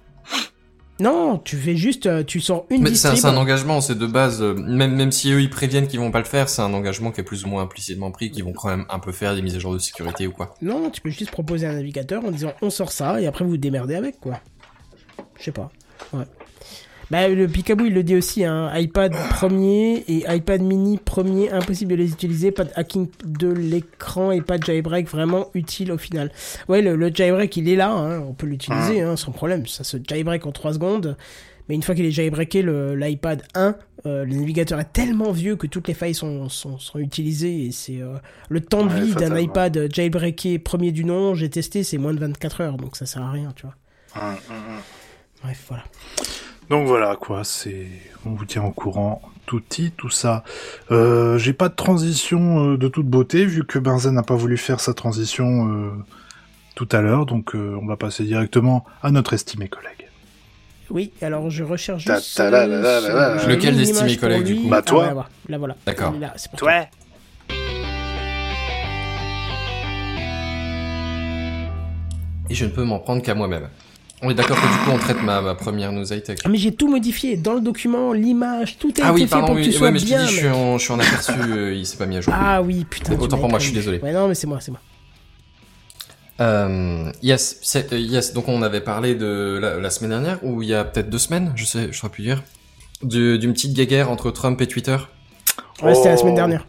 Non, 1.00 1.38
tu 1.38 1.56
fais 1.56 1.78
juste 1.78 2.08
euh, 2.08 2.24
tu 2.24 2.42
sors 2.42 2.66
une 2.70 2.82
Mais 2.82 2.94
c'est 2.94 3.08
un, 3.08 3.12
distrib. 3.12 3.32
c'est 3.32 3.38
un 3.38 3.40
engagement, 3.40 3.80
c'est 3.80 3.98
de 3.98 4.06
base, 4.06 4.42
euh, 4.42 4.54
même, 4.54 4.96
même 4.96 5.14
si 5.14 5.32
eux 5.32 5.42
ils 5.42 5.50
préviennent 5.50 5.88
qu'ils 5.88 6.02
vont 6.02 6.12
pas 6.12 6.20
le 6.20 6.26
faire, 6.26 6.50
c'est 6.50 6.62
un 6.62 6.74
engagement 6.74 7.12
qui 7.12 7.22
est 7.22 7.24
plus 7.24 7.46
ou 7.46 7.48
moins 7.48 7.64
implicitement 7.64 8.12
pris, 8.12 8.32
qu'ils 8.32 8.44
vont 8.44 8.52
quand 8.52 8.68
même 8.68 8.86
un 8.90 9.00
peu 9.00 9.14
faire 9.14 9.34
des 9.34 9.42
mises 9.42 9.56
à 9.56 9.60
jour 9.60 9.74
de 9.74 9.80
sécurité 9.80 10.28
ou 10.28 10.34
quoi. 10.34 10.54
Non, 10.62 10.90
tu 10.90 11.00
peux 11.00 11.10
juste 11.10 11.32
proposer 11.32 11.68
un 11.68 11.74
navigateur 11.74 12.26
en 12.26 12.32
disant 12.32 12.52
on 12.62 12.70
sort 12.70 12.92
ça 12.92 13.22
et 13.22 13.28
après 13.28 13.46
vous 13.46 13.52
vous 13.52 13.58
démerdez 13.58 13.96
avec 13.96 14.20
quoi. 14.20 14.42
Je 15.38 15.46
sais 15.46 15.52
pas. 15.54 15.72
Ouais. 16.12 16.26
Bah 17.12 17.28
le 17.28 17.48
Picaboo 17.48 17.86
il 17.86 17.94
le 17.96 18.04
dit 18.04 18.16
aussi 18.16 18.44
hein, 18.46 18.72
iPad 18.76 19.12
premier 19.32 20.04
et 20.08 20.24
iPad 20.32 20.62
mini 20.62 20.98
premier 20.98 21.50
impossible 21.52 21.92
de 21.92 21.96
les 21.98 22.12
utiliser, 22.12 22.52
pas 22.52 22.66
de 22.66 22.72
hacking 22.76 23.08
de 23.26 23.48
l'écran 23.50 24.32
et 24.32 24.42
pas 24.42 24.60
de 24.60 24.64
jailbreak 24.64 25.08
vraiment 25.10 25.48
utile 25.56 25.92
au 25.92 25.98
final. 25.98 26.32
Ouais 26.68 26.82
le, 26.84 26.96
le 26.96 27.10
jailbreak 27.14 27.58
il 27.58 27.68
est 27.68 27.76
là, 27.76 27.92
hein, 27.92 28.20
on 28.20 28.34
peut 28.34 28.46
l'utiliser 28.46 29.02
hein, 29.02 29.16
sans 29.16 29.32
problème, 29.32 29.66
ça 29.66 29.84
se 29.84 29.98
jailbreak 30.08 30.46
en 30.46 30.52
3 30.52 30.74
secondes. 30.74 31.18
Mais 31.68 31.76
une 31.76 31.84
fois 31.84 31.94
qu'il 31.94 32.06
est 32.06 32.12
jailbreaké, 32.12 32.64
le- 32.64 32.96
l'iPad 32.96 33.44
1, 33.54 33.76
euh, 34.08 34.26
le 34.26 34.34
navigateur 34.36 34.80
est 34.80 34.92
tellement 34.92 35.32
vieux 35.32 35.56
que 35.56 35.68
toutes 35.68 35.88
les 35.88 35.94
failles 35.94 36.16
sont, 36.16 36.50
sont, 36.50 36.80
sont 36.80 36.98
utilisées 36.98 37.66
et 37.66 37.72
c'est 37.72 38.02
euh, 38.02 38.16
le 38.50 38.60
temps 38.60 38.84
de 38.86 38.92
Ouais, 38.92 39.02
vie 39.02 39.14
d'un 39.14 39.38
iPad 39.38 39.88
jailbreaké 39.94 40.58
premier 40.58 40.92
du 40.92 41.06
nom, 41.06 41.36
j'ai 41.36 41.48
testé, 41.50 41.84
c'est 41.84 42.00
moins 42.00 42.14
de 42.16 42.20
24 42.20 42.62
heures, 42.62 42.78
donc 42.78 42.96
ça 42.96 43.06
sert 43.06 43.22
à 43.22 43.30
rien, 43.32 43.54
tu 43.56 43.68
vois. 43.68 43.76
Hum, 44.16 44.30
hum, 44.50 44.56
hum. 44.56 44.82
Bref, 45.44 45.64
voilà. 45.68 45.84
Donc 46.70 46.86
voilà 46.88 47.16
quoi, 47.16 47.44
c'est 47.44 47.88
on 48.26 48.32
vous 48.32 48.46
tient 48.46 48.64
au 48.64 48.72
courant, 48.72 49.22
tout 49.48 49.60
petit, 49.60 49.92
tout 49.92 50.10
ça. 50.12 50.44
Euh, 50.92 51.38
J'ai 51.38 51.54
pas 51.54 51.68
de 51.70 51.74
transition 51.76 52.74
euh, 52.74 52.78
de 52.78 52.88
toute 52.88 53.08
beauté 53.08 53.46
vu 53.46 53.64
que 53.66 53.80
Benzen 53.80 54.14
n'a 54.14 54.22
pas 54.24 54.36
voulu 54.36 54.56
faire 54.58 54.80
sa 54.80 54.94
transition 54.94 55.68
euh, 55.70 55.90
tout 56.76 56.88
à 56.92 57.02
l'heure, 57.02 57.26
donc 57.26 57.56
euh, 57.56 57.76
on 57.82 57.88
va 57.88 57.98
passer 57.98 58.24
directement 58.24 58.86
à 59.02 59.10
notre 59.12 59.34
estimé 59.34 59.68
collègue. 59.68 60.08
Oui, 60.92 61.12
alors 61.22 61.50
je 61.50 61.64
recherche 61.64 62.04
juste. 62.06 62.38
ta- 62.38 62.50
la- 62.50 62.68
Lequel 63.48 63.76
d'estimé 63.76 64.16
collègue, 64.18 64.44
du 64.44 64.56
coup 64.56 64.70
Bah, 64.70 64.78
Ah, 64.80 64.82
toi. 64.84 65.04
ouais, 65.08 65.14
voilà. 65.14 65.30
Là 65.50 65.58
voilà. 65.58 65.76
D'accord. 65.88 66.14
Toi. 66.58 66.72
Et 72.50 72.56
je 72.56 72.66
ne 72.66 72.70
peux 72.72 72.84
m'en 72.84 73.00
prendre 73.00 73.22
qu'à 73.22 73.36
moi-même. 73.36 73.70
On 74.22 74.30
est 74.30 74.34
d'accord 74.34 74.58
que 74.58 74.68
du 74.68 74.78
coup 74.84 74.92
on 74.92 74.98
traite 74.98 75.24
ma, 75.24 75.42
ma 75.42 75.56
première 75.56 75.92
news 75.94 76.04
high-tech. 76.12 76.40
Ah, 76.44 76.50
mais 76.50 76.58
j'ai 76.58 76.74
tout 76.74 76.90
modifié 76.90 77.38
dans 77.38 77.54
le 77.54 77.62
document, 77.62 78.12
l'image, 78.12 78.78
tout 78.78 78.94
a 79.02 79.06
Ah 79.08 79.14
oui, 79.14 79.22
fait 79.22 79.28
pardon, 79.28 79.46
pour 79.48 79.56
que 79.56 79.62
oui, 79.62 79.66
tu 79.68 79.72
sois 79.72 79.88
ouais, 79.88 79.92
mais 79.94 80.00
je 80.00 80.06
dis, 80.06 80.14
je 80.18 80.26
suis 80.26 80.48
en, 80.50 80.78
je 80.78 80.84
suis 80.84 80.92
en 80.94 81.00
aperçu, 81.00 81.32
euh, 81.40 81.74
il 81.74 81.86
s'est 81.86 81.96
pas 81.98 82.06
mis 82.06 82.18
à 82.18 82.22
jour. 82.22 82.34
Ah 82.36 82.62
oui, 82.62 82.86
putain. 82.90 83.14
Autant 83.18 83.38
pour 83.38 83.48
moi, 83.50 83.60
je 83.60 83.66
suis 83.66 83.74
désolé. 83.74 84.00
Ouais, 84.00 84.12
non, 84.12 84.28
mais 84.28 84.36
c'est 84.36 84.48
moi, 84.48 84.60
c'est 84.60 84.72
moi. 84.72 84.82
Euh, 86.42 87.12
yes, 87.22 87.60
c'est- 87.62 87.92
euh, 87.94 88.00
yes. 88.00 88.34
Donc 88.34 88.48
on 88.48 88.62
avait 88.62 88.82
parlé 88.82 89.14
de 89.16 89.60
la, 89.62 89.76
la 89.78 89.90
semaine 89.90 90.12
dernière 90.12 90.40
ou 90.44 90.62
il 90.64 90.70
y 90.70 90.74
a 90.74 90.84
peut-être 90.86 91.10
deux 91.10 91.18
semaines, 91.18 91.52
je 91.56 91.66
sais, 91.66 91.88
je 91.92 91.98
saurais 91.98 92.12
plus 92.12 92.24
dire, 92.24 92.44
du- 93.04 93.38
d'une 93.40 93.52
petite 93.54 93.74
guéguerre 93.74 94.10
entre 94.10 94.32
Trump 94.32 94.60
et 94.62 94.68
Twitter. 94.68 94.98
Ouais, 95.82 95.94
c'était 95.96 96.10
la 96.10 96.16
Oh. 96.16 96.20
semaine 96.20 96.36
dernière. 96.36 96.66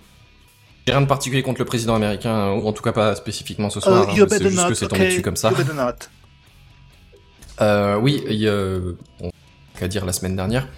J'ai 0.87 0.93
rien 0.95 1.03
de 1.03 1.07
particulier 1.07 1.43
contre 1.43 1.61
le 1.61 1.67
président 1.67 1.95
américain, 1.95 2.51
ou 2.53 2.67
en 2.67 2.73
tout 2.73 2.83
cas 2.83 2.91
pas 2.93 3.15
spécifiquement 3.15 3.71
ce 3.71 3.81
soir. 3.81 4.05
Uh, 4.05 4.11
hein, 4.11 4.15
c'est 4.17 4.25
better 4.39 4.45
juste 4.51 4.57
not, 4.63 4.69
que 4.69 4.75
c'est 4.75 4.89
tombé 4.89 5.03
okay, 5.03 5.11
dessus 5.11 5.23
comme 5.23 5.37
ça. 5.37 5.51
you. 5.51 5.57
Euh, 7.61 7.97
oui, 7.97 8.23
il 8.29 8.37
y 8.37 8.49
a, 8.49 8.79
bon, 9.21 9.31
qu'à 9.79 9.89
dire 9.89 10.05
la 10.07 10.13
semaine 10.13 10.37
dernière, 10.37 10.69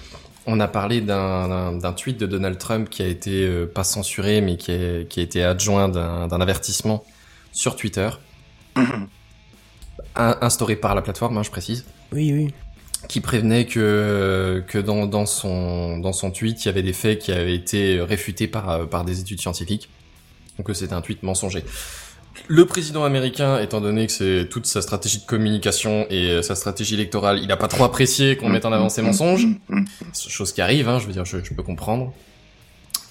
on 0.47 0.59
a 0.61 0.67
parlé 0.69 1.01
d'un- 1.01 1.79
tweet 1.97 2.19
de 2.19 2.27
Donald 2.27 2.59
Trump 2.59 2.89
qui 2.91 3.03
a 3.03 3.07
été 3.07 3.47
euh, 3.47 3.67
pas 3.67 3.85
censuré, 3.85 4.41
mais 4.41 4.57
qui 4.57 4.73
a, 4.73 5.05
qui 5.05 5.21
a 5.21 5.23
été 5.23 5.43
adjoint 5.45 5.89
d'un 5.89 6.27
d'un 6.27 6.41
avertissement 6.41 7.05
sur 7.53 7.77
Twitter, 7.77 8.09
in- 8.77 10.39
instauré 10.41 10.77
par 10.77 10.95
la 10.95 11.03
plateforme, 11.03 11.37
hein, 11.39 11.43
je 11.43 11.51
précise. 11.51 11.85
Oui, 12.13 12.33
oui. 12.33 12.55
qui 13.09 13.21
prévenait 13.21 13.67
que 13.67 14.63
que 14.69 14.79
dans, 14.79 15.07
dans 15.07 15.27
son 15.27 15.99
dans 15.99 16.13
son 16.13 16.31
tweet 16.31 16.65
il 16.65 16.67
y 16.67 16.69
avait 16.69 16.83
des 16.83 16.93
faits 16.93 17.19
qui 17.21 17.33
avaient 17.33 17.55
été 17.55 18.01
réfutés 18.01 18.47
par 18.49 18.69
euh, 18.71 18.87
par 18.87 19.05
des 19.05 19.19
études 19.21 19.41
scientifiques 19.41 19.89
donc 20.59 20.67
que 20.67 20.75
c'était 20.75 20.93
un 20.95 21.01
tweet 21.01 21.23
mensonger. 21.23 21.65
Le 22.49 22.65
président 22.67 23.05
américain, 23.05 23.59
étant 23.61 23.81
donné 23.81 24.07
que 24.07 24.13
c'est 24.13 24.49
toute 24.51 24.67
sa 24.67 24.83
stratégie 24.83 25.19
de 25.19 25.27
communication 25.27 26.07
et 26.11 26.31
euh, 26.31 26.43
sa 26.43 26.55
stratégie 26.55 26.95
électorale, 26.95 27.41
il 27.43 27.53
a 27.53 27.57
pas 27.57 27.69
trop 27.69 27.85
apprécié 27.85 28.37
qu'on 28.37 28.49
mette 28.49 28.65
en 28.65 28.73
avant 28.73 28.89
ses 28.89 29.03
mensonges, 29.03 29.47
chose 30.15 30.53
qui 30.53 30.61
arrive, 30.61 30.89
hein, 30.89 30.99
je 30.99 31.07
veux 31.07 31.13
dire, 31.13 31.25
je, 31.25 31.39
je 31.43 31.55
peux 31.55 31.63
comprendre. 31.63 32.13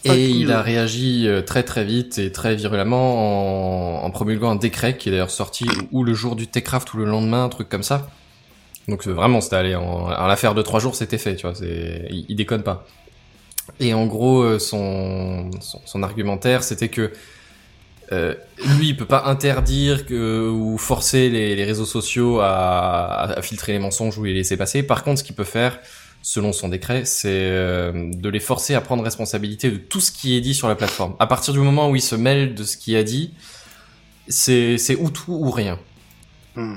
Et 0.03 0.30
il 0.30 0.51
a 0.51 0.63
réagi 0.63 1.28
euh, 1.28 1.43
très 1.43 1.61
très 1.61 1.86
vite 1.86 2.17
et 2.17 2.32
très 2.32 2.55
virulemment 2.55 4.01
en, 4.01 4.05
en 4.05 4.09
promulguant 4.09 4.49
un 4.49 4.55
décret 4.55 4.97
qui 4.97 5.09
est 5.09 5.11
d'ailleurs 5.11 5.30
sorti 5.30 5.65
ou 5.91 6.03
le 6.03 6.13
jour 6.15 6.36
du 6.36 6.47
Techcraft 6.47 6.91
ou 6.95 6.97
le 6.97 7.05
lendemain, 7.05 7.43
un 7.43 7.49
truc 7.49 7.69
comme 7.69 7.84
ça. 7.84 8.09
Donc 8.88 9.07
euh, 9.07 9.11
vraiment, 9.11 9.41
c'était 9.41 9.57
allé 9.57 9.76
en, 9.76 9.84
en 9.84 10.28
l'affaire 10.28 10.55
de 10.55 10.63
trois 10.63 10.80
jours, 10.80 10.95
c'était 10.95 11.19
fait, 11.19 11.36
tu 11.36 11.45
vois. 11.45 11.53
C'est, 11.53 12.07
il, 12.09 12.26
il 12.30 12.36
déconne 12.36 12.63
pas. 12.63 12.88
Et 13.80 13.93
en 13.93 14.07
gros, 14.07 14.57
son, 14.57 15.51
son, 15.61 15.80
son 15.86 16.03
argumentaire, 16.03 16.63
c'était 16.63 16.89
que 16.89 17.11
euh, 18.12 18.34
lui, 18.78 18.89
il 18.89 18.97
peut 18.97 19.05
pas 19.05 19.24
interdire 19.26 20.05
que, 20.05 20.49
ou 20.49 20.78
forcer 20.78 21.30
les, 21.30 21.55
les 21.55 21.64
réseaux 21.64 21.86
sociaux 21.86 22.39
à, 22.41 23.38
à 23.38 23.41
filtrer 23.41 23.72
les 23.72 23.80
mensonges 23.80 24.18
ou 24.18 24.24
les 24.24 24.34
laisser 24.34 24.57
passer. 24.57 24.84
Par 24.84 25.03
contre, 25.03 25.20
ce 25.20 25.24
qu'il 25.24 25.36
peut 25.36 25.43
faire, 25.43 25.80
selon 26.22 26.53
son 26.53 26.70
décret, 26.70 27.05
c'est 27.05 27.30
euh, 27.30 28.12
de 28.14 28.30
les 28.30 28.39
forcer 28.39 28.76
à 28.76 28.82
prendre 28.82 29.03
responsabilité 29.03 29.72
de 29.72 29.78
tout 29.78 29.99
ce 29.99 30.12
qui 30.12 30.36
est 30.36 30.41
dit 30.41 30.53
sur 30.53 30.68
la 30.68 30.76
plateforme. 30.76 31.16
À 31.20 31.28
partir 31.28 31.53
du 31.53 31.59
moment 31.59 31.89
où 31.89 31.95
il 31.95 32.01
se 32.01 32.16
mêle 32.16 32.53
de 32.53 32.64
ce 32.64 32.78
qui 32.78 32.95
a 32.95 33.03
dit, 33.03 33.34
c'est 34.28 34.95
ou 34.99 35.09
tout 35.09 35.34
ou 35.34 35.49
rien. 35.49 35.80
Hmm. 36.55 36.76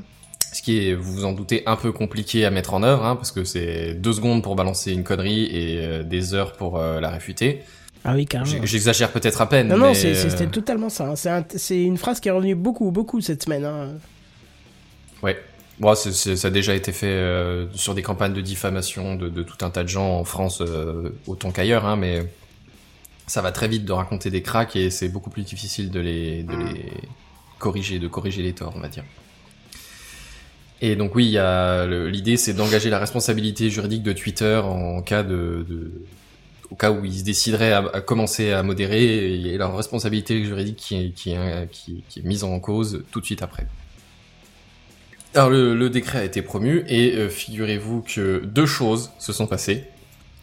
Ce 0.52 0.62
qui 0.62 0.88
est, 0.88 0.94
vous 0.94 1.12
vous 1.12 1.24
en 1.24 1.32
doutez, 1.32 1.64
un 1.66 1.76
peu 1.76 1.90
compliqué 1.90 2.44
à 2.44 2.50
mettre 2.50 2.74
en 2.74 2.84
œuvre, 2.84 3.04
hein, 3.04 3.16
parce 3.16 3.32
que 3.32 3.42
c'est 3.42 3.94
deux 3.94 4.12
secondes 4.12 4.42
pour 4.42 4.54
balancer 4.54 4.92
une 4.92 5.02
connerie 5.02 5.46
et 5.46 5.84
euh, 5.84 6.02
des 6.04 6.32
heures 6.32 6.52
pour 6.52 6.78
la 6.78 7.10
réfuter. 7.10 7.62
Ah 8.04 8.14
oui, 8.14 8.26
carrément. 8.26 8.64
J'exagère 8.64 9.10
peut-être 9.12 9.40
à 9.40 9.48
peine. 9.48 9.68
Non, 9.68 9.78
non, 9.78 9.88
mais, 9.88 9.94
c'est- 9.94 10.26
euh, 10.26 10.30
c'était 10.30 10.46
totalement 10.46 10.90
ça. 10.90 11.08
hein. 11.08 11.16
C'est 11.16 11.30
un- 11.30 11.44
C'est 11.56 11.82
une 11.82 11.96
phrase 11.96 12.20
qui 12.20 12.28
est 12.28 12.32
revenue 12.32 12.54
beaucoup, 12.54 12.90
beaucoup 12.90 13.20
cette 13.20 13.42
semaine. 13.42 13.64
hein. 13.64 13.92
Ouais. 15.22 15.38
Bon, 15.80 15.94
ça 15.94 16.10
a 16.46 16.50
déjà 16.50 16.74
été 16.74 16.92
fait 16.92 17.06
euh, 17.08 17.66
sur 17.74 17.94
des 17.94 18.02
campagnes 18.02 18.34
de 18.34 18.40
diffamation 18.40 19.16
de, 19.16 19.28
de 19.28 19.42
tout 19.42 19.64
un 19.64 19.70
tas 19.70 19.82
de 19.82 19.88
gens 19.88 20.18
en 20.18 20.24
France, 20.24 20.60
euh, 20.60 21.08
autant 21.26 21.50
qu'ailleurs, 21.50 21.84
hein, 21.86 21.96
mais 21.96 22.22
ça 23.26 23.42
va 23.42 23.50
très 23.50 23.66
vite 23.66 23.84
de 23.84 23.92
raconter 23.92 24.30
des 24.30 24.42
cracks 24.42 24.76
et 24.76 24.90
c'est 24.90 25.08
beaucoup 25.08 25.30
plus 25.30 25.42
difficile 25.42 25.90
de 25.90 25.98
les, 25.98 26.42
de 26.44 26.52
les 26.54 26.92
corriger, 27.58 27.98
de 27.98 28.06
corriger 28.06 28.42
les 28.42 28.52
torts, 28.52 28.74
on 28.76 28.80
va 28.80 28.88
dire. 28.88 29.02
Et 30.80 30.94
donc 30.96 31.14
oui, 31.14 31.36
l'idée, 32.10 32.36
c'est 32.36 32.52
d'engager 32.52 32.90
la 32.90 32.98
responsabilité 32.98 33.70
juridique 33.70 34.02
de 34.02 34.12
Twitter 34.12 34.60
en 34.62 35.00
cas 35.02 35.22
de, 35.22 35.64
de- 35.68 35.92
au 36.70 36.76
cas 36.76 36.90
où 36.90 37.04
ils 37.04 37.18
se 37.20 37.24
décideraient 37.24 37.72
à, 37.72 37.78
à 37.92 38.00
commencer 38.00 38.52
à 38.52 38.62
modérer, 38.62 39.34
et 39.34 39.56
leur 39.58 39.76
responsabilité 39.76 40.44
juridique 40.44 40.76
qui 40.76 40.96
est, 40.96 41.10
qui, 41.12 41.32
est, 41.32 41.70
qui, 41.70 42.04
qui 42.08 42.20
est 42.20 42.22
mise 42.24 42.44
en 42.44 42.58
cause 42.60 43.04
tout 43.10 43.20
de 43.20 43.24
suite 43.26 43.42
après. 43.42 43.66
Alors 45.34 45.50
le, 45.50 45.74
le 45.74 45.90
décret 45.90 46.18
a 46.20 46.24
été 46.24 46.42
promu 46.42 46.84
et 46.88 47.14
euh, 47.16 47.28
figurez-vous 47.28 48.02
que 48.02 48.42
deux 48.44 48.66
choses 48.66 49.10
se 49.18 49.32
sont 49.32 49.46
passées. 49.46 49.84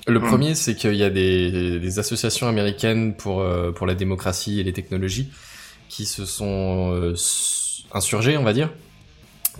Le 0.08 0.20
Hmm. 0.20 0.22
premier, 0.22 0.56
c'est 0.56 0.76
qu'il 0.76 0.96
y 0.96 1.04
a 1.04 1.10
des, 1.10 1.80
des 1.80 2.00
associations 2.00 2.48
américaines 2.48 3.16
pour 3.16 3.42
euh, 3.42 3.72
pour 3.72 3.88
la 3.88 3.96
démocratie 3.96 4.60
et 4.60 4.64
les 4.64 4.74
technologies 4.74 5.32
qui 5.90 6.06
se 6.06 6.26
sont 6.26 6.94
euh, 6.96 7.16
insurgées, 7.94 8.38
on 8.38 8.44
va 8.44 8.54
dire, 8.54 8.72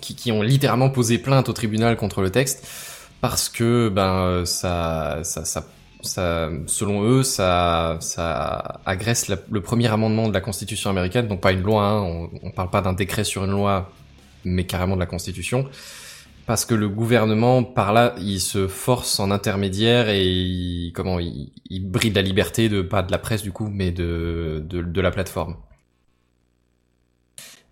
qui, 0.00 0.16
qui 0.16 0.32
ont 0.32 0.42
littéralement 0.42 0.90
posé 0.90 1.18
plainte 1.18 1.48
au 1.48 1.52
tribunal 1.52 1.96
contre 1.96 2.22
le 2.22 2.30
texte 2.30 2.66
parce 3.20 3.48
que 3.48 3.88
ben 3.88 4.44
ça 4.46 5.20
ça 5.24 5.44
ça, 5.44 5.66
ça 6.02 6.50
selon 6.66 7.04
eux 7.04 7.22
ça 7.22 7.96
ça 8.00 8.80
agresse 8.86 9.28
le 9.28 9.60
premier 9.60 9.88
amendement 9.88 10.28
de 10.28 10.34
la 10.34 10.40
Constitution 10.40 10.90
américaine, 10.90 11.28
donc 11.28 11.40
pas 11.40 11.52
une 11.52 11.62
loi, 11.62 11.84
hein, 11.84 12.28
on, 12.42 12.50
parle 12.50 12.70
pas 12.70 12.82
d'un 12.82 12.92
décret 12.92 13.24
sur 13.24 13.44
une 13.44 13.52
loi, 13.52 13.90
mais 14.44 14.64
carrément 14.66 14.94
de 14.94 15.00
la 15.00 15.06
Constitution. 15.06 15.68
Parce 16.46 16.64
que 16.64 16.74
le 16.74 16.88
gouvernement, 16.88 17.62
par 17.62 17.92
là, 17.92 18.14
il 18.18 18.40
se 18.40 18.66
force 18.66 19.20
en 19.20 19.30
intermédiaire 19.30 20.08
et 20.08 20.24
il, 20.24 20.92
comment, 20.92 21.20
il, 21.20 21.52
il 21.70 21.88
bride 21.88 22.16
la 22.16 22.22
liberté 22.22 22.68
de, 22.68 22.82
pas 22.82 23.02
de 23.02 23.12
la 23.12 23.18
presse 23.18 23.42
du 23.42 23.52
coup, 23.52 23.68
mais 23.68 23.92
de, 23.92 24.62
de, 24.66 24.82
de 24.82 25.00
la 25.00 25.12
plateforme. 25.12 25.56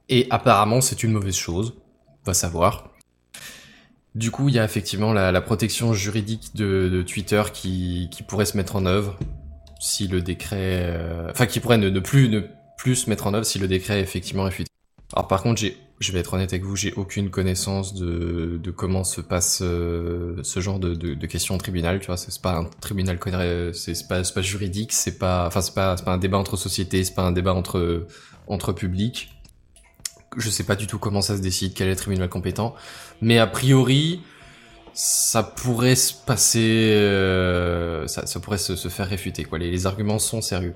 Et 0.09 0.27
apparemment, 0.31 0.81
c'est 0.81 1.03
une 1.03 1.13
mauvaise 1.13 1.37
chose. 1.37 1.75
Va 2.25 2.35
savoir. 2.35 2.90
Du 4.15 4.31
coup, 4.31 4.49
il 4.49 4.55
y 4.55 4.59
a 4.59 4.65
effectivement 4.65 5.13
la, 5.13 5.41
protection 5.41 5.93
juridique 5.93 6.55
de, 6.55 7.03
Twitter 7.03 7.43
qui, 7.53 8.09
pourrait 8.27 8.45
se 8.45 8.57
mettre 8.57 8.77
en 8.77 8.87
œuvre 8.87 9.19
si 9.79 10.09
le 10.09 10.21
décret, 10.21 10.85
euh, 10.85 11.31
enfin, 11.31 11.47
qui 11.47 11.61
pourrait 11.61 11.79
ne, 11.79 12.01
plus, 12.01 12.29
ne 12.29 12.43
plus 12.77 12.97
se 12.97 13.11
mettre 13.11 13.27
en 13.27 13.35
œuvre 13.35 13.47
si 13.47 13.59
le 13.59 13.69
décret 13.69 14.01
effectivement 14.01 14.47
est. 14.47 14.67
Alors 15.15 15.27
par 15.27 15.43
contre, 15.43 15.61
j'ai, 15.61 15.77
je 16.01 16.13
vais 16.13 16.19
être 16.19 16.35
honnête 16.35 16.53
avec 16.53 16.65
vous, 16.65 16.77
j'ai 16.77 16.93
aucune 16.95 17.31
connaissance 17.31 17.95
de, 17.95 18.61
comment 18.77 19.05
se 19.05 19.21
passe 19.21 19.61
euh, 19.63 20.37
ce 20.43 20.61
genre 20.61 20.79
de, 20.79 20.95
de, 20.95 21.27
questions 21.27 21.55
au 21.55 21.59
tribunal. 21.59 22.01
Tu 22.01 22.07
vois, 22.07 22.17
c'est 22.17 22.43
pas 22.43 22.57
un 22.57 22.65
tribunal, 22.81 23.19
c'est 23.75 24.09
pas, 24.09 24.23
pas 24.23 24.43
juridique, 24.43 24.93
c'est 24.93 25.19
pas, 25.19 25.51
pas 25.75 25.97
un 26.07 26.19
débat 26.19 26.39
entre 26.39 26.57
sociétés, 26.57 27.05
c'est 27.05 27.15
pas 27.15 27.23
un 27.23 27.33
débat 27.33 27.55
entre 27.55 28.07
entre 28.47 28.73
publics. 28.73 29.31
Je 30.37 30.49
sais 30.49 30.65
pas 30.65 30.77
du 30.77 30.87
tout 30.87 30.99
comment 30.99 31.23
ça 31.23 31.37
se 31.37 31.43
décide, 31.43 31.75
quel 31.75 31.89
est 31.89 31.91
le 31.91 31.97
tribunal 31.97 32.29
compétent, 32.29 32.75
mais 33.21 33.39
a 33.39 33.47
priori, 33.47 34.23
ça 34.95 35.43
pourrait 35.43 35.97
se 35.97 36.13
passer, 36.15 36.93
euh, 36.95 38.07
ça, 38.07 38.27
ça 38.27 38.41
pourrait 38.41 38.59
se, 38.59 38.77
se 38.77 38.89
faire 38.89 39.09
réfuter. 39.09 39.45
Quoi, 39.45 39.59
les, 39.59 39.71
les 39.71 39.87
arguments 39.87 40.19
sont 40.19 40.41
sérieux. 40.41 40.75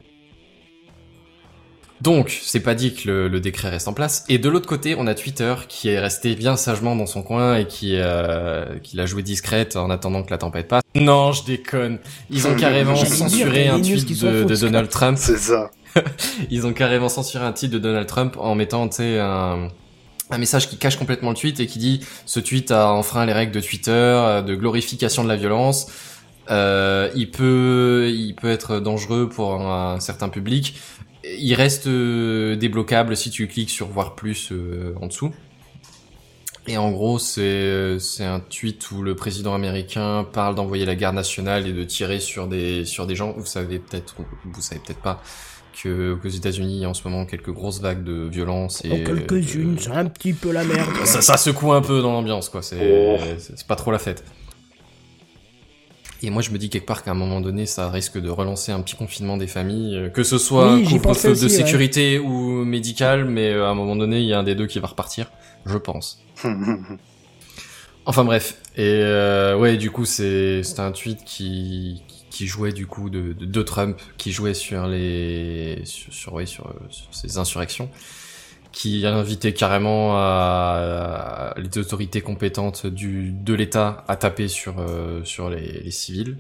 Donc, 2.00 2.38
c'est 2.42 2.60
pas 2.60 2.74
dit 2.74 2.94
que 2.94 3.08
le, 3.08 3.28
le 3.28 3.40
décret 3.40 3.70
reste 3.70 3.88
en 3.88 3.92
place. 3.92 4.24
Et 4.28 4.38
de 4.38 4.48
l'autre 4.48 4.68
côté, 4.68 4.94
on 4.98 5.06
a 5.06 5.14
Twitter 5.14 5.54
qui 5.68 5.88
est 5.88 5.98
resté 5.98 6.34
bien 6.34 6.56
sagement 6.56 6.96
dans 6.96 7.06
son 7.06 7.22
coin 7.22 7.56
et 7.56 7.66
qui, 7.66 7.96
euh, 7.96 8.78
qui 8.82 8.96
l'a 8.96 9.06
joué 9.06 9.22
discrète 9.22 9.76
en 9.76 9.88
attendant 9.88 10.22
que 10.22 10.30
la 10.30 10.38
tempête 10.38 10.68
passe. 10.68 10.82
Non, 10.94 11.32
je 11.32 11.44
déconne. 11.44 11.98
Ils 12.30 12.46
ont 12.46 12.54
carrément 12.58 12.96
censuré 12.96 13.68
un 13.68 13.80
tweet 13.80 14.22
de, 14.22 14.54
Donald 14.54 14.90
Trump. 14.90 15.16
C'est 15.18 15.38
ça. 15.38 15.70
Ils 16.50 16.66
ont 16.66 16.72
carrément 16.72 17.08
censuré 17.08 17.44
un 17.44 17.52
tweet 17.52 17.70
de 17.70 17.78
Donald 17.78 18.06
Trump 18.06 18.36
en 18.38 18.54
mettant, 18.54 18.88
tu 18.88 18.96
sais, 18.96 19.18
un, 19.18 19.70
message 20.38 20.68
qui 20.68 20.78
cache 20.78 20.96
complètement 20.96 21.30
le 21.30 21.36
tweet 21.36 21.60
et 21.60 21.66
qui 21.66 21.78
dit 21.78 22.00
ce 22.26 22.40
tweet 22.40 22.70
a 22.72 22.90
enfreint 22.90 23.24
les 23.24 23.32
règles 23.32 23.52
de 23.52 23.60
Twitter, 23.60 23.90
euh, 23.90 24.42
de 24.42 24.54
glorification 24.54 25.22
de 25.22 25.28
la 25.28 25.36
violence. 25.36 25.86
Euh, 26.50 27.10
il 27.14 27.30
peut, 27.30 28.10
il 28.12 28.34
peut 28.34 28.50
être 28.50 28.80
dangereux 28.80 29.28
pour 29.28 29.54
un, 29.54 30.00
certain 30.00 30.28
public. 30.28 30.76
Il 31.24 31.54
reste 31.54 31.86
euh, 31.86 32.56
débloquable 32.56 33.16
si 33.16 33.30
tu 33.30 33.48
cliques 33.48 33.70
sur 33.70 33.88
voir 33.88 34.14
plus 34.14 34.52
euh, 34.52 34.94
en 35.00 35.06
dessous. 35.06 35.32
Et 36.66 36.78
en 36.78 36.90
gros, 36.90 37.18
c'est 37.18 37.98
c'est 37.98 38.24
un 38.24 38.40
tweet 38.40 38.90
où 38.90 39.02
le 39.02 39.14
président 39.14 39.54
américain 39.54 40.26
parle 40.32 40.54
d'envoyer 40.54 40.86
la 40.86 40.94
garde 40.94 41.14
nationale 41.14 41.66
et 41.66 41.74
de 41.74 41.84
tirer 41.84 42.20
sur 42.20 42.46
des 42.46 42.86
sur 42.86 43.06
des 43.06 43.14
gens. 43.14 43.34
Vous 43.36 43.44
savez 43.44 43.78
peut-être, 43.78 44.14
ou 44.18 44.24
vous 44.50 44.62
savez 44.62 44.80
peut-être 44.84 45.02
pas 45.02 45.22
que 45.82 46.14
qu'aux 46.14 46.28
États-Unis, 46.28 46.76
il 46.76 46.80
y 46.82 46.84
a 46.84 46.88
en 46.88 46.94
ce 46.94 47.06
moment 47.06 47.26
quelques 47.26 47.50
grosses 47.52 47.80
vagues 47.80 48.04
de 48.04 48.28
violence 48.30 48.84
et 48.84 48.92
En 48.92 49.04
quelques-unes, 49.04 49.76
c'est 49.78 49.90
un 49.90 50.06
petit 50.06 50.32
peu 50.32 50.52
la 50.52 50.64
merde. 50.64 50.90
ça, 51.04 51.20
ça 51.20 51.36
secoue 51.36 51.72
un 51.72 51.82
peu 51.82 52.00
dans 52.02 52.12
l'ambiance, 52.12 52.48
quoi. 52.48 52.62
C'est 52.62 52.76
Oh. 52.80 53.16
c'est 53.38 53.66
pas 53.66 53.76
trop 53.76 53.90
la 53.90 53.98
fête. 53.98 54.24
Et 56.22 56.30
moi, 56.30 56.40
je 56.40 56.50
me 56.52 56.58
dis 56.58 56.70
quelque 56.70 56.86
part 56.86 57.02
qu'à 57.02 57.10
un 57.10 57.14
moment 57.14 57.42
donné, 57.42 57.66
ça 57.66 57.90
risque 57.90 58.18
de 58.18 58.30
relancer 58.30 58.72
un 58.72 58.80
petit 58.80 58.96
confinement 58.96 59.36
des 59.36 59.46
familles, 59.46 59.96
euh, 59.96 60.08
que 60.08 60.22
ce 60.22 60.38
soit 60.38 60.74
Oui, 60.76 60.84
couvre-feu 60.84 61.28
de 61.28 61.32
aussi, 61.34 61.44
ouais. 61.44 61.48
sécurité 61.50 62.18
ou 62.18 62.64
médical, 62.64 63.26
mais 63.26 63.50
euh, 63.50 63.66
à 63.66 63.68
un 63.68 63.74
moment 63.74 63.94
donné, 63.94 64.20
il 64.20 64.26
y 64.26 64.32
a 64.32 64.38
un 64.38 64.42
des 64.42 64.54
deux 64.54 64.66
qui 64.66 64.78
va 64.78 64.86
repartir, 64.88 65.30
je 65.66 65.76
pense. 65.76 66.22
Enfin 68.06 68.22
bref, 68.24 68.58
et 68.76 68.82
euh, 68.86 69.56
ouais, 69.56 69.78
du 69.78 69.90
coup, 69.90 70.04
c'est 70.04 70.62
c'est 70.62 70.78
un 70.80 70.92
tweet 70.92 71.24
qui 71.24 72.02
qui 72.34 72.46
jouait 72.48 72.72
du 72.72 72.86
coup 72.86 73.10
de, 73.10 73.32
de, 73.32 73.44
de 73.44 73.62
Trump, 73.62 73.96
qui 74.18 74.32
jouait 74.32 74.54
sur 74.54 74.88
les 74.88 75.82
sur, 75.84 76.12
sur 76.12 76.32
ouais, 76.34 76.46
sur, 76.46 76.64
sur 76.90 77.08
ces 77.12 77.38
insurrections, 77.38 77.88
qui 78.72 79.06
invitait 79.06 79.54
carrément 79.54 80.16
à, 80.16 81.52
à 81.54 81.60
les 81.60 81.78
autorités 81.78 82.22
compétentes 82.22 82.86
du 82.88 83.30
de 83.30 83.54
l'État 83.54 84.04
à 84.08 84.16
taper 84.16 84.48
sur 84.48 84.74
euh, 84.80 85.22
sur 85.22 85.48
les, 85.48 85.82
les 85.84 85.90
civils, 85.92 86.36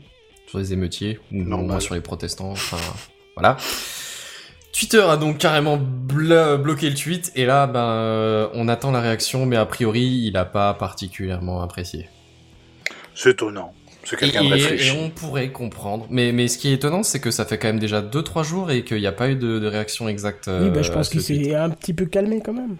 sur 0.48 0.58
les 0.58 0.72
émeutiers 0.72 1.20
ou 1.30 1.44
moins 1.44 1.78
sur 1.78 1.94
les 1.94 2.00
protestants. 2.00 2.50
Enfin 2.50 2.82
voilà. 3.36 3.56
Twitter 4.76 5.04
a 5.08 5.16
donc 5.16 5.38
carrément 5.38 5.78
blo- 5.78 6.56
bloqué 6.56 6.90
le 6.90 6.96
tweet 6.96 7.30
et 7.36 7.46
là, 7.46 7.68
ben, 7.68 7.78
euh, 7.78 8.48
on 8.54 8.66
attend 8.66 8.90
la 8.90 9.00
réaction, 9.00 9.46
mais 9.46 9.56
a 9.56 9.66
priori, 9.66 10.02
il 10.26 10.36
a 10.36 10.44
pas 10.44 10.74
particulièrement 10.74 11.62
apprécié. 11.62 12.08
C'est 13.14 13.30
étonnant. 13.30 13.72
C'est 14.04 14.16
Et, 14.16 14.18
quelqu'un 14.18 14.42
de 14.42 14.48
et- 14.48 14.52
réfléchi. 14.52 14.88
et 14.96 15.00
on 15.00 15.10
pourrait 15.10 15.50
comprendre. 15.50 16.06
Mais, 16.10 16.32
mais 16.32 16.48
ce 16.48 16.58
qui 16.58 16.68
est 16.68 16.74
étonnant, 16.74 17.02
c'est 17.02 17.20
que 17.20 17.30
ça 17.30 17.44
fait 17.44 17.58
quand 17.58 17.68
même 17.68 17.78
déjà 17.78 18.02
2-3 18.02 18.44
jours 18.44 18.70
et 18.70 18.84
qu'il 18.84 18.98
n'y 18.98 19.06
a 19.06 19.12
pas 19.12 19.30
eu 19.30 19.34
de, 19.36 19.58
de 19.58 19.66
réaction 19.66 20.08
exacte. 20.08 20.48
Oui, 20.48 20.70
bah, 20.70 20.82
je 20.82 20.90
euh, 20.90 20.94
pense 20.94 21.08
à 21.08 21.10
qu'il 21.12 21.22
s'est 21.22 21.54
un 21.54 21.70
petit 21.70 21.94
peu 21.94 22.04
calmé 22.06 22.40
quand 22.44 22.52
même. 22.52 22.76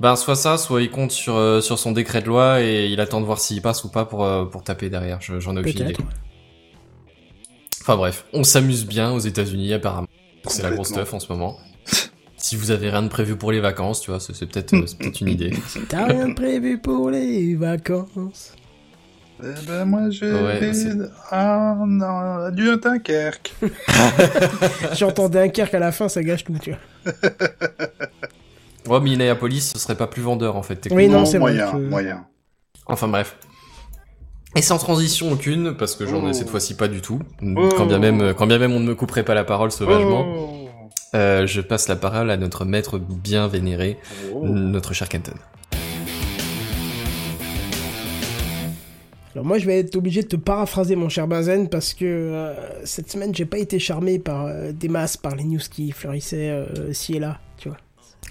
Ben, 0.00 0.14
soit 0.16 0.36
ça, 0.36 0.58
soit 0.58 0.82
il 0.82 0.90
compte 0.90 1.10
sur, 1.12 1.36
euh, 1.36 1.60
sur 1.60 1.78
son 1.78 1.92
décret 1.92 2.20
de 2.20 2.26
loi 2.26 2.60
et 2.62 2.86
il 2.86 3.00
attend 3.00 3.20
de 3.20 3.26
voir 3.26 3.38
s'il 3.38 3.62
passe 3.62 3.84
ou 3.84 3.90
pas 3.90 4.04
pour, 4.04 4.24
euh, 4.24 4.44
pour 4.44 4.62
taper 4.62 4.90
derrière. 4.90 5.20
Je- 5.20 5.40
J'en 5.40 5.56
ai 5.56 5.60
aucune 5.60 5.88
idée. 5.88 5.96
Enfin 7.82 7.96
bref, 7.96 8.24
on 8.32 8.42
s'amuse 8.42 8.84
bien 8.86 9.12
aux 9.12 9.18
États-Unis 9.20 9.72
apparemment. 9.74 10.08
C'est 10.48 10.62
la 10.62 10.70
grosse 10.70 10.88
stuff 10.88 11.14
en 11.14 11.20
ce 11.20 11.32
moment. 11.32 11.58
Si 12.36 12.56
vous 12.56 12.70
avez 12.70 12.90
rien 12.90 13.02
de 13.02 13.08
prévu 13.08 13.36
pour 13.36 13.50
les 13.52 13.60
vacances, 13.60 14.00
tu 14.00 14.10
vois, 14.10 14.20
c'est 14.20 14.32
peut-être 14.46 14.74
euh, 14.74 14.84
une 15.20 15.28
idée. 15.28 15.52
T'as 15.88 16.06
rien 16.06 16.28
de 16.28 16.34
prévu 16.34 16.78
pour 16.78 17.10
les 17.10 17.54
vacances 17.54 18.52
Eh 19.42 19.66
ben, 19.66 19.84
moi, 19.84 20.08
je 20.10 20.24
Ouais, 20.24 21.08
Ah, 21.30 21.76
non, 21.86 22.18
à 22.46 22.50
Dunkerque. 22.50 23.54
J'entends 24.94 25.28
Dunkerque 25.28 25.74
à 25.74 25.78
la 25.78 25.92
fin, 25.92 26.08
ça 26.08 26.22
gâche 26.22 26.44
tout, 26.44 26.56
tu 26.60 26.70
vois. 26.70 27.12
Ouais, 28.88 29.00
Minneapolis, 29.00 29.72
ce 29.72 29.80
serait 29.80 29.96
pas 29.96 30.06
plus 30.06 30.22
vendeur 30.22 30.54
en 30.54 30.62
fait. 30.62 30.86
Oui, 30.92 31.08
non, 31.08 31.26
c'est 31.26 31.38
vrai 31.38 31.54
moyen, 31.54 31.72
que- 31.72 31.76
moyen. 31.88 32.26
Enfin 32.86 33.08
bref. 33.08 33.36
Et 34.54 34.62
sans 34.62 34.78
transition 34.78 35.32
aucune, 35.32 35.76
parce 35.76 35.96
que 35.96 36.06
j'en 36.06 36.24
ai 36.24 36.30
Oh. 36.30 36.32
cette 36.32 36.48
fois-ci 36.50 36.76
pas 36.76 36.86
du 36.86 37.00
tout. 37.00 37.18
Oh. 37.42 37.68
Quand 37.76 37.86
bien 37.86 37.98
même, 37.98 38.32
quand 38.34 38.46
bien 38.46 38.58
même 38.60 38.72
on 38.72 38.78
ne 38.78 38.86
me 38.86 38.94
couperait 38.94 39.24
pas 39.24 39.34
la 39.34 39.42
parole 39.42 39.72
sauvagement. 39.72 40.24
Oh. 40.28 40.68
Euh, 41.16 41.48
je 41.48 41.60
passe 41.60 41.88
la 41.88 41.96
parole 41.96 42.30
à 42.30 42.36
notre 42.36 42.64
maître 42.64 42.98
bien 42.98 43.48
vénéré, 43.48 43.98
Oh. 44.32 44.46
notre 44.46 44.94
cher 44.94 45.08
Kenton. 45.08 45.34
Alors 49.36 49.44
moi, 49.44 49.58
je 49.58 49.66
vais 49.66 49.80
être 49.80 49.96
obligé 49.96 50.22
de 50.22 50.28
te 50.28 50.36
paraphraser, 50.36 50.96
mon 50.96 51.10
cher 51.10 51.28
Benzen, 51.28 51.68
parce 51.68 51.92
que 51.92 52.06
euh, 52.06 52.54
cette 52.86 53.10
semaine, 53.10 53.34
j'ai 53.34 53.44
pas 53.44 53.58
été 53.58 53.78
charmé 53.78 54.18
par 54.18 54.46
euh, 54.46 54.72
des 54.72 54.88
masses, 54.88 55.18
par 55.18 55.36
les 55.36 55.44
news 55.44 55.60
qui 55.70 55.92
fleurissaient 55.92 56.48
euh, 56.48 56.90
ci 56.94 57.16
et 57.16 57.18
là, 57.18 57.38
tu 57.58 57.68
vois. 57.68 57.76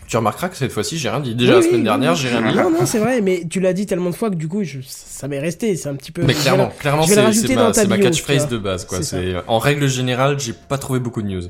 Tu 0.08 0.18
remarqueras 0.18 0.50
que 0.50 0.56
cette 0.58 0.72
fois-ci, 0.72 0.98
j'ai 0.98 1.10
rien 1.10 1.20
dit. 1.20 1.34
Déjà 1.36 1.54
Oui, 1.54 1.62
la 1.62 1.62
semaine 1.64 1.80
oui, 1.80 1.84
dernière, 1.84 2.12
oui. 2.14 2.18
j'ai 2.20 2.28
rien 2.30 2.42
dit. 2.52 2.56
Non, 2.58 2.70
non, 2.70 2.86
c'est 2.86 3.00
vrai, 3.00 3.22
mais 3.22 3.44
tu 3.50 3.60
l'as 3.60 3.74
dit 3.74 3.86
tellement 3.88 4.12
de 4.12 4.16
fois 4.16 4.30
que 4.30 4.36
du 4.36 4.48
coup, 4.48 4.64
je- 4.64 4.80
ça 4.86 5.28
m'est 5.28 5.40
resté. 5.40 5.76
C'est 5.76 5.90
un 5.90 5.96
petit 5.96 6.12
peu. 6.12 6.22
Mais 6.24 6.34
clairement, 6.34 6.66
la- 6.66 6.70
clairement, 6.70 7.04
c'est 7.08 7.88
ma, 7.88 7.98
catchphrase 7.98 8.48
de 8.48 8.58
base, 8.58 8.86
quoi. 8.86 9.00
C'est 9.02 9.34
C'est 9.34 9.34
en 9.48 9.58
règle 9.60 9.88
générale, 9.88 10.40
j'ai 10.40 10.54
pas 10.54 10.78
trouvé 10.78 11.00
beaucoup 11.00 11.22
de 11.22 11.28
news. 11.28 11.42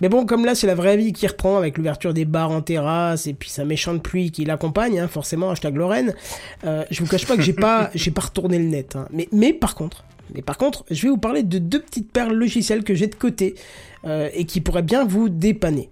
Mais 0.00 0.08
bon, 0.08 0.26
comme 0.26 0.44
là, 0.44 0.54
c'est 0.54 0.66
la 0.66 0.74
vraie 0.74 0.96
vie 0.96 1.12
qui 1.12 1.26
reprend 1.26 1.56
avec 1.56 1.76
l'ouverture 1.76 2.14
des 2.14 2.24
bars 2.24 2.50
en 2.50 2.62
terrasse 2.62 3.26
et 3.26 3.34
puis 3.34 3.50
sa 3.50 3.64
méchante 3.64 4.02
pluie 4.02 4.30
qui 4.30 4.44
l'accompagne, 4.44 4.98
hein, 5.00 5.08
forcément, 5.08 5.50
hashtag 5.50 5.76
Lorraine. 5.76 6.14
Euh, 6.64 6.84
je 6.90 7.00
vous 7.02 7.08
cache 7.08 7.26
pas 7.26 7.36
que 7.36 7.42
j'ai 7.42 7.52
pas, 7.52 7.90
j'ai 7.94 8.10
pas 8.10 8.22
retourné 8.22 8.58
le 8.58 8.64
net. 8.64 8.96
hein. 8.96 9.06
Mais, 9.12 9.28
mais 9.32 9.52
par 9.52 9.74
contre, 9.74 10.04
mais 10.34 10.42
par 10.42 10.56
contre, 10.58 10.84
je 10.90 11.02
vais 11.02 11.08
vous 11.08 11.16
parler 11.18 11.42
de 11.42 11.58
deux 11.58 11.80
petites 11.80 12.12
perles 12.12 12.34
logicielles 12.34 12.84
que 12.84 12.94
j'ai 12.94 13.06
de 13.06 13.14
côté 13.14 13.54
euh, 14.04 14.28
et 14.34 14.44
qui 14.46 14.60
pourraient 14.60 14.82
bien 14.82 15.04
vous 15.04 15.28
dépanner. 15.28 15.90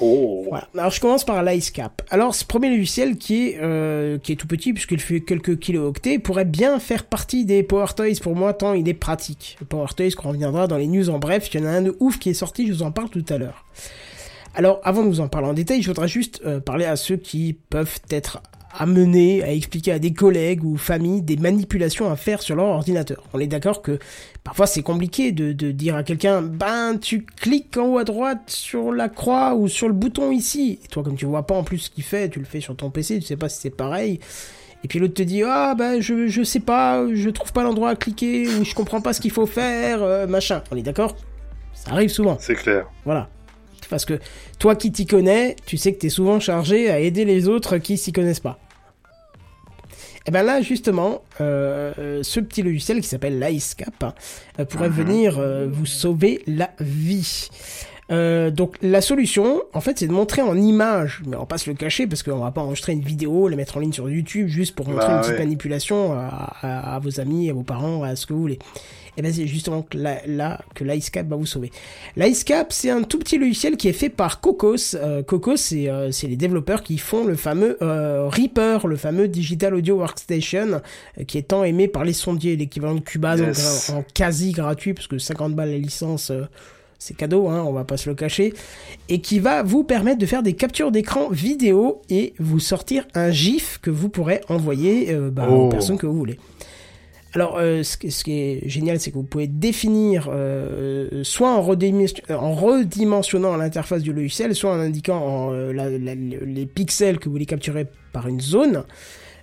Oh. 0.00 0.46
Alors 0.76 0.90
je 0.90 1.00
commence 1.00 1.24
par 1.24 1.42
l'IceCap. 1.42 2.02
Alors 2.10 2.34
ce 2.34 2.44
premier 2.44 2.70
logiciel 2.70 3.16
qui 3.16 3.48
est 3.48 3.58
euh, 3.60 4.18
qui 4.18 4.32
est 4.32 4.36
tout 4.36 4.46
petit 4.46 4.72
puisqu'il 4.72 5.00
fait 5.00 5.20
quelques 5.20 5.58
kilooctets 5.58 6.18
pourrait 6.18 6.44
bien 6.44 6.78
faire 6.78 7.04
partie 7.04 7.44
des 7.44 7.62
Power 7.62 7.86
Toys 7.96 8.20
pour 8.22 8.36
moi 8.36 8.54
tant 8.54 8.74
il 8.74 8.88
est 8.88 8.94
pratique. 8.94 9.56
Le 9.60 9.66
Power 9.66 9.88
Toys 9.96 10.10
qu'on 10.16 10.28
reviendra 10.28 10.66
dans 10.68 10.76
les 10.76 10.86
news 10.86 11.10
en 11.10 11.18
bref, 11.18 11.48
il 11.52 11.60
y 11.60 11.62
en 11.62 11.66
a 11.66 11.70
un 11.70 11.82
de 11.82 11.96
ouf 12.00 12.18
qui 12.18 12.30
est 12.30 12.34
sorti, 12.34 12.66
je 12.68 12.72
vous 12.72 12.82
en 12.82 12.92
parle 12.92 13.08
tout 13.10 13.24
à 13.28 13.38
l'heure. 13.38 13.64
Alors 14.54 14.80
avant 14.84 15.02
de 15.02 15.08
vous 15.08 15.20
en 15.20 15.28
parler 15.28 15.48
en 15.48 15.52
détail, 15.52 15.82
je 15.82 15.88
voudrais 15.88 16.08
juste 16.08 16.42
euh, 16.46 16.60
parler 16.60 16.84
à 16.84 16.96
ceux 16.96 17.16
qui 17.16 17.56
peuvent 17.68 17.98
être 18.10 18.40
amenés 18.76 19.42
à 19.42 19.52
expliquer 19.52 19.92
à 19.92 19.98
des 19.98 20.12
collègues 20.12 20.64
ou 20.64 20.76
familles 20.76 21.22
des 21.22 21.36
manipulations 21.36 22.10
à 22.10 22.16
faire 22.16 22.42
sur 22.42 22.56
leur 22.56 22.66
ordinateur. 22.66 23.22
On 23.32 23.40
est 23.40 23.46
d'accord 23.46 23.82
que 23.82 23.98
parfois 24.44 24.66
c'est 24.66 24.82
compliqué 24.82 25.32
de, 25.32 25.52
de 25.52 25.70
dire 25.70 25.96
à 25.96 26.02
quelqu'un 26.02 26.42
ben 26.42 26.98
tu 27.00 27.24
cliques 27.24 27.76
en 27.76 27.86
haut 27.86 27.98
à 27.98 28.04
droite 28.04 28.42
sur 28.46 28.92
la 28.92 29.08
croix 29.08 29.54
ou 29.54 29.68
sur 29.68 29.88
le 29.88 29.94
bouton 29.94 30.30
ici. 30.30 30.78
Et 30.84 30.88
toi 30.88 31.02
comme 31.02 31.16
tu 31.16 31.26
vois 31.26 31.46
pas 31.46 31.54
en 31.54 31.64
plus 31.64 31.78
ce 31.78 31.90
qu'il 31.90 32.04
fait, 32.04 32.28
tu 32.28 32.38
le 32.38 32.44
fais 32.44 32.60
sur 32.60 32.76
ton 32.76 32.90
PC, 32.90 33.18
tu 33.20 33.26
sais 33.26 33.36
pas 33.36 33.48
si 33.48 33.60
c'est 33.60 33.70
pareil. 33.70 34.20
Et 34.84 34.88
puis 34.88 34.98
l'autre 34.98 35.14
te 35.14 35.22
dit 35.22 35.42
ah 35.42 35.74
ben 35.76 36.00
je 36.00 36.28
je 36.28 36.42
sais 36.42 36.60
pas, 36.60 37.04
je 37.12 37.30
trouve 37.30 37.52
pas 37.52 37.62
l'endroit 37.62 37.90
à 37.90 37.96
cliquer 37.96 38.48
ou 38.48 38.64
je 38.64 38.74
comprends 38.74 39.00
pas 39.00 39.12
ce 39.12 39.20
qu'il 39.20 39.32
faut 39.32 39.46
faire, 39.46 40.02
euh, 40.02 40.26
machin. 40.26 40.62
On 40.70 40.76
est 40.76 40.82
d'accord 40.82 41.16
Ça 41.72 41.92
arrive 41.92 42.10
souvent. 42.10 42.36
C'est 42.38 42.54
clair. 42.54 42.86
Voilà. 43.04 43.28
Parce 43.90 44.04
que 44.04 44.18
toi 44.58 44.76
qui 44.76 44.92
t'y 44.92 45.06
connais, 45.06 45.56
tu 45.66 45.76
sais 45.76 45.92
que 45.92 45.98
t'es 45.98 46.08
souvent 46.08 46.40
chargé 46.40 46.90
à 46.90 47.00
aider 47.00 47.24
les 47.24 47.48
autres 47.48 47.78
qui 47.78 47.96
s'y 47.96 48.12
connaissent 48.12 48.40
pas. 48.40 48.58
Et 50.28 50.30
ben 50.30 50.42
là, 50.42 50.60
justement, 50.60 51.22
euh, 51.40 51.94
euh, 51.98 52.22
ce 52.22 52.38
petit 52.40 52.62
logiciel 52.62 53.00
qui 53.00 53.08
s'appelle 53.08 53.40
l'IceCap 53.40 54.02
hein, 54.02 54.14
euh, 54.60 54.66
pourrait 54.66 54.90
venir 54.90 55.38
euh, 55.38 55.66
vous 55.70 55.86
sauver 55.86 56.42
la 56.46 56.70
vie. 56.80 57.48
Euh, 58.10 58.50
donc 58.50 58.76
la 58.80 59.00
solution, 59.00 59.62
en 59.74 59.80
fait, 59.80 59.98
c'est 59.98 60.06
de 60.06 60.12
montrer 60.12 60.40
en 60.42 60.56
image, 60.56 61.22
mais 61.26 61.36
on 61.36 61.40
va 61.40 61.46
pas 61.46 61.58
se 61.58 61.68
le 61.68 61.76
cacher 61.76 62.06
parce 62.06 62.22
qu'on 62.22 62.38
va 62.38 62.50
pas 62.50 62.62
enregistrer 62.62 62.92
une 62.92 63.02
vidéo, 63.02 63.48
la 63.48 63.56
mettre 63.56 63.76
en 63.76 63.80
ligne 63.80 63.92
sur 63.92 64.08
YouTube 64.08 64.48
juste 64.48 64.74
pour 64.74 64.88
montrer 64.88 65.06
Bah 65.08 65.14
une 65.16 65.20
petite 65.20 65.32
ouais. 65.34 65.38
manipulation 65.40 66.12
à, 66.14 66.54
à- 66.62 66.94
à 66.96 66.98
vos 67.00 67.20
amis, 67.20 67.50
à 67.50 67.52
vos 67.52 67.62
parents, 67.64 68.02
à 68.02 68.16
ce 68.16 68.24
que 68.26 68.32
vous 68.32 68.40
voulez. 68.40 68.58
Et 69.18 69.22
ben 69.22 69.32
c'est 69.32 69.48
justement 69.48 69.82
que 69.82 69.98
là, 69.98 70.18
là 70.28 70.60
que 70.76 70.84
l'IceCap 70.84 71.26
va 71.26 71.34
vous 71.36 71.44
sauver. 71.44 71.72
L'IceCap, 72.16 72.72
c'est 72.72 72.88
un 72.90 73.02
tout 73.02 73.18
petit 73.18 73.36
logiciel 73.36 73.76
qui 73.76 73.88
est 73.88 73.92
fait 73.92 74.10
par 74.10 74.40
Cocos. 74.40 74.94
Euh, 74.94 75.22
Cocos, 75.24 75.56
c'est 75.56 75.88
euh, 75.90 76.10
les 76.22 76.36
développeurs 76.36 76.84
qui 76.84 76.98
font 76.98 77.24
le 77.24 77.34
fameux 77.34 77.76
euh, 77.82 78.28
Reaper, 78.28 78.86
le 78.86 78.94
fameux 78.96 79.26
Digital 79.26 79.74
Audio 79.74 79.96
Workstation, 79.96 80.80
euh, 81.18 81.24
qui 81.24 81.36
est 81.36 81.42
tant 81.48 81.64
aimé 81.64 81.88
par 81.88 82.04
les 82.04 82.12
sondiers, 82.12 82.54
l'équivalent 82.56 82.94
de 82.94 83.00
Cubase 83.00 83.42
en 83.42 83.46
Yes. 83.46 83.90
gra- 83.90 83.96
en, 83.96 84.04
quasi 84.14 84.52
gratuit, 84.52 84.94
parce 84.94 85.08
que 85.08 85.18
50 85.18 85.52
balles 85.54 85.72
la 85.72 85.78
licence, 85.78 86.30
euh, 86.30 86.44
c'est 86.98 87.16
cadeau, 87.16 87.48
hein, 87.48 87.62
on 87.66 87.72
va 87.72 87.84
pas 87.84 87.96
se 87.96 88.08
le 88.08 88.14
cacher, 88.16 88.52
et 89.08 89.20
qui 89.20 89.38
va 89.38 89.62
vous 89.62 89.84
permettre 89.84 90.18
de 90.18 90.26
faire 90.26 90.42
des 90.42 90.54
captures 90.54 90.90
d'écran 90.90 91.28
vidéo 91.30 92.02
et 92.10 92.34
vous 92.38 92.58
sortir 92.58 93.06
un 93.14 93.30
GIF 93.30 93.78
que 93.80 93.90
vous 93.90 94.08
pourrez 94.08 94.40
envoyer 94.48 95.12
euh, 95.12 95.30
bah, 95.30 95.48
aux 95.48 95.66
Oh. 95.66 95.68
personnes 95.68 95.96
que 95.98 96.06
vous 96.06 96.16
voulez. 96.18 96.38
Alors, 97.34 97.58
euh, 97.58 97.82
ce, 97.82 97.98
qui- 97.98 98.10
ce 98.10 98.24
qui 98.24 98.32
est 98.32 98.68
génial, 98.68 98.98
c'est 98.98 99.10
que 99.10 99.16
vous 99.16 99.22
pouvez 99.22 99.46
définir 99.46 100.28
euh, 100.32 101.22
soit 101.24 101.50
en, 101.54 101.60
redimension- 101.62 102.22
en 102.30 102.52
redimensionnant 102.54 103.54
l'interface 103.56 104.02
du 104.02 104.12
logiciel, 104.14 104.54
soit 104.54 104.72
en 104.72 104.80
indiquant 104.80 105.18
en, 105.20 105.50
la- 105.50 105.90
la- 105.90 106.14
les 106.14 106.66
pixels 106.66 107.18
que 107.18 107.26
vous 107.26 107.32
voulez 107.32 107.46
capturer 107.46 107.86
par 108.12 108.28
une 108.28 108.40
zone. 108.40 108.82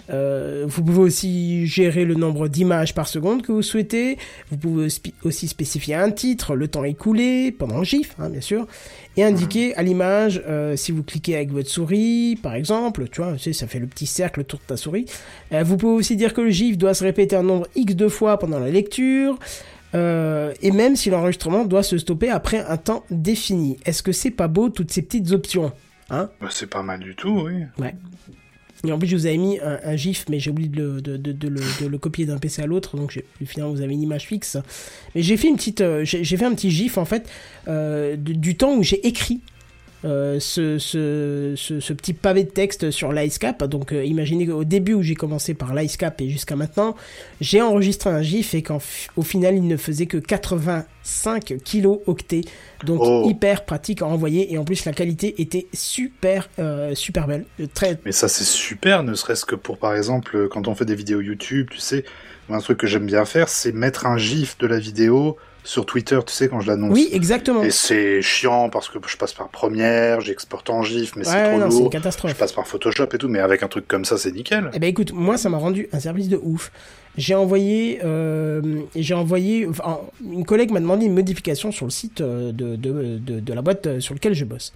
Euh, 0.10 0.66
vous 0.68 0.84
pouvez 0.84 1.00
aussi 1.00 1.66
gérer 1.66 2.06
le 2.06 2.16
nombre 2.16 2.48
d'images 2.48 2.94
par 2.94 3.08
seconde 3.08 3.42
que 3.42 3.52
vous 3.52 3.62
souhaitez. 3.62 4.18
Vous 4.52 4.58
pouvez 4.58 4.88
aussi 5.24 5.48
spécifier 5.48 5.96
un 5.96 6.12
titre, 6.12 6.56
le 6.56 6.68
temps 6.68 6.84
écoulé, 6.84 7.52
pendant 7.52 7.80
le 7.80 7.84
GIF, 7.86 8.16
hein, 8.20 8.30
bien 8.30 8.42
sûr, 8.42 8.68
et 9.18 9.24
indiquer 9.24 9.76
à 9.76 9.84
l'image 9.84 10.44
euh, 10.48 10.76
si 10.76 10.92
vous 10.92 11.04
cliquez 11.04 11.36
avec 11.36 11.52
votre 11.52 11.70
souris, 11.70 12.38
par 12.42 12.54
exemple, 12.56 13.08
tu 13.10 13.22
vois, 13.22 13.34
tu 13.34 13.40
sais, 13.40 13.54
ça 13.54 13.66
fait 13.68 13.80
le 13.80 13.88
petit 13.88 14.06
cercle 14.06 14.42
autour 14.42 14.60
de 14.60 14.66
ta 14.66 14.78
souris. 14.78 15.06
Euh, 15.54 15.64
vous 15.64 15.78
pouvez 15.78 15.94
aussi 15.94 16.16
dire 16.16 16.34
que 16.34 16.42
le 16.42 16.50
GIF 16.50 16.78
doit 16.78 16.94
se 16.94 17.04
répéter 17.04 17.36
un 17.36 17.44
nombre 17.44 17.68
X 17.76 17.96
de 17.96 18.08
fois 18.08 18.38
pendant 18.38 18.60
la 18.60 18.70
lecture. 18.70 19.40
euh, 19.96 20.54
et 20.62 20.72
même 20.72 20.96
si 20.96 21.10
l'enregistrement 21.10 21.64
doit 21.66 21.84
se 21.84 21.98
stopper 21.98 22.30
après 22.30 22.60
un 22.60 22.78
temps 22.78 23.04
défini. 23.10 23.78
Est-ce 23.86 24.04
que 24.04 24.12
c'est 24.12 24.32
pas 24.32 24.48
beau 24.50 24.70
toutes 24.70 24.92
ces 24.92 25.02
petites 25.02 25.32
options 25.32 25.72
hein? 26.10 26.30
Bah, 26.42 26.50
c'est 26.52 26.70
pas 26.70 26.84
mal 26.84 27.00
du 27.00 27.16
tout, 27.16 27.44
oui. 27.46 27.64
En 28.92 29.00
plus, 29.00 29.08
je 29.08 29.16
vous 29.16 29.26
avais 29.26 29.38
mis 29.38 29.60
un, 29.60 29.96
GIF, 29.96 30.26
mais 30.30 30.40
j'ai 30.40 30.52
oublié 30.52 30.70
de 30.70 31.88
le, 31.88 31.98
copier 31.98 32.26
d'un 32.26 32.38
PC 32.38 32.62
à 32.62 32.66
l'autre, 32.66 32.98
donc 32.98 33.22
finalement 33.46 33.74
vous 33.74 33.82
avez 33.82 33.94
une 33.94 34.02
image 34.02 34.26
fixe. 34.26 34.58
Mais 35.14 35.22
j'ai 35.22 35.38
fait 35.38 35.50
euh, 35.82 36.02
un 36.42 36.56
petit 36.56 36.72
GIF 36.72 36.98
en 36.98 37.06
fait 37.06 37.28
euh, 37.68 38.16
du 38.18 38.56
temps 38.56 38.76
où 38.76 38.84
j'ai 38.84 39.06
écrit. 39.08 39.42
Euh, 40.06 40.40
ce, 40.40 40.78
ce, 40.78 41.54
ce, 41.56 41.80
ce 41.80 41.94
petit 41.94 42.14
pavé 42.14 42.44
de 42.44 42.50
texte 42.50 42.92
sur 42.92 43.12
l'IceCap. 43.12 43.64
Donc 43.64 43.92
euh, 43.92 44.04
imaginez 44.04 44.46
qu'au 44.48 44.64
début 44.64 44.94
où 44.94 45.02
j'ai 45.02 45.16
commencé 45.16 45.54
par 45.54 45.74
l'IceCap 45.74 46.22
et 46.22 46.30
jusqu'à 46.30 46.56
maintenant, 46.56 46.96
j'ai 47.42 47.62
enregistré 47.62 48.10
un 48.10 48.22
GIF 48.22 48.54
et 48.54 48.64
qu'au 48.64 49.22
final 49.24 49.56
il 49.56 49.68
ne 49.68 49.78
faisait 49.78 50.06
que 50.06 50.18
85 50.18 51.56
kilo-octets. 51.64 52.42
Donc 52.84 53.02
Oh. 53.02 53.28
hyper 53.30 53.66
pratique 53.66 54.02
à 54.02 54.06
envoyer 54.06 54.54
et 54.54 54.58
en 54.58 54.64
plus 54.64 54.86
la 54.86 54.94
qualité 54.94 55.42
était 55.42 55.68
super, 55.74 56.50
euh, 56.60 56.96
super 56.96 57.28
belle. 57.28 57.46
Très, 57.74 58.00
Mais 58.06 58.12
ça, 58.12 58.28
c'est 58.28 58.44
super, 58.44 59.04
ne 59.04 59.14
serait-ce 59.14 59.46
que 59.46 59.56
pour, 59.56 59.78
par 59.78 59.96
exemple, 59.96 60.48
quand 60.50 60.68
on 60.68 60.76
fait 60.76 60.86
des 60.86 60.96
vidéos 60.96 61.22
YouTube, 61.22 61.68
tu 61.72 61.80
sais, 61.80 62.04
un 62.50 62.60
truc 62.60 62.78
que 62.80 62.88
j'aime 62.88 63.06
bien 63.06 63.26
faire, 63.26 63.50
c'est 63.50 63.72
mettre 63.72 64.06
un 64.06 64.18
gif 64.18 64.58
de 64.60 64.68
la 64.68 64.80
vidéo 64.80 65.38
sur 65.66 65.86
Twitter, 65.86 66.18
tu 66.26 66.32
sais, 66.34 66.48
quand 66.48 66.62
je 66.62 66.68
l'annonce. 66.68 66.94
Oui, 66.94 67.10
exactement. 67.12 67.64
Et 67.64 67.72
c'est 67.72 68.22
chiant 68.22 68.70
parce 68.70 68.88
que 68.88 69.00
je 69.06 69.18
passe 69.18 69.34
par 69.34 69.50
Première, 69.50 70.22
j'exporte 70.22 70.70
en 70.70 70.84
gif, 70.84 71.16
mais 71.16 71.28
Ouais, 71.28 71.34
c'est 71.34 71.50
trop 71.50 71.60
non, 71.60 71.70
c'est 71.70 71.76
une 71.76 71.82
lourd. 71.84 71.92
Je 71.92 71.98
catastrophe. 71.98 72.34
passe 72.36 72.54
par 72.54 72.68
Photoshop 72.68 73.08
et 73.14 73.18
tout, 73.18 73.28
mais 73.28 73.40
avec 73.40 73.64
un 73.64 73.68
truc 73.68 73.88
comme 73.88 74.06
ça, 74.06 74.18
c'est 74.18 74.32
nickel. 74.32 74.70
Eh 74.74 74.80
ben 74.80 74.88
écoute, 74.88 75.12
moi 75.12 75.38
ça 75.38 75.50
m'a 75.50 75.58
rendu 75.58 75.90
un 75.92 76.00
service 76.00 76.30
de 76.30 76.40
ouf. 76.42 76.72
J'ai 77.18 77.34
envoyé, 77.34 78.00
euh, 78.04 78.62
j'ai 78.96 79.14
envoyé, 79.14 79.66
enfin, 79.68 80.00
une 80.24 80.46
collègue 80.46 80.72
m'a 80.72 80.82
demandé 80.82 81.06
une 81.06 81.14
modification 81.14 81.72
sur 81.72 81.86
le 81.86 81.92
site 81.92 82.22
euh, 82.22 82.52
de, 82.52 82.76
de, 82.76 83.18
de, 83.18 83.40
de 83.40 83.54
la 83.54 83.62
boîte 83.62 83.88
euh, 83.88 84.00
sur 84.02 84.14
lequel 84.14 84.34
je 84.34 84.44
bosse. 84.46 84.74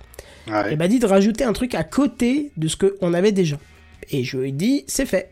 Ouais. 0.48 0.54
Elle 0.72 0.78
m'a 0.78 0.88
dit 0.88 1.00
de 1.00 1.06
rajouter 1.06 1.44
un 1.44 1.54
truc 1.54 1.76
à 1.76 1.84
côté 1.84 2.52
de 2.58 2.68
ce 2.68 2.78
qu'on 2.78 3.14
avait 3.14 3.34
déjà. 3.34 3.58
Et 4.10 4.24
je 4.24 4.38
lui 4.38 4.50
ai 4.50 4.52
dit, 4.54 4.86
c'est 4.88 5.06
fait. 5.06 5.32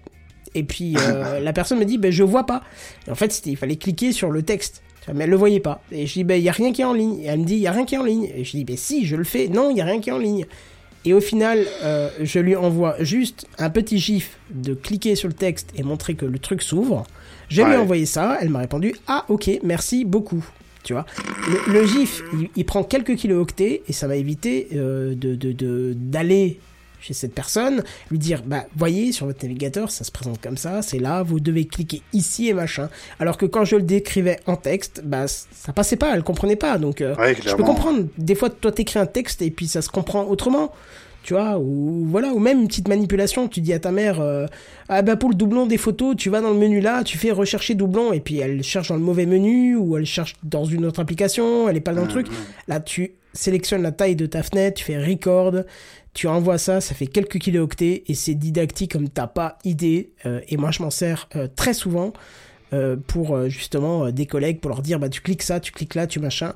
Et 0.54 0.64
puis 0.64 0.96
euh, 0.98 1.40
la 1.42 1.54
personne 1.54 1.80
me 1.80 1.86
dit, 1.86 1.98
ben 1.98 2.12
je 2.12 2.24
vois 2.24 2.46
pas. 2.46 2.62
Et 3.08 3.12
en 3.12 3.16
fait, 3.16 3.42
il 3.46 3.56
fallait 3.56 3.78
cliquer 3.78 4.12
sur 4.12 4.30
le 4.30 4.44
texte. 4.44 4.82
Mais 5.14 5.24
elle 5.24 5.30
le 5.30 5.36
voyait 5.38 5.60
pas. 5.60 5.82
Et 5.92 6.06
je 6.08 6.14
dis, 6.14 6.24
ben 6.24 6.36
il 6.36 6.44
y 6.44 6.50
a 6.50 6.52
rien 6.52 6.72
qui 6.74 6.82
est 6.82 6.86
en 6.86 6.94
ligne. 6.94 7.20
Et 7.22 7.26
elle 7.28 7.40
me 7.40 7.46
dit, 7.46 7.54
il 7.56 7.60
y 7.62 7.68
a 7.68 7.72
rien 7.72 7.86
qui 7.86 7.96
est 7.96 7.98
en 7.98 8.04
ligne. 8.04 8.30
Et 8.36 8.44
je 8.44 8.52
dis, 8.52 8.66
ben 8.66 8.78
si, 8.78 9.06
je 9.06 9.16
le 9.16 9.24
fais. 9.24 9.48
Non, 9.48 9.70
il 9.72 9.78
y 9.78 9.82
a 9.82 9.86
rien 9.86 10.00
qui 10.00 10.10
est 10.10 10.14
en 10.14 10.18
ligne. 10.20 10.46
Et 11.06 11.14
au 11.14 11.22
final, 11.22 11.66
euh, 11.84 12.10
je 12.22 12.40
lui 12.40 12.56
envoie 12.56 12.96
juste 13.02 13.48
un 13.60 13.70
petit 13.70 13.98
gif 13.98 14.38
de 14.52 14.74
cliquer 14.74 15.16
sur 15.16 15.30
le 15.30 15.34
texte 15.34 15.70
et 15.76 15.84
montrer 15.84 16.16
que 16.16 16.26
le 16.26 16.38
truc 16.40 16.62
s'ouvre. 16.62 17.06
Je 17.50 17.62
lui 17.62 17.72
ai 17.72 17.76
Ouais. 17.76 17.82
envoyé 17.82 18.06
ça, 18.06 18.38
elle 18.42 18.50
m'a 18.50 18.60
répondu 18.60 18.94
Ah, 19.08 19.24
ok, 19.30 19.50
merci 19.64 20.04
beaucoup. 20.04 20.46
Tu 20.84 20.94
vois, 20.94 21.06
le, 21.68 21.74
le 21.74 21.86
gif, 21.86 22.22
il, 22.34 22.50
il 22.56 22.66
prend 22.66 22.84
quelques 22.84 23.16
kilooctets 23.16 23.84
et 23.88 23.94
ça 23.94 24.08
m'a 24.08 24.16
évité 24.18 24.68
euh, 24.76 25.16
de 25.16 25.36
de- 25.36 25.52
de- 25.54 25.94
d'aller 25.96 26.60
chez 27.00 27.14
cette 27.14 27.34
personne, 27.34 27.84
lui 28.12 28.20
dire 28.20 28.44
Bah, 28.46 28.66
voyez, 28.76 29.12
sur 29.12 29.26
votre 29.26 29.44
navigateur, 29.44 29.92
ça 29.92 30.04
se 30.04 30.12
présente 30.12 30.42
comme 30.42 30.58
ça, 30.58 30.82
c'est 30.82 31.00
là, 31.00 31.24
vous 31.24 31.40
devez 31.40 31.66
cliquer 31.66 32.02
ici 32.14 32.48
et 32.50 32.54
machin. 32.54 32.90
Alors 33.20 33.38
que 33.38 33.46
quand 33.46 33.66
je 33.66 33.76
le 33.76 33.84
décrivais 33.84 34.40
en 34.46 34.56
texte, 34.56 35.02
bah, 35.04 35.28
ça 35.28 35.74
passait 35.74 35.96
pas, 35.96 36.14
elle 36.16 36.24
comprenait 36.24 36.56
pas. 36.56 36.78
Donc, 36.78 37.02
euh, 37.02 37.16
Ouais, 37.16 37.36
je 37.36 37.56
peux 37.56 37.64
comprendre. 37.64 38.06
Des 38.18 38.36
fois, 38.36 38.50
toi, 38.50 38.72
t'écris 38.72 39.00
un 39.00 39.06
texte 39.06 39.42
et 39.42 39.52
puis 39.52 39.68
ça 39.68 39.82
se 39.82 39.90
comprend 39.90 40.26
autrement. 40.26 40.72
Tu 41.24 41.34
vois, 41.34 41.58
ou 41.60 42.06
voilà, 42.10 42.30
ou 42.30 42.40
même 42.40 42.62
une 42.62 42.70
petite 42.70 42.88
manipulation. 42.88 43.50
Tu 43.50 43.60
dis 43.60 43.74
à 43.74 43.80
ta 43.80 43.92
mère, 43.92 44.22
euh, 44.22 44.46
ah 44.88 45.02
bah 45.02 45.18
pour 45.18 45.30
le 45.30 45.36
doublon 45.36 45.66
des 45.66 45.78
photos, 45.78 46.16
tu 46.16 46.30
vas 46.30 46.40
dans 46.40 46.52
le 46.52 46.58
menu 46.58 46.80
là, 46.80 47.04
tu 47.04 47.18
fais 47.18 47.32
rechercher 47.32 47.76
doublon 47.76 48.14
et 48.14 48.22
puis 48.22 48.38
elle 48.40 48.64
cherche 48.64 48.88
dans 48.88 48.96
le 48.96 49.02
mauvais 49.02 49.26
menu 49.26 49.76
ou 49.76 49.98
elle 49.98 50.06
cherche 50.06 50.36
dans 50.44 50.64
une 50.64 50.86
autre 50.86 51.02
application, 51.02 51.68
elle 51.68 51.76
est 51.76 51.82
pas 51.82 51.94
dans 51.94 52.04
le 52.04 52.08
truc. 52.08 52.28
Là, 52.70 52.80
tu 52.80 53.12
sélectionnes 53.34 53.82
la 53.82 53.92
taille 53.92 54.16
de 54.16 54.26
ta 54.26 54.42
fenêtre, 54.42 54.78
tu 54.78 54.86
fais 54.86 55.04
record, 55.04 55.54
tu 56.18 56.28
envoies 56.28 56.58
ça, 56.58 56.82
ça 56.82 56.96
fait 56.96 57.06
quelques 57.06 57.38
kilooctets 57.38 58.04
et 58.08 58.16
c'est 58.16 58.34
didactique 58.34 58.94
comme 58.94 59.08
t'as 59.08 59.28
pas 59.28 59.60
idée. 59.64 60.10
Euh, 60.26 60.42
et 60.50 60.58
moi, 60.58 60.72
je 60.72 60.82
m'en 60.82 60.90
sers 60.90 61.30
euh, 61.36 61.48
très 61.56 61.76
souvent 61.76 62.12
euh, 62.74 62.96
pour 63.06 63.48
justement 63.48 64.10
des 64.10 64.26
collègues 64.26 64.60
pour 64.60 64.70
leur 64.72 64.82
dire 64.82 64.98
bah 65.00 65.10
tu 65.10 65.22
cliques 65.22 65.44
ça, 65.44 65.60
tu 65.60 65.72
cliques 65.72 65.94
là, 65.94 66.08
tu 66.08 66.20
machin. 66.20 66.54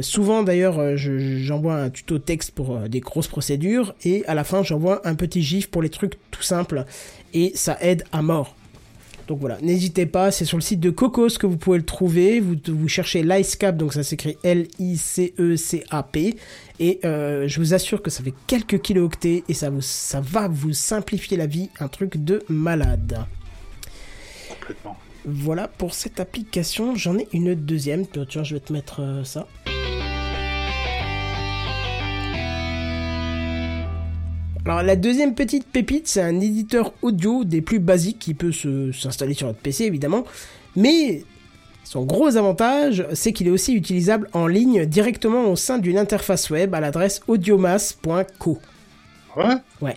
Souvent 0.00 0.42
d'ailleurs 0.42 0.96
je- 0.96 1.18
j'envoie 1.18 1.74
un 1.74 1.90
tuto 1.90 2.18
texte 2.18 2.52
pour 2.52 2.78
des 2.88 3.00
grosses 3.00 3.28
procédures 3.28 3.94
et 4.02 4.24
à 4.26 4.34
la 4.34 4.42
fin 4.42 4.62
j'envoie 4.62 5.06
un 5.06 5.14
petit 5.14 5.42
gif 5.42 5.70
pour 5.70 5.82
les 5.82 5.90
trucs 5.90 6.14
tout 6.30 6.42
simples 6.42 6.86
et 7.34 7.52
ça 7.54 7.76
aide 7.82 8.02
à 8.10 8.22
mort. 8.22 8.55
Donc 9.26 9.40
voilà, 9.40 9.58
n'hésitez 9.60 10.06
pas, 10.06 10.30
c'est 10.30 10.44
sur 10.44 10.56
le 10.56 10.62
site 10.62 10.78
de 10.78 10.90
Cocos 10.90 11.38
que 11.38 11.46
vous 11.46 11.56
pouvez 11.56 11.78
le 11.78 11.84
trouver. 11.84 12.38
Vous, 12.38 12.54
vous 12.68 12.88
cherchez 12.88 13.22
l'IceCap, 13.24 13.76
donc 13.76 13.92
ça 13.92 14.04
s'écrit 14.04 14.38
L-I-C-E-C-A-P. 14.44 16.36
Et 16.78 17.00
euh, 17.04 17.48
je 17.48 17.58
vous 17.58 17.74
assure 17.74 18.02
que 18.02 18.10
ça 18.10 18.22
fait 18.22 18.34
quelques 18.46 18.80
kilooctets 18.80 19.42
et 19.48 19.54
ça, 19.54 19.70
vous, 19.70 19.80
ça 19.80 20.20
va 20.20 20.46
vous 20.46 20.72
simplifier 20.72 21.36
la 21.36 21.46
vie, 21.46 21.70
un 21.80 21.88
truc 21.88 22.18
de 22.22 22.44
malade. 22.48 23.26
Complètement. 24.48 24.96
Voilà 25.24 25.66
pour 25.66 25.94
cette 25.94 26.20
application. 26.20 26.94
J'en 26.94 27.18
ai 27.18 27.26
une 27.32 27.54
deuxième. 27.54 28.06
Tiens, 28.06 28.26
Tiens, 28.28 28.44
je 28.44 28.54
vais 28.54 28.60
te 28.60 28.72
mettre 28.72 29.00
euh, 29.00 29.24
ça. 29.24 29.48
Alors 34.66 34.82
la 34.82 34.96
deuxième 34.96 35.36
petite 35.36 35.64
pépite, 35.64 36.08
c'est 36.08 36.20
un 36.20 36.40
éditeur 36.40 36.92
audio 37.00 37.44
des 37.44 37.60
plus 37.60 37.78
basiques 37.78 38.18
qui 38.18 38.34
peut 38.34 38.50
s'installer 38.50 39.32
sur 39.32 39.46
votre 39.46 39.60
PC 39.60 39.84
évidemment, 39.84 40.24
mais 40.74 41.22
son 41.84 42.04
gros 42.04 42.36
avantage, 42.36 43.06
c'est 43.12 43.32
qu'il 43.32 43.46
est 43.46 43.50
aussi 43.50 43.74
utilisable 43.74 44.28
en 44.32 44.48
ligne 44.48 44.84
directement 44.84 45.44
au 45.44 45.54
sein 45.54 45.78
d'une 45.78 45.96
interface 45.96 46.50
web 46.50 46.74
à 46.74 46.80
l'adresse 46.80 47.20
audiomass.co. 47.28 48.58
Ouais. 49.36 49.56
Ouais. 49.82 49.96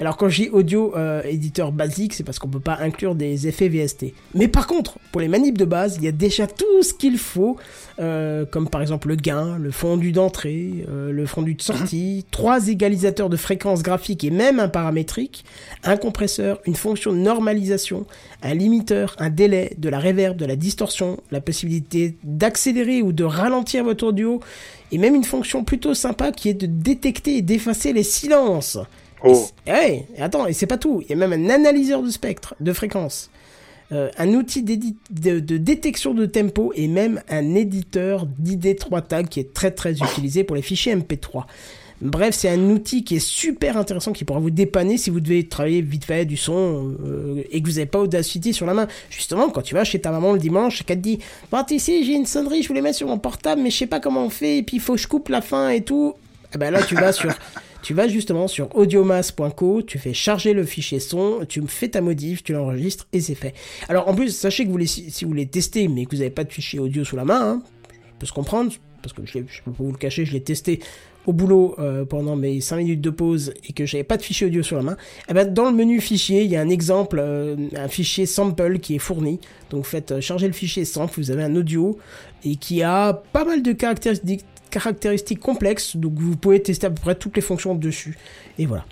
Alors 0.00 0.16
quand 0.16 0.28
je 0.28 0.42
dis 0.42 0.48
audio 0.48 0.96
euh, 0.96 1.22
éditeur 1.24 1.72
basique, 1.72 2.14
c'est 2.14 2.22
parce 2.22 2.38
qu'on 2.38 2.48
peut 2.48 2.60
pas 2.60 2.78
inclure 2.80 3.16
des 3.16 3.48
effets 3.48 3.68
VST. 3.68 4.14
Mais 4.34 4.46
par 4.46 4.68
contre, 4.68 4.98
pour 5.10 5.20
les 5.20 5.28
manips 5.28 5.58
de 5.58 5.64
base, 5.64 5.96
il 5.96 6.04
y 6.04 6.08
a 6.08 6.12
déjà 6.12 6.46
tout 6.46 6.82
ce 6.82 6.94
qu'il 6.94 7.18
faut, 7.18 7.56
euh, 7.98 8.44
comme 8.46 8.68
par 8.68 8.82
exemple 8.82 9.08
le 9.08 9.16
gain, 9.16 9.58
le 9.58 9.72
fondu 9.72 10.12
d'entrée, 10.12 10.84
euh, 10.88 11.10
le 11.10 11.26
fondu 11.26 11.54
de 11.54 11.62
sortie, 11.62 12.24
trois 12.30 12.68
égalisateurs 12.68 13.28
de 13.28 13.36
fréquence 13.36 13.82
graphique 13.82 14.22
et 14.22 14.30
même 14.30 14.60
un 14.60 14.68
paramétrique, 14.68 15.44
un 15.82 15.96
compresseur, 15.96 16.60
une 16.64 16.76
fonction 16.76 17.12
de 17.12 17.18
normalisation, 17.18 18.06
un 18.42 18.54
limiteur, 18.54 19.16
un 19.18 19.30
délai, 19.30 19.72
de 19.78 19.88
la 19.88 19.98
reverb, 19.98 20.36
de 20.36 20.44
la 20.44 20.56
distorsion, 20.56 21.18
la 21.32 21.40
possibilité 21.40 22.16
d'accélérer 22.22 23.02
ou 23.02 23.12
de 23.12 23.24
ralentir 23.24 23.82
votre 23.82 24.06
audio, 24.06 24.40
et 24.92 24.98
même 24.98 25.14
une 25.14 25.24
fonction 25.24 25.64
plutôt 25.64 25.94
sympa 25.94 26.32
qui 26.32 26.48
est 26.48 26.54
de 26.54 26.66
détecter 26.66 27.38
et 27.38 27.42
d'effacer 27.42 27.92
les 27.92 28.02
silences. 28.02 28.78
Oh, 29.24 29.46
eh 29.66 29.70
ouais, 29.70 30.06
et 30.16 30.22
attends, 30.22 30.46
et 30.46 30.52
c'est 30.52 30.66
pas 30.66 30.78
tout. 30.78 31.02
Il 31.02 31.10
y 31.10 31.12
a 31.12 31.16
même 31.16 31.32
un 31.32 31.50
analyseur 31.50 32.02
de 32.02 32.10
spectre, 32.10 32.54
de 32.60 32.72
fréquence, 32.72 33.30
euh, 33.92 34.10
un 34.18 34.34
outil 34.34 34.62
de, 34.62 35.40
de 35.40 35.56
détection 35.56 36.12
de 36.14 36.26
tempo 36.26 36.72
et 36.74 36.86
même 36.88 37.22
un 37.28 37.54
éditeur 37.54 38.26
d'ID3 38.26 39.06
tag 39.06 39.28
qui 39.28 39.40
est 39.40 39.52
très 39.52 39.70
très 39.70 39.92
utilisé 39.92 40.44
pour 40.44 40.56
les 40.56 40.62
fichiers 40.62 40.94
MP3. 40.94 41.44
Bref, 42.02 42.34
c'est 42.34 42.50
un 42.50 42.70
outil 42.70 43.04
qui 43.04 43.16
est 43.16 43.26
super 43.26 43.76
intéressant 43.76 44.12
qui 44.12 44.24
pourra 44.24 44.40
vous 44.40 44.50
dépanner 44.50 44.98
si 44.98 45.08
vous 45.08 45.20
devez 45.20 45.48
travailler 45.48 45.80
vite 45.80 46.04
fait 46.04 46.26
du 46.26 46.36
son 46.36 46.94
euh, 47.04 47.42
et 47.50 47.62
que 47.62 47.66
vous 47.66 47.74
n'avez 47.74 47.86
pas 47.86 48.00
Audacity 48.00 48.52
sur 48.52 48.66
la 48.66 48.74
main. 48.74 48.86
Justement, 49.08 49.48
quand 49.48 49.62
tu 49.62 49.74
vas 49.74 49.84
chez 49.84 50.00
ta 50.00 50.10
maman 50.10 50.34
le 50.34 50.38
dimanche 50.38 50.82
et 50.82 50.84
qu'elle 50.84 50.98
te 50.98 51.02
dit 51.02 51.18
Bon, 51.50 51.64
sais, 51.66 51.78
j'ai 51.78 52.12
une 52.12 52.26
sonnerie, 52.26 52.62
je 52.62 52.68
voulais 52.68 52.82
mettre 52.82 52.98
sur 52.98 53.08
mon 53.08 53.18
portable, 53.18 53.62
mais 53.62 53.70
je 53.70 53.78
sais 53.78 53.86
pas 53.86 54.00
comment 54.00 54.26
on 54.26 54.30
fait, 54.30 54.58
et 54.58 54.62
puis 54.62 54.76
il 54.76 54.80
faut 54.80 54.94
que 54.94 55.00
je 55.00 55.08
coupe 55.08 55.28
la 55.28 55.40
fin 55.40 55.70
et 55.70 55.80
tout. 55.80 56.14
Eh 56.54 56.58
ben 56.58 56.70
là, 56.70 56.82
tu 56.82 56.94
vas 56.94 57.12
sur. 57.12 57.32
Tu 57.82 57.94
vas 57.94 58.08
justement 58.08 58.48
sur 58.48 58.74
audiomass.co, 58.74 59.82
tu 59.82 60.00
fais 60.00 60.12
charger 60.12 60.54
le 60.54 60.64
fichier 60.64 60.98
son, 60.98 61.44
tu 61.48 61.60
me 61.60 61.68
fais 61.68 61.88
ta 61.88 62.00
modif, 62.00 62.42
tu 62.42 62.52
l'enregistres 62.52 63.06
et 63.12 63.20
c'est 63.20 63.36
fait. 63.36 63.54
Alors 63.88 64.08
en 64.08 64.14
plus, 64.14 64.30
sachez 64.30 64.64
que 64.64 64.66
vous 64.66 64.72
voulez, 64.72 64.88
si 64.88 65.12
vous 65.22 65.28
voulez 65.28 65.46
tester 65.46 65.86
mais 65.86 66.04
que 66.04 66.10
vous 66.10 66.16
n'avez 66.16 66.30
pas 66.30 66.42
de 66.42 66.52
fichier 66.52 66.80
audio 66.80 67.04
sous 67.04 67.14
la 67.14 67.24
main, 67.24 67.40
hein, 67.40 67.62
je 67.92 68.18
peux 68.18 68.26
se 68.26 68.32
comprendre, 68.32 68.72
parce 69.06 69.12
que 69.12 69.26
je, 69.26 69.44
je 69.46 69.62
peux 69.62 69.70
pas 69.70 69.82
vous 69.82 69.92
le 69.92 69.98
cacher, 69.98 70.24
je 70.24 70.32
l'ai 70.32 70.42
testé 70.42 70.80
au 71.26 71.32
boulot 71.32 71.74
euh, 71.78 72.04
pendant 72.04 72.36
mes 72.36 72.60
5 72.60 72.76
minutes 72.76 73.00
de 73.00 73.10
pause 73.10 73.52
et 73.68 73.72
que 73.72 73.84
j'avais 73.84 74.04
pas 74.04 74.16
de 74.16 74.22
fichier 74.22 74.46
audio 74.46 74.62
sur 74.62 74.76
la 74.76 74.82
main, 74.82 74.96
eh 75.28 75.34
ben, 75.34 75.52
dans 75.52 75.68
le 75.68 75.76
menu 75.76 76.00
fichier, 76.00 76.44
il 76.44 76.50
y 76.50 76.56
a 76.56 76.60
un 76.60 76.68
exemple, 76.68 77.18
euh, 77.20 77.56
un 77.76 77.88
fichier 77.88 78.26
sample 78.26 78.78
qui 78.78 78.94
est 78.94 79.00
fourni. 79.00 79.40
Donc 79.70 79.84
faites 79.84 80.12
euh, 80.12 80.20
charger 80.20 80.46
le 80.46 80.52
fichier 80.52 80.84
sample, 80.84 81.14
vous 81.16 81.30
avez 81.30 81.42
un 81.42 81.56
audio 81.56 81.98
et 82.44 82.56
qui 82.56 82.82
a 82.82 83.12
pas 83.32 83.44
mal 83.44 83.62
de 83.62 83.72
caractéristiques 83.72 85.40
complexes, 85.40 85.96
donc 85.96 86.14
vous 86.14 86.36
pouvez 86.36 86.62
tester 86.62 86.86
à 86.86 86.90
peu 86.90 87.00
près 87.00 87.14
toutes 87.16 87.36
les 87.36 87.42
fonctions 87.42 87.74
dessus. 87.74 88.16
Et 88.58 88.66
voilà. 88.66 88.84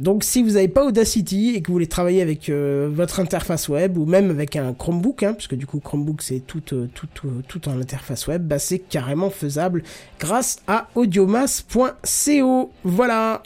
Donc 0.00 0.22
si 0.22 0.42
vous 0.42 0.50
n'avez 0.50 0.68
pas 0.68 0.84
Audacity 0.86 1.54
et 1.56 1.60
que 1.62 1.66
vous 1.68 1.72
voulez 1.72 1.86
travailler 1.88 2.22
avec 2.22 2.48
euh, 2.50 2.88
votre 2.92 3.18
interface 3.20 3.68
web 3.68 3.96
ou 3.98 4.06
même 4.06 4.30
avec 4.30 4.54
un 4.56 4.72
Chromebook, 4.72 5.24
hein, 5.24 5.32
parce 5.32 5.48
que 5.48 5.56
du 5.56 5.66
coup 5.66 5.80
Chromebook 5.80 6.22
c'est 6.22 6.38
tout, 6.40 6.62
euh, 6.72 6.88
tout, 6.94 7.08
euh, 7.24 7.42
tout 7.48 7.68
en 7.68 7.80
interface 7.80 8.26
web, 8.28 8.42
bah, 8.46 8.58
c'est 8.60 8.78
carrément 8.78 9.30
faisable 9.30 9.82
grâce 10.20 10.58
à 10.68 10.88
audiomass.co. 10.94 12.70
Voilà. 12.84 13.42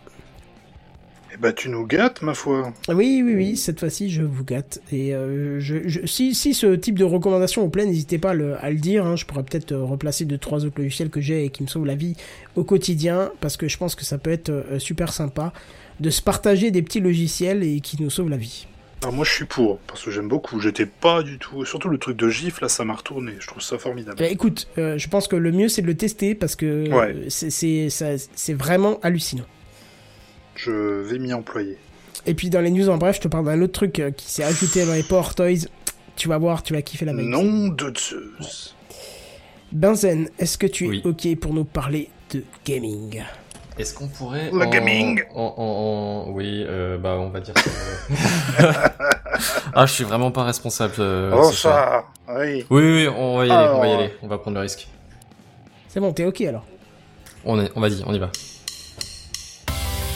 eh 1.35 1.39
ben, 1.39 1.53
tu 1.55 1.71
nous 1.71 1.87
gâtes, 1.87 2.21
ma 2.21 2.35
foi. 2.35 2.75
Oui, 2.91 3.23
oui, 3.25 3.35
oui, 3.35 3.57
cette 3.57 3.81
fois-ci 3.81 4.11
je 4.11 4.21
vous 4.23 4.45
gâte. 4.45 4.81
Et 4.93 5.15
euh, 5.15 5.59
je, 5.59 5.89
je- 5.89 6.05
si, 6.07 6.35
si 6.35 6.53
ce 6.53 6.75
type 6.75 6.99
de 6.99 7.05
recommandation 7.05 7.63
vous 7.63 7.71
plaît, 7.71 7.87
n'hésitez 7.87 8.19
pas 8.19 8.31
à 8.31 8.35
le, 8.35 8.57
à 8.63 8.69
le 8.71 8.77
dire. 8.77 9.07
hein. 9.07 9.17
Je 9.17 9.25
pourrais 9.25 9.43
peut-être 9.43 9.73
euh, 9.73 9.83
replacer 9.85 10.27
deux, 10.27 10.37
trois 10.39 10.67
autres 10.67 10.79
logiciels 10.83 11.09
que 11.09 11.23
j'ai 11.23 11.47
et 11.47 11.49
qui 11.49 11.63
me 11.63 11.69
sauvent 11.69 11.87
la 11.87 11.95
vie 11.97 12.15
au 12.57 12.65
quotidien, 12.65 13.33
parce 13.41 13.57
que 13.57 13.69
je 13.69 13.79
pense 13.79 13.95
que 13.95 14.05
ça 14.05 14.19
peut 14.19 14.31
être 14.31 14.51
euh, 14.51 14.79
super 14.79 15.15
sympa 15.15 15.55
de 16.03 16.11
se 16.11 16.21
partager 16.21 16.71
des 16.71 16.83
petits 16.83 17.01
logiciels 17.01 17.63
et 17.63 17.81
qui 17.81 18.01
nous 18.03 18.11
sauvent 18.11 18.29
la 18.29 18.37
vie. 18.37 18.67
Alors 19.03 19.15
moi, 19.15 19.25
je 19.25 19.33
suis 19.33 19.45
pour, 19.47 19.79
parce 19.79 20.05
que 20.05 20.11
j'aime 20.13 20.29
beaucoup. 20.29 20.61
J'étais 20.61 20.87
pas 20.87 21.23
du 21.25 21.39
tout... 21.39 21.65
Surtout 21.65 21.89
le 21.89 21.99
truc 21.99 22.17
de 22.17 22.29
gif, 22.29 22.61
là, 22.61 22.69
ça 22.69 22.85
m'a 22.85 22.95
retourné. 22.95 23.33
Je 23.41 23.47
trouve 23.49 23.63
ça 23.63 23.77
formidable. 23.79 24.17
Bah, 24.19 24.27
écoute, 24.29 24.69
euh, 24.79 24.97
je 24.99 25.09
pense 25.09 25.27
que 25.27 25.35
le 25.35 25.51
mieux 25.51 25.69
c'est 25.69 25.83
de 25.83 25.87
le 25.89 25.97
tester 25.97 26.35
parce 26.37 26.55
que 26.55 26.89
Ouais. 26.89 27.15
euh, 27.15 27.25
c'est- 27.29 27.51
c'est 27.51 27.91
ça- 27.91 28.17
c'est 28.35 28.55
vraiment 28.55 29.01
hallucinant. 29.03 29.47
Je 30.55 30.71
vais 31.03 31.19
m'y 31.19 31.33
employer. 31.33 31.79
Et 32.27 32.35
puis 32.35 32.49
dans 32.51 32.61
les 32.61 32.71
news 32.71 32.89
en 32.91 32.99
bref, 32.99 33.17
je 33.17 33.23
te 33.23 33.29
parle 33.29 33.47
d'un 33.47 33.61
autre 33.63 33.73
truc 33.73 33.99
euh, 33.99 34.11
qui 34.13 34.31
s'est 34.31 34.45
ajouté 34.45 34.85
dans 34.87 34.95
les 34.95 35.03
Power 35.03 35.31
Toys. 35.35 35.67
Tu 36.15 36.29
vas 36.29 36.39
voir, 36.39 36.63
tu 36.63 36.73
vas 36.73 36.83
kiffer 36.83 37.05
la 37.07 37.13
même. 37.15 37.27
Nom 37.29 37.69
de 37.69 37.93
Zeus. 37.99 38.77
Benzen, 39.73 40.29
est-ce 40.39 40.59
que 40.59 40.67
tu 40.67 40.85
es 40.85 40.89
Oui. 40.89 41.03
ok 41.05 41.37
pour 41.41 41.55
nous 41.55 41.65
parler 41.65 42.09
de 42.31 42.45
gaming? 42.65 43.23
Est-ce 43.79 43.95
qu'on 43.95 44.07
pourrait. 44.09 44.51
Le 44.53 44.67
en- 44.67 44.71
gaming. 44.71 45.23
en, 45.35 45.55
en- 45.57 46.27
en- 46.29 46.31
Oui, 46.33 46.65
euh, 46.69 46.99
bah 46.99 47.17
on 47.19 47.31
va 47.31 47.41
dire 47.41 47.55
ça. 47.57 48.91
ah, 49.75 49.87
je 49.87 49.93
suis 49.93 50.05
vraiment 50.05 50.31
pas 50.31 50.45
responsable. 50.45 50.95
euh, 50.99 51.33
oh, 51.35 51.51
ça 51.53 52.05
Oui. 52.29 52.65
Oui, 52.71 52.83
oui, 52.83 53.09
on 53.09 53.39
va 53.39 53.47
y 53.47 53.51
aller, 53.51 53.69
on 53.71 53.81
va 53.81 53.87
y 53.89 53.93
aller. 53.93 54.15
On 54.23 54.27
va 54.29 54.39
prendre 54.39 54.57
le 54.57 54.63
risque. 54.63 54.89
C'est 55.89 56.01
bon, 56.01 56.13
t'es 56.13 56.25
ok 56.27 56.41
alors 56.43 56.65
On, 57.45 57.61
est, 57.61 57.71
on 57.77 57.81
va 57.81 57.89
y, 57.89 58.03
on 58.07 58.13
y 58.15 58.19
va. 58.19 58.31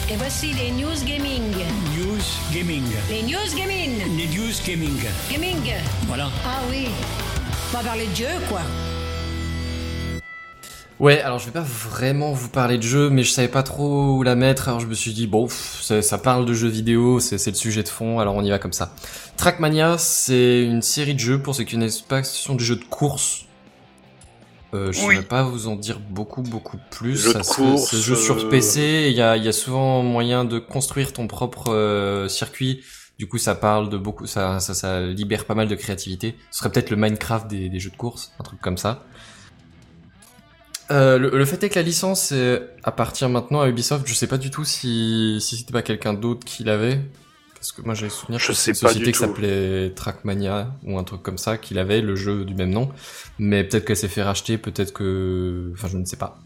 Et 0.09 0.15
voici 0.15 0.53
les 0.53 0.71
news 0.71 1.03
gaming. 1.05 1.51
News 1.97 2.23
Gaming. 2.53 2.83
Les 3.09 3.23
news 3.23 3.55
gaming. 3.57 4.17
Les 4.17 4.27
News 4.27 4.53
Gaming. 4.65 4.97
Gaming. 5.31 5.73
Voilà. 6.07 6.27
Ah 6.45 6.59
oui. 6.69 6.87
On 7.73 7.77
va 7.77 7.83
parler 7.83 8.07
de 8.07 8.15
jeu, 8.15 8.25
quoi. 8.47 8.61
Ouais, 10.99 11.21
alors 11.21 11.37
je 11.37 11.45
vais 11.45 11.51
pas 11.51 11.61
vraiment 11.61 12.31
vous 12.31 12.49
parler 12.49 12.77
de 12.77 12.83
jeu, 12.83 13.11
mais 13.11 13.21
je 13.23 13.29
savais 13.29 13.47
pas 13.47 13.61
trop 13.61 14.15
où 14.17 14.23
la 14.23 14.35
mettre, 14.35 14.67
alors 14.67 14.79
je 14.79 14.87
me 14.87 14.95
suis 14.95 15.13
dit, 15.13 15.27
bon, 15.27 15.45
pff, 15.45 15.79
ça, 15.83 16.01
ça 16.01 16.17
parle 16.17 16.45
de 16.47 16.53
jeux 16.55 16.69
vidéo, 16.69 17.19
c'est 17.19 17.45
le 17.45 17.53
sujet 17.55 17.83
de 17.83 17.87
fond, 17.87 18.19
alors 18.19 18.33
on 18.35 18.43
y 18.43 18.49
va 18.49 18.57
comme 18.57 18.73
ça. 18.73 18.95
Trackmania, 19.37 19.99
c'est 19.99 20.63
une 20.63 20.81
série 20.81 21.13
de 21.13 21.19
jeux, 21.19 21.39
pour 21.39 21.53
ceux 21.53 21.65
qui 21.65 21.73
connaissent 21.73 22.01
pas, 22.01 22.23
ce 22.23 22.35
sont 22.35 22.55
des 22.55 22.63
jeux 22.63 22.77
de 22.77 22.83
course. 22.83 23.43
Euh, 24.73 24.91
je 24.91 24.97
Oui. 25.05 25.15
saurais 25.15 25.23
pas 25.27 25.43
vous 25.43 25.67
en 25.67 25.75
dire 25.75 25.99
beaucoup, 25.99 26.41
beaucoup 26.41 26.77
plus. 26.89 27.15
Jeux 27.15 27.33
de 27.35 27.43
ça 27.43 27.53
course, 27.53 27.95
sur 27.95 28.37
euh, 28.45 28.49
PC, 28.49 29.07
il 29.09 29.15
y 29.15 29.21
a, 29.21 29.37
y 29.37 29.47
a 29.47 29.53
souvent 29.53 30.01
moyen 30.01 30.45
de 30.45 30.57
construire 30.57 31.13
ton 31.13 31.27
propre 31.27 31.71
euh, 31.71 32.27
circuit. 32.27 32.81
Du 33.19 33.27
coup, 33.27 33.37
ça 33.37 33.55
parle 33.55 33.89
de 33.89 33.97
beaucoup, 33.97 34.25
ça, 34.27 34.59
ça, 34.59 34.73
ça 34.73 35.01
libère 35.01 35.45
pas 35.45 35.55
mal 35.55 35.67
de 35.67 35.75
créativité. 35.75 36.35
Ce 36.51 36.59
serait 36.59 36.71
peut-être 36.71 36.89
le 36.89 36.97
Minecraft 36.97 37.47
des, 37.47 37.69
des 37.69 37.79
jeux 37.79 37.89
de 37.91 37.95
course, 37.95 38.31
un 38.39 38.43
truc 38.43 38.59
comme 38.61 38.77
ça. 38.77 39.05
Euh, 40.89 41.17
le, 41.17 41.29
le 41.37 41.45
fait 41.45 41.61
est 41.63 41.69
que 41.69 41.75
la 41.75 41.83
licence 41.83 42.29
euh, 42.31 42.59
appartient 42.83 43.27
maintenant 43.27 43.61
à 43.61 43.67
Ubisoft. 43.67 44.07
Je 44.07 44.13
sais 44.13 44.27
pas 44.27 44.37
du 44.37 44.51
tout 44.51 44.63
si, 44.63 45.37
si 45.41 45.57
c'était 45.57 45.73
pas 45.73 45.81
quelqu'un 45.81 46.13
d'autre 46.13 46.45
qui 46.45 46.63
l'avait. 46.63 47.01
Parce 47.55 47.71
que 47.71 47.81
moi 47.81 47.93
j'ai 47.95 48.09
souvenir 48.09 48.39
Je 48.39 48.47
que 48.47 48.53
sais 48.53 48.71
une 48.71 48.77
pas 48.77 48.87
société 48.89 49.11
qui 49.11 49.17
s'appelait 49.19 49.89
Trackmania 49.95 50.73
ou 50.83 50.97
un 50.97 51.03
truc 51.03 51.23
comme 51.23 51.39
ça, 51.39 51.57
qu'il 51.57 51.79
avait 51.79 52.01
le 52.01 52.15
jeu 52.15 52.45
du 52.45 52.53
même 52.53 52.69
nom. 52.69 52.89
Mais 53.39 53.63
peut-être 53.63 53.83
qu'elle 53.85 53.97
s'est 53.97 54.07
fait 54.07 54.21
racheter, 54.23 54.57
peut-être 54.57 54.93
que... 54.93 55.71
Enfin 55.73 55.87
je 55.87 55.97
ne 55.97 56.05
sais 56.05 56.17
pas. 56.17 56.39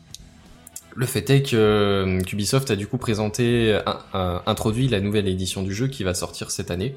Le 0.95 1.05
fait 1.05 1.29
est 1.29 1.43
que 1.43 1.55
euh, 1.55 2.21
qu'Ubisoft 2.21 2.71
a 2.71 2.75
du 2.75 2.87
coup 2.87 2.97
présenté, 2.97 3.79
un- 3.85 3.99
un- 4.13 4.41
introduit 4.45 4.87
la 4.87 5.01
nouvelle 5.01 5.27
édition 5.27 5.63
du 5.63 5.73
jeu 5.73 5.87
qui 5.87 6.03
va 6.03 6.13
sortir 6.13 6.49
cette 6.49 6.71
année. 6.71 6.95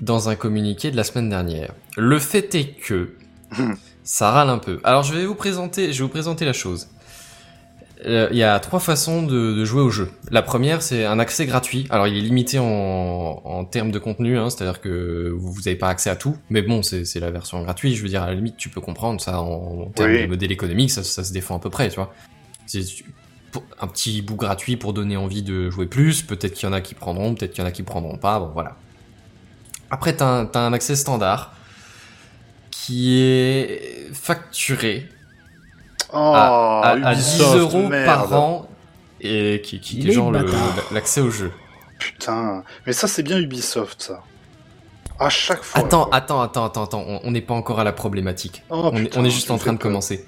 Dans 0.00 0.28
un 0.28 0.34
communiqué 0.36 0.90
de 0.90 0.96
la 0.96 1.04
semaine 1.04 1.30
dernière. 1.30 1.72
Le 1.96 2.18
fait 2.18 2.54
est 2.54 2.68
que 2.72 3.14
ça 4.06 4.30
râle 4.30 4.48
un 4.48 4.58
peu. 4.58 4.80
Alors 4.84 5.02
je 5.02 5.12
vais 5.12 5.26
vous 5.26 5.34
présenter, 5.34 5.92
je 5.92 5.98
vais 5.98 6.04
vous 6.04 6.08
présenter 6.08 6.44
la 6.46 6.54
chose. 6.54 6.88
Euh, 8.06 8.28
Il 8.30 8.36
y 8.36 8.42
a 8.42 8.58
trois 8.60 8.78
façons 8.78 9.22
de, 9.22 9.54
de 9.54 9.64
jouer 9.64 9.80
au 9.82 9.90
jeu. 9.90 10.10
La 10.30 10.42
première, 10.42 10.82
c'est 10.82 11.04
un 11.06 11.18
accès 11.18 11.46
gratuit. 11.46 11.86
Alors, 11.88 12.06
il 12.06 12.16
est 12.16 12.20
limité 12.20 12.58
en, 12.58 12.64
en 13.42 13.64
termes 13.64 13.90
de 13.90 13.98
contenu, 13.98 14.38
hein, 14.38 14.50
c'est-à-dire 14.50 14.82
que 14.82 15.32
vous 15.34 15.54
n'avez 15.64 15.76
pas 15.76 15.88
accès 15.88 16.10
à 16.10 16.14
tout. 16.14 16.36
Mais 16.50 16.60
bon, 16.60 16.82
c'est 16.82 17.18
la 17.20 17.30
version 17.30 17.62
gratuite. 17.62 17.94
Je 17.96 18.02
veux 18.02 18.08
dire, 18.10 18.22
à 18.22 18.26
la 18.26 18.34
limite, 18.34 18.58
tu 18.58 18.68
peux 18.68 18.82
comprendre 18.82 19.18
ça 19.20 19.40
en, 19.40 19.80
en 19.80 19.86
termes 19.86 20.10
Oui. 20.12 20.22
de 20.22 20.26
modèle 20.26 20.52
économique, 20.52 20.90
ça, 20.90 21.02
ça 21.02 21.24
se 21.24 21.32
défend 21.32 21.56
à 21.56 21.58
peu 21.58 21.70
près, 21.70 21.88
tu 21.88 21.96
vois. 21.96 22.12
C'est 22.66 22.82
un 23.80 23.86
petit 23.86 24.20
bout 24.20 24.36
gratuit 24.36 24.76
pour 24.76 24.92
donner 24.92 25.16
envie 25.16 25.42
de 25.42 25.70
jouer 25.70 25.86
plus. 25.86 26.20
Peut-être 26.20 26.52
qu'il 26.52 26.68
y 26.68 26.70
en 26.70 26.74
a 26.74 26.82
qui 26.82 26.94
prendront, 26.94 27.34
peut-être 27.34 27.52
qu'il 27.52 27.62
y 27.62 27.64
en 27.64 27.68
a 27.68 27.72
qui 27.72 27.82
prendront 27.82 28.18
pas. 28.18 28.38
Bon, 28.40 28.50
voilà. 28.52 28.76
Après, 29.90 30.14
t'as 30.14 30.26
un, 30.26 30.44
t'as 30.46 30.60
un 30.60 30.74
accès 30.74 30.96
standard 30.96 31.54
qui 32.86 33.20
est 33.20 34.08
facturé 34.12 35.08
Oh, 36.12 36.16
à, 36.18 36.82
à- 36.84 36.90
à 37.08 37.14
10 37.14 37.34
Ubisoft, 37.40 37.56
euros 37.58 37.88
merde. 37.88 38.06
par 38.06 38.32
an 38.32 38.68
et 39.20 39.60
qui, 39.64 39.80
qui, 39.80 39.98
qui 39.98 40.08
est 40.08 40.12
genre 40.12 40.30
l'accès 40.92 41.20
au 41.20 41.30
jeu. 41.30 41.50
Putain, 41.98 42.62
mais 42.86 42.92
ça 42.92 43.08
c'est 43.08 43.24
bien 43.24 43.38
Ubisoft 43.38 44.02
ça. 44.02 44.22
À 45.18 45.28
chaque 45.30 45.62
fois. 45.64 45.80
Attends, 45.80 46.04
quoi. 46.04 46.14
attends, 46.14 46.42
attends, 46.42 46.64
attends, 46.66 46.84
attends, 46.84 47.04
on- 47.24 47.30
n'est 47.30 47.40
pas 47.40 47.54
encore 47.54 47.80
à 47.80 47.84
la 47.84 47.92
problématique. 47.92 48.62
Oh, 48.70 48.90
on, 48.92 48.96
est, 48.96 49.02
putain, 49.04 49.20
on 49.20 49.24
est 49.24 49.30
juste 49.30 49.50
en 49.50 49.58
train 49.58 49.72
de 49.72 49.78
peur. 49.78 49.88
commencer. 49.88 50.24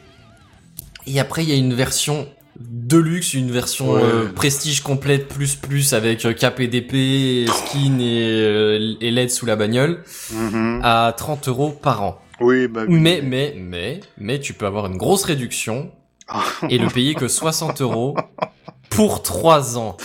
Et 1.06 1.20
après, 1.20 1.42
il 1.44 1.48
y 1.50 1.52
a 1.52 1.56
une 1.56 1.74
version 1.74 2.26
de 2.58 2.96
luxe, 2.96 3.34
une 3.34 3.50
version 3.52 3.92
Ouais. 3.92 4.02
euh, 4.02 4.32
prestige 4.32 4.80
complète 4.80 5.28
plus 5.28 5.54
plus 5.54 5.92
avec 5.94 6.24
euh, 6.24 6.32
KPDP, 6.32 7.46
skin 7.46 7.98
et, 8.00 8.42
euh, 8.42 8.94
et 9.00 9.10
LED 9.12 9.30
sous 9.30 9.46
la 9.46 9.54
bagnole 9.54 10.02
Mhm. 10.32 10.80
à 10.82 11.14
30 11.16 11.46
euros 11.48 11.70
par 11.70 12.02
an. 12.02 12.18
Oui, 12.40 12.68
bah 12.68 12.84
oui. 12.88 12.98
Mais, 13.00 13.20
mais, 13.22 13.54
mais, 13.58 14.00
mais 14.16 14.40
tu 14.40 14.54
peux 14.54 14.66
avoir 14.66 14.86
une 14.86 14.96
grosse 14.96 15.24
réduction 15.24 15.90
et 16.70 16.78
le 16.78 16.88
payer 16.88 17.14
que 17.14 17.28
60 17.28 17.80
euros 17.80 18.16
pour 18.90 19.22
3 19.22 19.78
ans. 19.78 19.96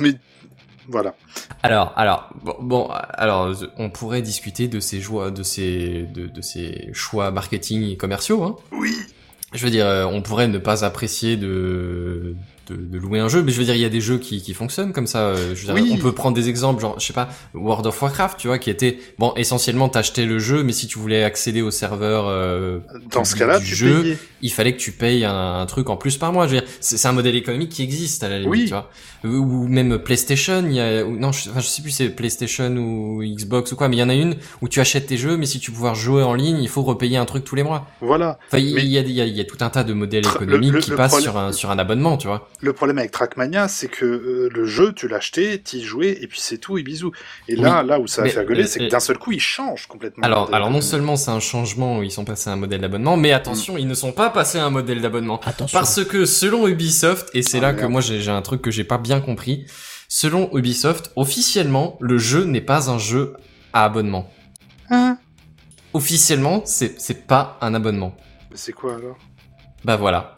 Mais 0.00 0.14
voilà. 0.88 1.14
Alors, 1.62 1.92
alors, 1.96 2.30
bon, 2.42 2.56
bon, 2.60 2.88
alors, 2.90 3.54
on 3.78 3.90
pourrait 3.90 4.22
discuter 4.22 4.68
de 4.68 4.80
ces 4.80 5.00
joies, 5.00 5.30
de 5.30 5.42
ces, 5.42 6.02
de, 6.02 6.26
de 6.26 6.40
ces 6.40 6.90
choix 6.92 7.30
marketing 7.30 7.88
et 7.88 7.96
commerciaux, 7.96 8.42
hein. 8.42 8.56
Oui. 8.72 8.94
Je 9.52 9.64
veux 9.64 9.70
dire, 9.70 9.86
euh, 9.86 10.04
on 10.06 10.22
pourrait 10.22 10.48
ne 10.48 10.58
pas 10.58 10.84
apprécier 10.84 11.36
de, 11.36 12.34
de, 12.68 12.76
de 12.76 12.98
louer 12.98 13.18
un 13.20 13.28
jeu, 13.28 13.42
mais 13.42 13.52
je 13.52 13.58
veux 13.58 13.64
dire, 13.64 13.74
il 13.74 13.80
y 13.80 13.84
a 13.84 13.88
des 13.88 14.00
jeux 14.00 14.18
qui, 14.18 14.40
qui 14.42 14.54
fonctionnent 14.54 14.92
comme 14.92 15.06
ça. 15.06 15.28
euh, 15.28 15.54
Je 15.54 15.66
veux 15.66 15.74
dire, 15.74 15.82
Oui. 15.82 15.90
on 15.94 15.98
peut 15.98 16.12
prendre 16.12 16.34
des 16.36 16.48
exemples, 16.48 16.80
genre, 16.80 16.98
je 17.00 17.06
sais 17.06 17.12
pas, 17.12 17.28
World 17.54 17.86
of 17.86 18.00
Warcraft, 18.00 18.38
tu 18.38 18.46
vois, 18.48 18.58
qui 18.58 18.70
était, 18.70 18.98
bon, 19.18 19.32
essentiellement, 19.36 19.88
t'achetais 19.88 20.24
le 20.26 20.38
jeu, 20.38 20.62
mais 20.62 20.72
si 20.72 20.86
tu 20.86 20.98
voulais 20.98 21.24
accéder 21.24 21.62
au 21.62 21.70
serveur, 21.70 22.26
euh, 22.28 22.78
Dans 23.10 23.24
ce 23.24 23.32
du- 23.34 23.38
cas-là, 23.40 23.58
du 23.58 23.74
jeu, 23.74 24.02
payais. 24.02 24.18
il 24.42 24.52
fallait 24.52 24.72
que 24.74 24.80
tu 24.80 24.92
payes 24.92 25.24
un, 25.24 25.60
un 25.60 25.66
truc 25.66 25.90
en 25.90 25.96
plus 25.96 26.16
par 26.18 26.32
mois. 26.32 26.46
Je 26.46 26.54
veux 26.54 26.60
dire, 26.60 26.68
c'est 26.80 27.06
un 27.08 27.12
modèle 27.12 27.36
économique 27.36 27.70
qui 27.70 27.82
existe 27.82 28.22
à 28.24 28.28
la 28.28 28.38
limite, 28.38 28.50
Oui. 28.50 28.64
tu 28.64 28.70
vois. 28.70 28.90
Ou 29.24 29.28
ou 29.62 29.68
même 29.68 29.98
PlayStation, 29.98 30.64
il 30.66 30.74
y 30.74 30.80
a, 30.80 31.04
ou- 31.04 31.16
non, 31.16 31.30
je, 31.32 31.48
enfin, 31.50 31.60
je 31.60 31.66
sais 31.66 31.80
plus 31.82 31.90
c'est 31.92 32.08
PlayStation 32.10 32.68
ou 32.76 33.22
Xbox 33.22 33.70
ou 33.72 33.76
quoi, 33.76 33.88
mais 33.88 33.96
il 33.96 34.00
y 34.00 34.02
en 34.02 34.08
a 34.08 34.14
une 34.14 34.36
où 34.62 34.68
tu 34.68 34.80
achètes 34.80 35.06
tes 35.06 35.16
jeux, 35.16 35.36
mais 35.36 35.46
si 35.46 35.60
tu 35.60 35.70
veux 35.70 35.74
pouvoir 35.74 35.94
jouer 35.94 36.22
en 36.22 36.34
ligne, 36.34 36.58
il 36.60 36.68
faut 36.68 36.82
repayer 36.82 37.16
un 37.18 37.24
truc 37.24 37.44
tous 37.44 37.54
les 37.54 37.62
mois. 37.62 37.86
Voilà. 38.00 38.38
Enfin, 38.48 38.58
il 38.58 38.70
il 38.78 38.86
y, 38.88 38.98
a, 38.98 39.02
y, 39.02 39.20
a, 39.20 39.26
y 39.26 39.40
a 39.40 39.44
tout 39.44 39.58
un 39.60 39.70
tas 39.70 39.84
de 39.84 39.92
modèles 39.92 40.24
le- 40.24 40.30
économiques 40.30 40.72
le- 40.72 40.80
qui 40.80 40.90
le 40.90 40.96
passent 40.96 41.12
problème- 41.12 41.30
sur 41.30 41.38
un, 41.38 41.52
sur 41.52 41.70
un 41.70 41.78
abonnement, 41.78 42.16
tu 42.16 42.26
vois. 42.26 42.48
Le 42.64 42.72
problème 42.72 42.98
avec 42.98 43.10
Trackmania, 43.10 43.66
c'est 43.66 43.88
que 43.88 44.04
euh, 44.04 44.48
le 44.54 44.64
jeu, 44.64 44.92
tu 44.92 45.08
l'achetais, 45.08 45.58
t'y 45.58 45.82
jouais, 45.82 46.16
et 46.20 46.28
puis 46.28 46.38
c'est 46.40 46.58
tout, 46.58 46.78
et 46.78 46.84
bisous. 46.84 47.10
Et 47.48 47.56
là, 47.56 47.82
là 47.82 47.98
où 47.98 48.06
ça 48.06 48.22
va 48.22 48.28
faire 48.28 48.44
gueuler, 48.44 48.60
mais- 48.62 48.66
c'est 48.68 48.78
que 48.78 48.84
mais- 48.84 48.90
d'un 48.90 49.00
seul 49.00 49.18
coup, 49.18 49.32
il 49.32 49.40
change 49.40 49.86
complètement. 49.88 50.24
Alors, 50.24 50.54
alors 50.54 50.70
non 50.70 50.80
seulement 50.80 51.16
c'est 51.16 51.32
un 51.32 51.40
changement 51.40 51.98
où 51.98 52.02
ils 52.04 52.12
sont 52.12 52.24
passés 52.24 52.50
à 52.50 52.52
un 52.52 52.56
modèle 52.56 52.80
d'abonnement, 52.80 53.16
mais 53.16 53.32
attention, 53.32 53.76
ils 53.76 53.88
ne 53.88 53.94
sont 53.94 54.12
pas 54.12 54.30
passés 54.30 54.58
à 54.58 54.64
un 54.64 54.70
modèle 54.70 55.00
d'abonnement. 55.00 55.40
Attention. 55.44 55.76
Parce 55.76 56.04
que 56.04 56.24
selon 56.24 56.68
Ubisoft, 56.68 57.30
et 57.34 57.42
c'est 57.42 57.58
Ah, 57.58 57.62
là 57.62 57.74
que 57.74 57.84
moi 57.84 58.00
j'ai 58.00 58.20
j'ai 58.20 58.30
un 58.30 58.42
truc 58.42 58.62
que 58.62 58.70
j'ai 58.70 58.84
pas 58.84 58.98
bien 58.98 59.20
compris, 59.20 59.66
selon 60.08 60.48
Ubisoft, 60.56 61.10
officiellement, 61.16 61.98
le 62.00 62.16
jeu 62.18 62.44
n'est 62.44 62.60
pas 62.60 62.88
un 62.90 62.98
jeu 62.98 63.34
à 63.72 63.84
abonnement. 63.86 64.30
Hein? 64.90 65.18
Officiellement, 65.94 66.62
c'est 66.64 67.00
c'est 67.00 67.26
pas 67.26 67.58
un 67.60 67.74
abonnement. 67.74 68.14
Mais 68.52 68.56
c'est 68.56 68.72
quoi 68.72 68.94
alors? 68.94 69.18
Bah 69.84 69.96
voilà. 69.96 70.34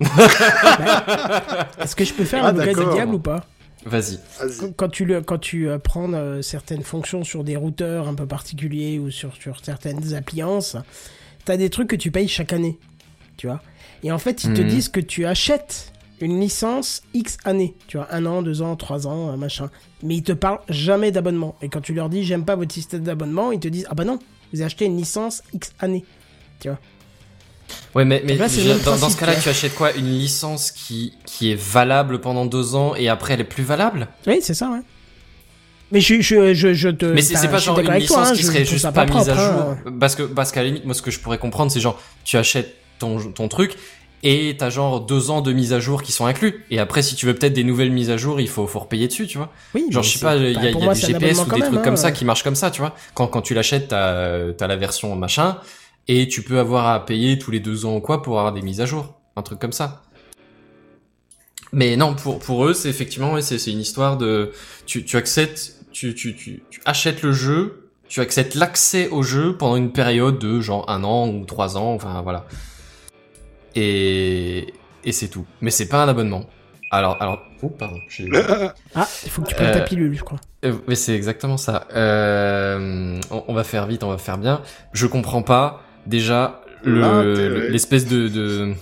Est-ce 1.79 1.95
que 1.97 2.05
je 2.05 2.15
peux 2.15 2.25
faire 2.25 2.45
Ah, 2.45 2.53
du 2.53 2.59
d'accord. 2.59 2.95
diable 2.95 3.15
ou 3.15 3.19
pas 3.19 3.45
Vas-y. 3.85 4.19
Quand- 4.77 4.89
tu, 4.89 5.05
le, 5.05 5.21
quand 5.21 5.37
tu 5.39 5.69
euh, 5.69 5.79
prends 5.79 6.11
euh, 6.15 6.41
certaines 6.41 6.83
fonctions 6.83 7.23
sur 7.23 7.45
des 7.45 7.57
routeurs 7.57 8.09
un 8.09 8.15
peu 8.15 8.27
particuliers 8.27 8.99
ou 8.99 9.11
sur, 9.11 9.35
sur 9.35 9.63
certaines 9.63 10.15
appliances, 10.15 10.77
t'as 11.45 11.59
des 11.59 11.69
trucs 11.69 11.89
que 11.89 11.97
tu 11.97 12.11
payes 12.11 12.29
chaque 12.29 12.55
année, 12.55 12.79
tu 13.37 13.47
vois. 13.47 13.61
Et 14.03 14.11
en 14.11 14.19
fait, 14.19 14.45
ils 14.45 14.55
te 14.55 14.63
Mhm. 14.63 14.69
disent 14.69 14.89
que 14.89 15.01
tu 15.01 15.27
achètes 15.27 15.93
une 16.23 16.41
licence 16.41 17.03
X 17.13 17.37
années, 17.45 17.75
tu 17.87 17.99
vois, 17.99 18.07
un 18.11 18.25
an, 18.25 18.41
deux 18.41 18.63
ans, 18.63 18.75
trois 18.77 19.07
ans, 19.07 19.29
un 19.29 19.37
machin. 19.37 19.69
Mais 20.03 20.17
ils 20.17 20.23
te 20.23 20.33
parlent 20.33 20.61
jamais 20.71 21.11
d'abonnement. 21.11 21.55
Et 21.61 21.69
quand 21.69 21.83
tu 21.83 21.93
leur 21.93 22.09
dis 22.09 22.25
j'aime 22.25 22.47
pas 22.47 22.57
votre 22.57 22.73
système 22.73 23.03
d'abonnement, 23.03 23.53
ils 23.53 23.61
te 23.61 23.69
disent 23.69 23.87
ah 23.91 23.95
bah 23.95 24.05
non, 24.05 24.19
vous 24.53 24.61
avez 24.61 24.65
acheté 24.67 24.87
une 24.87 24.97
licence 24.97 25.43
X 25.53 25.75
années. 25.81 26.05
Ouais, 27.95 28.05
mais, 28.05 28.23
mais 28.27 28.37
là, 28.37 28.49
je- 28.49 28.85
dans, 28.85 28.97
dans 28.97 29.09
ce 29.09 29.17
cas-là, 29.17 29.37
tu 29.37 29.49
achètes 29.49 29.75
quoi? 29.75 29.93
Une 29.93 30.19
licence 30.19 30.71
qui, 30.71 31.15
qui 31.27 31.53
est 31.53 31.55
valable 31.61 32.21
pendant 32.21 32.45
deux 32.47 32.75
ans 32.75 32.95
et 32.97 33.09
après 33.09 33.35
elle 33.35 33.41
est 33.41 33.45
plus 33.45 33.63
valable? 33.63 34.09
Oui, 34.27 34.39
c'est 34.43 34.55
ça, 34.55 34.69
ouais. 34.71 34.81
Mais 35.93 36.01
je, 36.01 36.21
je, 36.21 36.55
je, 36.55 36.73
je 36.75 36.89
te. 36.89 37.07
Mais 37.07 37.23
c'est 37.23 37.49
pas 37.49 37.59
genre 37.59 37.79
une 37.79 37.85
toi, 37.87 37.97
licence 37.99 38.31
hein, 38.31 38.35
qui 38.35 38.43
serait 38.43 38.65
juste 38.65 38.91
pas, 38.93 39.07
mise 39.07 39.29
à 39.29 39.35
jour. 39.35 39.43
hein. 39.43 39.79
Parce 40.01 40.17
que, 40.17 40.23
parce 40.25 40.51
qu'à 40.51 40.63
la 40.63 40.67
limite, 40.69 40.85
moi, 40.85 40.95
ce 40.95 41.03
que 41.03 41.11
je 41.11 41.21
pourrais 41.21 41.39
comprendre, 41.39 41.71
c'est 41.71 41.81
genre, 41.81 42.01
tu 42.25 42.37
achètes 42.37 42.75
ton, 42.99 43.19
ton 43.33 43.49
truc 43.49 43.77
et 44.27 44.57
t'as 44.59 44.71
genre 44.71 45.03
deux 45.03 45.31
ans 45.31 45.43
de 45.43 45.53
mise 45.53 45.73
à 45.75 45.81
jour 45.81 46.03
qui 46.03 46.11
sont 46.11 46.25
inclus. 46.27 46.65
Et 46.71 46.79
après, 46.81 47.03
si 47.03 47.15
tu 47.15 47.27
veux 47.27 47.35
peut-être 47.35 47.53
des 47.53 47.63
nouvelles 47.63 47.93
mises 47.93 48.11
à 48.11 48.17
jour, 48.17 48.41
il 48.41 48.49
faut, 48.49 48.67
faut 48.67 48.81
repayer 48.81 49.07
dessus, 49.07 49.27
tu 49.27 49.37
vois. 49.39 49.53
Oui, 49.75 49.85
Genre, 49.91 50.03
je 50.03 50.09
sais 50.11 50.19
pas, 50.19 50.35
il 50.37 50.53
y 50.53 50.57
a, 50.57 50.61
bah, 50.61 50.61
il 50.65 50.69
y 50.71 50.73
pour 50.73 50.83
a 50.83 50.85
moi, 50.87 50.95
des 50.95 51.01
GPS 51.01 51.39
ou 51.39 51.45
des 51.45 51.61
même, 51.61 51.69
trucs 51.71 51.83
comme 51.83 51.93
hein. 51.93 51.97
ça 51.97 52.11
qui 52.11 52.25
marchent 52.25 52.43
comme 52.43 52.55
ça, 52.57 52.71
tu 52.71 52.81
vois. 52.81 52.95
Quand, 53.13 53.27
quand 53.29 53.43
tu 53.43 53.53
l'achètes, 53.55 53.89
t'as, 53.89 54.53
t'as 54.55 54.67
la 54.67 54.77
version 54.77 55.15
machin 55.15 55.59
et 56.09 56.29
tu 56.29 56.43
peux 56.43 56.59
avoir 56.59 56.87
à 56.89 57.05
payer 57.05 57.39
tous 57.39 57.51
les 57.51 57.61
deux 57.61 57.87
ans 57.87 57.97
ou 57.97 58.01
quoi 58.01 58.23
pour 58.23 58.39
avoir 58.39 58.53
des 58.53 58.63
mises 58.63 58.81
à 58.81 58.87
jour. 58.87 59.15
Un 59.37 59.43
truc 59.43 59.59
comme 59.59 59.73
ça. 59.73 60.03
Mais 61.73 61.97
non, 61.97 62.15
pour, 62.15 62.39
pour 62.39 62.67
eux, 62.67 62.75
c'est 62.75 62.89
effectivement, 62.89 63.33
ouais, 63.33 63.43
c'est, 63.43 63.59
c'est 63.59 63.73
une 63.73 63.81
histoire 63.81 64.17
de, 64.17 64.53
tu, 64.87 65.05
tu 65.05 65.17
acceptes, 65.17 65.75
tu, 65.93 66.15
tu, 66.15 66.37
tu, 66.37 66.63
tu 66.71 66.81
achètes 66.85 67.23
le 67.23 67.33
jeu, 67.33 67.89
tu 68.09 68.21
acceptes 68.21 68.55
l'accès 68.55 69.09
au 69.09 69.23
jeu 69.23 69.57
pendant 69.57 69.77
une 69.77 69.91
période 69.91 70.39
de 70.39 70.61
genre 70.61 70.89
un 70.89 71.03
an 71.03 71.29
ou 71.29 71.45
trois 71.47 71.77
ans, 71.77 71.93
enfin 71.95 72.21
voilà. 72.23 72.47
Et, 73.75 74.73
et 75.05 75.13
c'est 75.13 75.29
tout. 75.29 75.47
Mais 75.61 75.71
c'est 75.71 75.89
pas 75.89 76.05
un 76.05 76.09
abonnement. 76.09 76.45
Alors, 76.91 77.21
alors, 77.21 77.41
oh, 77.63 77.71
pardon. 77.71 78.01
j'ai- 78.09 78.29
Ah, 78.95 79.09
il 79.25 79.31
faut 79.31 79.43
que 79.43 79.49
tu 79.49 79.55
prennes 79.57 79.73
ta 79.73 79.81
Euh, 79.81 79.85
pilule, 79.85 80.15
je 80.17 80.23
crois. 80.23 80.39
euh, 80.65 80.75
mais 80.87 80.95
c'est 80.95 81.17
exactement 81.17 81.57
ça. 81.57 81.89
Euh, 81.93 83.19
on, 83.33 83.45
on 83.49 83.55
va 83.55 83.65
faire 83.65 83.87
vite, 83.89 84.05
on 84.05 84.11
va 84.11 84.19
faire 84.19 84.39
bien. 84.39 84.63
Je 84.93 85.07
comprends 85.09 85.43
pas 85.43 85.83
déjà 86.07 86.63
le- 86.85 87.69
l'espèce 87.71 88.07
de, 88.07 88.29
de 88.29 88.73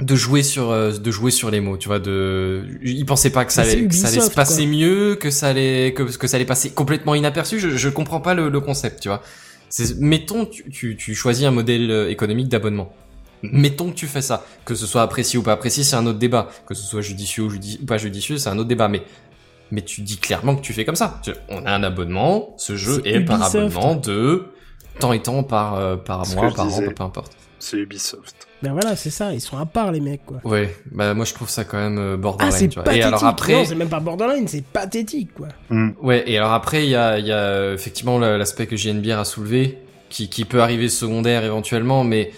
de 0.00 0.14
jouer 0.14 0.42
sur 0.42 0.70
euh, 0.70 0.92
de 0.92 1.10
jouer 1.10 1.30
sur 1.30 1.50
les 1.50 1.60
mots, 1.60 1.76
tu 1.76 1.88
vois. 1.88 1.98
De, 1.98 2.64
ils 2.82 3.04
pensaient 3.04 3.30
pas 3.30 3.44
que 3.44 3.52
ça 3.52 3.62
allait 3.62 3.86
que 3.86 3.94
ça 3.94 4.08
allait 4.08 4.20
se 4.20 4.30
passer 4.34 4.62
quoi. 4.62 4.72
mieux, 4.72 5.14
que 5.16 5.30
ça 5.30 5.48
allait 5.48 5.92
que 5.94 6.02
que 6.04 6.26
ça 6.26 6.36
allait 6.36 6.46
passer 6.46 6.70
complètement 6.70 7.14
inaperçu. 7.14 7.58
Je 7.60 7.68
je 7.76 7.88
comprends 7.90 8.20
pas 8.20 8.34
le, 8.34 8.48
le 8.48 8.60
concept, 8.60 9.00
tu 9.02 9.08
vois. 9.08 9.22
C'est 9.68 9.98
mettons 10.00 10.46
tu, 10.46 10.68
tu 10.70 10.96
tu 10.96 11.14
choisis 11.14 11.44
un 11.44 11.50
modèle 11.50 11.90
euh, 11.90 12.08
économique 12.10 12.48
d'abonnement. 12.48 12.92
Mettons 13.42 13.90
que 13.90 13.94
tu 13.94 14.06
fais 14.06 14.20
ça, 14.22 14.44
que 14.66 14.74
ce 14.74 14.86
soit 14.86 15.00
apprécié 15.02 15.38
ou 15.38 15.42
pas 15.42 15.52
apprécié, 15.52 15.82
c'est 15.84 15.96
un 15.96 16.06
autre 16.06 16.18
débat. 16.18 16.50
Que 16.66 16.74
ce 16.74 16.82
soit 16.82 17.00
judicieux 17.02 17.44
ou, 17.44 17.50
judi- 17.50 17.78
ou 17.82 17.86
pas 17.86 17.96
judicieux, 17.98 18.36
c'est 18.38 18.48
un 18.50 18.58
autre 18.58 18.68
débat. 18.68 18.88
Mais 18.88 19.02
mais 19.70 19.82
tu 19.82 20.00
dis 20.00 20.16
clairement 20.16 20.56
que 20.56 20.62
tu 20.62 20.72
fais 20.72 20.84
comme 20.84 20.96
ça. 20.96 21.20
On 21.48 21.64
a 21.66 21.70
un 21.72 21.82
abonnement, 21.82 22.54
ce 22.58 22.74
jeu 22.74 23.00
C'est 23.04 23.10
est 23.10 23.20
par 23.20 23.42
abonnement 23.42 23.94
de 23.96 24.46
temps 25.00 25.12
et 25.12 25.20
temps 25.20 25.42
par 25.42 25.74
euh, 25.74 25.96
par 25.96 26.24
Ce 26.26 26.34
mois, 26.36 26.50
par 26.52 26.66
an, 26.72 26.80
peu 26.94 27.02
importe. 27.02 27.32
C'est 27.58 27.76
Ubisoft. 27.76 28.34
Ben 28.62 28.72
voilà, 28.72 28.94
c'est 28.96 29.10
ça, 29.10 29.32
ils 29.34 29.40
sont 29.40 29.56
à 29.58 29.64
part, 29.66 29.90
les 29.92 30.00
mecs, 30.00 30.24
quoi. 30.26 30.38
Ouais, 30.44 30.74
bah 30.92 31.12
moi 31.14 31.24
je 31.24 31.32
trouve 31.34 31.48
ça 31.48 31.64
quand 31.64 31.78
même 31.78 31.98
euh, 31.98 32.14
Ah, 32.14 32.16
borderline, 32.18 32.52
c'est 32.58 32.68
tu 32.68 32.74
vois. 32.74 32.84
pathétique. 32.84 33.02
Et 33.04 33.06
alors 33.06 33.24
après, 33.24 33.52
Non, 33.54 33.64
c'est 33.64 33.74
même 33.74 33.88
pas 33.88 34.00
borderline, 34.00 34.48
c'est 34.48 34.64
pathétique, 34.64 35.30
quoi. 35.34 35.48
ouais, 36.02 36.24
et 36.26 36.36
alors 36.38 36.52
après 36.52 36.84
il 36.84 36.90
y 36.90 36.94
a, 36.96 37.18
il 37.18 37.26
y 37.26 37.32
a 37.32 37.36
euh, 37.38 37.74
effectivement 37.74 38.18
la- 38.18 38.36
l'aspect 38.38 38.66
que 38.66 38.76
JNBR 38.76 39.18
a 39.18 39.24
soulevé, 39.24 39.78
qui, 40.10 40.28
qui 40.28 40.44
peut 40.44 40.60
arriver 40.62 40.88
secondaire 40.88 41.44
éventuellement, 41.44 42.02
mais 42.04 42.32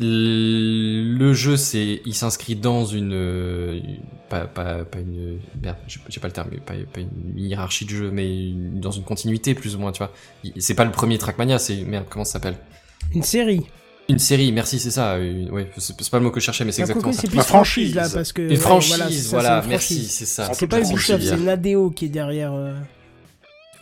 le 0.00 1.32
jeu 1.34 1.56
c'est, 1.56 2.00
il 2.04 2.14
s'inscrit 2.14 2.56
dans 2.56 2.84
une, 2.84 3.12
euh, 3.12 3.74
une- 3.76 3.98
pas, 4.28 4.40
pas, 4.46 4.84
pas 4.84 4.98
une, 4.98 5.38
merde, 5.62 5.76
j'ai 6.08 6.20
pas 6.20 6.28
le 6.28 6.32
terme, 6.32 6.48
mais 6.50 6.58
pas, 6.58 6.74
pas 6.92 7.00
une 7.00 7.38
hiérarchie 7.38 7.84
de 7.84 7.90
jeu, 7.90 8.10
mais 8.12 8.48
une- 8.50 8.80
dans 8.80 8.90
une 8.90 9.04
continuité 9.04 9.54
plus 9.54 9.76
ou 9.76 9.78
moins, 9.78 9.92
tu 9.92 9.98
vois. 9.98 10.12
C'est 10.58 10.74
pas 10.74 10.84
le 10.84 10.90
premier 10.90 11.18
Trackmania, 11.18 11.58
c'est 11.58 11.76
merde, 11.82 12.06
comment 12.10 12.24
ça 12.24 12.32
s'appelle? 12.34 12.56
Une 13.14 13.22
série. 13.22 13.62
Une 14.08 14.18
série, 14.18 14.52
merci, 14.52 14.78
c'est 14.78 14.90
ça. 14.90 15.16
Une, 15.18 15.50
ouais, 15.50 15.70
c'est 15.78 15.94
c'est 15.98 16.10
pas 16.10 16.18
le 16.18 16.24
mot 16.24 16.30
que 16.30 16.38
je 16.40 16.44
cherchais, 16.44 16.64
mais 16.64 16.72
c'est 16.72 16.82
Bah, 16.82 16.88
exactement 16.88 17.12
ça. 17.12 17.20
c'est 17.22 17.28
plus 17.28 17.36
La 17.38 17.42
franchise, 17.42 17.92
franchise. 17.94 18.12
là, 18.12 18.18
parce 18.18 18.32
que. 18.32 18.42
Une 18.42 18.48
ouais, 18.50 18.56
franchise, 18.56 18.94
voilà, 18.96 19.10
c'est 19.10 19.16
ça, 19.18 19.28
voilà, 19.30 19.58
c'est 19.60 19.64
une 19.64 19.70
merci, 19.70 20.04
c'est 20.04 20.26
ça. 20.26 20.50
C'est 20.52 20.66
pas 20.66 20.80
Ubisoft, 20.80 21.22
c'est 21.24 21.36
Nadeo 21.38 21.90
qui 21.90 22.06
est 22.06 22.08
derrière. 22.08 22.52
euh, 22.52 22.74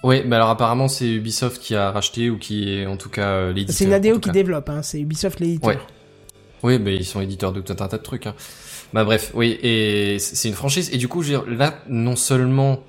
Ouais, 0.05 0.25
mais 0.27 0.35
alors 0.35 0.51
apparemment 0.51 0.89
c'est 0.89 1.09
Ubisoft 1.09 1.61
qui 1.63 1.77
a 1.77 1.93
racheté 1.93 2.29
ou 2.29 2.37
qui 2.37 2.69
est 2.73 2.87
en 2.87 2.97
tout 2.97 3.09
cas 3.09 3.29
euh, 3.35 3.53
l'éditeur. 3.53 3.77
C'est 3.77 4.11
tout 4.13 4.19
qui 4.21 4.31
développe, 4.33 4.69
hein, 4.69 4.83
c'est 4.83 5.01
Ubisoft 5.01 5.39
l'éditeur. 5.39 5.69
Ouais. 5.71 5.79
Oui, 6.63 6.79
mais 6.79 6.95
ils 6.97 7.05
sont 7.05 7.21
éditeurs 7.21 7.53
de 7.53 7.61
tout 7.61 7.73
un 7.73 7.89
tas 7.89 7.99
de 7.99 8.03
trucs. 8.03 8.27
Hein. 8.27 8.35
Bah 8.93 9.05
bref, 9.05 9.31
oui, 9.35 9.59
et 9.63 10.19
c'est 10.19 10.49
une 10.49 10.55
franchise. 10.55 10.91
Et 10.93 10.99
du 10.99 11.09
coup, 11.09 11.23
là, 11.49 11.79
non 11.89 12.15
seulement 12.17 12.83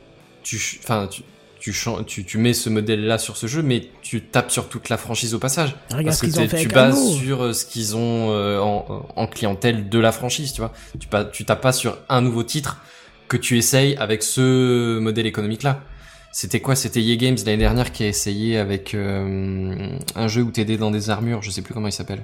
tu, 0.44 0.80
enfin, 0.84 1.08
tu, 1.10 1.24
tu, 1.60 1.74
tu, 2.06 2.26
tu 2.26 2.38
mets 2.38 2.54
ce 2.54 2.70
modèle-là 2.70 3.18
sur 3.18 3.38
ce 3.38 3.48
jeu, 3.48 3.62
mais 3.64 3.88
tu 4.02 4.22
tapes 4.22 4.52
sur 4.52 4.68
toute 4.68 4.90
la 4.90 4.98
franchise 4.98 5.34
au 5.34 5.40
passage. 5.40 5.76
Regarde 5.90 6.06
Parce 6.08 6.20
ce 6.20 6.26
que 6.26 6.48
t'es- 6.48 6.62
tu 6.62 6.68
bases 6.68 6.98
Halo. 6.98 7.12
sur 7.16 7.42
euh, 7.44 7.54
ce 7.54 7.66
qu'ils 7.66 7.96
ont 7.96 8.32
euh, 8.32 8.60
en, 8.60 9.06
en 9.16 9.28
clientèle 9.28 9.88
de 9.90 10.00
la 10.00 10.12
franchise, 10.12 10.52
tu 10.54 10.60
vois. 10.62 10.74
Tu, 11.00 11.08
pas, 11.08 11.24
tu 11.24 11.46
tapes 11.46 11.62
pas 11.62 11.72
sur 11.72 11.98
un 12.10 12.20
nouveau 12.22 12.44
titre 12.44 12.82
que 13.30 13.38
tu 13.38 13.58
essayes 13.58 13.96
avec 13.96 14.24
ce 14.24 15.00
modèle 15.00 15.26
économique-là. 15.26 15.82
C'était 16.34 16.60
quoi? 16.60 16.76
C'était 16.76 17.02
EA 17.02 17.16
Games 17.16 17.38
l'année 17.46 17.58
dernière 17.58 17.92
qui 17.94 18.04
a 18.04 18.08
essayé 18.08 18.58
avec 18.58 18.94
euh, 18.94 19.88
un 20.16 20.28
jeu 20.28 20.42
où 20.42 20.52
t'aidais 20.52 20.78
dans 20.78 20.92
des 20.92 21.10
armures, 21.10 21.42
je 21.44 21.50
sais 21.50 21.62
plus 21.62 21.74
comment 21.74 21.88
il 21.88 21.92
s'appelle. 21.94 22.24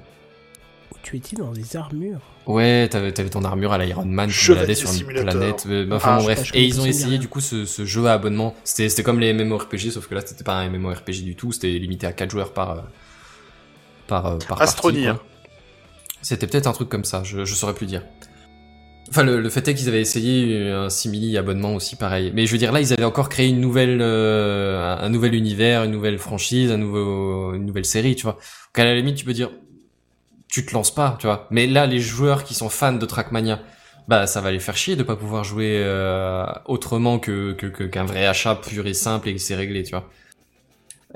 Tu 1.02 1.16
étais 1.16 1.36
dans 1.36 1.52
des 1.52 1.76
armures. 1.76 2.20
Ouais, 2.46 2.88
t'avais, 2.88 3.12
t'avais 3.12 3.30
ton 3.30 3.44
armure 3.44 3.72
à 3.72 3.78
l'Iron 3.78 4.04
Man, 4.04 4.32
tu 4.34 4.34
Chevalier 4.34 4.74
baladais 4.74 4.74
sur 4.74 4.92
une 4.92 5.04
planète. 5.04 5.64
euh, 5.66 5.86
bah, 5.86 5.96
enfin 5.96 6.12
Ah, 6.12 6.16
bon, 6.16 6.20
je 6.20 6.26
bref. 6.26 6.38
pas, 6.38 6.42
je 6.44 6.54
Et 6.54 6.64
ils 6.64 6.80
ont 6.80 6.84
essayé 6.86 7.10
rien. 7.12 7.18
du 7.18 7.28
coup 7.28 7.40
ce, 7.40 7.64
ce 7.64 7.84
jeu 7.84 8.06
à 8.06 8.12
abonnement. 8.14 8.54
C'était, 8.64 8.88
c'était 8.88 9.02
comme 9.02 9.20
les 9.20 9.32
MMORPG, 9.32 9.90
sauf 9.90 10.06
que 10.08 10.14
là 10.14 10.22
c'était 10.24 10.44
pas 10.44 10.54
un 10.56 10.68
MMORPG 10.68 11.22
du 11.24 11.36
tout. 11.36 11.52
C'était 11.52 11.70
limité 11.78 12.06
à 12.06 12.12
4 12.12 12.30
joueurs 12.30 12.52
par 12.52 12.70
euh, 12.70 12.80
par 14.06 14.26
euh, 14.26 14.38
par 14.48 14.58
partie, 14.58 14.80
quoi. 15.06 15.24
C'était 16.22 16.46
peut-être 16.46 16.66
un 16.66 16.72
truc 16.72 16.88
comme 16.88 17.04
ça. 17.04 17.22
Je, 17.24 17.44
je 17.44 17.54
saurais 17.54 17.74
plus 17.74 17.86
dire. 17.86 18.02
Enfin, 19.08 19.24
le, 19.24 19.40
le 19.40 19.48
fait 19.50 19.66
est 19.66 19.74
qu'ils 19.74 19.88
avaient 19.88 20.00
essayé 20.00 20.70
un 20.70 20.88
simili 20.88 21.36
abonnement 21.36 21.74
aussi 21.74 21.96
pareil. 21.96 22.30
Mais 22.34 22.46
je 22.46 22.52
veux 22.52 22.58
dire, 22.58 22.70
là, 22.70 22.80
ils 22.80 22.92
avaient 22.92 23.04
encore 23.04 23.28
créé 23.28 23.48
une 23.48 23.60
nouvelle, 23.60 23.98
euh, 24.02 24.94
un 24.96 24.98
un 25.04 25.08
nouvel 25.08 25.34
univers, 25.34 25.82
une 25.84 25.90
nouvelle 25.90 26.18
franchise, 26.18 26.70
un 26.70 26.76
nouveau, 26.76 27.54
une 27.54 27.66
nouvelle 27.66 27.84
série, 27.86 28.14
tu 28.14 28.22
vois. 28.22 28.34
Donc 28.34 28.78
à 28.78 28.84
la 28.84 28.94
limite, 28.94 29.16
tu 29.16 29.24
peux 29.24 29.32
dire, 29.32 29.50
tu 30.50 30.66
te 30.66 30.72
lances 30.72 30.94
pas, 30.94 31.16
tu 31.20 31.26
vois. 31.26 31.46
Mais 31.50 31.66
là, 31.66 31.86
les 31.86 32.00
joueurs 32.00 32.44
qui 32.44 32.54
sont 32.54 32.68
fans 32.68 32.92
de 32.92 33.06
Trackmania, 33.06 33.60
bah, 34.08 34.26
ça 34.26 34.40
va 34.40 34.50
les 34.50 34.58
faire 34.60 34.76
chier 34.76 34.96
de 34.96 35.02
pas 35.02 35.16
pouvoir 35.16 35.44
jouer 35.44 35.80
euh, 35.84 36.44
autrement 36.66 37.18
que 37.18 37.52
qu'un 37.52 38.04
vrai 38.04 38.26
achat 38.26 38.56
pur 38.56 38.86
et 38.86 38.94
simple 38.94 39.28
et 39.28 39.34
que 39.34 39.40
c'est 39.40 39.54
réglé, 39.54 39.82
tu 39.84 39.90
vois. 39.90 40.08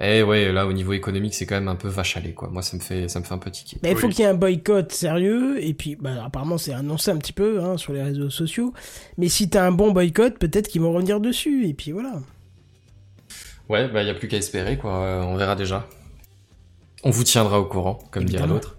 Et 0.01 0.24
ouais, 0.24 0.51
là, 0.52 0.66
au 0.66 0.73
niveau 0.73 0.93
économique, 0.93 1.35
c'est 1.35 1.47
quand 1.47 1.55
même 1.55 1.69
un 1.69 1.77
peu 1.77 1.86
vache 1.86 2.16
à 2.16 2.20
lait, 2.20 2.32
quoi. 2.32 2.48
Moi, 2.51 2.62
ça 2.62 2.77
me 2.77 2.82
fait, 2.82 3.09
ça 3.09 3.20
me 3.20 3.24
fait 3.24 3.32
un 3.35 3.39
peu 3.39 3.51
tiquer. 3.52 3.78
Bah, 3.81 3.90
il 3.90 3.97
faut 3.97 4.09
Oui. 4.09 4.12
qu'il 4.12 4.24
y 4.24 4.27
ait 4.27 4.31
un 4.31 4.35
boycott 4.35 4.90
sérieux, 4.90 5.65
et 5.65 5.73
puis 5.73 5.94
bah, 5.94 6.24
apparemment 6.27 6.59
c'est 6.59 6.73
annoncé 6.73 7.12
un 7.12 7.16
petit 7.16 7.32
peu 7.32 7.62
hein, 7.62 7.77
sur 7.77 7.93
les 7.93 8.02
réseaux 8.02 8.28
sociaux. 8.31 8.73
Mais 9.19 9.28
si 9.28 9.48
t'as 9.48 9.65
un 9.65 9.70
bon 9.70 9.93
boycott, 9.93 10.36
peut-être 10.39 10.66
qu'ils 10.66 10.81
vont 10.82 10.93
revenir 10.93 11.20
dessus, 11.20 11.69
et 11.69 11.74
puis 11.74 11.93
voilà. 11.93 12.15
Ouais, 13.69 13.89
bah 13.89 14.02
y 14.02 14.11
a 14.11 14.15
plus 14.15 14.28
qu'à 14.28 14.36
espérer 14.36 14.77
quoi, 14.77 14.97
euh, 14.98 15.23
on 15.23 15.36
verra 15.36 15.55
déjà. 15.56 15.86
On 17.05 17.11
vous 17.11 17.24
tiendra 17.24 17.61
au 17.61 17.65
courant, 17.65 17.98
comme 18.11 18.24
dirait 18.24 18.47
l'autre. 18.47 18.74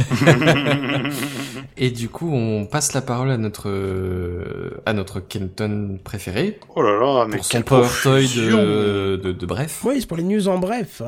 Et 1.76 1.90
du 1.90 2.08
coup, 2.08 2.30
on 2.32 2.66
passe 2.66 2.92
la 2.92 3.00
parole 3.00 3.30
à 3.30 3.36
notre 3.38 3.68
euh, 3.68 4.70
à 4.86 4.92
notre 4.92 5.20
Kenton 5.20 5.98
préféré 6.02 6.58
Oh 6.76 6.82
là 6.82 6.92
là, 6.98 7.26
mais 7.28 7.36
pour 7.36 7.44
son 7.44 7.50
quelle 7.50 7.64
Power 7.64 7.86
Toy 8.02 8.22
profusion. 8.24 8.58
de, 8.58 9.20
de, 9.22 9.32
de 9.32 9.46
bref. 9.46 9.80
Oui, 9.84 9.96
c'est 10.00 10.06
pour 10.06 10.16
les 10.16 10.22
news 10.24 10.48
en 10.48 10.58
bref. 10.58 11.02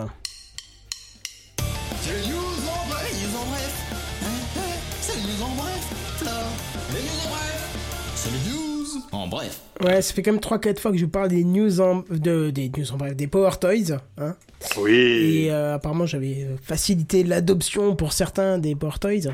Ouais, 9.84 10.00
ça 10.02 10.14
fait 10.14 10.22
quand 10.22 10.32
même 10.32 10.40
3-4 10.40 10.78
fois 10.78 10.92
que 10.92 10.96
je 10.98 11.04
vous 11.04 11.10
parle 11.10 11.28
des 11.28 11.44
news 11.44 11.80
en... 11.80 12.04
De, 12.10 12.50
des 12.50 12.70
news 12.76 12.92
en 12.92 12.96
bref, 12.96 13.16
des 13.16 13.26
Power 13.26 13.50
Toys. 13.60 13.98
Hein. 14.18 14.36
Oui. 14.78 14.92
Et 14.92 15.52
euh, 15.52 15.74
apparemment, 15.74 16.06
j'avais 16.06 16.46
facilité 16.62 17.24
l'adoption 17.24 17.96
pour 17.96 18.12
certains 18.12 18.58
des 18.58 18.74
Power 18.76 18.98
Toys. 19.00 19.32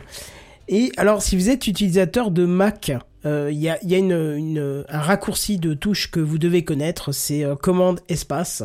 Et 0.68 0.90
alors, 0.96 1.22
si 1.22 1.36
vous 1.36 1.50
êtes 1.50 1.66
utilisateur 1.66 2.30
de 2.30 2.44
Mac, 2.46 2.92
euh, 3.26 3.48
il 3.52 3.58
y 3.58 3.68
a, 3.68 3.78
il 3.82 3.90
y 3.90 3.94
a 3.94 3.98
une, 3.98 4.12
une- 4.12 4.84
un 4.88 5.00
raccourci 5.00 5.58
de 5.58 5.74
touche 5.74 6.10
que 6.10 6.20
vous 6.20 6.38
devez 6.38 6.62
connaître, 6.64 7.12
c'est 7.12 7.44
euh, 7.44 7.54
commande 7.54 8.00
espace. 8.08 8.62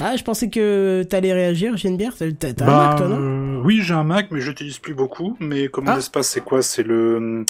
Ah, 0.00 0.16
je 0.16 0.22
pensais 0.24 0.48
que 0.48 1.02
t'allais 1.08 1.34
réagir, 1.34 1.76
Geneviève. 1.76 2.14
T'as 2.16 2.48
un 2.48 2.52
Bah, 2.66 2.88
Mac, 2.88 2.96
toi, 2.96 3.08
non? 3.08 3.18
euh, 3.20 3.62
oui, 3.62 3.80
j'ai 3.82 3.92
un 3.92 4.04
Mac, 4.04 4.28
mais 4.30 4.40
je 4.40 4.48
l'utilise 4.48 4.78
plus 4.78 4.94
beaucoup. 4.94 5.36
Mais 5.40 5.68
comment 5.68 5.90
Ah. 5.92 5.96
l'espace, 5.96 6.28
c'est 6.28 6.40
quoi? 6.40 6.62
C'est 6.62 6.82
le 6.82 7.44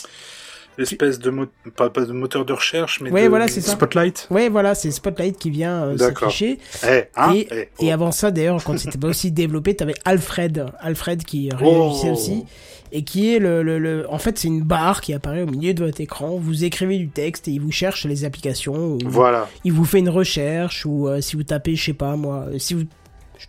l'espèce 0.79 1.19
de 1.19 1.31
mo- 1.31 1.47
pas, 1.77 1.91
pas 1.91 2.05
de 2.05 2.13
moteur 2.13 2.45
de 2.45 2.53
recherche, 2.53 3.01
mais 3.01 3.11
Ouais, 3.11 3.25
de 3.25 3.29
voilà, 3.29 3.49
c'est 3.49 3.61
ça. 3.61 3.73
Spotlight. 3.73 4.27
Ouais, 4.31 4.49
voilà, 4.49 4.75
c'est 4.75 4.91
Spotlight 4.91 5.39
qui 5.39 5.51
vient 5.51 5.85
euh, 5.85 5.99
s'afficher. 5.99 6.59
Eh, 6.89 7.03
hein 7.17 7.35
et, 7.35 7.49
Eh, 7.51 7.61
et 7.87 7.91
oh. 7.91 7.93
avant 7.93 8.13
ça, 8.13 8.31
d'ailleurs, 8.31 8.63
quand 8.65 8.79
c'était 8.79 8.99
pas 8.99 9.09
aussi 9.09 9.31
développé, 9.33 9.75
t'avais 9.77 9.95
Alfred, 10.05 10.67
Alfred 10.81 11.25
qui 11.25 11.51
réagissait 11.51 12.09
Oh. 12.11 12.13
aussi, 12.15 12.45
et 12.91 13.05
qui 13.05 13.35
est 13.35 13.39
le, 13.39 13.63
le, 13.63 13.79
le- 13.79 14.07
en 14.11 14.19
fait, 14.19 14.39
c'est 14.39 14.49
une 14.49 14.63
barre 14.63 15.01
qui 15.01 15.15
apparaît 15.15 15.43
au 15.43 15.47
milieu 15.47 15.73
de 15.75 15.85
votre 15.85 16.01
écran. 16.01 16.37
Vous 16.37 16.65
écrivez 16.65 16.99
du 16.99 17.09
texte 17.09 17.49
et 17.49 17.53
il 17.53 17.61
vous 17.61 17.73
cherche 17.73 18.05
les 18.07 18.25
applications. 18.25 18.99
Voilà. 19.05 19.49
Il 19.65 19.73
vous 19.73 19.85
fait 19.85 19.99
une 19.99 20.11
recherche 20.11 20.85
ou 20.87 21.09
euh, 21.09 21.21
si 21.21 21.37
vous 21.37 21.43
tapez, 21.43 21.75
je 21.75 21.85
sais 21.85 21.93
pas 21.95 22.17
moi, 22.17 22.47
euh, 22.53 22.59
si 22.59 22.75
vous, 22.75 22.83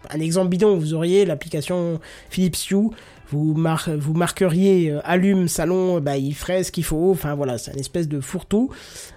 un 0.10 0.20
exemple 0.20 0.50
bidon, 0.50 0.78
vous 0.78 0.94
auriez 0.94 1.26
l'application 1.26 2.00
Philips 2.30 2.58
Hue. 2.72 2.90
Vous, 3.34 3.54
mar- 3.56 3.90
vous 3.98 4.14
marqueriez 4.14 4.92
euh, 4.92 5.00
allume 5.04 5.48
salon, 5.48 5.98
euh, 5.98 6.00
bah, 6.00 6.18
il 6.18 6.36
ferait 6.36 6.64
ce 6.64 6.72
qu'il 6.72 6.84
faut. 6.84 7.12
Enfin 7.12 7.34
voilà, 7.36 7.58
c'est 7.58 7.74
une 7.74 7.80
espèce 7.80 8.08
de 8.08 8.20
fourre-tout, 8.22 8.70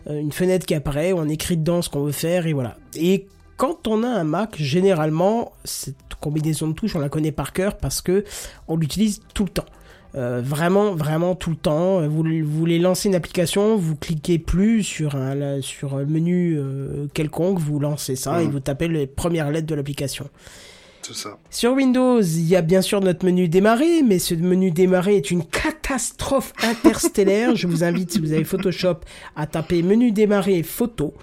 euh, 0.08 0.18
une 0.18 0.32
fenêtre 0.32 0.64
qui 0.66 0.74
apparaît, 0.74 1.12
on 1.12 1.28
écrit 1.28 1.56
dedans 1.56 1.82
ce 1.82 1.88
qu'on 1.90 2.02
veut 2.04 2.12
faire 2.12 2.46
et 2.46 2.52
voilà. 2.54 2.76
Et 2.96 3.26
quand 3.56 3.86
on 3.86 4.02
a 4.02 4.08
un 4.08 4.24
Mac, 4.24 4.56
généralement, 4.58 5.52
cette 5.64 5.96
combinaison 6.20 6.68
de 6.68 6.72
touches, 6.72 6.96
on 6.96 7.00
la 7.00 7.08
connaît 7.10 7.32
par 7.32 7.52
cœur 7.52 7.76
parce 7.76 8.00
que 8.00 8.24
on 8.68 8.76
l'utilise 8.76 9.20
tout 9.34 9.44
le 9.44 9.50
temps. 9.50 9.64
Euh, 10.14 10.40
vraiment, 10.42 10.94
vraiment 10.94 11.34
tout 11.34 11.50
le 11.50 11.56
temps. 11.56 12.00
Vous, 12.08 12.22
vous 12.22 12.44
voulez 12.58 12.78
lancer 12.78 13.08
une 13.10 13.14
application, 13.14 13.76
vous 13.76 13.96
cliquez 13.96 14.38
plus 14.38 14.82
sur 14.82 15.14
un 15.14 15.60
sur 15.60 15.94
un 15.94 16.04
menu 16.06 16.56
euh, 16.58 17.06
quelconque, 17.12 17.58
vous 17.58 17.78
lancez 17.78 18.16
ça 18.16 18.40
et 18.40 18.46
Mhm. 18.46 18.52
vous 18.52 18.60
tapez 18.60 18.88
les 18.88 19.06
premières 19.06 19.50
lettres 19.50 19.66
de 19.66 19.74
l'application. 19.74 20.28
Sur 21.50 21.72
Windows, 21.72 22.20
il 22.20 22.48
y 22.48 22.56
a 22.56 22.62
bien 22.62 22.82
sûr 22.82 23.00
notre 23.00 23.24
menu 23.24 23.48
démarrer, 23.48 24.02
mais 24.02 24.18
ce 24.18 24.34
menu 24.34 24.70
démarrer 24.70 25.16
est 25.16 25.30
une 25.30 25.44
catastrophe 25.44 26.52
interstellaire. 26.62 27.54
Je 27.56 27.66
vous 27.66 27.84
invite, 27.84 28.12
si 28.12 28.18
vous 28.18 28.32
avez 28.32 28.44
Photoshop, 28.44 29.00
à 29.36 29.46
taper 29.46 29.82
menu 29.82 30.12
démarrer 30.12 30.62
photo. 30.62 31.14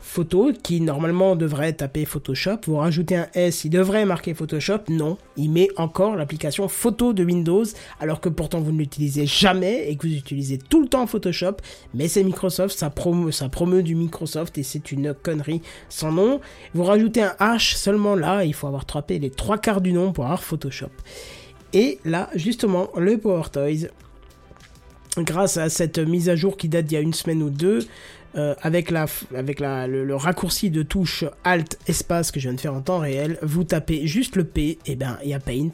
Photo, 0.00 0.52
qui 0.62 0.80
normalement 0.80 1.36
devrait 1.36 1.72
taper 1.72 2.04
Photoshop. 2.04 2.58
Vous 2.66 2.76
rajoutez 2.76 3.16
un 3.16 3.28
S, 3.34 3.64
il 3.64 3.70
devrait 3.70 4.04
marquer 4.06 4.34
Photoshop. 4.34 4.78
Non, 4.88 5.18
il 5.36 5.50
met 5.50 5.68
encore 5.76 6.16
l'application 6.16 6.68
photo 6.68 7.12
de 7.12 7.24
Windows, 7.24 7.64
alors 8.00 8.20
que 8.20 8.28
pourtant 8.28 8.60
vous 8.60 8.72
ne 8.72 8.78
l'utilisez 8.78 9.26
jamais 9.26 9.90
et 9.90 9.96
que 9.96 10.06
vous 10.06 10.14
utilisez 10.14 10.58
tout 10.58 10.80
le 10.80 10.88
temps 10.88 11.06
Photoshop. 11.06 11.56
Mais 11.94 12.08
c'est 12.08 12.22
Microsoft, 12.22 12.78
ça 12.78 12.90
promeut, 12.90 13.32
ça 13.32 13.48
du 13.82 13.94
Microsoft 13.94 14.58
et 14.58 14.62
c'est 14.62 14.92
une 14.92 15.14
connerie 15.14 15.62
sans 15.88 16.12
nom. 16.12 16.40
Vous 16.74 16.84
rajoutez 16.84 17.22
un 17.22 17.34
H 17.40 17.76
seulement 17.76 18.14
là, 18.14 18.44
il 18.44 18.54
faut 18.54 18.66
avoir 18.66 18.84
tapé 18.84 19.18
les 19.18 19.30
trois 19.30 19.58
quarts 19.58 19.80
du 19.80 19.92
nom 19.92 20.12
pour 20.12 20.24
avoir 20.24 20.42
Photoshop. 20.42 20.90
Et 21.72 21.98
là, 22.04 22.30
justement, 22.34 22.88
le 22.96 23.18
Power 23.18 23.44
Toys, 23.52 23.88
grâce 25.18 25.56
à 25.56 25.68
cette 25.68 25.98
mise 25.98 26.28
à 26.28 26.36
jour 26.36 26.56
qui 26.56 26.68
date 26.68 26.86
d'il 26.86 26.94
y 26.94 26.98
a 26.98 27.00
une 27.00 27.14
semaine 27.14 27.42
ou 27.42 27.50
deux, 27.50 27.80
euh, 28.36 28.54
avec, 28.62 28.90
la, 28.90 29.06
avec 29.34 29.60
la, 29.60 29.86
le, 29.86 30.04
le 30.04 30.14
raccourci 30.16 30.70
de 30.70 30.82
touche 30.82 31.24
Alt 31.44 31.78
espace 31.86 32.30
que 32.30 32.40
je 32.40 32.48
viens 32.48 32.54
de 32.54 32.60
faire 32.60 32.74
en 32.74 32.82
temps 32.82 32.98
réel, 32.98 33.38
vous 33.42 33.64
tapez 33.64 34.06
juste 34.06 34.36
le 34.36 34.44
P, 34.44 34.78
et 34.86 34.96
ben 34.96 35.18
il 35.22 35.30
y 35.30 35.34
a 35.34 35.40
Paint. 35.40 35.70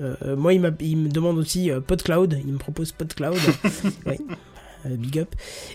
Euh, 0.00 0.14
euh, 0.24 0.36
moi, 0.36 0.52
il, 0.52 0.74
il 0.80 0.96
me 0.96 1.08
demande 1.08 1.38
aussi 1.38 1.70
PodCloud, 1.86 2.40
il 2.44 2.52
me 2.52 2.58
propose 2.58 2.92
PodCloud. 2.92 3.38
Ouais. 4.06 4.18
Euh, 4.86 4.96
big 4.96 5.18
up. 5.18 5.34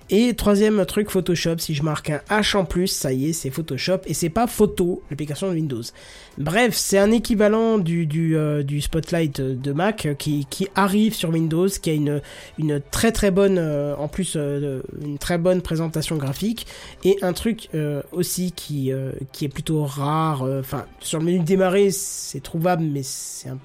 Et 0.09 0.33
troisième 0.33 0.85
truc, 0.85 1.09
Photoshop. 1.09 1.59
Si 1.59 1.73
je 1.73 1.83
marque 1.83 2.09
un 2.09 2.21
H 2.29 2.57
en 2.57 2.65
plus, 2.65 2.87
ça 2.87 3.13
y 3.13 3.29
est, 3.29 3.33
c'est 3.33 3.49
Photoshop. 3.49 3.99
Et 4.05 4.13
c'est 4.13 4.29
pas 4.29 4.47
Photo, 4.47 5.01
l'application 5.09 5.47
de 5.47 5.53
Windows. 5.53 5.81
Bref, 6.37 6.75
c'est 6.75 6.97
un 6.97 7.11
équivalent 7.11 7.77
du, 7.77 8.05
du, 8.05 8.35
euh, 8.35 8.63
Spotlight 8.81 9.41
de 9.41 9.71
Mac 9.71 10.05
euh, 10.05 10.13
qui, 10.13 10.45
arrive 10.75 11.13
sur 11.13 11.29
Windows, 11.29 11.67
qui 11.67 11.89
a 11.89 11.93
une, 11.93 12.81
très 12.91 13.11
très 13.11 13.31
bonne, 13.31 13.59
en 13.59 14.07
plus, 14.07 14.35
une 14.35 15.17
très 15.19 15.37
bonne 15.37 15.61
présentation 15.61 16.17
graphique. 16.17 16.67
Et 17.03 17.17
un 17.21 17.33
truc 17.33 17.69
aussi 18.11 18.51
qui, 18.51 18.91
qui 19.31 19.45
est 19.45 19.49
plutôt 19.49 19.83
rare. 19.85 20.43
Enfin, 20.43 20.85
sur 20.99 21.19
le 21.19 21.25
menu 21.25 21.39
démarrer, 21.39 21.91
c'est 21.91 22.41
trouvable, 22.41 22.83
mais 22.83 23.03
c'est 23.03 23.49
un 23.49 23.57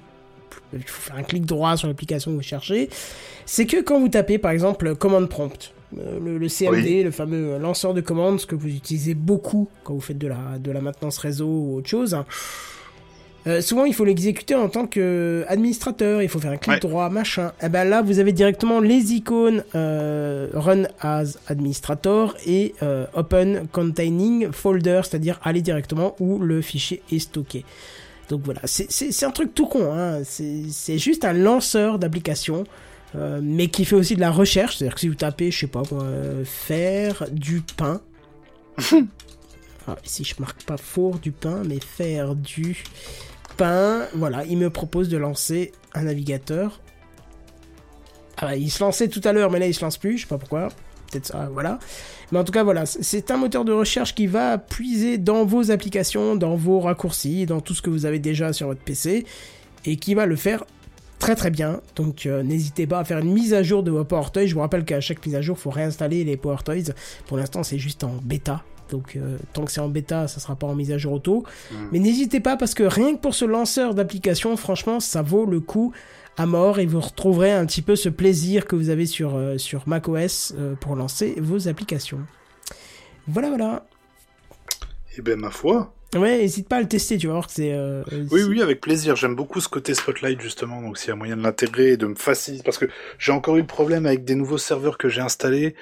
il 0.75 0.83
faut 0.83 1.01
faire 1.01 1.15
un 1.17 1.23
clic 1.23 1.45
droit 1.45 1.77
sur 1.77 1.87
l'application 1.87 2.31
que 2.31 2.37
vous 2.37 2.41
cherchez, 2.41 2.89
c'est 3.45 3.65
que 3.65 3.81
quand 3.81 3.99
vous 3.99 4.09
tapez 4.09 4.37
par 4.37 4.51
exemple 4.51 4.95
commande 4.95 5.29
prompt, 5.29 5.73
euh, 5.99 6.19
le, 6.23 6.37
le 6.37 6.47
CMD, 6.49 6.85
Oui. 6.85 7.03
le 7.03 7.11
fameux 7.11 7.57
lanceur 7.59 7.93
de 7.93 8.01
commandes, 8.01 8.39
ce 8.39 8.45
que 8.47 8.55
vous 8.55 8.67
utilisez 8.69 9.13
beaucoup 9.13 9.67
quand 9.83 9.93
vous 9.93 10.01
faites 10.01 10.17
de 10.17 10.27
la, 10.27 10.57
de 10.59 10.71
la 10.71 10.81
maintenance 10.81 11.17
réseau 11.19 11.47
ou 11.47 11.77
autre 11.77 11.89
chose, 11.89 12.17
euh, 13.45 13.59
souvent 13.59 13.83
il 13.83 13.93
faut 13.93 14.05
l'exécuter 14.05 14.55
en 14.55 14.69
tant 14.69 14.87
qu'administrateur, 14.87 16.21
il 16.21 16.29
faut 16.29 16.39
faire 16.39 16.51
un 16.51 16.57
clic 16.57 16.75
Ouais. 16.75 16.79
droit, 16.79 17.09
machin. 17.09 17.51
Et 17.61 17.67
ben 17.67 17.83
là 17.83 18.01
vous 18.01 18.19
avez 18.19 18.31
directement 18.31 18.79
les 18.79 19.13
icônes 19.13 19.65
euh, 19.75 20.47
Run 20.53 20.83
as 21.01 21.37
Administrator 21.47 22.35
et 22.47 22.73
euh, 22.83 23.05
Open 23.13 23.67
Containing 23.71 24.49
Folder, 24.53 25.01
c'est-à-dire 25.03 25.39
aller 25.43 25.61
directement 25.61 26.15
où 26.21 26.39
le 26.39 26.61
fichier 26.61 27.01
est 27.11 27.19
stocké. 27.19 27.65
Donc 28.33 28.41
voilà, 28.45 28.61
c'est- 28.65 29.23
un 29.23 29.29
truc 29.29 29.53
tout 29.53 29.67
con, 29.67 29.93
hein. 29.93 30.23
c'est 30.23 30.97
juste 30.97 31.23
un 31.23 31.33
lanceur 31.33 31.99
d'application 31.99 32.63
euh, 33.15 33.39
mais 33.43 33.67
qui 33.67 33.85
fait 33.85 33.95
aussi 33.95 34.15
de 34.15 34.21
la 34.21 34.31
recherche. 34.31 34.77
C'est-à-dire 34.77 34.95
que 34.95 35.01
si 35.01 35.07
vous 35.07 35.13
tapez, 35.13 35.51
je 35.51 35.59
sais 35.59 35.67
pas 35.67 35.83
moi, 35.91 36.01
euh, 36.01 36.43
faire 36.45 37.25
du 37.31 37.61
pain. 37.61 38.01
Ah, 39.87 39.97
ici, 40.05 40.23
je 40.23 40.33
marque 40.39 40.63
pas 40.63 40.77
four 40.77 41.19
du 41.19 41.31
pain, 41.33 41.61
mais 41.67 41.77
faire 41.79 42.33
du 42.35 42.83
pain. 43.57 44.07
Voilà, 44.15 44.45
il 44.45 44.57
me 44.57 44.69
propose 44.71 45.09
de 45.09 45.17
lancer 45.17 45.73
un 45.93 46.03
navigateur. 46.03 46.79
Ah, 48.37 48.55
il 48.55 48.71
se 48.71 48.81
lançait 48.83 49.09
tout 49.09 49.21
à 49.25 49.33
l'heure, 49.33 49.51
mais 49.51 49.59
là, 49.59 49.67
il 49.67 49.73
se 49.75 49.81
lance 49.83 49.97
plus. 49.97 50.17
Je 50.17 50.21
sais 50.23 50.27
pas 50.29 50.37
pourquoi. 50.37 50.69
Peut-être 51.11 51.25
ça, 51.27 51.49
voilà. 51.51 51.77
Mais 52.33 52.39
en 52.39 52.43
tout 52.43 52.51
cas, 52.51 52.63
voilà, 52.63 52.87
c'est 52.87 53.29
un 53.29 53.37
moteur 53.37 53.63
de 53.63 53.71
recherche 53.71 54.15
qui 54.15 54.25
va 54.25 54.57
puiser 54.57 55.19
dans 55.19 55.45
vos 55.45 55.69
applications, 55.69 56.35
dans 56.35 56.55
vos 56.55 56.79
raccourcis, 56.79 57.45
dans 57.45 57.61
tout 57.61 57.75
ce 57.75 57.83
que 57.83 57.91
vous 57.91 58.07
avez 58.07 58.17
déjà 58.17 58.53
sur 58.53 58.65
votre 58.65 58.81
PC, 58.81 59.25
et 59.85 59.97
qui 59.97 60.15
va 60.15 60.25
le 60.25 60.35
faire 60.35 60.65
très 61.19 61.35
très 61.35 61.51
bien. 61.51 61.79
Donc 61.95 62.25
euh, 62.25 62.41
n'hésitez 62.41 62.87
pas 62.87 62.97
à 62.97 63.03
faire 63.03 63.19
une 63.19 63.31
mise 63.31 63.53
à 63.53 63.61
jour 63.61 63.83
de 63.83 63.91
vos 63.91 64.03
PowerToys. 64.03 64.47
Je 64.47 64.55
vous 64.55 64.61
rappelle 64.61 64.83
qu'à 64.83 64.99
chaque 64.99 65.23
mise 65.23 65.35
à 65.35 65.41
jour, 65.41 65.57
il 65.59 65.61
faut 65.61 65.69
réinstaller 65.69 66.23
les 66.23 66.35
PowerToys. 66.35 66.85
Pour 67.27 67.37
l'instant, 67.37 67.61
c'est 67.61 67.77
juste 67.77 68.03
en 68.03 68.15
bêta. 68.23 68.63
Donc 68.89 69.15
euh, 69.15 69.37
tant 69.53 69.63
que 69.63 69.71
c'est 69.71 69.81
en 69.81 69.89
bêta, 69.89 70.27
ça 70.27 70.39
sera 70.39 70.55
pas 70.55 70.65
en 70.65 70.73
mise 70.73 70.91
à 70.91 70.97
jour 70.97 71.13
auto. 71.13 71.43
Mais 71.91 71.99
n'hésitez 71.99 72.39
pas 72.39 72.57
parce 72.57 72.73
que 72.73 72.81
rien 72.81 73.13
que 73.13 73.19
pour 73.19 73.35
ce 73.35 73.45
lanceur 73.45 73.93
d'application, 73.93 74.57
franchement, 74.57 74.99
ça 74.99 75.21
vaut 75.21 75.45
le 75.45 75.59
coup 75.59 75.93
à 76.37 76.45
mort 76.45 76.79
et 76.79 76.85
vous 76.85 76.99
retrouverez 76.99 77.51
un 77.51 77.65
petit 77.65 77.81
peu 77.81 77.95
ce 77.95 78.09
plaisir 78.09 78.65
que 78.65 78.75
vous 78.75 78.89
avez 78.89 79.05
sur, 79.05 79.35
euh, 79.35 79.57
sur 79.57 79.87
macOS 79.87 80.53
euh, 80.57 80.75
pour 80.75 80.95
lancer 80.95 81.35
vos 81.39 81.67
applications. 81.67 82.19
Voilà, 83.27 83.49
voilà. 83.49 83.85
Eh 85.17 85.21
ben, 85.21 85.39
ma 85.39 85.51
foi. 85.51 85.93
Ouais, 86.15 86.37
n'hésite 86.37 86.67
pas 86.67 86.77
à 86.77 86.81
le 86.81 86.87
tester, 86.87 87.17
tu 87.17 87.25
vas 87.25 87.33
voir 87.33 87.47
que 87.47 87.53
c'est... 87.53 87.73
euh, 87.73 88.03
Oui, 88.29 88.43
oui, 88.43 88.61
avec 88.61 88.81
plaisir. 88.81 89.15
J'aime 89.15 89.35
beaucoup 89.35 89.59
ce 89.59 89.67
côté 89.67 89.95
Spotlight, 89.95 90.39
justement. 90.41 90.79
Donc, 90.79 90.99
s'il 90.99 91.09
y 91.09 91.11
a 91.11 91.15
moyen 91.15 91.35
de 91.35 91.41
l'intégrer 91.41 91.93
et 91.93 91.97
de 91.97 92.05
me 92.05 92.13
faciliter. 92.13 92.63
Parce 92.63 92.77
que 92.77 92.85
j'ai 93.17 93.31
encore 93.31 93.55
eu 93.57 93.61
le 93.61 93.67
problème 93.67 94.05
avec 94.05 94.23
des 94.23 94.35
nouveaux 94.35 94.59
serveurs 94.59 94.99
que 94.99 95.09
j'ai 95.09 95.21
installés. 95.21 95.73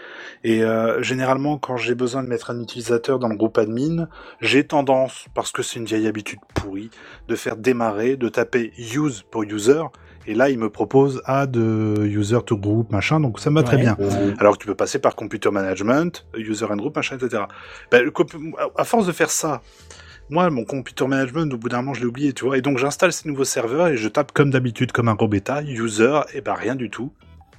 Et 0.45 0.63
euh, 0.63 1.01
généralement, 1.03 1.57
quand 1.57 1.75
j'ai 1.75 1.95
besoin 1.95 2.23
de 2.23 2.29
mettre 2.29 2.49
un 2.49 2.61
utilisateur 2.61 3.19
dans 3.19 3.27
le 3.27 3.35
groupe 3.35 3.57
admin, 3.57 4.07
j'ai 4.39 4.65
tendance, 4.65 5.25
parce 5.33 5.51
que 5.51 5.63
c'est 5.63 5.79
une 5.79 5.85
vieille 5.85 6.07
habitude 6.07 6.39
pourrie, 6.53 6.91
de 7.27 7.35
faire 7.35 7.57
démarrer, 7.57 8.15
de 8.15 8.29
taper 8.29 8.71
use 8.77 9.25
pour 9.31 9.43
user. 9.43 9.83
Et 10.27 10.33
là, 10.35 10.49
il 10.49 10.59
me 10.59 10.69
propose 10.69 11.21
add 11.25 11.57
euh, 11.57 12.05
user 12.05 12.39
to 12.45 12.55
group, 12.57 12.91
machin. 12.91 13.19
Donc, 13.19 13.39
ça 13.39 13.49
me 13.49 13.55
va 13.55 13.63
très 13.63 13.77
Ouais. 13.77 13.81
bien. 13.81 13.97
Alors 14.39 14.57
que 14.57 14.61
tu 14.61 14.67
peux 14.67 14.75
passer 14.75 14.99
par 14.99 15.15
computer 15.15 15.49
management, 15.51 16.25
user 16.37 16.65
and 16.69 16.75
group, 16.77 16.95
machin, 16.95 17.17
etc. 17.17 17.43
Ben, 17.91 18.09
à 18.77 18.83
force 18.83 19.07
de 19.07 19.11
faire 19.11 19.31
ça, 19.31 19.61
moi, 20.29 20.49
mon 20.49 20.63
computer 20.63 21.07
management, 21.07 21.51
au 21.53 21.57
bout 21.57 21.69
d'un 21.69 21.77
moment, 21.77 21.93
je 21.93 22.01
l'ai 22.01 22.05
oublié, 22.05 22.33
tu 22.33 22.45
vois. 22.45 22.57
Et 22.57 22.61
donc, 22.61 22.77
j'installe 22.77 23.11
ces 23.11 23.27
nouveaux 23.27 23.43
serveurs 23.43 23.87
et 23.87 23.97
je 23.97 24.07
tape 24.07 24.31
comme 24.31 24.51
d'habitude, 24.51 24.91
comme 24.91 25.07
un 25.09 25.15
gros 25.15 25.27
bêta, 25.27 25.61
user, 25.63 26.21
et 26.33 26.41
ben 26.41 26.53
rien 26.53 26.75
du 26.75 26.89
tout. 26.89 27.11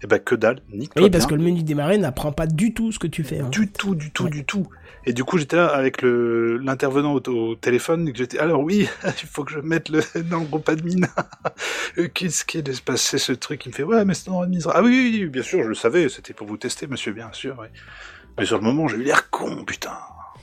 Et 0.03 0.07
ben 0.09 0.19
que 0.19 0.35
dalle, 0.35 0.61
nique 0.73 0.93
Oui, 0.97 1.11
parce 1.11 1.27
que 1.27 1.35
le 1.35 1.43
menu 1.43 1.63
démarrer 1.63 1.97
n'apprend 1.99 2.33
pas 2.33 2.47
du 2.47 2.75
tout 2.75 2.91
ce 2.93 2.99
que 2.99 3.07
tu 3.07 3.23
fais. 3.23 3.41
hein. 3.41 3.49
Du 3.51 3.71
tout, 3.71 3.95
du 3.95 4.11
tout, 4.11 4.25
Ouais. 4.25 4.31
du 4.31 4.45
tout. 4.45 4.67
Et 5.05 5.13
du 5.13 5.25
coup, 5.25 5.37
j'étais 5.39 5.57
là 5.57 5.67
avec 5.67 6.03
le 6.03 6.59
l'intervenant 6.59 7.15
au, 7.15 7.29
au 7.31 7.55
téléphone, 7.57 8.07
et 8.09 8.13
que 8.13 8.19
j'étais, 8.19 8.39
alors 8.39 8.63
oui, 8.63 8.89
il 9.05 9.29
faut 9.29 9.45
que 9.45 9.53
je 9.53 9.59
mette 9.61 9.89
le 9.89 10.01
dans 10.31 10.41
le 10.41 10.47
groupe 10.47 10.69
admin. 10.69 11.07
Euh, 11.99 12.09
Qu'est-ce 12.13 12.45
qui 12.45 12.59
est 12.59 12.85
passé 12.85 13.19
ce 13.19 13.33
truc? 13.33 13.65
Il 13.67 13.71
me 13.71 13.75
fait, 13.75 13.83
ouais, 13.85 14.05
mais 14.05 14.15
c'est 14.15 14.27
dans 14.27 14.41
l'administration. 14.41 14.81
Ah 14.81 14.85
oui, 14.85 14.91
oui, 15.13 15.19
oui, 15.25 15.29
bien 15.29 15.43
sûr, 15.43 15.63
je 15.63 15.69
le 15.69 15.75
savais, 15.75 16.09
c'était 16.09 16.35
pour 16.35 16.47
vous 16.47 16.57
tester, 16.57 16.87
monsieur, 16.87 17.13
bien 17.13 17.31
sûr, 17.33 17.57
oui. 17.61 17.69
Mais 18.39 18.47
sur 18.47 18.57
le 18.59 18.65
moment, 18.65 18.89
j'ai 18.89 18.97
eu 18.97 19.03
l'air 19.03 19.29
con, 19.31 19.65
putain. 19.65 19.93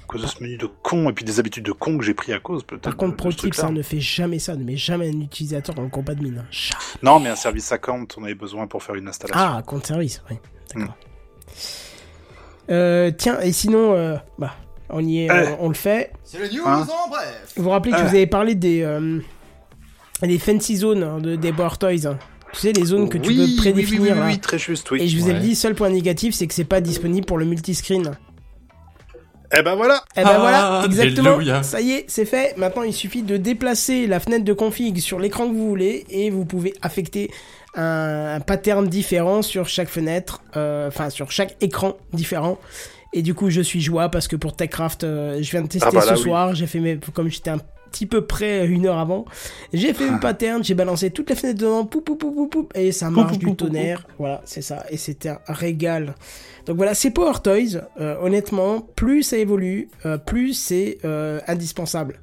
À 0.09 0.13
cause 0.13 0.21
de 0.23 0.27
ce 0.27 0.41
menu 0.43 0.57
de 0.57 0.65
con, 0.65 1.07
et 1.09 1.13
puis 1.13 1.23
des 1.23 1.39
habitudes 1.39 1.63
de 1.65 1.71
con 1.71 1.97
que 1.99 2.03
j'ai 2.03 2.15
pris 2.15 2.33
à 2.33 2.39
cause, 2.39 2.63
peut-être. 2.63 2.81
Par 2.81 2.97
contre, 2.97 3.11
de 3.11 3.17
pro 3.17 3.29
ce 3.31 3.35
tip, 3.37 3.51
truc-là. 3.51 3.63
ça 3.65 3.69
ne 3.71 3.81
fait 3.83 3.99
jamais 3.99 4.39
ça. 4.39 4.55
Ne 4.55 4.63
met 4.63 4.75
jamais 4.77 5.07
un 5.09 5.21
utilisateur 5.21 5.75
dans 5.75 5.83
le 5.83 5.89
compte 5.89 6.09
admin. 6.09 6.39
hein. 6.39 6.45
Jamais. 6.49 6.81
Non, 7.03 7.19
mais 7.19 7.29
un 7.29 7.35
service 7.35 7.71
account, 7.71 8.07
on 8.17 8.23
avait 8.23 8.33
besoin 8.35 8.65
pour 8.65 8.81
faire 8.81 8.95
une 8.95 9.07
installation. 9.07 9.39
Ah, 9.39 9.61
compte 9.65 9.85
service, 9.85 10.23
oui. 10.31 10.37
D'accord. 10.75 10.95
Hmm. 10.95 12.71
Euh, 12.71 13.11
tiens, 13.17 13.39
et 13.41 13.51
sinon, 13.51 13.93
euh, 13.93 14.15
bah, 14.37 14.55
on 14.89 15.03
y 15.05 15.25
est, 15.25 15.31
Euh. 15.31 15.55
on, 15.59 15.65
on 15.65 15.67
le 15.69 15.75
fait. 15.75 16.11
C'est 16.23 16.39
les 16.39 16.55
news 16.57 16.63
Hein 16.65 16.87
en 17.05 17.09
bref. 17.09 17.53
Vous 17.55 17.63
vous 17.63 17.69
rappelez 17.69 17.91
que 17.91 17.97
je 17.99 18.03
vous 18.03 18.09
avez 18.15 18.27
parlé 18.27 18.55
des, 18.55 18.81
euh, 18.83 19.19
des 20.21 20.37
fancy 20.39 20.77
zones 20.77 21.03
hein, 21.03 21.19
de, 21.19 21.35
des 21.35 21.51
Power 21.53 21.77
Toys. 21.79 22.05
hein. 22.07 22.17
Tu 22.53 22.61
sais, 22.61 22.73
les 22.73 22.85
zones 22.85 23.09
que 23.09 23.17
tu 23.19 23.29
Oui, 23.29 23.35
peux 23.37 23.43
oui, 23.43 23.55
prédéfinir. 23.57 24.15
Oui, 24.17 24.23
oui, 24.25 24.39
très 24.39 24.57
juste, 24.57 24.89
oui. 24.89 25.01
Et 25.03 25.07
je 25.07 25.17
vous 25.19 25.29
ai 25.29 25.33
Ouais. 25.33 25.39
dit, 25.39 25.53
seul 25.55 25.75
point 25.75 25.89
négatif, 25.89 26.33
c'est 26.33 26.47
que 26.47 26.53
c'est 26.55 26.63
pas 26.63 26.81
disponible 26.81 27.25
pour 27.27 27.37
le 27.37 27.45
multiscreen. 27.45 28.17
Eh 29.57 29.61
ben 29.63 29.75
voilà 29.75 30.03
Eh 30.15 30.21
ben 30.23 30.29
Ah, 30.35 30.39
voilà, 30.39 30.81
exactement. 30.85 31.35
alléluia. 31.35 31.63
Ça 31.63 31.81
y 31.81 31.91
est, 31.91 32.05
c'est 32.07 32.25
fait. 32.25 32.55
Maintenant, 32.57 32.83
il 32.83 32.93
suffit 32.93 33.23
de 33.23 33.37
déplacer 33.37 34.05
la 34.07 34.19
fenêtre 34.19 34.45
de 34.45 34.53
config 34.53 34.99
sur 34.99 35.19
l'écran 35.19 35.47
que 35.47 35.53
vous 35.53 35.67
voulez 35.67 36.05
et 36.09 36.29
vous 36.29 36.45
pouvez 36.45 36.73
affecter 36.81 37.31
un, 37.75 38.35
un 38.35 38.39
pattern 38.41 38.87
différent 38.87 39.41
sur 39.41 39.67
chaque 39.67 39.89
fenêtre, 39.89 40.41
euh, 40.55 40.87
enfin 40.87 41.09
sur 41.09 41.31
chaque 41.31 41.55
écran 41.61 41.97
différent. 42.13 42.59
Et 43.11 43.23
du 43.23 43.33
coup, 43.33 43.49
je 43.49 43.61
suis 43.61 43.81
joie 43.81 44.09
parce 44.09 44.27
que 44.27 44.35
pour 44.35 44.55
TechCraft, 44.55 45.03
euh, 45.03 45.39
je 45.41 45.49
viens 45.49 45.63
de 45.63 45.67
tester 45.67 45.87
Ah 45.89 45.91
bah 45.95 46.05
là, 46.05 46.11
ce 46.11 46.13
oui. 46.13 46.19
soir. 46.21 46.53
J'ai 46.53 46.67
fait 46.67 46.79
mes, 46.79 46.99
comme 47.13 47.29
j'étais 47.29 47.49
un 47.49 47.59
petit 47.89 48.05
peu 48.05 48.25
près 48.25 48.65
une 48.65 48.85
heure 48.85 48.97
avant, 48.97 49.25
j'ai 49.73 49.93
fait 49.93 50.07
une 50.07 50.19
pattern, 50.19 50.63
j'ai 50.63 50.73
balancé 50.73 51.11
toutes 51.11 51.29
les 51.29 51.35
fenêtres 51.35 51.59
dedans, 51.59 51.85
poup, 51.85 52.01
poup, 52.01 52.15
poup, 52.15 52.33
poup, 52.33 52.47
poup, 52.47 52.71
et 52.75 52.91
ça 52.91 53.09
marche 53.09 53.37
du 53.37 53.55
tonnerre. 53.55 54.05
Voilà, 54.17 54.41
c'est 54.45 54.61
ça. 54.61 54.85
Et 54.89 54.97
c'était 54.97 55.29
un 55.29 55.39
régal. 55.47 56.15
Donc 56.65 56.77
voilà, 56.77 56.93
c'est 56.93 57.11
Power 57.11 57.39
Toys. 57.43 57.81
Euh, 57.99 58.15
honnêtement, 58.21 58.81
plus 58.95 59.23
ça 59.23 59.37
évolue, 59.37 59.89
euh, 60.05 60.17
plus 60.17 60.53
c'est 60.53 60.97
euh, 61.05 61.39
indispensable. 61.47 62.19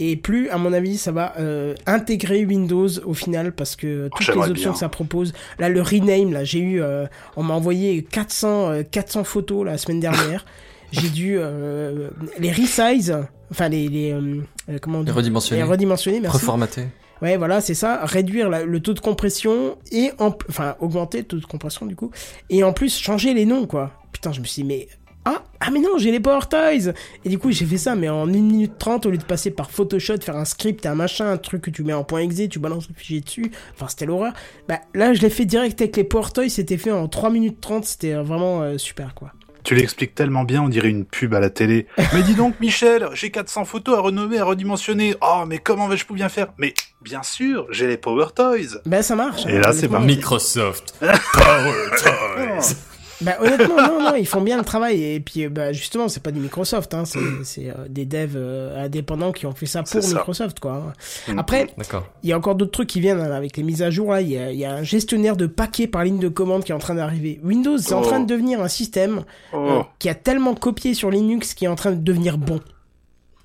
Et 0.00 0.16
plus, 0.16 0.48
à 0.50 0.58
mon 0.58 0.72
avis, 0.72 0.96
ça 0.96 1.10
va 1.10 1.34
euh, 1.40 1.74
intégrer 1.86 2.44
Windows 2.44 2.88
au 3.04 3.14
final 3.14 3.52
parce 3.52 3.74
que 3.74 4.08
toutes 4.16 4.28
les 4.28 4.36
options 4.36 4.54
bien. 4.54 4.72
que 4.72 4.78
ça 4.78 4.88
propose. 4.88 5.32
Là, 5.58 5.68
le 5.68 5.82
rename, 5.82 6.32
là, 6.32 6.44
j'ai 6.44 6.60
eu, 6.60 6.80
euh, 6.80 7.06
on 7.36 7.42
m'a 7.42 7.54
envoyé 7.54 8.04
400, 8.04 8.70
euh, 8.70 8.82
400 8.88 9.24
photos 9.24 9.66
la 9.66 9.76
semaine 9.76 10.00
dernière. 10.00 10.44
j'ai 10.92 11.08
dû 11.10 11.36
euh, 11.38 12.10
les 12.38 12.52
resize, 12.52 13.16
enfin 13.50 13.68
les, 13.68 13.88
les 13.88 14.12
euh, 14.12 14.42
euh, 14.70 14.78
comment 14.80 14.98
on 14.98 15.02
dit 15.02 15.06
Les 15.06 15.12
redimensionner. 15.12 15.62
les 15.62 15.68
redimensionner, 15.68 16.20
merci. 16.20 16.36
Reformater. 16.38 16.86
Ouais, 17.20 17.36
voilà, 17.36 17.60
c'est 17.60 17.74
ça. 17.74 18.00
Réduire 18.04 18.48
la- 18.48 18.64
le 18.64 18.80
taux 18.80 18.94
de 18.94 19.00
compression 19.00 19.76
et 19.90 20.12
en, 20.18 20.32
enfin 20.48 20.76
augmenter 20.80 21.18
le 21.18 21.24
taux 21.24 21.38
de 21.38 21.44
compression 21.46 21.84
du 21.86 21.96
coup, 21.96 22.10
et 22.48 22.62
en 22.62 22.72
plus 22.72 22.96
changer 22.96 23.34
les 23.34 23.44
noms 23.44 23.66
quoi. 23.66 23.92
Putain, 24.12 24.32
je 24.32 24.40
me 24.40 24.44
suis 24.44 24.62
dit 24.62 24.68
mais 24.68 24.88
ah 25.24 25.42
ah 25.60 25.70
mais 25.72 25.80
non 25.80 25.98
j'ai 25.98 26.10
les 26.12 26.20
Power 26.20 26.40
Toys 26.48 26.92
et 27.24 27.28
du 27.28 27.38
coup 27.38 27.50
j'ai 27.50 27.66
fait 27.66 27.76
ça 27.76 27.94
mais 27.96 28.08
en 28.08 28.22
1 28.22 28.26
minute 28.26 28.78
30 28.78 29.04
au 29.06 29.10
lieu 29.10 29.18
de 29.18 29.24
passer 29.24 29.50
par 29.50 29.70
Photoshop, 29.70 30.18
faire 30.22 30.36
un 30.36 30.44
script, 30.44 30.86
un 30.86 30.94
machin, 30.94 31.28
un 31.32 31.36
truc 31.38 31.60
que 31.62 31.70
tu 31.70 31.82
mets 31.82 31.92
en 31.92 32.04
point 32.04 32.20
.exe, 32.20 32.48
tu 32.48 32.60
balances 32.60 32.88
le 32.88 32.94
fichier 32.94 33.20
dessus. 33.20 33.50
Enfin 33.74 33.86
c'était 33.88 34.06
l'horreur. 34.06 34.32
Bah 34.68 34.78
là 34.94 35.12
je 35.12 35.20
l'ai 35.20 35.28
fait 35.28 35.44
direct 35.44 35.80
avec 35.82 35.96
les 35.96 36.04
Power 36.04 36.28
Toys, 36.32 36.48
c'était 36.48 36.78
fait 36.78 36.92
en 36.92 37.08
3 37.08 37.30
minutes 37.30 37.60
30, 37.60 37.84
c'était 37.84 38.14
vraiment 38.14 38.62
euh, 38.62 38.78
super 38.78 39.14
quoi. 39.14 39.32
Tu 39.68 39.74
l'expliques 39.74 40.14
tellement 40.14 40.44
bien, 40.44 40.62
on 40.62 40.70
dirait 40.70 40.88
une 40.88 41.04
pub 41.04 41.34
à 41.34 41.40
la 41.40 41.50
télé. 41.50 41.88
mais 42.14 42.22
dis 42.22 42.34
donc, 42.34 42.58
Michel, 42.58 43.06
j'ai 43.12 43.30
400 43.30 43.66
photos 43.66 43.98
à 43.98 44.00
renommer, 44.00 44.38
à 44.38 44.44
redimensionner. 44.44 45.14
Oh, 45.20 45.44
mais 45.46 45.58
comment 45.58 45.88
vais-je 45.88 46.10
bien 46.10 46.30
faire? 46.30 46.46
Mais 46.56 46.72
bien 47.02 47.22
sûr, 47.22 47.66
j'ai 47.68 47.86
les 47.86 47.98
Power 47.98 48.28
Toys. 48.34 48.80
Bah 48.86 49.02
ça 49.02 49.14
marche. 49.14 49.44
Et 49.44 49.58
là, 49.58 49.74
c'est 49.74 49.88
parti. 49.88 50.06
Microsoft. 50.06 50.94
Power 51.34 51.90
Toys. 52.02 52.76
Bah 53.20 53.36
honnêtement, 53.40 53.76
non, 53.76 54.00
non, 54.02 54.14
ils 54.14 54.26
font 54.26 54.40
bien 54.40 54.56
le 54.58 54.64
travail. 54.64 55.02
Et 55.02 55.18
puis, 55.20 55.44
euh, 55.44 55.48
bah 55.48 55.72
justement, 55.72 56.08
c'est 56.08 56.22
pas 56.22 56.30
du 56.30 56.38
Microsoft, 56.40 56.94
hein, 56.94 57.04
c'est 57.04 57.18
c'est, 57.42 57.68
euh, 57.70 57.88
des 57.88 58.04
devs 58.04 58.34
euh, 58.36 58.84
indépendants 58.84 59.32
qui 59.32 59.44
ont 59.46 59.54
fait 59.54 59.66
ça 59.66 59.82
pour 59.82 60.00
ça. 60.02 60.14
Microsoft, 60.14 60.60
quoi. 60.60 60.92
Mm. 61.26 61.38
Après, 61.38 61.66
D'accord. 61.76 62.06
il 62.22 62.30
y 62.30 62.32
a 62.32 62.36
encore 62.38 62.54
d'autres 62.54 62.70
trucs 62.70 62.88
qui 62.88 63.00
viennent 63.00 63.20
hein, 63.20 63.32
avec 63.32 63.56
les 63.56 63.62
mises 63.64 63.82
à 63.82 63.90
jour. 63.90 64.12
Là, 64.12 64.20
il 64.20 64.28
y 64.30 64.38
a, 64.38 64.52
il 64.52 64.58
y 64.58 64.64
a 64.64 64.72
un 64.72 64.82
gestionnaire 64.84 65.36
de 65.36 65.46
paquets 65.46 65.86
par 65.88 66.04
ligne 66.04 66.20
de 66.20 66.28
commande 66.28 66.62
qui 66.64 66.70
est 66.72 66.74
en 66.76 66.78
train 66.78 66.94
d'arriver. 66.94 67.40
Windows, 67.42 67.78
c'est 67.78 67.94
en 67.94 68.00
Oh. 68.02 68.04
train 68.04 68.20
de 68.20 68.26
devenir 68.26 68.60
un 68.62 68.68
système 68.68 69.24
euh, 69.52 69.80
Oh, 69.80 69.84
qui 69.98 70.08
a 70.08 70.14
tellement 70.14 70.54
copié 70.54 70.94
sur 70.94 71.10
Linux 71.10 71.54
qui 71.54 71.64
est 71.64 71.68
en 71.68 71.74
train 71.74 71.90
de 71.90 72.00
devenir 72.00 72.38
bon. 72.38 72.60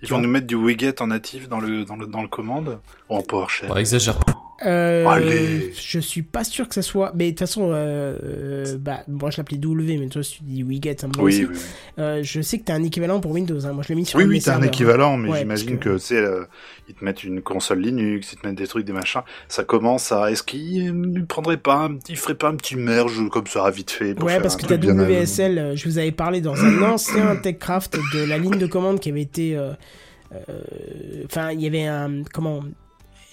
ils 0.04 0.10
vont 0.10 0.20
nous 0.20 0.30
mettre 0.30 0.45
du 0.48 0.56
widget 0.56 1.02
en 1.02 1.08
natif 1.08 1.50
dans 1.50 1.60
le, 1.60 1.86
dans 1.86 1.95
le, 1.95 2.06
dans 2.06 2.22
le 2.22 2.28
commande 2.28 2.80
ou 3.10 3.16
en 3.16 3.22
PowerShell. 3.22 3.70
Bon, 3.70 3.76
exagère 3.78 4.18
pas. 4.20 4.34
Euh, 4.66 5.06
Allez. 5.08 5.74
je 5.74 6.00
suis 6.00 6.22
pas 6.22 6.44
sûr 6.44 6.68
que 6.68 6.76
ça 6.76 6.82
soit. 6.82 7.12
Mais 7.16 7.26
de 7.26 7.30
toute 7.32 7.40
façon, 7.40 7.72
euh, 7.72 8.16
euh, 8.24 8.78
bah, 8.78 9.04
moi 9.08 9.30
je 9.32 9.38
l'appelais 9.38 9.58
W, 9.58 9.98
mais 9.98 10.08
toi 10.08 10.24
si 10.24 10.38
tu 10.38 10.44
dis 10.44 10.64
Wiget, 10.64 10.98
aussi. 11.04 11.20
Oui, 11.20 11.48
oui. 11.52 11.58
Euh, 12.00 12.22
je 12.24 12.40
sais 12.42 12.60
que 12.60 12.66
t'as 12.66 12.76
un 12.76 12.84
équivalent 12.84 13.20
pour 13.20 13.32
Windows. 13.32 13.66
Hein. 13.66 13.74
Moi 13.74 13.84
je 13.84 13.90
l'ai 13.90 13.96
mis 13.96 14.06
sur 14.06 14.20
Oui, 14.20 14.26
oui, 14.26 14.40
t'as 14.42 14.52
un 14.52 14.54
serveurs. 14.54 14.68
équivalent, 14.70 15.18
mais 15.18 15.30
Ouais, 15.30 15.40
j'imagine 15.40 15.78
parce 15.78 15.84
que, 15.84 15.98
c'est, 15.98 16.18
euh, 16.18 16.46
ils 16.88 16.94
te 16.96 17.04
mettent 17.04 17.24
une 17.24 17.42
console 17.42 17.80
Linux, 17.82 18.34
ils 18.34 18.38
te 18.40 18.48
mettent 18.48 18.58
des 18.58 18.68
trucs, 18.68 18.86
des 18.86 18.94
machins. 18.94 19.22
Ça 19.48 19.64
commence 19.64 20.12
à, 20.12 20.32
est-ce 20.32 20.44
qu'ils 20.44 20.90
euh, 20.90 21.26
prendraient 21.28 21.58
pas 21.58 21.76
un 21.76 21.96
petit, 21.96 22.16
ferait 22.16 22.36
pas 22.36 22.50
un 22.50 22.56
petit 22.56 22.76
merge 22.76 23.28
comme 23.32 23.48
ça, 23.48 23.70
vite 23.72 23.92
fait, 23.92 24.14
pour 24.14 24.26
Ouais, 24.26 24.34
faire 24.34 24.42
parce 24.44 24.56
un 24.56 24.60
que 24.60 24.66
t'as 24.68 24.78
WSL, 24.78 25.74
je 25.76 25.86
vous 25.90 25.98
avais 25.98 26.12
parlé 26.12 26.42
dans 26.42 26.56
un 26.64 26.82
ancien 26.92 27.36
TechCraft 27.36 27.98
de 28.14 28.24
la 28.24 28.38
ligne 28.38 28.58
de 28.60 28.68
commande 28.68 29.00
qui 29.00 29.10
avait 29.10 29.22
été. 29.22 29.58
Enfin, 31.26 31.52
il 31.52 31.62
y 31.62 31.68
avait 31.68 31.86
un. 31.86 32.24
Comment 32.34 32.64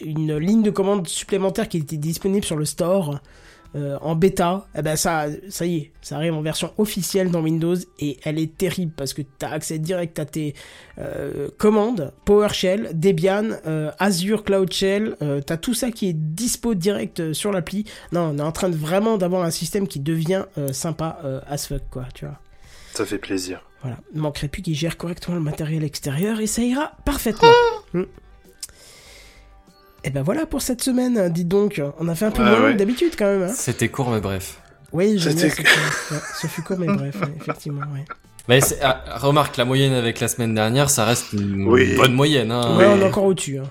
Une 0.01 0.36
ligne 0.36 0.62
de 0.62 0.70
commande 0.70 1.06
supplémentaire 1.09 1.68
qui 1.68 1.78
était 1.78 1.97
disponible 1.97 2.44
sur 2.44 2.56
le 2.56 2.64
store. 2.64 3.20
euh, 3.77 3.97
en 4.01 4.16
bêta, 4.16 4.66
eh 4.77 4.82
ben 4.82 4.97
ça, 4.97 5.27
ça 5.48 5.64
y 5.64 5.77
est, 5.77 5.93
ça 6.02 6.16
arrive 6.16 6.35
en 6.35 6.43
version 6.43 6.72
officielle 6.77 7.31
dans 7.31 7.40
Windows 7.40 7.77
et 8.01 8.18
elle 8.24 8.36
est 8.40 8.56
terrible 8.56 8.93
parce 8.97 9.12
que 9.14 9.22
tu 9.22 9.47
as 9.47 9.51
accès 9.52 9.78
direct 9.78 10.18
à 10.18 10.24
tes 10.24 10.55
euh, 10.98 11.48
commandes, 11.56 12.12
PowerShell, 12.24 12.90
Debian, 12.94 13.51
euh, 13.68 13.93
Azure 14.01 14.43
Cloud 14.43 14.72
Shell, 14.72 15.16
tu 15.20 15.52
as 15.52 15.56
tout 15.56 15.74
ça 15.74 15.93
qui 15.93 16.09
est 16.09 16.12
dispo 16.14 16.74
direct 16.74 17.32
sur 17.32 17.52
l'appli. 17.52 17.85
Non, 18.10 18.32
on 18.35 18.39
est 18.39 18.43
en 18.43 18.51
train 18.51 18.70
de 18.70 18.77
vraiment 18.77 19.18
d'avoir 19.18 19.44
un 19.44 19.52
système 19.52 19.86
qui 19.86 20.01
devient 20.01 20.47
sympa 20.72 21.20
as 21.47 21.68
fuck 21.68 21.82
quoi, 21.90 22.06
tu 22.12 22.24
vois. 22.24 22.40
Ça 22.94 23.05
fait 23.06 23.18
plaisir. 23.18 23.62
Voilà, 23.82 23.98
il 24.12 24.20
manquerait 24.20 24.48
plus 24.48 24.62
qu'il 24.62 24.74
gère 24.74 24.97
correctement 24.97 25.36
le 25.36 25.43
matériel 25.43 25.85
extérieur 25.85 26.40
et 26.40 26.48
ça 26.48 26.62
ira 26.62 26.93
parfaitement. 27.05 27.48
Mm. 27.93 28.05
Et 30.05 30.10
ben 30.10 30.22
voilà 30.22 30.47
pour 30.47 30.62
cette 30.62 30.82
semaine, 30.82 31.28
dites 31.31 31.48
donc. 31.48 31.81
On 31.98 32.09
a 32.09 32.14
fait 32.14 32.24
un 32.27 32.31
peu 32.31 32.43
Ouais, 32.43 32.48
moins 32.51 32.59
long 32.59 32.64
ouais. 32.66 32.72
que 32.72 32.78
d'habitude 32.78 33.12
quand 33.18 33.27
même. 33.27 33.43
Hein. 33.43 33.52
C'était 33.55 33.89
court, 33.89 34.10
mais 34.10 34.20
bref. 34.20 34.60
Oui, 34.93 35.18
j'aime 35.18 35.35
bien 35.35 35.48
C'était- 35.51 35.68
ce, 35.68 36.14
ouais, 36.14 36.20
ce 36.40 36.47
fut 36.47 36.62
court, 36.62 36.78
mais 36.78 36.86
bref, 36.86 37.16
effectivement. 37.40 37.82
Ouais. 37.93 38.05
Mais 38.48 38.60
ah, 38.82 39.05
remarque, 39.18 39.56
la 39.56 39.64
moyenne 39.64 39.93
avec 39.93 40.18
la 40.20 40.27
semaine 40.28 40.55
dernière, 40.55 40.90
ça 40.90 41.05
reste 41.05 41.32
une 41.32 41.66
Oui. 41.68 41.94
bonne 41.97 42.14
moyenne. 42.14 42.51
Hein. 42.51 42.77
Ouais, 42.77 42.86
Oui. 42.86 42.94
on 42.97 43.01
est 43.01 43.06
encore 43.06 43.24
au-dessus. 43.24 43.59
Hein. 43.59 43.70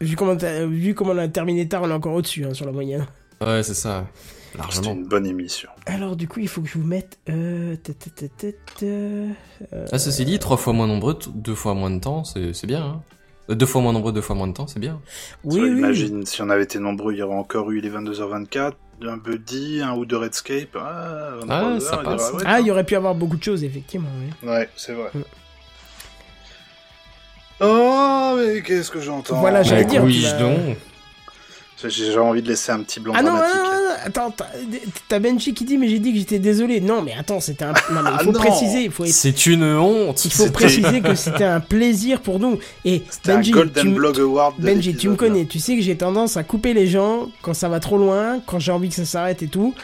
Vu, 0.00 0.16
comment 0.16 0.34
vu 0.68 0.94
comment 0.94 1.12
on 1.12 1.18
a 1.18 1.28
terminé 1.28 1.68
tard, 1.68 1.82
on 1.82 1.90
est 1.90 1.92
encore 1.92 2.14
au-dessus 2.14 2.44
hein, 2.44 2.54
sur 2.54 2.66
la 2.66 2.72
moyenne. 2.72 3.06
Ouais, 3.40 3.62
c'est 3.62 3.74
ça. 3.74 4.06
Largement. 4.56 4.92
une 4.94 5.06
bonne 5.06 5.26
émission. 5.26 5.68
Alors, 5.86 6.16
du 6.16 6.26
coup, 6.26 6.40
il 6.40 6.48
faut 6.48 6.62
que 6.62 6.68
je 6.68 6.78
vous 6.78 6.86
mette. 6.86 7.18
Euh, 7.28 7.76
euh, 8.82 9.28
Ah, 9.92 9.98
ceci 9.98 10.24
dit, 10.24 10.38
trois 10.38 10.56
fois 10.56 10.72
moins 10.72 10.86
nombreux, 10.86 11.16
deux 11.34 11.54
fois 11.54 11.74
moins 11.74 11.90
de 11.90 12.00
temps, 12.00 12.24
c'est 12.24 12.54
c'est 12.54 12.66
bien. 12.66 12.82
Hein. 12.82 13.02
Deux 13.48 13.66
fois 13.66 13.80
moins 13.80 13.92
nombreux, 13.94 14.12
deux 14.12 14.20
fois 14.20 14.36
moins 14.36 14.46
de 14.46 14.52
temps, 14.52 14.66
c'est 14.66 14.78
bien. 14.80 15.00
oui. 15.44 15.60
Imagine, 15.60 16.26
si 16.26 16.42
on 16.42 16.50
avait 16.50 16.64
été 16.64 16.78
nombreux, 16.78 17.12
il 17.14 17.18
y 17.18 17.22
aurait 17.22 17.34
encore 17.36 17.70
eu 17.70 17.80
les 17.80 17.88
22h24, 17.90 18.72
un 19.06 19.16
Buddy, 19.16 19.80
un 19.82 19.94
ou 19.94 20.04
deux 20.04 20.18
Redscape. 20.18 20.76
Ah, 20.76 21.30
23 21.40 21.56
Ah, 21.56 21.80
ça 21.80 21.96
passe. 21.98 22.32
ouais, 22.32 22.42
Ah, 22.44 22.60
il 22.60 22.66
y 22.66 22.70
aurait 22.70 22.84
pu 22.84 22.94
avoir 22.96 23.14
beaucoup 23.14 23.36
de 23.38 23.42
choses, 23.42 23.64
effectivement. 23.64 24.08
oui. 24.42 24.48
Ouais, 24.48 24.68
c'est 24.76 24.92
vrai. 24.92 25.10
Mm. 25.14 25.20
Oh, 27.60 28.34
mais 28.36 28.62
qu'est-ce 28.62 28.90
que 28.90 29.00
j'entends 29.00 29.40
Voilà, 29.40 29.62
j'allais 29.62 29.84
dire, 29.84 30.04
oui, 30.04 30.24
donc. 30.38 30.76
J'ai 31.88 32.18
envie 32.18 32.42
de 32.42 32.48
laisser 32.48 32.72
un 32.72 32.80
petit 32.82 32.98
blanc 33.00 33.14
Ah 33.16 33.22
non, 33.22 33.30
ah 33.34 33.38
dramatique. 33.38 33.62
non, 33.62 33.70
non, 33.70 33.77
attends, 34.04 34.34
t'as- 35.08 35.18
Benji 35.18 35.54
qui 35.54 35.64
dit, 35.64 35.76
mais 35.78 35.88
j'ai 35.88 35.98
dit 35.98 36.12
que 36.12 36.18
j'étais 36.18 36.38
désolé. 36.38 36.80
Non, 36.80 37.02
mais 37.02 37.12
attends, 37.18 37.40
c'était 37.40 37.64
un. 37.64 37.72
Non, 37.92 38.02
mais 38.02 38.10
il 38.18 38.18
faut 38.24 38.32
non. 38.32 38.38
préciser, 38.40 38.84
il 38.84 38.90
faut 38.90 39.04
être 39.04 39.12
C'est 39.12 39.46
une 39.46 39.64
honte. 39.64 40.24
Il 40.24 40.30
faut 40.32 40.50
préciser 40.50 41.00
que 41.00 41.14
c'était 41.16 41.44
un 41.44 41.60
plaisir 41.60 42.20
pour 42.20 42.38
nous. 42.38 42.58
Et 42.84 43.02
C'était 43.10 43.32
un 43.32 43.36
Benji, 43.36 43.50
Golden 43.52 43.84
tu, 43.86 43.90
Blog 43.94 44.18
Award. 44.20 44.54
de 44.58 44.64
Benji, 44.64 44.96
tu 44.96 45.08
me 45.08 45.16
connais, 45.16 45.44
tu 45.46 45.58
sais 45.58 45.76
que 45.76 45.82
j'ai 45.82 45.96
tendance 45.96 46.36
à 46.36 46.42
couper 46.44 46.74
les 46.74 46.86
gens 46.86 47.28
quand 47.42 47.54
ça 47.54 47.68
va 47.68 47.80
trop 47.80 47.98
loin, 47.98 48.40
quand 48.46 48.58
j'ai 48.58 48.72
envie 48.72 48.88
que 48.88 48.94
ça 48.94 49.04
s'arrête 49.04 49.42
et 49.42 49.48
tout. 49.48 49.74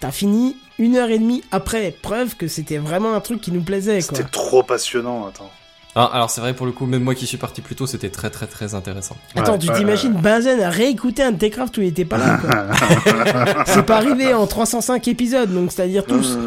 T'as 0.00 0.10
fini 0.10 0.56
une 0.78 0.96
heure 0.96 1.10
et 1.10 1.18
demie 1.18 1.42
après, 1.52 1.94
preuve 2.02 2.34
que 2.36 2.48
c'était 2.48 2.78
vraiment 2.78 3.14
un 3.14 3.20
truc 3.20 3.40
qui 3.40 3.52
nous 3.52 3.62
plaisait. 3.62 4.00
C'était 4.00 4.24
trop 4.24 4.62
passionnant, 4.64 5.26
attends. 5.26 5.50
Ah, 5.94 6.10
alors 6.14 6.30
c'est 6.30 6.40
vrai 6.40 6.54
pour 6.54 6.64
le 6.64 6.72
coup, 6.72 6.86
même 6.86 7.02
moi 7.02 7.14
qui 7.14 7.26
suis 7.26 7.36
parti 7.36 7.60
plus 7.60 7.74
tôt, 7.74 7.86
c'était 7.86 8.08
très 8.08 8.30
très 8.30 8.46
très 8.46 8.74
intéressant. 8.74 9.16
Attends, 9.36 9.52
Ouais, 9.52 9.58
tu 9.58 9.68
t'imagines 9.72 10.14
Benzen 10.14 10.60
a 10.62 10.70
réécouté 10.70 11.22
un 11.22 11.32
de 11.32 11.38
tes 11.38 11.50
crafts 11.50 11.76
où 11.76 11.82
il 11.82 11.88
était 11.88 12.06
pas 12.06 12.16
là, 12.16 12.38
quoi. 12.38 13.64
C'est 13.66 13.82
pas 13.84 13.96
arrivé 13.98 14.32
en 14.32 14.46
305 14.46 15.06
épisodes, 15.08 15.52
donc 15.52 15.70
c'est-à-dire 15.70 16.06
tous. 16.06 16.38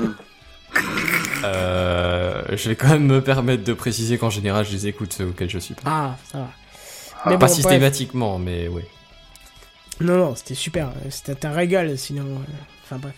Euh, 1.44 2.42
je 2.54 2.70
vais 2.70 2.76
quand 2.76 2.88
même 2.90 3.06
me 3.06 3.22
permettre 3.22 3.64
de 3.64 3.74
préciser 3.74 4.18
qu'en 4.18 4.30
général, 4.32 4.66
je 4.66 4.72
les 4.72 4.88
écoute 4.88 5.14
ceux 5.14 5.26
auxquels 5.28 5.50
je 5.50 5.60
suis 5.60 5.76
pas. 5.76 5.82
Ah, 5.86 6.16
ça 6.32 6.38
va. 6.40 6.48
Ah, 6.48 7.22
Mais 7.30 7.32
pas 7.32 7.32
bon, 7.34 7.46
bref. 7.46 7.52
systématiquement, 7.54 8.40
mais 8.40 8.68
ouais. 8.68 8.88
Non, 10.02 10.18
non, 10.18 10.36
c'était 10.36 10.56
super. 10.56 10.90
C'était 11.10 11.46
un 11.46 11.52
régal, 11.52 11.98
sinon. 11.98 12.24
euh, 12.24 12.54
Enfin, 12.84 12.98
bref. 13.02 13.14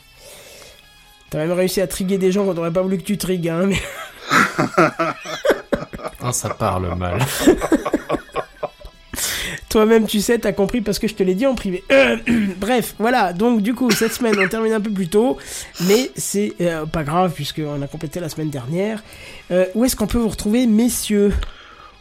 T'as 1.30 1.40
même 1.40 1.52
réussi 1.52 1.82
à 1.82 1.88
triguer 1.88 2.18
des 2.18 2.32
gens 2.32 2.46
qu'on 2.46 2.56
aurait 2.58 2.72
pas 2.72 2.82
voulu 2.82 2.98
que 2.98 3.04
tu 3.04 3.18
trigues, 3.18 3.50
hein, 3.50 3.66
mais. 3.68 3.82
Ah, 6.22 6.34
ça 6.34 6.50
parle 6.50 6.96
mal. 6.96 7.20
Toi-même, 9.70 10.08
tu 10.08 10.22
sais, 10.22 10.40
t'as 10.40 10.54
compris 10.54 10.82
parce 10.82 10.98
que 10.98 11.08
je 11.08 11.14
te 11.14 11.24
l'ai 11.24 11.36
dit 11.36 11.46
en 11.46 11.54
privé. 11.54 11.84
Euh, 11.92 12.18
bref, 12.58 12.96
voilà. 13.00 13.34
Donc, 13.34 13.62
du 13.62 13.74
coup, 13.74 13.92
cette 13.92 14.14
semaine, 14.14 14.36
on 14.40 14.48
termine 14.48 14.74
un 14.74 14.82
peu 14.82 14.92
plus 14.92 15.10
tôt. 15.10 15.38
Mais 15.82 16.10
c'est 16.16 16.54
euh, 16.62 16.86
pas 16.86 17.04
grave, 17.04 17.34
puisqu'on 17.34 17.82
a 17.82 17.88
complété 17.88 18.20
la 18.20 18.30
semaine 18.30 18.50
dernière. 18.50 19.04
Euh, 19.52 19.66
où 19.76 19.84
est-ce 19.84 19.96
qu'on 19.96 20.08
peut 20.08 20.18
vous 20.20 20.30
retrouver, 20.30 20.68
messieurs? 20.68 21.34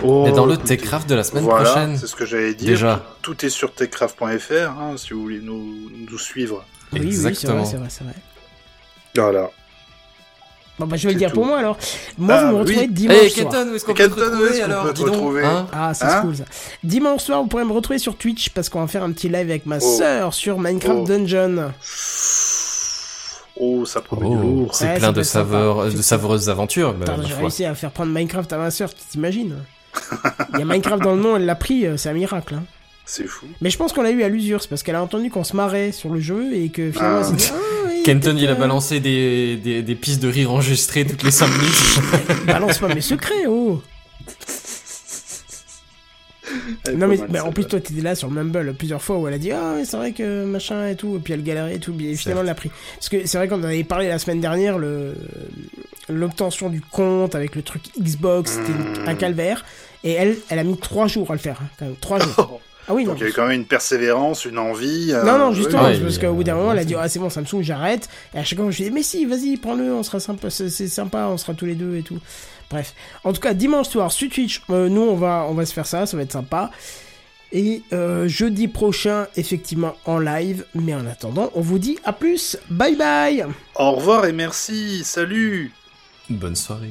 Oh, 0.05 0.30
dans 0.34 0.47
le 0.47 0.56
Techcraft 0.59 1.09
de 1.09 1.14
la 1.14 1.24
semaine 1.24 1.44
voilà, 1.44 1.70
prochaine. 1.70 1.97
c'est 1.97 2.06
ce 2.06 2.14
que 2.14 2.26
j'allais 2.26 2.55
dire. 2.55 2.68
Déjà. 2.68 3.05
Tout, 3.22 3.34
tout 3.34 3.47
est 3.47 3.51
sur 3.51 3.72
techcraft.fr, 3.72 4.52
hein, 4.52 4.94
si 4.97 5.14
vous 5.14 5.22
voulez 5.22 5.40
nous, 5.40 5.90
nous 6.09 6.18
suivre. 6.18 6.64
Oui, 6.93 7.01
oui, 7.02 7.12
c'est 7.12 7.20
vrai, 7.20 7.28
Exactement. 7.30 7.64
c'est 7.64 7.76
vrai, 7.78 7.88
c'est 7.88 8.05
vrai. 8.05 8.14
Voilà. 9.16 9.51
Bon, 10.78 10.86
bah, 10.86 10.97
je 10.97 11.07
vais 11.09 11.15
le 11.15 11.19
dire 11.19 11.31
tout. 11.31 11.36
pour 11.36 11.47
moi 11.47 11.59
alors. 11.59 11.78
Moi, 12.19 12.35
Ah, 12.35 12.40
vous 12.44 12.47
me 12.48 12.53
oui. 12.55 12.59
retrouvez 12.61 12.85
Eh, 12.85 12.89
dimanche 12.89 13.28
soir. 13.28 13.48
Kenton, 13.51 13.69
où 13.70 13.74
est-ce 13.74 13.85
qu'on 13.86 13.94
peut 13.94 14.09
te 14.09 14.20
retrouver 14.20 14.61
alors 14.62 14.85
peut 14.85 14.93
te 14.93 15.44
hein 15.44 15.66
Ah, 15.73 15.94
c'est 15.94 16.05
Hein 16.05 16.20
cool 16.23 16.36
ça. 16.36 16.44
Dimanche 16.85 17.23
soir, 17.23 17.40
vous 17.43 17.48
pourrez 17.48 17.65
me 17.65 17.73
retrouver 17.73 17.98
sur 17.98 18.16
Twitch 18.16 18.51
parce 18.51 18.69
qu'on 18.69 18.81
va 18.81 18.86
faire 18.86 19.03
un 19.03 19.12
petit 19.12 19.28
live 19.28 19.48
avec 19.48 19.65
ma 19.66 19.78
Oh. 19.78 19.97
sœur 19.98 20.35
sur 20.35 20.59
Minecraft 20.59 20.98
Oh. 21.03 21.07
Dungeon. 21.07 21.73
Oh, 23.59 23.86
ça 23.86 24.03
promet 24.03 24.28
du 24.28 24.36
Oh, 24.36 24.40
lourd. 24.43 24.74
c'est 24.74 24.85
Ouais, 24.85 24.98
plein 24.98 25.12
de 25.12 25.23
saveurs, 25.23 25.86
de 25.86 26.03
savoureuses 26.03 26.51
aventures. 26.51 26.93
bah, 26.93 27.07
j'ai 27.27 27.35
réussi 27.35 27.65
à 27.65 27.74
faire 27.74 27.90
prendre 27.90 28.12
Minecraft 28.12 28.53
à 28.53 28.59
ma 28.59 28.70
sœur, 28.70 28.93
tu 28.93 29.01
t'imagines 29.11 29.57
Il 30.55 30.59
y 30.59 30.62
a 30.62 30.66
Minecraft 30.66 31.03
dans 31.03 31.15
le 31.15 31.23
nom, 31.23 31.36
elle 31.36 31.47
l'a 31.47 31.55
pris, 31.55 31.86
euh, 31.86 31.97
c'est 31.97 32.11
un 32.11 32.15
miracle. 32.15 32.55
Hein. 32.55 32.65
C'est 33.07 33.27
fou. 33.27 33.47
Mais 33.62 33.70
je 33.70 33.78
pense 33.78 33.93
qu'on 33.94 34.03
l'a 34.03 34.11
eu 34.11 34.23
à 34.24 34.28
l'usure, 34.28 34.61
c'est 34.61 34.69
parce 34.69 34.82
qu'elle 34.82 34.97
a 34.97 35.03
entendu 35.03 35.31
qu'on 35.31 35.44
se 35.44 35.57
marrait 35.57 35.93
sur 35.93 36.11
le 36.11 36.20
jeu 36.20 36.53
et 36.55 36.69
que 36.69 36.90
finalement 36.90 37.20
Ah. 37.23 37.28
elle 37.32 37.40
s'est 37.40 37.53
dit 37.53 37.59
oui, 37.86 37.86
Kenton, 38.07 38.37
il 38.39 38.49
a 38.49 38.55
balancé 38.55 39.01
des, 39.01 39.57
des, 39.57 39.83
des 39.83 39.95
pistes 39.97 40.23
de 40.23 40.28
rire 40.28 40.53
enregistrées 40.53 41.05
toutes 41.05 41.24
les 41.24 41.33
5 41.33 41.49
minutes. 41.49 42.01
Balance 42.47 42.78
pas 42.78 42.87
mes 42.95 43.01
secrets, 43.01 43.47
oh. 43.49 43.83
Non 46.95 47.09
mais, 47.09 47.16
mal, 47.16 47.28
mais 47.33 47.41
en 47.41 47.51
plus 47.51 47.65
toi 47.65 47.81
t'étais 47.81 48.01
là 48.03 48.15
sur 48.15 48.28
le 48.28 48.35
Mumble 48.35 48.74
plusieurs 48.74 49.03
fois 49.03 49.19
où 49.19 49.27
elle 49.27 49.35
a 49.35 49.39
dit 49.39 49.51
ah 49.51 49.73
ouais, 49.74 49.85
c'est 49.85 49.97
vrai 49.97 50.12
que 50.12 50.45
machin 50.45 50.87
et 50.87 50.95
tout 50.95 51.16
et 51.16 51.19
puis 51.19 51.33
elle 51.33 51.43
galérait 51.43 51.74
et 51.74 51.78
tout 51.81 51.93
et 52.01 52.15
finalement 52.15 52.43
elle 52.43 52.47
l'a 52.47 52.55
pris. 52.55 52.70
Parce 52.95 53.09
que 53.09 53.27
c'est 53.27 53.39
vrai 53.39 53.49
qu'on 53.49 53.59
en 53.61 53.65
avait 53.65 53.83
parlé 53.83 54.07
la 54.09 54.20
semaine 54.20 54.41
dernière 54.41 54.78
le 54.78 55.15
l'obtention 56.09 56.70
du 56.70 56.81
compte 56.81 57.35
avec 57.35 57.57
le 57.57 57.62
truc 57.62 57.83
Xbox 58.01 58.53
c'était 58.53 58.73
Mmh. 58.73 59.09
un 59.09 59.15
calvaire 59.16 59.65
et 60.05 60.12
elle 60.12 60.37
elle 60.49 60.61
a 60.61 60.65
mis 60.65 60.77
trois 60.78 61.09
jours 61.09 61.31
à 61.33 61.35
le 61.35 61.41
faire 61.41 61.59
hein, 61.61 61.69
quand 61.78 61.85
même 61.87 61.97
trois 62.01 62.20
jours 62.20 62.61
ah 62.89 62.95
oui 62.95 63.05
non 63.05 63.13
Donc 63.13 63.21
il 63.21 63.25
y 63.25 63.27
a 63.27 63.31
eu 63.31 63.33
quand 63.33 63.47
même 63.47 63.61
une 63.61 63.65
persévérance, 63.67 64.45
une 64.45 64.59
envie. 64.59 65.13
euh, 65.13 65.23
non 65.25 65.39
non 65.39 65.53
justement 65.53 65.83
parce 65.83 66.19
qu'au 66.19 66.33
bout 66.35 66.45
d'un 66.45 66.55
moment 66.55 66.73
elle 66.73 66.79
a 66.79 66.85
dit 66.85 66.95
ah 66.95 67.09
c'est 67.09 67.19
bon 67.19 67.31
ça 67.31 67.41
me 67.41 67.47
saoule 67.47 67.63
j'arrête 67.65 68.09
et 68.35 68.39
à 68.39 68.45
chaque 68.45 68.59
fois 68.59 68.71
je 68.71 68.79
lui 68.79 68.85
dis 68.85 68.91
mais 68.95 69.03
si 69.03 69.25
vas-y 69.27 69.57
prends-le 69.57 69.93
on 69.93 70.03
sera 70.03 70.21
sympa 70.21 70.51
c'est 70.51 70.69
c'est 70.69 70.89
sympa 70.89 71.27
on 71.31 71.37
sera 71.37 71.55
tous 71.55 71.67
les 71.67 71.75
deux 71.75 71.97
et 71.97 72.03
tout 72.03 72.19
bref 72.71 72.95
en 73.25 73.33
tout 73.33 73.41
cas 73.41 73.55
dimanche 73.55 73.89
soir 73.89 74.11
sur 74.13 74.29
Twitch 74.29 74.63
euh, 74.71 74.89
nous 74.89 75.03
on 75.03 75.17
va 75.17 75.47
on 75.49 75.55
va 75.55 75.67
se 75.67 75.73
faire 75.73 75.87
ça 75.87 76.07
ça 76.07 76.17
va 76.17 76.23
être 76.23 76.33
sympa 76.33 76.71
et 77.53 77.83
euh, 77.93 78.27
jeudi 78.27 78.67
prochain, 78.67 79.29
effectivement, 79.37 79.95
en 80.05 80.19
live. 80.19 80.67
Mais 80.75 80.95
en 80.95 81.07
attendant, 81.07 81.51
on 81.55 81.61
vous 81.61 81.79
dit 81.79 81.97
à 82.05 82.13
plus. 82.13 82.59
Bye 82.71 82.97
bye 82.97 83.47
Au 83.77 83.93
revoir 83.93 84.27
et 84.27 84.33
merci. 84.33 85.03
Salut. 85.05 85.71
Bonne 86.29 86.57
soirée. 86.57 86.91